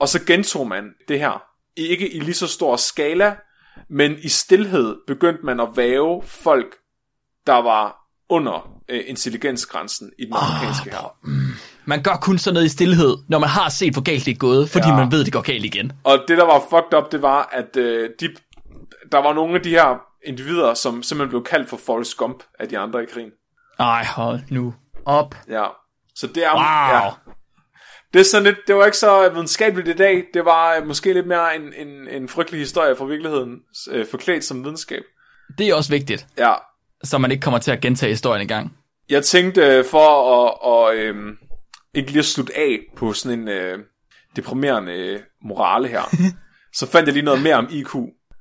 Og 0.00 0.08
så 0.08 0.24
gentog 0.24 0.68
man 0.68 0.90
det 1.08 1.18
her. 1.18 1.42
Ikke 1.76 2.12
i 2.12 2.20
lige 2.20 2.34
så 2.34 2.46
stor 2.46 2.76
skala, 2.76 3.36
men 3.90 4.16
i 4.22 4.28
stillhed 4.28 4.96
begyndte 5.06 5.46
man 5.46 5.60
at 5.60 5.68
væve 5.76 6.22
folk, 6.24 6.76
der 7.46 7.56
var 7.62 7.96
under 8.28 8.80
øh, 8.88 9.00
intelligensgrænsen 9.06 10.10
i 10.18 10.24
den 10.24 10.34
amerikanske 10.34 10.90
her. 10.90 11.16
Man 11.84 12.02
gør 12.02 12.16
kun 12.22 12.38
sådan 12.38 12.54
noget 12.54 12.66
i 12.66 12.68
stillhed, 12.68 13.16
når 13.28 13.38
man 13.38 13.48
har 13.48 13.68
set, 13.68 13.92
hvor 13.92 14.02
galt 14.02 14.24
det 14.24 14.34
er 14.34 14.38
gået, 14.38 14.70
fordi 14.70 14.88
ja. 14.88 14.96
man 14.96 15.12
ved, 15.12 15.24
det 15.24 15.32
går 15.32 15.40
galt 15.40 15.64
igen. 15.64 15.92
Og 16.04 16.18
det, 16.28 16.38
der 16.38 16.44
var 16.44 16.62
fucked 16.70 16.98
up, 16.98 17.12
det 17.12 17.22
var, 17.22 17.48
at 17.52 17.76
øh, 17.76 18.10
de, 18.20 18.28
der 19.12 19.18
var 19.18 19.32
nogle 19.32 19.54
af 19.54 19.62
de 19.62 19.70
her 19.70 20.00
individer, 20.24 20.74
som 20.74 21.02
simpelthen 21.02 21.28
blev 21.28 21.44
kaldt 21.44 21.68
for 21.68 21.76
Forrest 21.86 22.16
Gump 22.16 22.42
af 22.58 22.68
de 22.68 22.78
andre 22.78 23.02
i 23.02 23.06
krigen. 23.06 23.30
Ej, 23.78 24.04
hold 24.04 24.40
nu 24.50 24.74
op. 25.04 25.34
Ja. 25.48 25.66
Så 26.14 26.26
det 26.26 26.44
er... 26.46 26.54
Wow. 26.54 26.62
Ja. 26.96 27.10
Det 28.12 28.20
er 28.20 28.24
sådan 28.24 28.44
lidt, 28.44 28.56
det 28.66 28.74
var 28.76 28.84
ikke 28.84 28.98
så 28.98 29.28
videnskabeligt 29.28 29.88
i 29.88 29.92
dag. 29.98 30.24
Det 30.34 30.44
var 30.44 30.76
øh, 30.76 30.86
måske 30.86 31.12
lidt 31.12 31.26
mere 31.26 31.56
en, 31.56 31.72
en, 31.88 32.08
en 32.08 32.28
frygtelig 32.28 32.60
historie 32.60 32.96
fra 32.96 33.04
virkeligheden, 33.04 33.60
øh, 33.90 34.06
forklædt 34.06 34.44
som 34.44 34.64
videnskab. 34.64 35.02
Det 35.58 35.68
er 35.68 35.74
også 35.74 35.90
vigtigt, 35.90 36.26
Ja. 36.38 36.54
så 37.04 37.18
man 37.18 37.30
ikke 37.30 37.40
kommer 37.42 37.58
til 37.60 37.70
at 37.70 37.80
gentage 37.80 38.10
historien 38.10 38.42
i 38.42 38.46
gang. 38.46 38.76
Jeg 39.08 39.24
tænkte 39.24 39.60
øh, 39.66 39.84
for 39.84 39.98
at, 40.46 40.54
og, 40.60 40.94
øh, 40.96 41.14
ikke 41.94 42.10
lige 42.10 42.18
at 42.18 42.24
slutte 42.24 42.56
af 42.58 42.78
på 42.96 43.12
sådan 43.12 43.38
en 43.40 43.48
øh, 43.48 43.78
deprimerende 44.36 44.92
øh, 44.92 45.20
morale 45.42 45.88
her, 45.88 46.02
så 46.78 46.86
fandt 46.86 47.06
jeg 47.06 47.12
lige 47.14 47.24
noget 47.24 47.42
mere 47.42 47.54
om 47.54 47.68
IQ. 47.70 47.94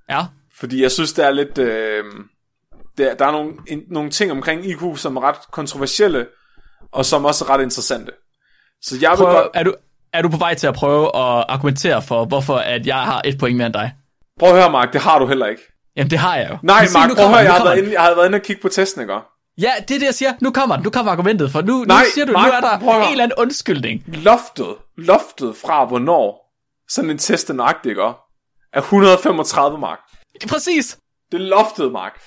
Ja, 0.09 0.25
Fordi 0.59 0.81
jeg 0.81 0.91
synes, 0.91 1.13
der 1.13 1.25
er 1.25 1.31
lidt... 1.31 1.57
Øh, 1.57 2.03
der, 2.97 3.13
der 3.15 3.25
er 3.25 3.31
nogle, 3.31 3.53
en, 3.67 3.83
nogle 3.87 4.09
ting 4.09 4.31
omkring 4.31 4.65
IQ, 4.65 4.81
som 4.95 5.15
er 5.17 5.21
ret 5.21 5.51
kontroversielle, 5.51 6.27
og 6.91 7.05
som 7.05 7.25
også 7.25 7.45
er 7.45 7.49
ret 7.49 7.61
interessante. 7.63 8.11
Så 8.81 8.95
jeg 9.01 9.11
vil 9.11 9.17
Prøv, 9.17 9.33
godt... 9.33 9.47
er, 9.53 9.63
du, 9.63 9.73
er 10.13 10.21
du 10.21 10.29
på 10.29 10.37
vej 10.37 10.53
til 10.53 10.67
at 10.67 10.73
prøve 10.73 11.05
at 11.05 11.45
argumentere 11.49 12.01
for, 12.01 12.25
hvorfor 12.25 12.55
at 12.55 12.87
jeg 12.87 12.95
har 12.95 13.21
et 13.25 13.37
point 13.39 13.57
mere 13.57 13.65
end 13.65 13.73
dig? 13.73 13.93
Prøv 14.39 14.49
at 14.49 14.55
høre, 14.55 14.71
Mark, 14.71 14.93
det 14.93 15.01
har 15.01 15.19
du 15.19 15.27
heller 15.27 15.45
ikke. 15.45 15.61
Jamen, 15.95 16.11
det 16.11 16.19
har 16.19 16.35
jeg 16.35 16.49
jo. 16.51 16.57
Nej, 16.63 16.81
Men 16.83 16.93
Mark, 16.93 17.09
prøv 17.15 17.25
at 17.25 17.29
høre, 17.29 17.39
jeg 17.39 17.53
har, 17.53 17.63
været 17.63 17.77
inde, 17.77 17.93
jeg 17.93 18.01
har 18.01 18.15
været 18.15 18.25
inde 18.25 18.35
og 18.35 18.41
kigge 18.41 18.61
på 18.61 18.69
testen, 18.69 19.01
ikke? 19.01 19.13
Ja, 19.57 19.71
det 19.87 19.95
er 19.95 19.99
det, 19.99 20.05
jeg 20.05 20.13
siger. 20.13 20.33
Nu 20.41 20.51
kommer 20.51 20.75
den. 20.75 20.83
Nu 20.83 20.89
kommer 20.89 21.11
argumentet, 21.11 21.51
for 21.51 21.61
nu, 21.61 21.83
Nej, 21.83 22.01
nu 22.03 22.05
siger 22.13 22.25
du, 22.25 22.31
Mark, 22.31 22.81
nu 22.81 22.89
er 22.89 22.93
der 22.93 23.05
en 23.05 23.11
eller 23.11 23.23
anden 23.23 23.37
undskyldning. 23.37 24.03
Loftet, 24.07 24.75
loftet 24.97 25.55
fra 25.65 25.85
hvornår 25.85 26.53
sådan 26.89 27.09
en 27.09 27.17
test 27.17 27.49
er 27.49 27.53
nøjagtig, 27.53 27.89
ikke? 27.89 28.01
Er 28.73 28.81
135, 28.81 29.77
Mark. 29.77 29.99
Præcis. 30.49 30.97
Det 31.31 31.41
er 31.41 31.45
loftet, 31.45 31.91
Mark. 31.91 32.19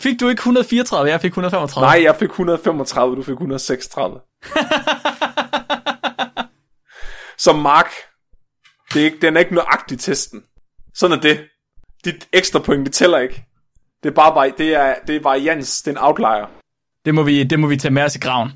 Fik 0.00 0.20
du 0.20 0.28
ikke 0.28 0.40
134, 0.40 1.10
jeg 1.10 1.20
fik 1.20 1.30
135? 1.30 1.86
Nej, 1.86 2.02
jeg 2.02 2.16
fik 2.16 2.28
135, 2.28 3.16
du 3.16 3.22
fik 3.22 3.32
136. 3.32 4.20
Så 7.46 7.52
Mark, 7.52 7.90
det 8.94 9.00
er 9.00 9.04
ikke, 9.04 9.18
den 9.22 9.36
er 9.36 9.40
ikke 9.40 9.54
nøjagtig 9.54 9.98
testen. 9.98 10.42
Sådan 10.94 11.18
er 11.18 11.20
det. 11.20 11.40
Dit 12.04 12.28
ekstra 12.32 12.58
point, 12.58 12.86
det 12.86 12.94
tæller 12.94 13.18
ikke. 13.18 13.44
Det 14.02 14.08
er 14.10 14.14
bare, 14.14 14.52
det 14.58 14.74
er, 14.74 14.94
det 15.06 15.16
er 15.16 15.20
varians, 15.22 15.82
det 15.82 15.96
er 15.96 16.00
en 16.00 16.04
outlier. 16.04 16.50
Det 17.04 17.14
må, 17.14 17.22
vi, 17.22 17.44
det 17.44 17.60
må 17.60 17.66
vi 17.66 17.76
tage 17.76 17.94
med 17.94 18.02
os 18.02 18.16
i 18.16 18.18
graven. 18.18 18.52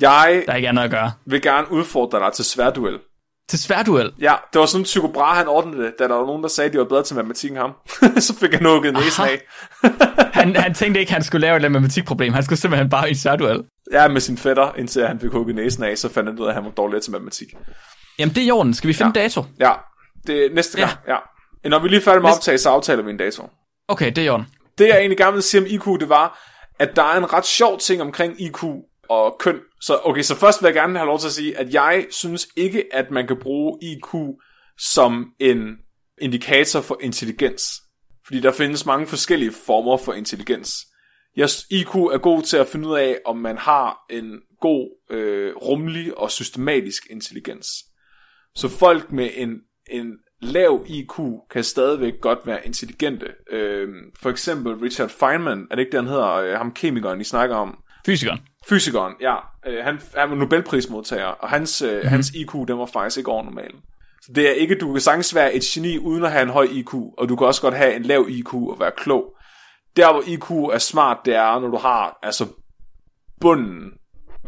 Jeg 0.00 0.42
Der 0.46 0.52
er 0.52 0.56
ikke 0.56 0.68
andet 0.68 0.82
at 0.82 0.90
gøre. 0.90 1.12
vil 1.26 1.42
gerne 1.42 1.72
udfordre 1.72 2.18
dig 2.18 2.32
til 2.32 2.44
sværduel. 2.44 2.98
Til 3.48 3.58
sværduel. 3.58 4.12
Ja, 4.20 4.34
det 4.52 4.60
var 4.60 4.66
sådan, 4.66 4.84
Tycho 4.84 5.06
Brahe, 5.08 5.38
han 5.38 5.48
ordnede 5.48 5.82
det, 5.82 5.94
da 5.98 6.04
der 6.08 6.14
var 6.14 6.26
nogen, 6.26 6.42
der 6.42 6.48
sagde, 6.48 6.66
at 6.68 6.72
de 6.72 6.78
var 6.78 6.84
bedre 6.84 7.02
til 7.02 7.16
matematik 7.16 7.50
end 7.50 7.58
ham. 7.58 7.72
så 8.26 8.36
fik 8.40 8.52
han 8.52 8.62
nukket 8.62 8.92
næsen 8.92 9.22
Aha. 9.24 9.32
af. 9.32 9.40
Han, 10.40 10.56
han 10.56 10.74
tænkte 10.74 11.00
ikke, 11.00 11.12
han 11.12 11.22
skulle 11.22 11.40
lave 11.46 11.56
et 11.56 11.72
matematikproblem. 11.72 12.32
Han 12.32 12.42
skulle 12.42 12.58
simpelthen 12.58 12.90
bare 12.90 13.08
i 13.08 13.10
en 13.10 13.16
sværduel. 13.16 13.64
Ja, 13.92 14.08
med 14.08 14.20
sin 14.20 14.36
fætter, 14.36 14.74
indtil 14.74 15.06
han 15.06 15.20
fik 15.20 15.30
hugget 15.30 15.54
næsen 15.56 15.84
af, 15.84 15.98
så 15.98 16.08
fandt 16.08 16.28
han 16.28 16.38
ud 16.38 16.44
af, 16.44 16.48
at 16.48 16.54
han 16.54 16.64
var 16.64 16.70
dårligere 16.70 17.02
til 17.02 17.12
matematik. 17.12 17.54
Jamen, 18.18 18.34
det 18.34 18.42
er 18.42 18.46
i 18.46 18.50
orden. 18.50 18.74
Skal 18.74 18.88
vi 18.88 18.92
finde 18.94 19.12
Ja. 19.14 19.20
ja. 19.20 19.24
dato? 19.28 19.44
Ja, 19.60 19.72
det 20.26 20.46
er 20.46 20.54
næste 20.54 20.78
gang, 20.78 20.90
ja. 21.08 21.12
ja. 21.64 21.68
Når 21.68 21.78
vi 21.78 21.88
lige 21.88 22.00
er 22.00 22.04
færdige 22.04 22.20
med 22.22 22.28
Næste- 22.30 22.38
optag, 22.38 22.60
så 22.60 22.70
aftaler 22.70 23.02
vi 23.02 23.10
en 23.10 23.16
dato. 23.16 23.48
Okay, 23.88 24.06
det 24.06 24.18
er 24.18 24.22
i 24.22 24.28
orden. 24.28 24.46
Det 24.78 24.88
jeg 24.88 24.98
egentlig 24.98 25.18
gerne 25.18 25.32
vil 25.32 25.42
sige 25.42 25.60
om 25.60 25.66
IQ, 25.66 26.00
det 26.00 26.08
var, 26.08 26.50
at 26.78 26.96
der 26.96 27.02
er 27.02 27.16
en 27.18 27.32
ret 27.32 27.46
sjov 27.46 27.78
ting 27.78 28.02
omkring 28.02 28.40
IQ 28.42 28.64
og 29.08 29.36
køn. 29.40 29.58
Så 29.80 30.00
okay, 30.04 30.22
så 30.22 30.34
først 30.36 30.62
vil 30.62 30.66
jeg 30.66 30.74
gerne 30.74 30.98
have 30.98 31.06
lov 31.06 31.18
til 31.18 31.26
at 31.26 31.32
sige, 31.32 31.58
at 31.58 31.74
jeg 31.74 32.06
synes 32.10 32.48
ikke, 32.56 32.84
at 32.92 33.10
man 33.10 33.26
kan 33.26 33.36
bruge 33.40 33.78
IQ 33.82 34.14
som 34.78 35.26
en 35.40 35.76
indikator 36.20 36.80
for 36.80 36.98
intelligens. 37.02 37.62
Fordi 38.26 38.40
der 38.40 38.52
findes 38.52 38.86
mange 38.86 39.06
forskellige 39.06 39.52
former 39.66 39.96
for 39.96 40.12
intelligens. 40.12 40.74
Jeg, 41.36 41.48
IQ 41.70 41.94
er 41.94 42.18
god 42.18 42.42
til 42.42 42.56
at 42.56 42.66
finde 42.68 42.88
ud 42.88 42.96
af, 42.96 43.18
om 43.26 43.36
man 43.36 43.58
har 43.58 43.96
en 44.10 44.32
god, 44.60 44.88
øh, 45.10 45.56
rummelig 45.56 46.18
og 46.18 46.30
systematisk 46.30 47.02
intelligens. 47.10 47.68
Så 48.56 48.68
folk 48.68 49.12
med 49.12 49.30
en, 49.34 49.50
en 49.90 50.12
lav 50.40 50.84
IQ 50.88 51.20
kan 51.50 51.64
stadigvæk 51.64 52.12
godt 52.20 52.38
være 52.46 52.66
intelligente. 52.66 53.26
Øh, 53.50 53.88
for 54.22 54.30
eksempel 54.30 54.74
Richard 54.74 55.08
Feynman, 55.08 55.66
er 55.70 55.74
det 55.74 55.82
ikke 55.82 55.92
det, 55.92 56.00
han 56.00 56.08
hedder, 56.08 56.32
øh, 56.32 56.56
ham 56.56 56.72
kemikeren, 56.72 57.20
I 57.20 57.24
snakker 57.24 57.56
om? 57.56 57.78
Fysikeren. 58.06 58.40
Fysikeren, 58.68 59.14
ja. 59.20 59.36
Øh, 59.66 59.84
han, 59.84 60.00
han 60.16 60.30
var 60.30 60.36
Nobelprismodtager, 60.36 61.26
og 61.26 61.48
hans, 61.48 61.82
øh, 61.82 61.92
mm-hmm. 61.92 62.08
hans 62.08 62.30
IQ, 62.30 62.52
den 62.68 62.78
var 62.78 62.86
faktisk 62.86 63.18
ikke 63.18 63.30
over 63.30 63.44
normalen. 63.44 63.80
Så 64.22 64.32
det 64.34 64.48
er 64.48 64.52
ikke, 64.52 64.74
du 64.74 64.92
kan 64.92 65.00
sagtens 65.00 65.34
være 65.34 65.54
et 65.54 65.62
geni 65.62 65.98
uden 65.98 66.24
at 66.24 66.32
have 66.32 66.42
en 66.42 66.48
høj 66.48 66.68
IQ, 66.70 66.94
og 66.94 67.28
du 67.28 67.36
kan 67.36 67.46
også 67.46 67.62
godt 67.62 67.74
have 67.74 67.96
en 67.96 68.02
lav 68.02 68.26
IQ 68.28 68.54
og 68.54 68.76
være 68.80 68.92
klog. 68.96 69.36
Der 69.96 70.12
hvor 70.12 70.22
IQ 70.26 70.50
er 70.50 70.78
smart, 70.78 71.18
det 71.24 71.34
er, 71.34 71.60
når 71.60 71.68
du 71.68 71.76
har 71.76 72.18
altså 72.22 72.46
bunden, 73.40 73.90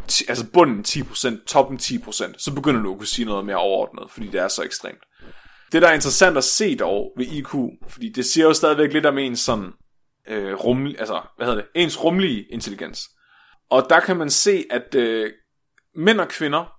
ti- 0.08 0.24
altså 0.28 0.46
bunden 0.52 0.84
10%, 0.88 1.44
toppen 1.46 1.78
10%, 1.78 2.34
så 2.38 2.54
begynder 2.54 2.82
du 2.82 2.92
at 2.92 2.98
kunne 2.98 3.06
sige 3.06 3.26
noget 3.26 3.44
mere 3.46 3.56
overordnet, 3.56 4.10
fordi 4.10 4.26
det 4.26 4.40
er 4.40 4.48
så 4.48 4.62
ekstremt. 4.62 5.02
Det, 5.72 5.82
der 5.82 5.88
er 5.88 5.94
interessant 5.94 6.36
at 6.36 6.44
se 6.44 6.76
dog 6.76 7.12
ved 7.16 7.26
IQ, 7.26 7.50
fordi 7.88 8.08
det 8.12 8.24
siger 8.24 8.46
jo 8.46 8.54
stadigvæk 8.54 8.92
lidt 8.92 9.06
om 9.06 9.18
ens 9.18 9.40
sådan, 9.40 9.72
øh, 10.28 10.54
rummel, 10.54 10.96
altså, 10.98 11.20
hvad 11.36 11.46
hedder 11.46 11.60
det, 11.62 11.70
ens 11.74 12.04
rumlige 12.04 12.44
intelligens. 12.52 13.00
Og 13.70 13.86
der 13.90 14.00
kan 14.00 14.16
man 14.16 14.30
se, 14.30 14.64
at 14.70 14.94
øh, 14.94 15.32
mænd 15.96 16.20
og 16.20 16.28
kvinder, 16.28 16.72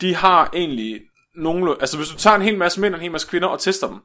de 0.00 0.14
har 0.14 0.50
egentlig 0.54 1.00
nogle, 1.36 1.76
altså 1.80 1.96
hvis 1.96 2.08
du 2.08 2.16
tager 2.16 2.36
en 2.36 2.42
hel 2.42 2.58
masse 2.58 2.80
mænd 2.80 2.94
og 2.94 2.98
en 2.98 3.02
hel 3.02 3.12
masse 3.12 3.28
kvinder 3.28 3.48
og 3.48 3.60
tester 3.60 3.88
dem, 3.88 3.98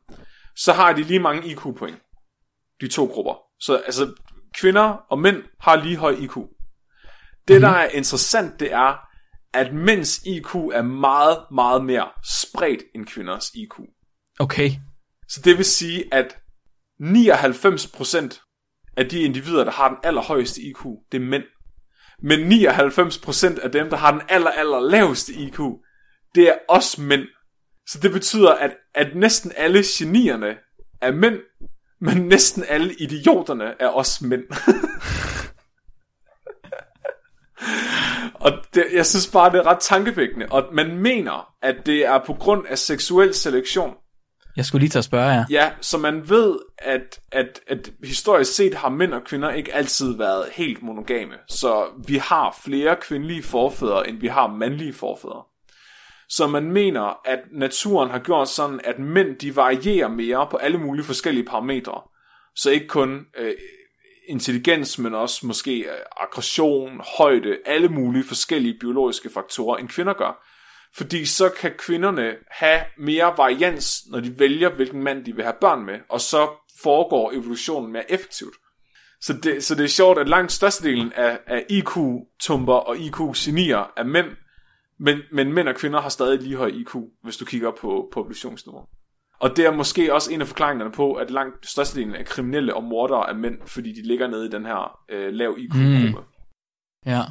så 0.56 0.74
har 0.74 0.94
de 0.94 1.04
lige 1.04 1.20
mange 1.20 1.48
IQ-point. 1.48 1.98
De 2.82 2.88
to 2.88 3.06
grupper. 3.06 3.36
Så 3.60 3.76
altså, 3.76 4.14
kvinder 4.60 4.84
og 5.10 5.20
mænd 5.20 5.44
har 5.60 5.76
lige 5.76 5.98
høj 5.98 6.12
IQ. 6.20 6.38
Det, 7.54 7.62
der 7.62 7.70
er 7.70 7.90
interessant, 7.90 8.60
det 8.60 8.74
er, 8.74 8.98
at 9.54 9.74
mænds 9.74 10.22
IQ 10.26 10.56
er 10.56 10.82
meget, 10.82 11.38
meget 11.52 11.86
mere 11.86 12.08
spredt 12.42 12.84
end 12.96 13.06
kvinders 13.06 13.52
IQ. 13.54 13.74
Okay. 14.40 14.72
Så 15.28 15.42
det 15.44 15.58
vil 15.58 15.66
sige, 15.66 16.14
at 16.14 16.38
99% 17.02 18.94
af 18.98 19.10
de 19.10 19.20
individer, 19.20 19.64
der 19.64 19.72
har 19.72 19.88
den 19.88 19.98
allerhøjeste 20.04 20.62
IQ, 20.62 20.84
det 21.12 21.22
er 21.22 21.26
mænd. 21.26 21.44
Men 22.24 22.52
99% 22.52 23.62
af 23.64 23.72
dem, 23.72 23.90
der 23.90 23.98
har 23.98 24.12
den 24.12 24.22
aller, 24.30 24.50
aller 24.50 24.80
laveste 24.80 25.34
IQ, 25.34 25.60
det 26.36 26.50
er 26.50 26.56
også 26.70 27.02
mænd. 27.02 27.24
Så 27.88 28.00
det 28.00 28.12
betyder, 28.12 28.52
at, 28.52 28.72
at 28.96 29.16
næsten 29.16 29.52
alle 29.58 29.84
genierne 29.98 30.58
er 31.02 31.12
mænd, 31.12 31.40
men 32.02 32.28
næsten 32.28 32.64
alle 32.68 32.94
idioterne 32.94 33.74
er 33.80 33.88
også 33.88 34.26
mænd. 34.26 34.44
og 38.42 38.52
det, 38.74 38.86
jeg 38.94 39.06
synes 39.06 39.28
bare, 39.28 39.52
det 39.52 39.60
er 39.60 39.68
ret 39.68 39.80
tankevækkende. 39.80 40.46
Og 40.52 40.64
man 40.72 40.98
mener, 40.98 41.54
at 41.62 41.76
det 41.86 42.06
er 42.06 42.20
på 42.26 42.34
grund 42.34 42.66
af 42.70 42.78
seksuel 42.78 43.34
selektion. 43.34 43.94
Jeg 44.56 44.66
skulle 44.66 44.80
lige 44.80 44.90
til 44.90 44.98
at 44.98 45.04
spørge 45.04 45.26
jer. 45.26 45.46
Ja, 45.50 45.72
så 45.82 45.98
man 45.98 46.30
ved, 46.30 46.60
at, 46.78 47.20
at, 47.32 47.60
at 47.68 47.92
historisk 48.04 48.56
set 48.56 48.74
har 48.74 48.90
mænd 48.90 49.14
og 49.14 49.24
kvinder 49.24 49.52
ikke 49.52 49.74
altid 49.74 50.18
været 50.18 50.46
helt 50.52 50.84
monogame. 50.84 51.34
Så 51.50 51.86
vi 52.08 52.18
har 52.18 52.58
flere 52.66 52.96
kvindelige 52.96 53.44
forfædre, 53.44 54.10
end 54.10 54.20
vi 54.20 54.28
har 54.28 54.48
mandlige 54.48 54.94
forfædre. 54.94 55.44
Så 56.30 56.48
man 56.48 56.72
mener, 56.72 57.20
at 57.26 57.40
naturen 57.52 58.10
har 58.10 58.20
gjort 58.20 58.50
sådan, 58.50 58.80
at 58.84 59.00
mænd 59.00 59.36
de 59.36 59.56
varierer 59.56 60.08
mere 60.08 60.48
på 60.52 60.58
alle 60.58 60.78
mulige 60.78 61.06
forskellige 61.06 61.46
parametre. 61.46 62.02
Så 62.56 62.70
ikke 62.70 62.88
kun 62.88 63.26
øh, 63.38 63.54
intelligens, 64.32 65.00
men 65.00 65.16
også 65.16 65.46
måske 65.46 65.80
øh, 65.80 65.98
aggression, 66.18 67.02
højde, 67.18 67.58
alle 67.66 67.90
mulige 67.90 68.24
forskellige 68.24 68.78
biologiske 68.80 69.30
faktorer, 69.30 69.78
end 69.78 69.90
kvinder 69.90 70.14
gør. 70.14 70.48
Fordi 70.96 71.26
så 71.26 71.50
kan 71.50 71.72
kvinderne 71.78 72.34
have 72.52 72.82
mere 72.98 73.34
varians, 73.38 74.02
når 74.12 74.20
de 74.20 74.40
vælger, 74.40 74.70
hvilken 74.70 75.04
mand 75.04 75.26
de 75.26 75.36
vil 75.36 75.44
have 75.44 75.56
børn 75.62 75.86
med, 75.86 76.00
og 76.10 76.22
så 76.22 76.50
foregår 76.84 77.32
evolutionen 77.32 77.92
mere 77.92 78.12
effektivt. 78.12 78.56
Så 79.22 79.34
det, 79.34 79.64
så 79.64 79.76
det 79.76 79.84
er 79.84 79.88
sjovt, 79.88 80.20
at 80.20 80.30
langt 80.30 80.52
størstedelen 80.52 81.14
af, 81.14 81.40
af 81.48 81.66
IQ-tumper 81.70 82.74
og 82.74 82.98
IQ-genier 82.98 83.92
er 83.98 84.04
mænd, 84.04 84.28
men, 85.00 85.20
men 85.32 85.54
mænd 85.54 85.68
og 85.68 85.76
kvinder 85.76 86.02
har 86.02 86.10
stadig 86.10 86.42
lige 86.42 86.56
høj 86.56 86.68
IQ, 86.68 86.96
hvis 87.24 87.38
du 87.38 87.46
kigger 87.46 87.72
på 87.72 88.10
populationsniveau. 88.14 88.82
Og 89.42 89.58
det 89.58 89.66
er 89.66 89.72
måske 89.72 90.14
også 90.14 90.34
en 90.34 90.42
af 90.42 90.48
forklaringerne 90.48 90.92
på, 90.92 91.14
at 91.14 91.32
langt 91.32 91.70
størstedelen 91.70 92.16
af 92.16 92.26
kriminelle 92.26 92.76
og 92.76 92.84
mordere 92.84 93.30
er 93.30 93.34
mænd, 93.34 93.58
fordi 93.66 93.94
de 93.94 94.08
ligger 94.08 94.28
nede 94.28 94.46
i 94.46 94.50
den 94.50 94.66
her 94.66 95.00
øh, 95.10 95.34
lav 95.34 95.56
IQ-gruppe. 95.58 96.10
Mm. 96.10 97.12
Ja. 97.12 97.22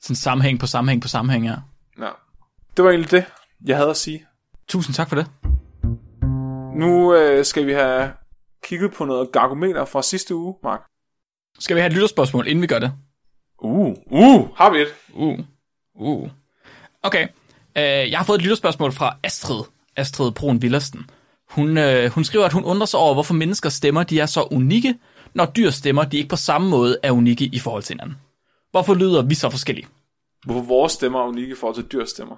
Sådan 0.00 0.16
sammenhæng 0.16 0.60
på 0.60 0.66
sammenhæng 0.66 1.02
på 1.02 1.08
sammenhæng, 1.08 1.46
ja. 1.46 1.54
Ja. 1.98 2.10
Det 2.76 2.84
var 2.84 2.90
egentlig 2.90 3.10
det, 3.10 3.24
jeg 3.66 3.76
havde 3.76 3.90
at 3.90 3.96
sige. 3.96 4.26
Tusind 4.68 4.94
tak 4.94 5.08
for 5.08 5.16
det. 5.16 5.26
Nu 6.74 7.14
øh, 7.14 7.44
skal 7.44 7.66
vi 7.66 7.72
have 7.72 8.12
kigget 8.64 8.92
på 8.92 9.04
noget 9.04 9.32
gargometer 9.32 9.84
fra 9.84 10.02
sidste 10.02 10.34
uge, 10.34 10.54
Mark. 10.62 10.80
Skal 11.58 11.76
vi 11.76 11.80
have 11.80 11.86
et 11.88 11.92
lytterspørgsmål, 11.92 12.46
inden 12.46 12.62
vi 12.62 12.66
gør 12.66 12.78
det? 12.78 12.92
Uh, 13.58 13.96
uh, 14.06 14.56
har 14.56 14.70
vi 14.70 14.78
et? 14.78 14.88
Uh, 15.12 15.38
uh. 15.94 16.30
Okay. 17.02 17.28
Uh, 17.76 18.10
jeg 18.10 18.18
har 18.18 18.24
fået 18.24 18.38
et 18.38 18.42
lytterspørgsmål 18.42 18.92
fra 18.92 19.16
Astrid. 19.22 19.64
Astrid 19.96 20.32
Brun 20.32 20.62
Villersten. 20.62 21.10
Hun, 21.50 21.78
uh, 21.78 22.04
hun 22.06 22.24
skriver, 22.24 22.44
at 22.44 22.52
hun 22.52 22.64
undrer 22.64 22.86
sig 22.86 23.00
over, 23.00 23.14
hvorfor 23.14 23.34
menneskers 23.34 23.72
stemmer 23.72 24.02
de 24.02 24.20
er 24.20 24.26
så 24.26 24.48
unikke, 24.50 24.94
når 25.34 25.46
dyrs 25.46 25.74
stemmer 25.74 26.04
de 26.04 26.16
ikke 26.16 26.28
på 26.28 26.36
samme 26.36 26.70
måde 26.70 26.98
er 27.02 27.10
unikke 27.10 27.44
i 27.44 27.58
forhold 27.58 27.82
til 27.82 27.94
hinanden. 27.94 28.16
Hvorfor 28.70 28.94
lyder 28.94 29.22
vi 29.22 29.34
så 29.34 29.50
forskellige? 29.50 29.86
Hvorfor 30.44 30.60
vores 30.60 30.92
stemmer 30.92 31.20
er 31.20 31.24
unikke 31.24 31.52
i 31.52 31.56
forhold 31.60 31.74
til 31.74 31.84
dyrs 31.84 32.10
stemmer? 32.10 32.36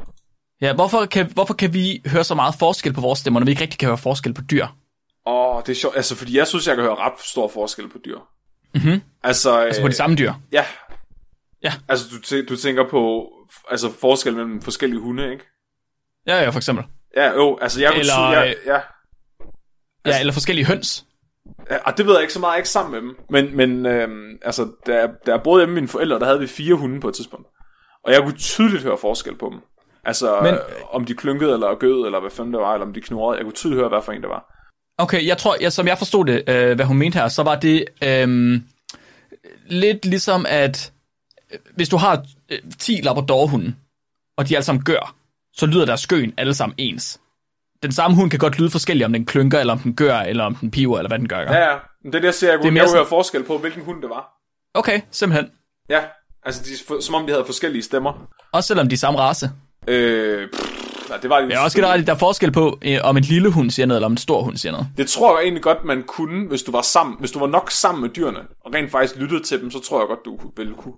Ja, 0.60 0.72
hvorfor 0.74 1.06
kan, 1.06 1.32
hvorfor 1.32 1.54
kan 1.54 1.74
vi 1.74 2.02
høre 2.06 2.24
så 2.24 2.34
meget 2.34 2.54
forskel 2.58 2.92
på 2.92 3.00
vores 3.00 3.18
stemmer, 3.18 3.40
når 3.40 3.44
vi 3.44 3.50
ikke 3.50 3.62
rigtig 3.62 3.78
kan 3.78 3.86
høre 3.88 3.98
forskel 3.98 4.34
på 4.34 4.42
dyr? 4.42 4.66
Åh, 5.26 5.56
oh, 5.56 5.62
det 5.66 5.68
er 5.72 5.74
sjovt. 5.76 5.96
Altså, 5.96 6.16
fordi 6.16 6.36
jeg 6.38 6.46
synes, 6.46 6.66
jeg 6.66 6.74
kan 6.76 6.84
høre 6.84 6.94
ret 6.94 7.20
stor 7.24 7.48
forskel 7.48 7.88
på 7.88 7.98
dyr. 8.04 8.18
Mhm. 8.74 9.02
Altså, 9.22 9.58
Altså 9.58 9.82
på 9.82 9.88
de 9.88 9.92
samme 9.94 10.16
dyr. 10.16 10.32
Ja. 10.52 10.64
Ja. 11.62 11.72
Altså, 11.88 12.06
du, 12.10 12.16
tæ- 12.16 12.46
du 12.48 12.56
tænker 12.56 12.84
på 12.90 13.28
altså, 13.70 13.92
forskel 14.00 14.34
mellem 14.34 14.62
forskellige 14.62 15.00
hunde, 15.00 15.32
ikke? 15.32 15.44
Ja, 16.26 16.40
ja, 16.42 16.48
for 16.48 16.56
eksempel. 16.58 16.84
Ja, 17.16 17.30
jo, 17.32 17.58
altså 17.62 17.80
jeg 17.80 17.90
kunne 17.90 18.00
Eller, 18.00 18.44
sige, 18.44 18.54
ja, 18.74 18.80
øh, 20.06 20.10
ja, 20.10 20.20
eller 20.20 20.32
forskellige 20.32 20.66
høns. 20.66 21.04
og 21.84 21.98
det 21.98 22.06
ved 22.06 22.12
jeg 22.14 22.22
ikke 22.22 22.32
så 22.32 22.40
meget, 22.40 22.52
jeg 22.52 22.58
ikke 22.58 22.68
sammen 22.68 22.92
med 22.92 23.00
dem. 23.00 23.16
Men, 23.30 23.56
men 23.56 23.86
øhm, 23.86 24.38
altså, 24.42 24.68
da, 24.86 24.94
jeg- 24.94 25.10
da 25.26 25.30
jeg 25.30 25.40
boede 25.44 25.60
hjemme 25.60 25.74
med 25.74 25.80
mine 25.82 25.88
forældre, 25.88 26.18
der 26.18 26.24
havde 26.26 26.40
vi 26.40 26.46
fire 26.46 26.74
hunde 26.74 27.00
på 27.00 27.08
et 27.08 27.14
tidspunkt. 27.14 27.46
Og 28.04 28.12
jeg 28.12 28.22
kunne 28.22 28.36
tydeligt 28.38 28.82
høre 28.82 28.98
forskel 28.98 29.36
på 29.38 29.48
dem. 29.52 29.60
Altså, 30.04 30.40
Men- 30.42 30.54
Men, 30.54 30.60
om 30.90 31.04
de 31.04 31.14
klunkede 31.14 31.52
eller 31.52 31.74
gød, 31.74 32.04
eller 32.06 32.20
hvad 32.20 32.30
fanden 32.30 32.52
det 32.54 32.60
var, 32.60 32.72
eller 32.74 32.86
om 32.86 32.92
de 32.94 33.00
knurrede. 33.00 33.36
Jeg 33.38 33.44
kunne 33.44 33.52
tydeligt 33.54 33.78
høre, 33.80 33.88
hvad 33.88 34.02
for 34.02 34.12
en 34.12 34.20
det 34.20 34.28
var. 34.30 34.44
Okay, 34.98 35.26
jeg 35.26 35.38
tror, 35.38 35.56
ja, 35.60 35.70
som 35.70 35.86
jeg 35.86 35.98
forstod 35.98 36.24
det, 36.24 36.42
øh, 36.48 36.74
hvad 36.76 36.84
hun 36.86 36.98
mente 36.98 37.18
her, 37.18 37.28
så 37.28 37.42
var 37.42 37.54
det 37.60 37.84
øh, 38.04 38.60
lidt 39.66 40.04
ligesom, 40.04 40.46
at 40.48 40.92
øh, 41.52 41.58
hvis 41.76 41.88
du 41.88 41.96
har 41.96 42.24
øh, 42.50 42.58
10 42.78 43.00
labradorhunde, 43.02 43.74
og 44.36 44.48
de 44.48 44.56
alle 44.56 44.64
sammen 44.64 44.84
gør, 44.84 45.14
så 45.54 45.66
lyder 45.66 45.84
deres 45.86 46.00
skøen 46.00 46.34
alle 46.36 46.54
sammen 46.54 46.74
ens. 46.78 47.20
Den 47.82 47.92
samme 47.92 48.16
hund 48.16 48.30
kan 48.30 48.38
godt 48.38 48.58
lyde 48.58 48.70
forskelligt, 48.70 49.04
om 49.06 49.12
den 49.12 49.24
klynker, 49.26 49.58
eller 49.58 49.72
om 49.72 49.78
den 49.78 49.94
gør, 49.94 50.16
eller 50.18 50.44
om 50.44 50.54
den 50.54 50.70
piver, 50.70 50.98
eller 50.98 51.08
hvad 51.08 51.18
den 51.18 51.28
gør. 51.28 51.38
Ja, 51.40 51.70
ja. 51.70 51.76
Men 52.04 52.12
det 52.12 52.24
er 52.24 52.30
det, 52.30 52.42
jeg 52.42 52.50
jeg 52.50 52.58
kunne, 52.60 52.70
mere 52.70 52.82
jeg 52.82 52.88
sådan- 52.90 53.06
forskel 53.06 53.42
på, 53.44 53.58
hvilken 53.58 53.82
hund 53.84 54.02
det 54.02 54.10
var. 54.10 54.28
Okay, 54.74 55.00
simpelthen. 55.10 55.50
Ja, 55.90 56.00
altså 56.44 56.62
de, 56.98 57.02
som 57.02 57.14
om 57.14 57.26
de 57.26 57.32
havde 57.32 57.44
forskellige 57.44 57.82
stemmer. 57.82 58.12
Også 58.52 58.66
selvom 58.66 58.88
de 58.88 58.94
er 58.94 58.98
samme 58.98 59.20
race. 59.20 59.50
Øh, 59.88 60.48
pff, 60.52 61.08
nej, 61.08 61.18
det 61.18 61.30
var 61.30 61.40
de 61.40 61.46
Jeg 61.50 61.54
er 61.54 61.64
også 61.64 61.76
generelt, 61.76 62.06
der 62.06 62.14
er 62.14 62.18
forskel 62.18 62.52
på, 62.52 62.78
øh, 62.82 62.98
om 63.02 63.16
en 63.16 63.22
lille 63.22 63.50
hund 63.50 63.70
siger 63.70 63.86
noget, 63.86 63.98
eller 63.98 64.06
om 64.06 64.12
en 64.12 64.18
stor 64.18 64.42
hund 64.42 64.56
siger 64.56 64.72
noget. 64.72 64.86
Det 64.96 65.08
tror 65.08 65.36
jeg 65.38 65.42
egentlig 65.44 65.62
godt, 65.62 65.84
man 65.84 66.02
kunne, 66.02 66.48
hvis 66.48 66.62
du 66.62 66.72
var 66.72 66.82
sammen, 66.82 67.16
hvis 67.18 67.30
du 67.30 67.38
var 67.38 67.46
nok 67.46 67.70
sammen 67.70 68.02
med 68.02 68.10
dyrene, 68.10 68.38
og 68.64 68.74
rent 68.74 68.90
faktisk 68.90 69.16
lyttede 69.20 69.42
til 69.42 69.60
dem, 69.60 69.70
så 69.70 69.80
tror 69.80 70.00
jeg 70.00 70.08
godt, 70.08 70.20
du 70.24 70.38
ville 70.56 70.74
kunne. 70.74 70.94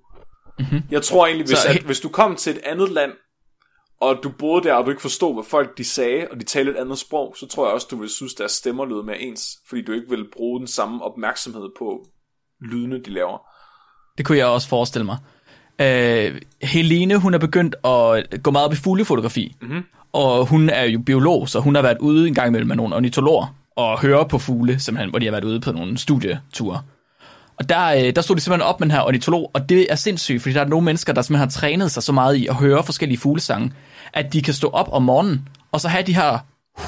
Mm-hmm. 0.59 0.82
Jeg 0.91 1.03
tror 1.03 1.26
egentlig, 1.26 1.47
hvis, 1.47 1.59
Så 1.59 1.68
at, 1.68 1.76
hvis 1.82 2.01
du 2.01 2.09
kom 2.09 2.37
til 2.37 2.53
et 2.53 2.61
andet 2.66 2.91
land, 2.93 3.12
og 4.01 4.20
du 4.22 4.28
boede 4.38 4.64
der, 4.64 4.74
og 4.74 4.84
du 4.84 4.90
ikke 4.90 5.03
forstod, 5.03 5.34
hvad 5.34 5.45
folk 5.45 5.78
de 5.78 5.84
sagde, 5.84 6.26
og 6.30 6.40
de 6.40 6.45
talte 6.45 6.70
et 6.72 6.76
andet 6.76 6.99
sprog, 6.99 7.34
så 7.38 7.47
tror 7.47 7.66
jeg 7.66 7.74
også, 7.74 7.86
du 7.90 7.97
ville 7.97 8.12
synes, 8.12 8.34
deres 8.34 8.53
stemmer 8.53 8.84
lød 8.84 9.03
mere 9.03 9.20
ens, 9.20 9.59
fordi 9.68 9.82
du 9.82 9.92
ikke 9.92 10.09
ville 10.09 10.26
bruge 10.32 10.59
den 10.59 10.66
samme 10.66 11.05
opmærksomhed 11.05 11.68
på 11.78 12.07
lydene, 12.61 13.03
de 13.03 13.11
laver. 13.11 13.38
Det 14.18 14.26
kunne 14.26 14.38
jeg 14.38 14.47
også 14.47 14.68
forestille 14.68 15.05
mig. 15.05 15.18
Øh, 15.80 16.40
Helene, 16.62 17.16
hun 17.16 17.34
er 17.34 17.38
begyndt 17.38 17.74
at 17.84 18.42
gå 18.42 18.51
meget 18.51 18.66
op 18.66 18.72
i 18.72 18.76
fuglefotografi. 18.76 19.57
Mm-hmm. 19.61 19.82
Og 20.12 20.47
hun 20.47 20.68
er 20.68 20.82
jo 20.82 20.99
biolog, 21.07 21.49
så 21.49 21.61
hun 21.61 21.74
har 21.74 21.82
været 21.82 21.99
ude 21.99 22.28
en 22.28 22.34
gang 22.34 22.49
imellem 22.49 22.68
med 22.68 22.76
nogle 22.76 22.97
ornitologer 22.97 23.55
og 23.76 24.01
høre 24.01 24.28
på 24.28 24.38
fugle, 24.38 24.80
simpelthen, 24.80 25.11
hvor 25.11 25.18
de 25.18 25.24
har 25.24 25.32
været 25.32 25.45
ude 25.45 25.61
på 25.61 25.72
nogle 25.72 25.99
studieture. 25.99 26.82
Og 27.59 27.68
der, 27.68 27.86
øh, 27.86 28.16
der 28.16 28.22
stod 28.22 28.36
de 28.36 28.40
simpelthen 28.40 28.68
op 28.68 28.80
med 28.80 28.86
den 28.88 28.94
her 28.94 29.02
ornitolog, 29.02 29.50
og 29.55 29.68
det 29.68 29.86
er 29.92 29.94
sindssygt, 29.94 30.42
fordi 30.42 30.55
der 30.55 30.61
er 30.61 30.64
nogle 30.68 30.84
mennesker, 30.84 31.12
der 31.12 31.22
simpelthen 31.22 31.48
har 31.48 31.50
trænet 31.50 31.90
sig 31.90 32.02
så 32.02 32.12
meget 32.12 32.34
i 32.36 32.46
at 32.46 32.55
høre 32.55 32.84
forskellige 32.84 33.18
fuglesange, 33.18 33.72
at 34.12 34.32
de 34.32 34.42
kan 34.42 34.55
stå 34.55 34.68
op 34.68 34.88
om 34.92 35.02
morgenen, 35.02 35.48
og 35.72 35.80
så 35.80 35.88
have 35.88 36.02
de 36.02 36.14
her 36.14 36.38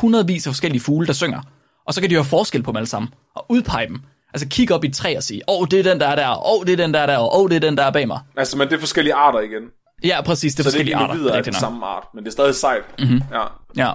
hundredvis 0.01 0.47
af 0.47 0.51
forskellige 0.51 0.81
fugle, 0.83 1.07
der 1.07 1.13
synger. 1.13 1.41
Og 1.87 1.95
så 1.95 2.01
kan 2.01 2.11
de 2.11 2.15
høre 2.15 2.25
forskel 2.25 2.63
på 2.63 2.71
dem 2.71 2.77
alle 2.77 2.87
sammen, 2.87 3.09
og 3.35 3.47
udpege 3.49 3.87
dem. 3.87 4.01
Altså 4.35 4.49
kigge 4.49 4.75
op 4.75 4.85
i 4.85 4.89
et 4.89 4.95
træ 4.95 5.17
og 5.17 5.23
sige, 5.23 5.43
åh, 5.49 5.61
oh, 5.61 5.67
det 5.71 5.79
er 5.79 5.83
den, 5.83 6.01
der 6.01 6.07
er 6.07 6.15
der, 6.17 6.31
åh, 6.31 6.61
oh, 6.61 6.67
det 6.67 6.73
er 6.73 6.77
den, 6.77 6.95
der 6.95 7.01
er 7.01 7.07
der, 7.07 7.19
åh, 7.19 7.41
oh, 7.41 7.49
det 7.49 7.57
er 7.57 7.61
den, 7.61 7.77
der 7.77 7.83
er 7.85 7.91
bag 7.91 8.07
mig. 8.07 8.21
Altså, 8.37 8.59
men 8.59 8.69
det 8.69 8.75
er 8.77 8.81
forskellige 8.81 9.15
arter 9.15 9.41
igen. 9.41 9.63
Ja, 10.05 10.23
præcis, 10.23 10.55
det 10.55 10.67
er 10.67 10.71
Så 10.71 10.71
det 10.71 10.75
er 10.75 10.79
forskellige 10.79 10.91
ikke 10.91 10.97
arter. 10.97 11.15
individer 11.15 11.33
af 11.33 11.37
rigtigt 11.37 11.55
den 11.55 11.63
nok. 11.63 11.73
samme 11.73 11.87
art, 11.87 12.05
men 12.15 12.25
det 12.25 12.29
er 12.29 12.33
stadig 12.33 12.55
sejt. 12.55 12.83
Mm-hmm. 12.99 13.21
Ja. 13.33 13.45
Ja. 13.77 13.93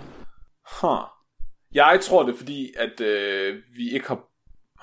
Huh. 0.81 0.97
Jeg 1.73 1.99
tror 2.03 2.23
det, 2.23 2.33
er 2.33 2.37
fordi 2.37 2.69
at 2.79 3.05
øh, 3.05 3.55
vi 3.77 3.89
ikke 3.93 4.07
har... 4.07 4.19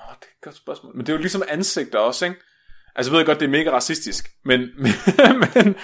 Oh, 0.09 0.15
det 0.19 0.25
er 0.25 0.37
et 0.37 0.43
godt 0.43 0.55
spørgsmål. 0.55 0.95
Men 0.95 1.05
det 1.05 1.09
er 1.09 1.17
jo 1.17 1.21
ligesom 1.21 1.43
ansigter 1.47 1.99
også, 1.99 2.25
ikke? 2.25 2.37
Altså, 2.95 3.11
jeg 3.11 3.17
ved 3.17 3.25
godt, 3.25 3.39
det 3.39 3.45
er 3.45 3.49
mega 3.49 3.71
racistisk, 3.71 4.29
men, 4.45 4.59
men, 4.83 4.91
men 5.55 5.75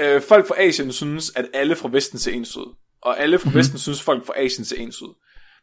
øh, 0.00 0.22
folk 0.22 0.48
fra 0.48 0.54
Asien 0.58 0.92
synes, 0.92 1.32
at 1.36 1.46
alle 1.54 1.76
fra 1.76 1.88
Vesten 1.92 2.18
ser 2.18 2.32
ens 2.32 2.56
ud. 2.56 2.74
Og 3.02 3.20
alle 3.20 3.38
fra 3.38 3.44
mm-hmm. 3.44 3.58
Vesten 3.58 3.78
synes, 3.78 4.02
folk 4.02 4.26
fra 4.26 4.32
Asien 4.36 4.64
ser 4.64 4.76
ens 4.76 5.02
ud. 5.02 5.14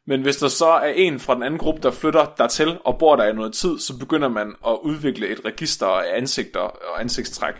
Men 0.07 0.21
hvis 0.21 0.37
der 0.37 0.47
så 0.47 0.65
er 0.65 0.93
en 0.95 1.19
fra 1.19 1.35
den 1.35 1.43
anden 1.43 1.59
gruppe, 1.59 1.81
der 1.81 1.91
flytter 1.91 2.33
dertil 2.37 2.77
og 2.85 2.99
bor 2.99 3.15
der 3.15 3.27
i 3.27 3.33
noget 3.33 3.53
tid, 3.53 3.79
så 3.79 3.97
begynder 3.97 4.27
man 4.29 4.55
at 4.67 4.77
udvikle 4.83 5.27
et 5.27 5.39
register 5.45 5.87
af 5.87 6.17
ansigter 6.17 6.59
og 6.59 7.01
ansigtstræk 7.01 7.55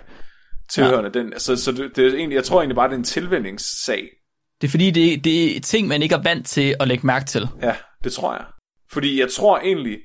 tilhørende 0.69 1.11
ja. 1.15 1.19
den. 1.19 1.33
Så, 1.39 1.55
så 1.55 1.71
det, 1.71 1.95
det 1.95 2.07
er 2.07 2.17
egentlig, 2.17 2.35
jeg 2.35 2.43
tror 2.43 2.61
egentlig 2.61 2.75
bare, 2.75 2.87
det 2.87 2.93
er 2.93 2.97
en 2.97 3.03
tilvændingssag. 3.03 4.09
Det 4.61 4.67
er 4.67 4.71
fordi, 4.71 4.91
det, 4.91 5.23
det 5.23 5.57
er 5.57 5.61
ting, 5.61 5.87
man 5.87 6.01
ikke 6.01 6.15
er 6.15 6.23
vant 6.23 6.47
til 6.47 6.75
at 6.79 6.87
lægge 6.87 7.07
mærke 7.07 7.25
til. 7.25 7.47
Ja, 7.61 7.75
det 8.03 8.13
tror 8.13 8.33
jeg. 8.33 8.45
Fordi 8.91 9.19
jeg 9.19 9.31
tror 9.31 9.59
egentlig, 9.59 9.97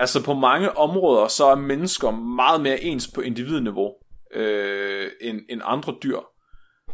altså 0.00 0.22
på 0.22 0.34
mange 0.34 0.78
områder, 0.78 1.28
så 1.28 1.46
er 1.46 1.54
mennesker 1.54 2.10
meget 2.10 2.60
mere 2.60 2.80
ens 2.80 3.08
på 3.14 3.20
individniveau 3.20 3.92
øh, 4.34 5.10
end, 5.20 5.40
end 5.50 5.60
andre 5.64 5.94
dyr. 6.02 6.18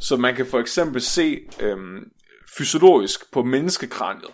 Så 0.01 0.17
man 0.17 0.35
kan 0.35 0.47
for 0.47 0.59
eksempel 0.59 1.01
se 1.01 1.39
øh, 1.61 1.77
fysiologisk 2.59 3.33
på 3.33 3.43
menneskekraniet. 3.43 4.31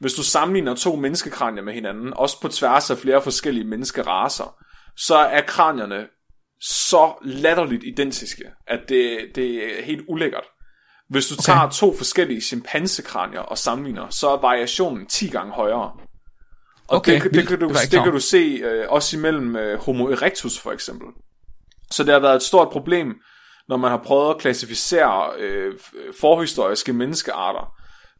Hvis 0.00 0.14
du 0.14 0.22
sammenligner 0.22 0.74
to 0.74 0.96
menneskekranier 0.96 1.62
med 1.62 1.72
hinanden, 1.72 2.12
også 2.16 2.40
på 2.40 2.48
tværs 2.48 2.90
af 2.90 2.98
flere 2.98 3.22
forskellige 3.22 3.66
menneskeraser, 3.66 4.56
så 4.96 5.16
er 5.16 5.40
kranierne 5.40 6.06
så 6.60 7.12
latterligt 7.22 7.84
identiske, 7.84 8.44
at 8.66 8.80
det, 8.88 9.18
det 9.34 9.78
er 9.78 9.84
helt 9.84 10.04
ulækkert. 10.08 10.44
Hvis 11.08 11.26
du 11.26 11.34
okay. 11.34 11.42
tager 11.42 11.70
to 11.70 11.96
forskellige 11.96 12.40
chimpansekranier 12.40 13.40
og 13.40 13.58
sammenligner, 13.58 14.08
så 14.10 14.30
er 14.30 14.40
variationen 14.40 15.06
10 15.06 15.28
gange 15.28 15.52
højere. 15.52 15.92
Og 16.88 16.96
Okay, 16.96 17.14
det, 17.14 17.22
det, 17.22 17.32
vildt. 17.34 17.48
kan 17.48 17.58
du, 17.60 17.68
Det 17.68 17.92
det 17.92 18.02
kan 18.02 18.12
du 18.12 18.20
se 18.20 18.60
øh, 18.64 18.84
også 18.88 19.16
imellem 19.16 19.56
øh, 19.56 19.78
Homo 19.80 20.06
erectus 20.10 20.58
for 20.58 20.72
eksempel. 20.72 21.08
Så 21.90 22.04
det 22.04 22.12
har 22.12 22.20
været 22.20 22.36
et 22.36 22.42
stort 22.42 22.68
problem, 22.72 23.14
når 23.68 23.76
man 23.76 23.90
har 23.90 24.00
prøvet 24.04 24.34
at 24.34 24.40
klassificere 24.40 25.30
øh, 25.38 25.74
forhistoriske 26.20 26.92
menneskearter, 26.92 27.72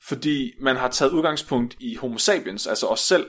fordi 0.09 0.53
man 0.63 0.77
har 0.77 0.89
taget 0.89 1.11
udgangspunkt 1.13 1.77
i 1.81 1.97
Homo 1.97 2.19
sapiens, 2.19 2.67
altså 2.67 2.87
os 2.87 3.01
selv. 3.01 3.27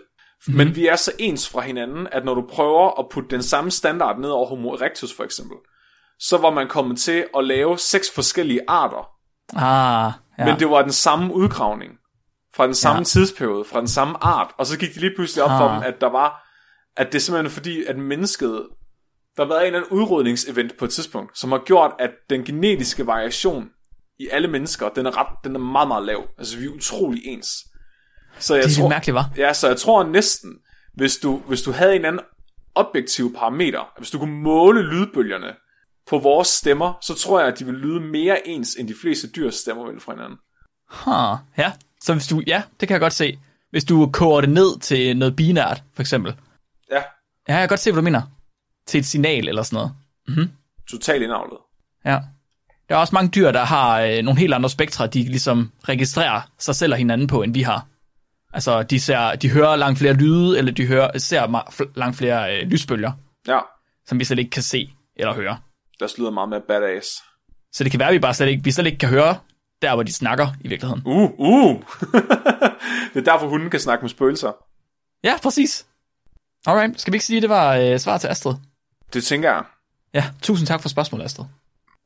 Mm. 0.47 0.53
Men 0.53 0.75
vi 0.75 0.88
er 0.88 0.95
så 0.95 1.11
ens 1.19 1.49
fra 1.49 1.61
hinanden, 1.61 2.07
at 2.11 2.25
når 2.25 2.33
du 2.33 2.45
prøver 2.49 2.99
at 2.99 3.05
putte 3.11 3.29
den 3.29 3.43
samme 3.43 3.71
standard 3.71 4.19
ned 4.19 4.29
over 4.29 4.47
Homo 4.47 4.69
erectus 4.69 5.13
for 5.13 5.23
eksempel, 5.23 5.57
så 6.19 6.38
var 6.38 6.49
man 6.49 6.67
kommet 6.67 6.99
til 6.99 7.25
at 7.38 7.43
lave 7.45 7.77
seks 7.77 8.11
forskellige 8.15 8.61
arter, 8.67 9.09
Ah, 9.55 10.11
ja. 10.39 10.45
men 10.45 10.59
det 10.59 10.69
var 10.69 10.81
den 10.81 10.91
samme 10.91 11.33
udgravning, 11.33 11.91
fra 12.55 12.65
den 12.65 12.75
samme 12.75 12.97
Ja. 12.99 13.03
tidsperiode, 13.03 13.65
fra 13.65 13.79
den 13.79 13.87
samme 13.87 14.23
art, 14.23 14.51
og 14.57 14.65
så 14.65 14.77
gik 14.79 14.89
det 14.93 15.01
lige 15.01 15.15
pludselig 15.15 15.43
op 15.43 15.49
for 15.49 15.67
Ah. 15.69 15.75
dem, 15.75 15.93
at 15.93 16.01
der 16.01 16.09
var, 16.09 16.47
at 16.97 17.07
det 17.07 17.15
er 17.15 17.19
simpelthen 17.19 17.51
fordi, 17.51 17.83
at 17.83 17.97
mennesket, 17.97 18.67
der 19.37 19.43
har 19.43 19.49
været 19.49 19.61
en 19.61 19.65
eller 19.65 19.79
anden 19.79 19.97
udrydningsevent 19.99 20.77
på 20.77 20.85
et 20.85 20.91
tidspunkt, 20.91 21.39
som 21.39 21.51
har 21.51 21.61
gjort, 21.65 21.91
at 21.99 22.11
den 22.29 22.43
genetiske 22.43 23.07
variation 23.07 23.69
i 24.19 24.27
alle 24.31 24.47
mennesker, 24.47 24.89
den 24.89 25.05
er, 25.05 25.17
ret, 25.17 25.27
den 25.43 25.55
er 25.55 25.59
meget, 25.59 25.87
meget 25.87 26.05
lav. 26.05 26.27
Altså, 26.37 26.57
vi 26.57 26.65
er 26.65 26.69
utrolig 26.69 27.25
ens. 27.25 27.47
Så 28.39 28.55
jeg 28.55 28.63
det 28.63 28.71
er 28.77 28.81
tror, 28.81 28.89
mærkeligt, 28.89 29.15
var. 29.15 29.29
Ja, 29.37 29.53
så 29.53 29.67
jeg 29.67 29.77
tror 29.77 30.03
næsten, 30.03 30.51
hvis 30.93 31.17
du, 31.17 31.37
hvis 31.47 31.61
du 31.61 31.71
havde 31.71 31.95
en 31.95 32.05
anden 32.05 32.21
objektiv 32.75 33.33
parameter, 33.35 33.93
hvis 33.97 34.09
du 34.11 34.19
kunne 34.19 34.41
måle 34.41 34.81
lydbølgerne 34.81 35.55
på 36.07 36.17
vores 36.19 36.47
stemmer, 36.47 36.93
så 37.01 37.13
tror 37.15 37.39
jeg, 37.39 37.47
at 37.47 37.59
de 37.59 37.65
vil 37.65 37.73
lyde 37.73 37.99
mere 37.99 38.47
ens, 38.47 38.75
end 38.75 38.87
de 38.87 38.93
fleste 39.01 39.27
dyrs 39.31 39.55
stemmer 39.55 39.91
vil 39.91 39.99
fra 39.99 40.11
hinanden. 40.13 40.37
Huh, 40.89 41.37
ja. 41.57 41.71
Så 42.05 42.13
hvis 42.13 42.27
du, 42.27 42.41
ja, 42.47 42.63
det 42.79 42.87
kan 42.87 42.93
jeg 42.95 42.99
godt 43.01 43.13
se. 43.13 43.39
Hvis 43.71 43.83
du 43.85 44.09
koger 44.13 44.41
det 44.41 44.49
ned 44.49 44.79
til 44.79 45.17
noget 45.17 45.35
binært, 45.35 45.83
for 45.93 46.01
eksempel. 46.01 46.35
Ja, 46.91 46.95
Ja, 47.47 47.53
jeg 47.53 47.61
kan 47.61 47.67
godt 47.69 47.79
se, 47.79 47.91
hvad 47.91 48.01
du 48.01 48.03
mener. 48.03 48.21
Til 48.87 48.99
et 48.99 49.05
signal 49.05 49.47
eller 49.47 49.63
sådan 49.63 49.89
noget. 50.27 50.49
totalt 50.89 51.23
indavlet. 51.23 51.57
Ja. 52.05 52.19
Der 52.89 52.95
er 52.95 52.99
også 52.99 53.15
mange 53.15 53.29
dyr, 53.29 53.51
der 53.51 53.63
har 53.65 54.01
øh, 54.01 54.23
nogle 54.23 54.39
helt 54.39 54.53
andre 54.53 54.69
spektre, 54.69 55.07
de 55.07 55.23
ligesom 55.23 55.71
registrerer 55.89 56.41
sig 56.59 56.75
selv 56.75 56.91
og 56.93 56.97
hinanden 56.97 57.27
på, 57.27 57.41
end 57.43 57.53
vi 57.53 57.61
har. 57.61 57.87
Altså, 58.53 58.83
de, 58.83 58.99
ser, 58.99 59.35
de 59.35 59.49
hører 59.49 59.75
langt 59.75 59.99
flere 59.99 60.13
lyde, 60.13 60.57
eller 60.57 60.71
de 60.71 60.85
hører, 60.87 61.17
ser 61.17 61.71
langt 61.99 62.17
flere 62.17 62.55
øh, 62.61 62.67
lysbølger, 62.67 63.11
Ja, 63.47 63.59
som 64.07 64.19
vi 64.19 64.23
slet 64.23 64.39
ikke 64.39 64.51
kan 64.51 64.63
se 64.63 64.93
eller 65.15 65.33
høre. 65.33 65.57
der 65.99 66.07
lyder 66.19 66.31
meget 66.31 66.49
mere 66.49 66.61
badass. 66.67 67.07
Så 67.73 67.83
det 67.83 67.91
kan 67.91 67.99
være, 67.99 68.07
at 68.09 68.13
vi 68.13 68.19
bare 68.19 68.33
slet 68.33 68.47
ikke, 68.47 68.63
vi 68.63 68.71
slet 68.71 68.85
ikke 68.85 68.97
kan 68.97 69.09
høre 69.09 69.35
der, 69.82 69.93
hvor 69.93 70.03
de 70.03 70.13
snakker 70.13 70.47
i 70.61 70.67
virkeligheden. 70.67 71.03
Uh, 71.05 71.32
uh! 71.38 71.76
det 73.13 73.28
er 73.28 73.32
derfor, 73.32 73.47
hunden 73.47 73.69
kan 73.69 73.80
snakke 73.80 74.03
med 74.03 74.09
spøgelser. 74.09 74.51
Ja, 75.23 75.38
præcis. 75.43 75.86
Alright, 76.67 77.01
skal 77.01 77.13
vi 77.13 77.15
ikke 77.15 77.26
sige, 77.26 77.38
at 77.38 77.41
det 77.41 77.49
var 77.49 77.76
øh, 77.76 77.99
svar 77.99 78.17
til 78.17 78.28
Astrid? 78.28 78.53
Det 79.13 79.23
tænker 79.23 79.51
jeg. 79.51 79.63
Ja, 80.13 80.26
tusind 80.41 80.67
tak 80.67 80.82
for 80.82 80.89
spørgsmålet, 80.89 81.26
Astrid. 81.26 81.45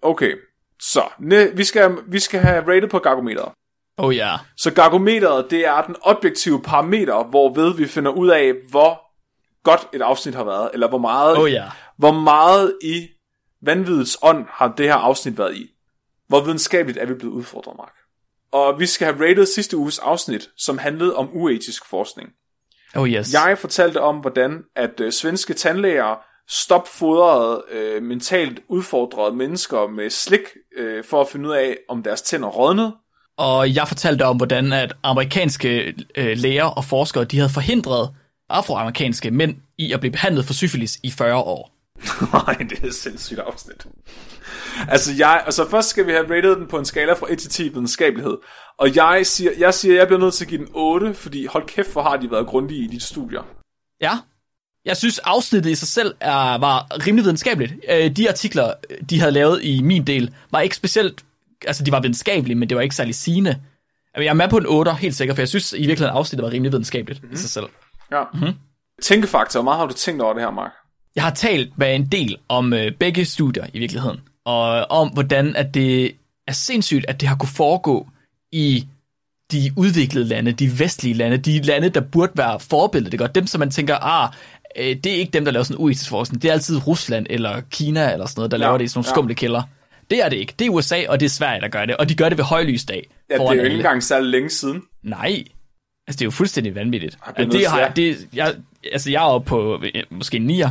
Okay, 0.02 0.34
så 0.82 1.04
ne, 1.20 1.56
vi, 1.56 1.64
skal, 1.64 1.98
vi 2.08 2.20
skal 2.20 2.40
have 2.40 2.76
rated 2.76 2.90
på 2.90 3.00
gargometeret. 3.00 3.52
Oh 3.98 4.16
ja. 4.16 4.28
Yeah. 4.28 4.40
Så 4.58 4.74
gargometeret, 4.74 5.48
det 5.52 5.68
er 5.68 5.82
den 5.82 5.96
objektive 6.02 6.62
parameter, 6.62 7.24
hvorved 7.24 7.76
vi 7.76 7.88
finder 7.88 8.12
ud 8.12 8.28
af, 8.30 8.54
hvor 8.70 9.10
godt 9.64 9.88
et 9.94 10.02
afsnit 10.02 10.36
har 10.36 10.44
været, 10.44 10.70
eller 10.74 10.88
hvor 10.90 10.98
meget, 10.98 11.38
Oh 11.38 11.52
ja. 11.52 11.66
hvor 11.98 12.12
meget 12.12 12.74
i 12.84 13.08
vanvidets 13.62 14.18
ånd 14.22 14.46
har 14.50 14.74
det 14.78 14.86
her 14.86 14.96
afsnit 14.96 15.38
været 15.38 15.56
i. 15.56 15.72
Hvor 16.30 16.44
videnskabeligt 16.44 17.00
er 17.02 17.06
vi 17.06 17.14
blevet 17.14 17.34
udfordret, 17.34 17.78
Mark. 17.78 17.94
Og 18.52 18.80
vi 18.80 18.86
skal 18.86 19.14
have 19.14 19.30
rated 19.30 19.46
sidste 19.46 19.78
uges 19.78 20.00
afsnit, 20.00 20.50
som 20.58 20.78
handlede 20.78 21.16
om 21.16 21.30
uetisk 21.34 21.86
forskning. 21.86 22.30
Oh 22.96 23.10
yes. 23.10 23.34
Jeg 23.34 23.58
fortalte 23.58 24.02
om, 24.02 24.18
hvordan 24.18 24.64
at 24.76 25.00
øh, 25.00 25.12
svenske 25.12 25.54
tandlæger 25.54 26.16
stopfodrede 26.50 27.64
øh, 27.72 28.04
mentalt 28.04 28.60
udfordrede 28.70 29.36
mennesker 29.36 29.88
med 29.88 30.10
slik, 30.10 30.42
øh, 30.78 31.04
for 31.04 31.22
at 31.22 31.28
finde 31.28 31.50
ud 31.50 31.54
af, 31.54 31.78
om 31.90 32.04
deres 32.04 32.22
tænder 32.22 32.48
rådnede. 32.48 32.96
Og 33.38 33.76
jeg 33.76 33.88
fortalte 33.88 34.26
om, 34.26 34.38
hvordan 34.38 34.74
at 34.74 34.94
amerikanske 35.04 35.96
øh, 36.18 36.38
læger 36.38 36.66
og 36.66 36.86
forskere, 36.86 37.24
de 37.24 37.38
havde 37.38 37.50
forhindret 37.50 38.10
afroamerikanske 38.50 39.32
mænd 39.32 39.56
i 39.78 39.92
at 39.92 40.00
blive 40.00 40.12
behandlet 40.12 40.46
for 40.46 40.54
syfilis 40.54 41.00
i 41.04 41.12
40 41.12 41.36
år. 41.36 41.76
Nej, 42.34 42.56
det 42.70 42.84
er 42.84 42.88
et 42.88 42.96
sindssygt 42.96 43.40
afsnit. 43.40 43.88
Altså, 44.88 45.12
jeg, 45.18 45.44
altså 45.46 45.70
først 45.70 45.90
skal 45.90 46.08
vi 46.08 46.12
have 46.12 46.38
rated 46.38 46.56
den 46.56 46.68
på 46.68 46.78
en 46.78 46.86
skala 46.86 47.14
fra 47.14 47.28
1 47.30 47.40
til 47.40 47.50
10 47.50 47.70
videnskabelighed. 47.70 48.38
Og 48.78 48.96
jeg 48.96 49.26
siger, 49.26 49.52
jeg 49.58 49.74
siger, 49.74 49.96
jeg 49.96 50.08
bliver 50.08 50.20
nødt 50.20 50.34
til 50.34 50.46
at 50.46 50.50
give 50.50 50.60
den 50.60 50.70
8, 50.74 51.14
fordi 51.14 51.46
hold 51.46 51.68
kæft, 51.68 51.92
hvor 51.92 52.02
har 52.02 52.18
de 52.18 52.32
været 52.32 52.48
grundige 52.48 52.84
i 52.84 52.88
de 52.88 53.00
studier. 53.00 53.42
Ja. 54.02 54.12
Jeg 54.86 54.98
synes, 54.98 55.20
afsnittet 55.20 55.72
i 55.72 55.76
sig 55.76 55.88
selv 55.88 56.16
er, 56.20 56.58
var 56.58 57.08
rimelig 57.08 57.24
videnskabeligt. 57.24 57.74
Øh, 57.90 58.16
de 58.16 58.30
artikler, 58.30 58.74
de 59.10 59.20
havde 59.20 59.32
lavet 59.32 59.64
i 59.64 59.82
min 59.82 60.08
del, 60.08 60.34
var 60.52 60.60
ikke 60.60 60.76
specielt... 60.76 61.26
Altså, 61.68 61.84
de 61.84 61.92
var 61.92 62.02
videnskabelige, 62.02 62.56
men 62.56 62.70
det 62.70 62.78
var 62.78 62.82
ikke 62.82 62.96
særlig 62.96 63.16
sigende. 63.16 63.62
Jeg 64.16 64.26
er 64.26 64.34
med 64.34 64.50
på 64.50 64.58
en 64.58 64.66
8, 64.68 64.94
helt 64.94 65.16
sikkert, 65.16 65.36
for 65.36 65.42
jeg 65.42 65.50
synes 65.50 65.74
i 65.74 65.78
virkeligheden, 65.78 66.16
afsnittet 66.16 66.46
var 66.46 66.52
rimelig 66.52 66.72
videnskabeligt 66.72 67.22
mm-hmm. 67.22 67.34
i 67.34 67.38
sig 67.38 67.50
selv. 67.50 67.66
Ja. 68.12 68.24
Mm-hmm. 68.34 68.54
Tænkefaktor, 69.02 69.62
meget 69.62 69.80
har 69.80 69.86
du 69.86 69.94
tænkt 69.94 70.22
over 70.22 70.34
det 70.34 70.44
her, 70.44 70.52
Mark? 70.52 70.72
Jeg 71.16 71.24
har 71.24 71.32
talt 71.32 71.78
med 71.78 71.96
en 71.96 72.06
del 72.06 72.38
om 72.50 72.74
øh, 72.74 72.92
begge 72.92 73.26
studier 73.26 73.66
i 73.74 73.80
virkeligheden, 73.80 74.20
og 74.50 74.92
om 74.92 75.10
hvordan 75.10 75.56
at 75.56 75.74
det 75.74 76.16
er 76.48 76.54
sindssygt, 76.54 77.06
at 77.08 77.22
det 77.22 77.30
har 77.30 77.36
kunne 77.36 77.50
foregå 77.50 78.08
i 78.52 78.88
de 79.52 79.72
udviklede 79.76 80.26
lande, 80.26 80.52
de 80.52 80.80
vestlige 80.80 81.14
lande, 81.14 81.38
de 81.38 81.62
lande, 81.62 81.90
der 81.90 82.02
burde 82.02 82.32
være 82.36 82.60
forbillede, 82.60 83.12
det 83.12 83.20
godt. 83.20 83.36
Dem, 83.36 83.48
som 83.48 83.60
man 83.60 83.72
tænker, 83.72 83.96
ah, 83.96 84.32
øh, 84.78 84.96
det 85.04 85.06
er 85.06 85.16
ikke 85.16 85.32
dem, 85.32 85.46
der 85.46 85.52
laver 85.52 85.64
sådan 85.64 85.84
uetisk 85.84 86.10
forskning, 86.10 86.42
det 86.42 86.50
er 86.50 86.54
altid 86.54 86.88
Rusland 86.88 87.26
eller 87.30 87.62
Kina 87.72 88.14
eller 88.14 88.26
sådan 88.26 88.40
noget, 88.40 88.52
der 88.52 88.58
Ja, 88.58 88.64
laver 88.64 88.78
det 88.78 88.86
i 88.86 88.88
sådan 88.88 88.98
nogle 88.98 89.08
ja. 89.08 89.14
skumle 89.14 89.36
kælder. 89.36 89.62
Det 90.12 90.26
er 90.26 90.30
det 90.30 90.38
ikke. 90.38 90.54
Det 90.60 90.66
er 90.66 90.70
USA, 90.70 91.04
og 91.10 91.20
det 91.20 91.26
er 91.26 91.30
Sverige, 91.30 91.62
der 91.62 91.68
gør 91.68 91.86
det, 91.86 91.98
og 91.98 92.10
de 92.10 92.16
gør 92.16 92.30
det 92.30 92.38
ved 92.38 92.46
højlysdag. 92.46 93.10
Ja, 93.30 93.36
det 93.36 93.42
er 93.42 93.54
jo 93.54 93.64
ikke 93.64 93.76
engang 93.76 94.04
særlig 94.04 94.30
længe 94.30 94.50
siden. 94.50 94.82
Nej. 95.04 95.44
Altså, 96.08 96.20
det 96.20 96.22
er 96.22 96.26
jo 96.26 96.32
fuldstændig 96.32 96.76
vanvittigt. 96.76 97.18
Jeg 97.26 97.34
bliver 97.36 97.46
Altså, 97.46 97.58
det 97.60 97.68
har, 97.68 97.90
det, 97.90 98.28
jeg, 98.34 98.56
altså, 98.92 99.12
jeg 99.12 99.18
er 99.24 99.28
oppe 99.28 99.48
på 99.48 99.84
øh, 99.96 100.04
måske 100.10 100.40
nier. 100.40 100.70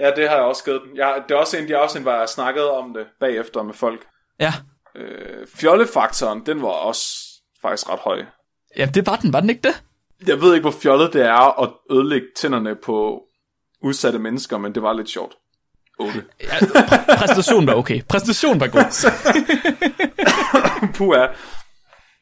Ja, 0.00 0.10
det 0.16 0.28
har 0.28 0.36
jeg 0.36 0.44
også 0.44 0.64
givet 0.64 0.82
den. 0.88 0.96
Jeg, 0.96 1.22
det 1.28 1.34
er 1.34 1.38
også 1.38 1.56
en, 1.58 1.68
de 1.68 1.78
også 1.78 1.98
en, 1.98 2.02
hvor 2.02 2.12
jeg 2.12 2.28
snakkede 2.28 2.70
om 2.70 2.94
det 2.94 3.06
bagefter 3.20 3.62
med 3.62 3.74
folk. 3.74 4.06
Ja. 4.40 4.52
Øh, 4.96 5.46
fjollefaktoren, 5.54 6.46
den 6.46 6.62
var 6.62 6.68
også 6.68 7.02
faktisk 7.62 7.90
ret 7.90 7.98
høj. 7.98 8.24
Ja, 8.76 8.86
det 8.94 9.06
var 9.06 9.16
den, 9.16 9.32
var 9.32 9.40
den 9.40 9.50
ikke 9.50 9.62
det? 9.62 9.82
Jeg 10.26 10.40
ved 10.40 10.54
ikke, 10.54 10.62
hvor 10.70 10.78
fjollet 10.80 11.12
det 11.12 11.22
er 11.22 11.62
at 11.62 11.70
ødelægge 11.90 12.26
tænderne 12.36 12.76
på 12.84 13.22
udsatte 13.82 14.18
mennesker, 14.18 14.58
men 14.58 14.74
det 14.74 14.82
var 14.82 14.92
lidt 14.92 15.08
sjovt. 15.10 15.34
8. 15.98 16.24
Ja, 16.40 16.46
præ- 16.46 17.16
præstationen 17.18 17.66
var 17.66 17.74
okay. 17.74 18.02
Præstationen 18.08 18.60
var 18.60 18.66
god. 18.66 19.10
Puha. 20.96 21.26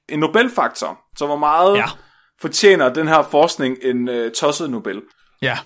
En 0.08 0.18
Nobelfaktor. 0.18 0.98
Så 1.16 1.26
hvor 1.26 1.36
meget 1.36 1.76
Ja. 1.76 1.84
fortjener 2.40 2.88
den 2.88 3.08
her 3.08 3.22
forskning 3.22 3.76
en 3.82 4.08
uh, 4.08 4.30
tosset 4.32 4.70
Nobel? 4.70 5.02
Ja. 5.42 5.58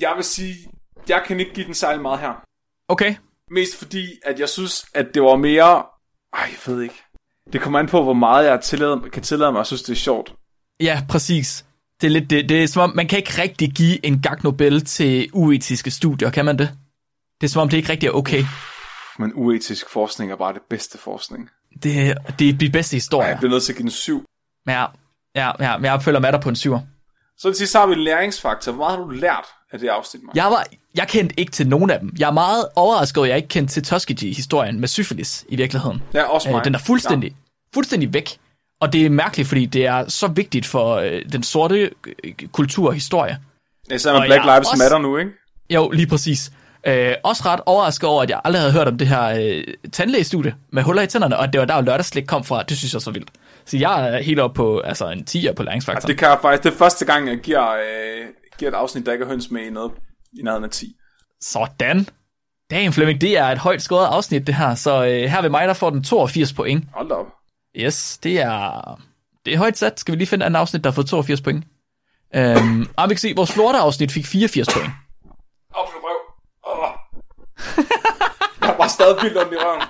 Jeg 0.00 0.12
vil 0.16 0.24
sige, 0.24 0.54
jeg 1.08 1.22
kan 1.26 1.40
ikke 1.40 1.54
give 1.54 1.66
den 1.66 1.74
særlig 1.74 2.02
meget 2.02 2.20
her. 2.20 2.32
Okay. 2.88 3.14
Mest 3.50 3.76
fordi, 3.78 4.06
at 4.26 4.40
jeg 4.40 4.48
synes, 4.48 4.86
at 4.94 5.06
det 5.14 5.22
var 5.22 5.36
mere... 5.36 5.82
Ej, 6.32 6.48
jeg 6.66 6.74
ved 6.74 6.82
ikke. 6.82 7.02
Det 7.52 7.60
kommer 7.60 7.78
an 7.78 7.86
på, 7.86 8.02
hvor 8.02 8.12
meget 8.12 8.46
jeg 8.46 8.60
tillade, 8.60 9.00
kan 9.12 9.22
tillade 9.22 9.52
mig 9.52 9.60
at 9.60 9.66
synes, 9.66 9.82
det 9.82 9.92
er 9.92 9.96
sjovt. 9.96 10.34
Ja, 10.80 11.02
præcis. 11.08 11.64
Det 12.00 12.06
er, 12.06 12.10
lidt, 12.10 12.30
det, 12.30 12.48
det 12.48 12.62
er 12.62 12.66
som 12.68 12.82
om, 12.82 12.96
man 12.96 13.08
kan 13.08 13.18
ikke 13.18 13.42
rigtig 13.42 13.70
give 13.72 14.06
en 14.06 14.22
Gag 14.22 14.36
Nobel 14.44 14.84
til 14.84 15.30
uetiske 15.32 15.90
studier, 15.90 16.30
kan 16.30 16.44
man 16.44 16.58
det? 16.58 16.70
Det 17.40 17.46
er 17.46 17.50
som 17.50 17.62
om, 17.62 17.68
det 17.68 17.76
ikke 17.76 17.88
rigtig 17.92 18.06
er 18.06 18.10
okay. 18.12 18.42
Men 19.18 19.32
uetisk 19.34 19.90
forskning 19.90 20.32
er 20.32 20.36
bare 20.36 20.52
det 20.54 20.62
bedste 20.70 20.98
forskning. 20.98 21.50
Det, 21.82 22.08
er- 22.08 22.14
det 22.38 22.48
er 22.48 22.52
de 22.52 22.70
bedste 22.70 22.94
Ej, 22.94 22.96
historier. 22.96 23.28
jeg 23.28 23.38
bliver 23.38 23.50
nødt 23.50 23.62
til 23.62 23.72
at 23.72 23.76
give 23.76 23.82
den 23.82 23.90
7. 23.90 24.24
Men 24.66 24.72
ja, 24.74 24.86
ja, 25.34 25.52
ja, 25.64 25.76
men 25.78 25.84
jeg 25.84 26.02
følger 26.02 26.20
med 26.20 26.32
dig 26.32 26.40
på 26.40 26.48
en 26.48 26.56
syver. 26.56 26.80
Så 27.38 27.48
til 27.48 27.54
sidst 27.56 27.74
har 27.76 27.86
vi 27.86 27.92
en 27.92 28.00
læringsfaktor. 28.00 28.72
Hvor 28.72 28.84
meget 28.84 28.98
har 28.98 29.04
du 29.04 29.10
lært 29.10 29.44
af 29.72 29.78
det 29.78 29.88
afsnit, 29.88 30.22
Mark? 30.22 30.36
Jeg, 30.36 30.44
var, 30.44 30.66
jeg 30.94 31.08
kendte 31.08 31.40
ikke 31.40 31.52
til 31.52 31.68
nogen 31.68 31.90
af 31.90 32.00
dem. 32.00 32.12
Jeg 32.18 32.26
er 32.28 32.32
meget 32.32 32.64
overrasket 32.76 33.18
over, 33.18 33.24
at 33.26 33.28
jeg 33.28 33.36
ikke 33.36 33.48
kendte 33.48 33.74
til 33.74 33.82
Tuskegee-historien 33.84 34.80
med 34.80 34.88
syfilis 34.88 35.44
i 35.48 35.56
virkeligheden. 35.56 36.02
Ja, 36.14 36.22
også 36.22 36.50
mig. 36.50 36.58
Øh, 36.58 36.64
den 36.64 36.74
er 36.74 36.78
fuldstændig, 36.78 37.32
fuldstændig 37.74 38.14
væk. 38.14 38.38
Og 38.80 38.92
det 38.92 39.06
er 39.06 39.10
mærkeligt, 39.10 39.48
fordi 39.48 39.66
det 39.66 39.86
er 39.86 40.08
så 40.08 40.26
vigtigt 40.26 40.66
for 40.66 40.94
øh, 40.94 41.22
den 41.32 41.42
sorte 41.42 41.90
øh, 42.24 42.32
kultur 42.52 42.86
og 42.88 42.94
historie. 42.94 43.38
Ja, 43.90 43.94
med 44.04 44.12
Og 44.20 44.22
Black 44.26 44.40
er 44.44 44.54
Lives 44.54 44.68
også- 44.68 44.82
Matter 44.84 44.98
nu, 44.98 45.16
ikke? 45.16 45.30
Jo, 45.70 45.90
lige 45.90 46.06
præcis. 46.06 46.52
Øh, 46.86 47.14
også 47.24 47.42
ret 47.46 47.60
overrasket 47.66 48.08
over, 48.08 48.22
at 48.22 48.30
jeg 48.30 48.40
aldrig 48.44 48.60
havde 48.62 48.72
hørt 48.72 48.88
om 48.88 48.98
det 48.98 49.06
her 49.08 49.24
øh, 49.24 49.64
tandlægestudie 49.92 50.54
med 50.72 50.82
huller 50.82 51.02
i 51.02 51.06
tænderne, 51.06 51.36
og 51.36 51.52
det 51.52 51.58
var 51.60 51.64
der, 51.66 51.80
lørdagslik 51.80 52.24
kom 52.24 52.44
fra. 52.44 52.62
Det 52.62 52.76
synes 52.78 52.92
jeg 52.92 52.98
er 52.98 53.00
så 53.00 53.10
vildt. 53.10 53.30
Så 53.66 53.76
jeg 53.76 54.08
er 54.08 54.22
helt 54.22 54.40
oppe 54.40 54.56
på 54.56 54.78
altså 54.80 55.10
en 55.10 55.26
10'er 55.30 55.52
på 55.52 55.62
læringsfaktor. 55.62 56.06
Det 56.06 56.18
kan 56.18 56.28
jeg 56.28 56.38
faktisk... 56.42 56.62
Det 56.64 56.72
er 56.72 56.76
første 56.76 57.04
gang, 57.04 57.28
jeg 57.28 57.38
giver, 57.38 57.70
øh, 57.70 58.26
giver 58.58 58.70
et 58.70 58.74
afsnit, 58.74 59.06
der 59.06 59.12
ikke 59.12 59.24
er 59.24 59.28
høns 59.28 59.50
med 59.50 59.62
i 59.62 59.70
noget 59.70 59.92
i 60.38 60.42
nærheden 60.42 60.64
af 60.64 60.70
10. 60.70 60.96
Sådan. 61.40 62.06
Damn, 62.70 62.92
Flemming, 62.92 63.20
det 63.20 63.38
er 63.38 63.44
et 63.46 63.58
højt 63.58 63.82
skåret 63.82 64.06
afsnit, 64.06 64.46
det 64.46 64.54
her. 64.54 64.74
Så 64.74 65.04
øh, 65.04 65.30
her 65.30 65.42
ved 65.42 65.50
mig, 65.50 65.68
der 65.68 65.74
får 65.74 65.90
den 65.90 66.02
82 66.04 66.52
point. 66.52 66.84
Hold 66.94 67.10
op. 67.12 67.26
Yes, 67.76 68.18
det 68.18 68.40
er, 68.40 69.00
det 69.46 69.54
er 69.54 69.58
højt 69.58 69.78
sat. 69.78 70.00
Skal 70.00 70.12
vi 70.12 70.18
lige 70.18 70.26
finde 70.28 70.46
en 70.46 70.56
afsnit, 70.56 70.84
der 70.84 70.90
har 70.90 70.94
fået 70.94 71.06
82 71.08 71.40
point? 71.40 71.64
Øhm, 72.34 72.80
vi 72.80 72.86
kan 73.08 73.16
se, 73.18 73.32
vores 73.36 73.52
Florida-afsnit 73.52 74.12
fik 74.12 74.26
84 74.26 74.68
point. 74.72 74.90
Op 75.74 75.88
med 75.94 76.02
røv. 76.04 76.18
Åh. 76.66 76.90
jeg 78.60 78.68
har 78.68 78.76
bare 78.76 78.88
stadig 78.88 79.22
vildt 79.22 79.38
ondt 79.38 79.52
i 79.52 79.56
røven. 79.56 79.82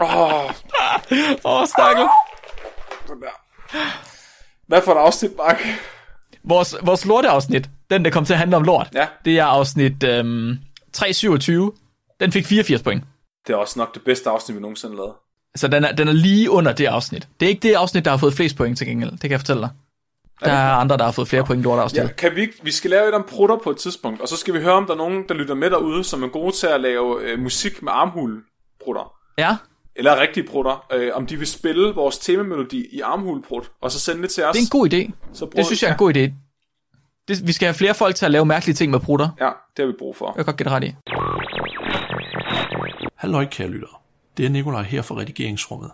Åh, 0.00 0.44
Åh, 1.44 1.60
oh, 1.60 1.66
stakkel. 1.66 2.06
sådan 3.06 3.22
der. 3.22 3.36
Hvad 4.66 4.82
for 4.82 4.92
et 4.92 4.98
afsnit, 4.98 5.36
Mark? 5.36 5.62
Vores, 6.44 6.76
vores 6.82 7.04
lorteafsnit, 7.04 7.70
den 7.90 8.04
der 8.04 8.10
kom 8.10 8.24
til 8.24 8.32
at 8.32 8.38
handle 8.38 8.56
om 8.56 8.62
lort, 8.62 8.88
Ja. 8.94 9.06
det 9.24 9.38
er 9.38 9.44
afsnit 9.44 10.02
øhm, 10.02 10.58
327. 10.92 11.72
Den 12.20 12.32
fik 12.32 12.46
84 12.46 12.82
point. 12.82 13.04
Det 13.46 13.52
er 13.52 13.56
også 13.56 13.78
nok 13.78 13.94
det 13.94 14.02
bedste 14.04 14.30
afsnit, 14.30 14.56
vi 14.56 14.60
nogensinde 14.60 14.94
har 14.96 15.02
lavet. 15.02 15.14
Så 15.56 15.68
den 15.68 15.84
er, 15.84 15.92
den 15.92 16.08
er 16.08 16.12
lige 16.12 16.50
under 16.50 16.72
det 16.72 16.86
afsnit. 16.86 17.28
Det 17.40 17.46
er 17.46 17.50
ikke 17.50 17.68
det 17.68 17.74
afsnit, 17.74 18.04
der 18.04 18.10
har 18.10 18.18
fået 18.18 18.34
flest 18.34 18.56
point 18.56 18.78
til 18.78 18.86
gengæld. 18.86 19.10
Det 19.10 19.20
kan 19.20 19.30
jeg 19.30 19.40
fortælle 19.40 19.62
dig. 19.62 19.70
Der 20.44 20.52
er 20.52 20.72
andre, 20.72 20.96
der 20.96 21.04
har 21.04 21.12
fået 21.12 21.28
flere 21.28 21.44
point 21.44 21.60
i 21.60 21.64
lorteafsnit. 21.64 22.02
Ja, 22.02 22.08
kan 22.08 22.36
vi, 22.36 22.48
vi 22.62 22.70
skal 22.70 22.90
lave 22.90 23.08
et 23.08 23.14
om 23.14 23.24
prutter 23.28 23.56
på 23.64 23.70
et 23.70 23.76
tidspunkt, 23.76 24.20
og 24.20 24.28
så 24.28 24.36
skal 24.36 24.54
vi 24.54 24.60
høre, 24.60 24.72
om 24.72 24.84
der 24.86 24.92
er 24.92 24.96
nogen, 24.96 25.24
der 25.28 25.34
lytter 25.34 25.54
med 25.54 25.70
derude, 25.70 26.04
som 26.04 26.22
er 26.22 26.28
gode 26.28 26.52
til 26.56 26.66
at 26.66 26.80
lave 26.80 27.20
øh, 27.22 27.38
musik 27.38 27.82
med 27.82 27.92
armhuleprutter. 27.92 29.12
ja. 29.38 29.56
Eller 29.98 30.20
rigtige 30.20 30.46
prutter. 30.46 30.86
Øh, 30.92 31.10
om 31.14 31.26
de 31.26 31.36
vil 31.36 31.46
spille 31.46 31.94
vores 31.94 32.18
temamelodi 32.18 32.86
i 32.92 33.00
armhuleprut, 33.00 33.70
og 33.80 33.90
så 33.92 34.00
sende 34.00 34.22
det 34.22 34.30
til 34.30 34.44
os. 34.44 34.52
Det 34.56 34.60
er 34.62 34.64
en 34.74 34.80
god 34.80 34.92
idé. 34.92 35.10
Så 35.32 35.48
Det 35.56 35.66
synes 35.66 35.82
jeg 35.82 35.88
er 35.88 35.92
en 35.92 35.98
god 35.98 36.16
idé. 36.16 36.30
Det, 37.28 37.46
vi 37.46 37.52
skal 37.52 37.66
have 37.66 37.74
flere 37.74 37.94
folk 37.94 38.16
til 38.16 38.24
at 38.24 38.30
lave 38.30 38.44
mærkelige 38.44 38.74
ting 38.74 38.90
med 38.90 39.00
prutter. 39.00 39.28
Ja, 39.40 39.50
det 39.76 39.84
har 39.84 39.86
vi 39.86 39.92
brug 39.98 40.16
for. 40.16 40.26
Jeg 40.26 40.34
kan 40.34 40.44
godt 40.44 40.56
give 40.56 40.64
det 40.64 40.72
ret 40.72 40.84
i. 40.84 40.94
Halløj, 43.14 43.46
kære 43.46 43.68
lytter. 43.68 44.02
Det 44.36 44.46
er 44.46 44.50
Nikolaj 44.50 44.82
her 44.82 45.02
fra 45.02 45.14
redigeringsrummet. 45.14 45.90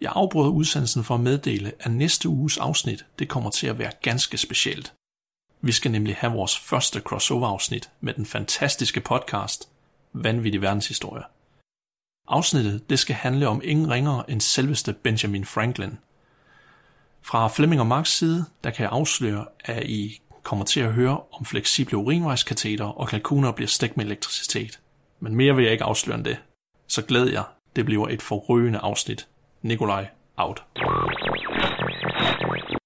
Jeg 0.00 0.12
afbryder 0.14 0.50
udsendelsen 0.50 1.04
for 1.04 1.14
at 1.14 1.20
meddele, 1.20 1.72
at 1.80 1.90
næste 1.90 2.28
uges 2.28 2.58
afsnit 2.58 3.06
det 3.18 3.28
kommer 3.28 3.50
til 3.50 3.66
at 3.66 3.78
være 3.78 3.90
ganske 4.02 4.38
specielt. 4.38 4.92
Vi 5.60 5.72
skal 5.72 5.90
nemlig 5.90 6.16
have 6.18 6.32
vores 6.32 6.58
første 6.58 7.00
crossover-afsnit 7.00 7.90
med 8.00 8.14
den 8.14 8.26
fantastiske 8.26 9.00
podcast 9.00 9.68
Vanvittig 10.12 10.62
Verdenshistorie. 10.62 11.22
Afsnittet 12.28 12.90
det 12.90 12.98
skal 12.98 13.14
handle 13.14 13.48
om 13.48 13.60
ingen 13.64 13.90
ringere 13.90 14.30
end 14.30 14.40
selveste 14.40 14.92
Benjamin 14.92 15.44
Franklin. 15.44 15.98
Fra 17.22 17.48
Flemming 17.48 17.80
og 17.80 17.86
Marks 17.86 18.10
side, 18.10 18.44
der 18.64 18.70
kan 18.70 18.82
jeg 18.82 18.92
afsløre, 18.92 19.46
at 19.64 19.82
I 19.86 20.20
kommer 20.44 20.64
til 20.64 20.80
at 20.80 20.92
høre 20.92 21.20
om 21.32 21.44
fleksible 21.44 21.96
urinvejskateter 21.96 22.84
og 22.84 23.08
kalkuner 23.08 23.52
bliver 23.52 23.68
stegt 23.68 23.96
med 23.96 24.04
elektricitet. 24.04 24.78
Men 25.20 25.34
mere 25.34 25.54
vil 25.56 25.62
jeg 25.62 25.72
ikke 25.72 25.84
afsløre 25.84 26.16
end 26.16 26.24
det. 26.24 26.36
Så 26.88 27.02
glæd 27.02 27.26
jer, 27.26 27.42
det 27.76 27.84
bliver 27.84 28.08
et 28.08 28.22
forrygende 28.22 28.78
afsnit. 28.78 29.26
Nikolaj, 29.62 30.06
out. 30.36 30.62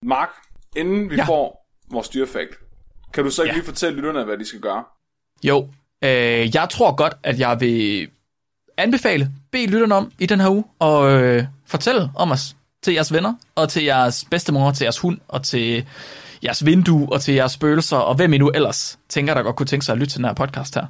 Mark, 0.03 0.29
inden 0.77 1.11
vi 1.11 1.17
ja. 1.17 1.25
Får 1.25 1.67
vores 1.91 2.09
dyrefakt, 2.09 2.59
kan 3.15 3.25
du 3.25 3.31
så 3.31 3.43
ikke 3.43 3.53
Ja. 3.53 3.57
lige 3.57 3.65
fortælle 3.67 3.97
lytterne, 3.97 4.25
hvad 4.25 4.39
de 4.39 4.45
skal 4.47 4.61
gøre? 4.61 4.85
Jo, 5.45 5.69
øh, 6.05 6.55
jeg 6.55 6.69
tror 6.71 6.95
godt, 6.97 7.15
at 7.23 7.39
jeg 7.39 7.61
vil 7.61 8.09
anbefale, 8.77 9.31
bede 9.53 9.67
lytterne 9.67 9.95
om 9.95 10.13
i 10.19 10.27
den 10.27 10.41
her 10.41 10.49
uge, 10.51 10.65
og 10.79 11.11
øh, 11.13 11.45
fortælle 11.67 12.11
om 12.17 12.31
os 12.31 12.57
til 12.83 12.95
jeres 12.95 13.13
venner, 13.13 13.35
og 13.55 13.69
til 13.69 13.85
jeres 13.85 14.25
bedstemor, 14.31 14.73
til 14.73 14.85
jeres 14.85 14.99
hund, 14.99 15.19
og 15.29 15.43
til 15.45 15.87
jeres 16.45 16.67
vindue, 16.67 17.13
og 17.13 17.21
til 17.21 17.35
jeres 17.35 17.53
spøgelser, 17.53 17.97
og 17.97 18.15
hvem 18.15 18.33
I 18.33 18.39
nu 18.39 18.51
ellers 18.55 18.99
tænker, 19.09 19.35
der 19.35 19.43
godt 19.43 19.57
kunne 19.57 19.67
tænke 19.67 19.87
sig 19.87 19.93
at 19.93 19.99
lytte 19.99 20.13
til 20.13 20.19
den 20.19 20.25
her 20.25 20.33
podcast 20.33 20.75
her. 20.75 20.87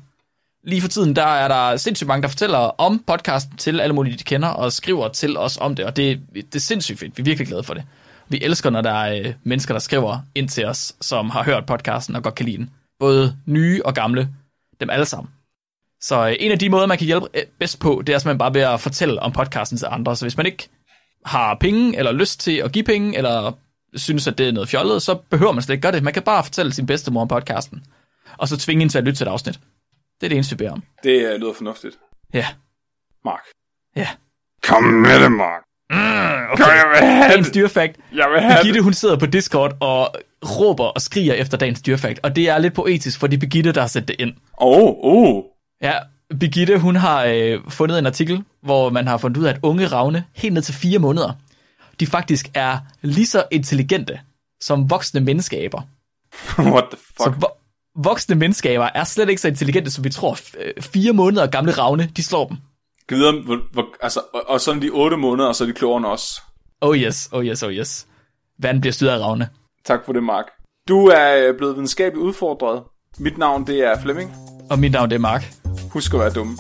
Lige 0.65 0.81
for 0.81 0.89
tiden, 0.89 1.17
der 1.17 1.27
er 1.27 1.49
der 1.49 1.77
sindssygt 1.77 2.09
mange, 2.09 2.23
der 2.23 2.29
fortæller 2.29 2.59
om 2.59 3.05
podcasten 3.07 3.57
til 3.57 3.81
alle 3.81 3.95
mulige, 3.95 4.19
de 4.19 4.25
kender, 4.25 4.49
og 4.49 4.73
skriver 4.73 5.09
til 5.09 5.37
os 5.37 5.59
om 5.61 5.75
det, 5.75 5.85
og 5.85 5.97
det, 5.97 6.21
det 6.35 6.55
er 6.55 6.59
sindssygt 6.59 6.99
fedt. 6.99 7.17
Vi 7.17 7.21
er 7.21 7.25
virkelig 7.25 7.49
glade 7.49 7.63
for 7.63 7.75
det. 7.75 7.85
Vi 8.29 8.39
elsker, 8.43 8.71
når 8.71 8.81
der 8.81 8.93
er 8.93 9.19
øh, 9.19 9.35
mennesker, 9.45 9.75
der 9.75 9.79
skriver 9.79 10.19
ind 10.35 10.49
til 10.49 10.67
os, 10.67 10.95
som 11.01 11.31
har 11.31 11.43
hørt 11.45 11.67
podcasten 11.67 12.17
og 12.17 12.23
godt 12.23 12.35
kan 12.35 12.47
lide 12.47 12.57
den. 12.57 12.71
Både 13.01 13.37
nye 13.47 13.83
og 13.85 13.95
gamle. 13.95 14.29
Dem 14.81 14.91
alle 14.91 15.05
sammen. 15.05 15.31
Så 16.01 16.29
øh, 16.29 16.37
en 16.41 16.53
af 16.53 16.59
de 16.59 16.69
måder, 16.69 16.87
man 16.87 16.99
kan 16.99 17.07
hjælpe 17.07 17.27
øh, 17.35 17.43
bedst 17.59 17.81
på, 17.81 18.03
det 18.07 18.15
er 18.15 18.19
simpelthen 18.19 18.39
bare 18.39 18.55
ved 18.55 18.61
at 18.61 18.81
fortælle 18.81 19.23
om 19.23 19.33
podcasten 19.33 19.79
til 19.79 19.89
andre. 19.91 20.17
Så 20.17 20.25
hvis 20.25 20.37
man 20.37 20.47
ikke 20.47 20.69
har 21.25 21.55
penge, 21.55 21.99
eller 21.99 22.13
lyst 22.13 22.41
til 22.41 22.57
at 22.57 22.73
give 22.73 22.85
penge, 22.85 23.17
eller 23.17 23.53
synes, 23.95 24.27
at 24.27 24.39
det 24.39 24.49
er 24.49 24.53
noget 24.53 24.69
fjollet, 24.69 25.03
så 25.03 25.15
behøver 25.15 25.53
man 25.53 25.63
slet 25.63 25.75
ikke 25.75 25.83
gøre 25.83 25.93
det. 25.93 26.03
Man 26.03 26.13
kan 26.13 26.23
bare 26.23 26.45
fortælle 26.45 26.73
sin 26.73 26.87
bedstemor 26.87 27.21
om 27.21 27.29
podcasten. 27.29 27.85
Og 28.39 28.49
så 28.49 28.57
tvinge 28.57 28.81
hende 28.81 28.93
til 28.93 28.99
at 28.99 29.05
lytte 29.05 29.19
til 29.19 29.25
et 29.27 29.31
afsnit. 29.31 29.55
Det 30.21 30.27
er 30.27 30.29
det 30.29 30.37
eneste, 30.37 30.55
vi 30.55 30.59
beder 30.59 30.73
om. 30.73 30.83
Det 31.05 31.33
øh, 31.33 31.41
lyder 31.41 31.53
fornuftigt. 31.53 31.99
Ja. 32.35 32.47
Mark. 33.25 33.43
Ja. 33.97 34.09
Kom 34.63 34.83
med 34.83 35.23
det, 35.23 35.33
Mark. 35.33 35.63
Mm, 35.91 36.57
Kom, 36.57 36.69
jeg 36.69 36.87
vil 36.93 37.09
have 37.09 37.29
Dagens 37.31 37.51
dyrefakt. 37.51 37.97
Jeg 38.15 38.31
vil 38.31 38.41
have 38.41 38.55
Birgitte, 38.57 38.81
hun 38.83 38.93
sidder 38.93 39.17
på 39.17 39.27
Discord 39.27 39.77
og 39.81 40.15
råber 40.45 40.85
og 40.85 41.01
skriger 41.01 41.35
efter 41.35 41.59
dagens 41.59 41.83
dyrefakt. 41.83 42.21
Og 42.23 42.37
det 42.37 42.49
er 42.49 42.59
lidt 42.59 42.75
poetisk, 42.75 43.21
for 43.21 43.27
det 43.27 43.37
er 43.37 43.41
Birgitte, 43.41 43.73
der 43.73 43.81
har 43.81 43.89
sat 43.89 44.09
det 44.09 44.17
ind. 44.19 44.33
Åh, 44.61 44.79
oh, 44.83 44.95
oh. 45.01 45.43
Ja, 45.83 45.93
Birgitte, 46.41 46.79
hun 46.79 46.97
har 46.97 47.25
øh, 47.25 47.61
fundet 47.69 47.99
en 47.99 48.07
artikel, 48.07 48.45
hvor 48.63 48.91
man 48.91 49.07
har 49.07 49.19
fundet 49.19 49.37
ud 49.37 49.45
af, 49.45 49.51
at 49.51 49.59
unge 49.63 49.87
ravne, 49.87 50.25
helt 50.35 50.55
ned 50.55 50.63
til 50.63 50.75
fire 50.75 50.99
måneder, 50.99 51.33
de 52.01 52.07
faktisk 52.07 52.51
er 52.55 52.79
lige 53.03 53.27
så 53.27 53.45
intelligente 53.51 54.21
som 54.61 54.91
voksne 54.91 55.21
menneskeaber. 55.21 55.83
What 56.59 56.85
the 56.91 56.99
fuck? 56.99 57.19
Så 57.19 57.31
vo- 57.31 57.59
voksne 57.97 58.35
menneskeaber 58.35 58.89
er 58.95 59.05
slet 59.05 59.29
ikke 59.29 59.41
så 59.41 59.49
intelligente, 59.49 59.91
som 59.91 60.05
vi 60.05 60.11
tror. 60.11 60.35
F- 60.35 60.63
øh, 60.63 60.83
fire 60.83 61.13
måneder 61.13 61.47
gamle 61.47 61.73
ravne, 61.73 62.11
de 62.17 62.23
slår 62.23 62.49
dem. 62.49 62.57
Kan 63.09 63.19
vide, 63.19 63.43
hvor, 63.45 63.59
hvor, 63.73 63.87
altså, 64.03 64.21
og, 64.35 64.43
og 64.49 64.61
sådan 64.61 64.83
de 64.83 64.91
otte 64.91 65.17
måneder, 65.17 65.49
og 65.49 65.55
så 65.57 65.65
er 65.65 65.69
de 65.69 65.75
klogere 65.75 65.97
end 65.99 66.07
os. 66.07 66.43
Oh 66.81 66.97
yes, 66.97 67.29
oh 67.33 67.45
yes, 67.45 67.63
oh 67.63 67.73
yes. 67.73 68.07
Verden 68.59 68.81
bliver 68.81 68.93
styret 68.93 69.11
af 69.13 69.19
ravne. 69.27 69.49
Tak 69.85 70.01
for 70.05 70.13
det, 70.13 70.23
Mark. 70.23 70.45
Du 70.89 71.07
er 71.07 71.49
øh, 71.49 71.57
blevet 71.57 71.75
videnskabeligt 71.77 72.25
udfordret. 72.27 72.83
Mit 73.19 73.39
navn, 73.39 73.67
det 73.67 73.85
er 73.85 74.01
Flemming. 74.01 74.33
Og 74.71 74.79
mit 74.79 74.93
navn 74.93 75.11
det 75.11 75.17
er 75.17 75.21
Mark. 75.21 75.53
Husk 75.93 76.15
at 76.15 76.21
være 76.21 76.31
dumme. 76.31 76.57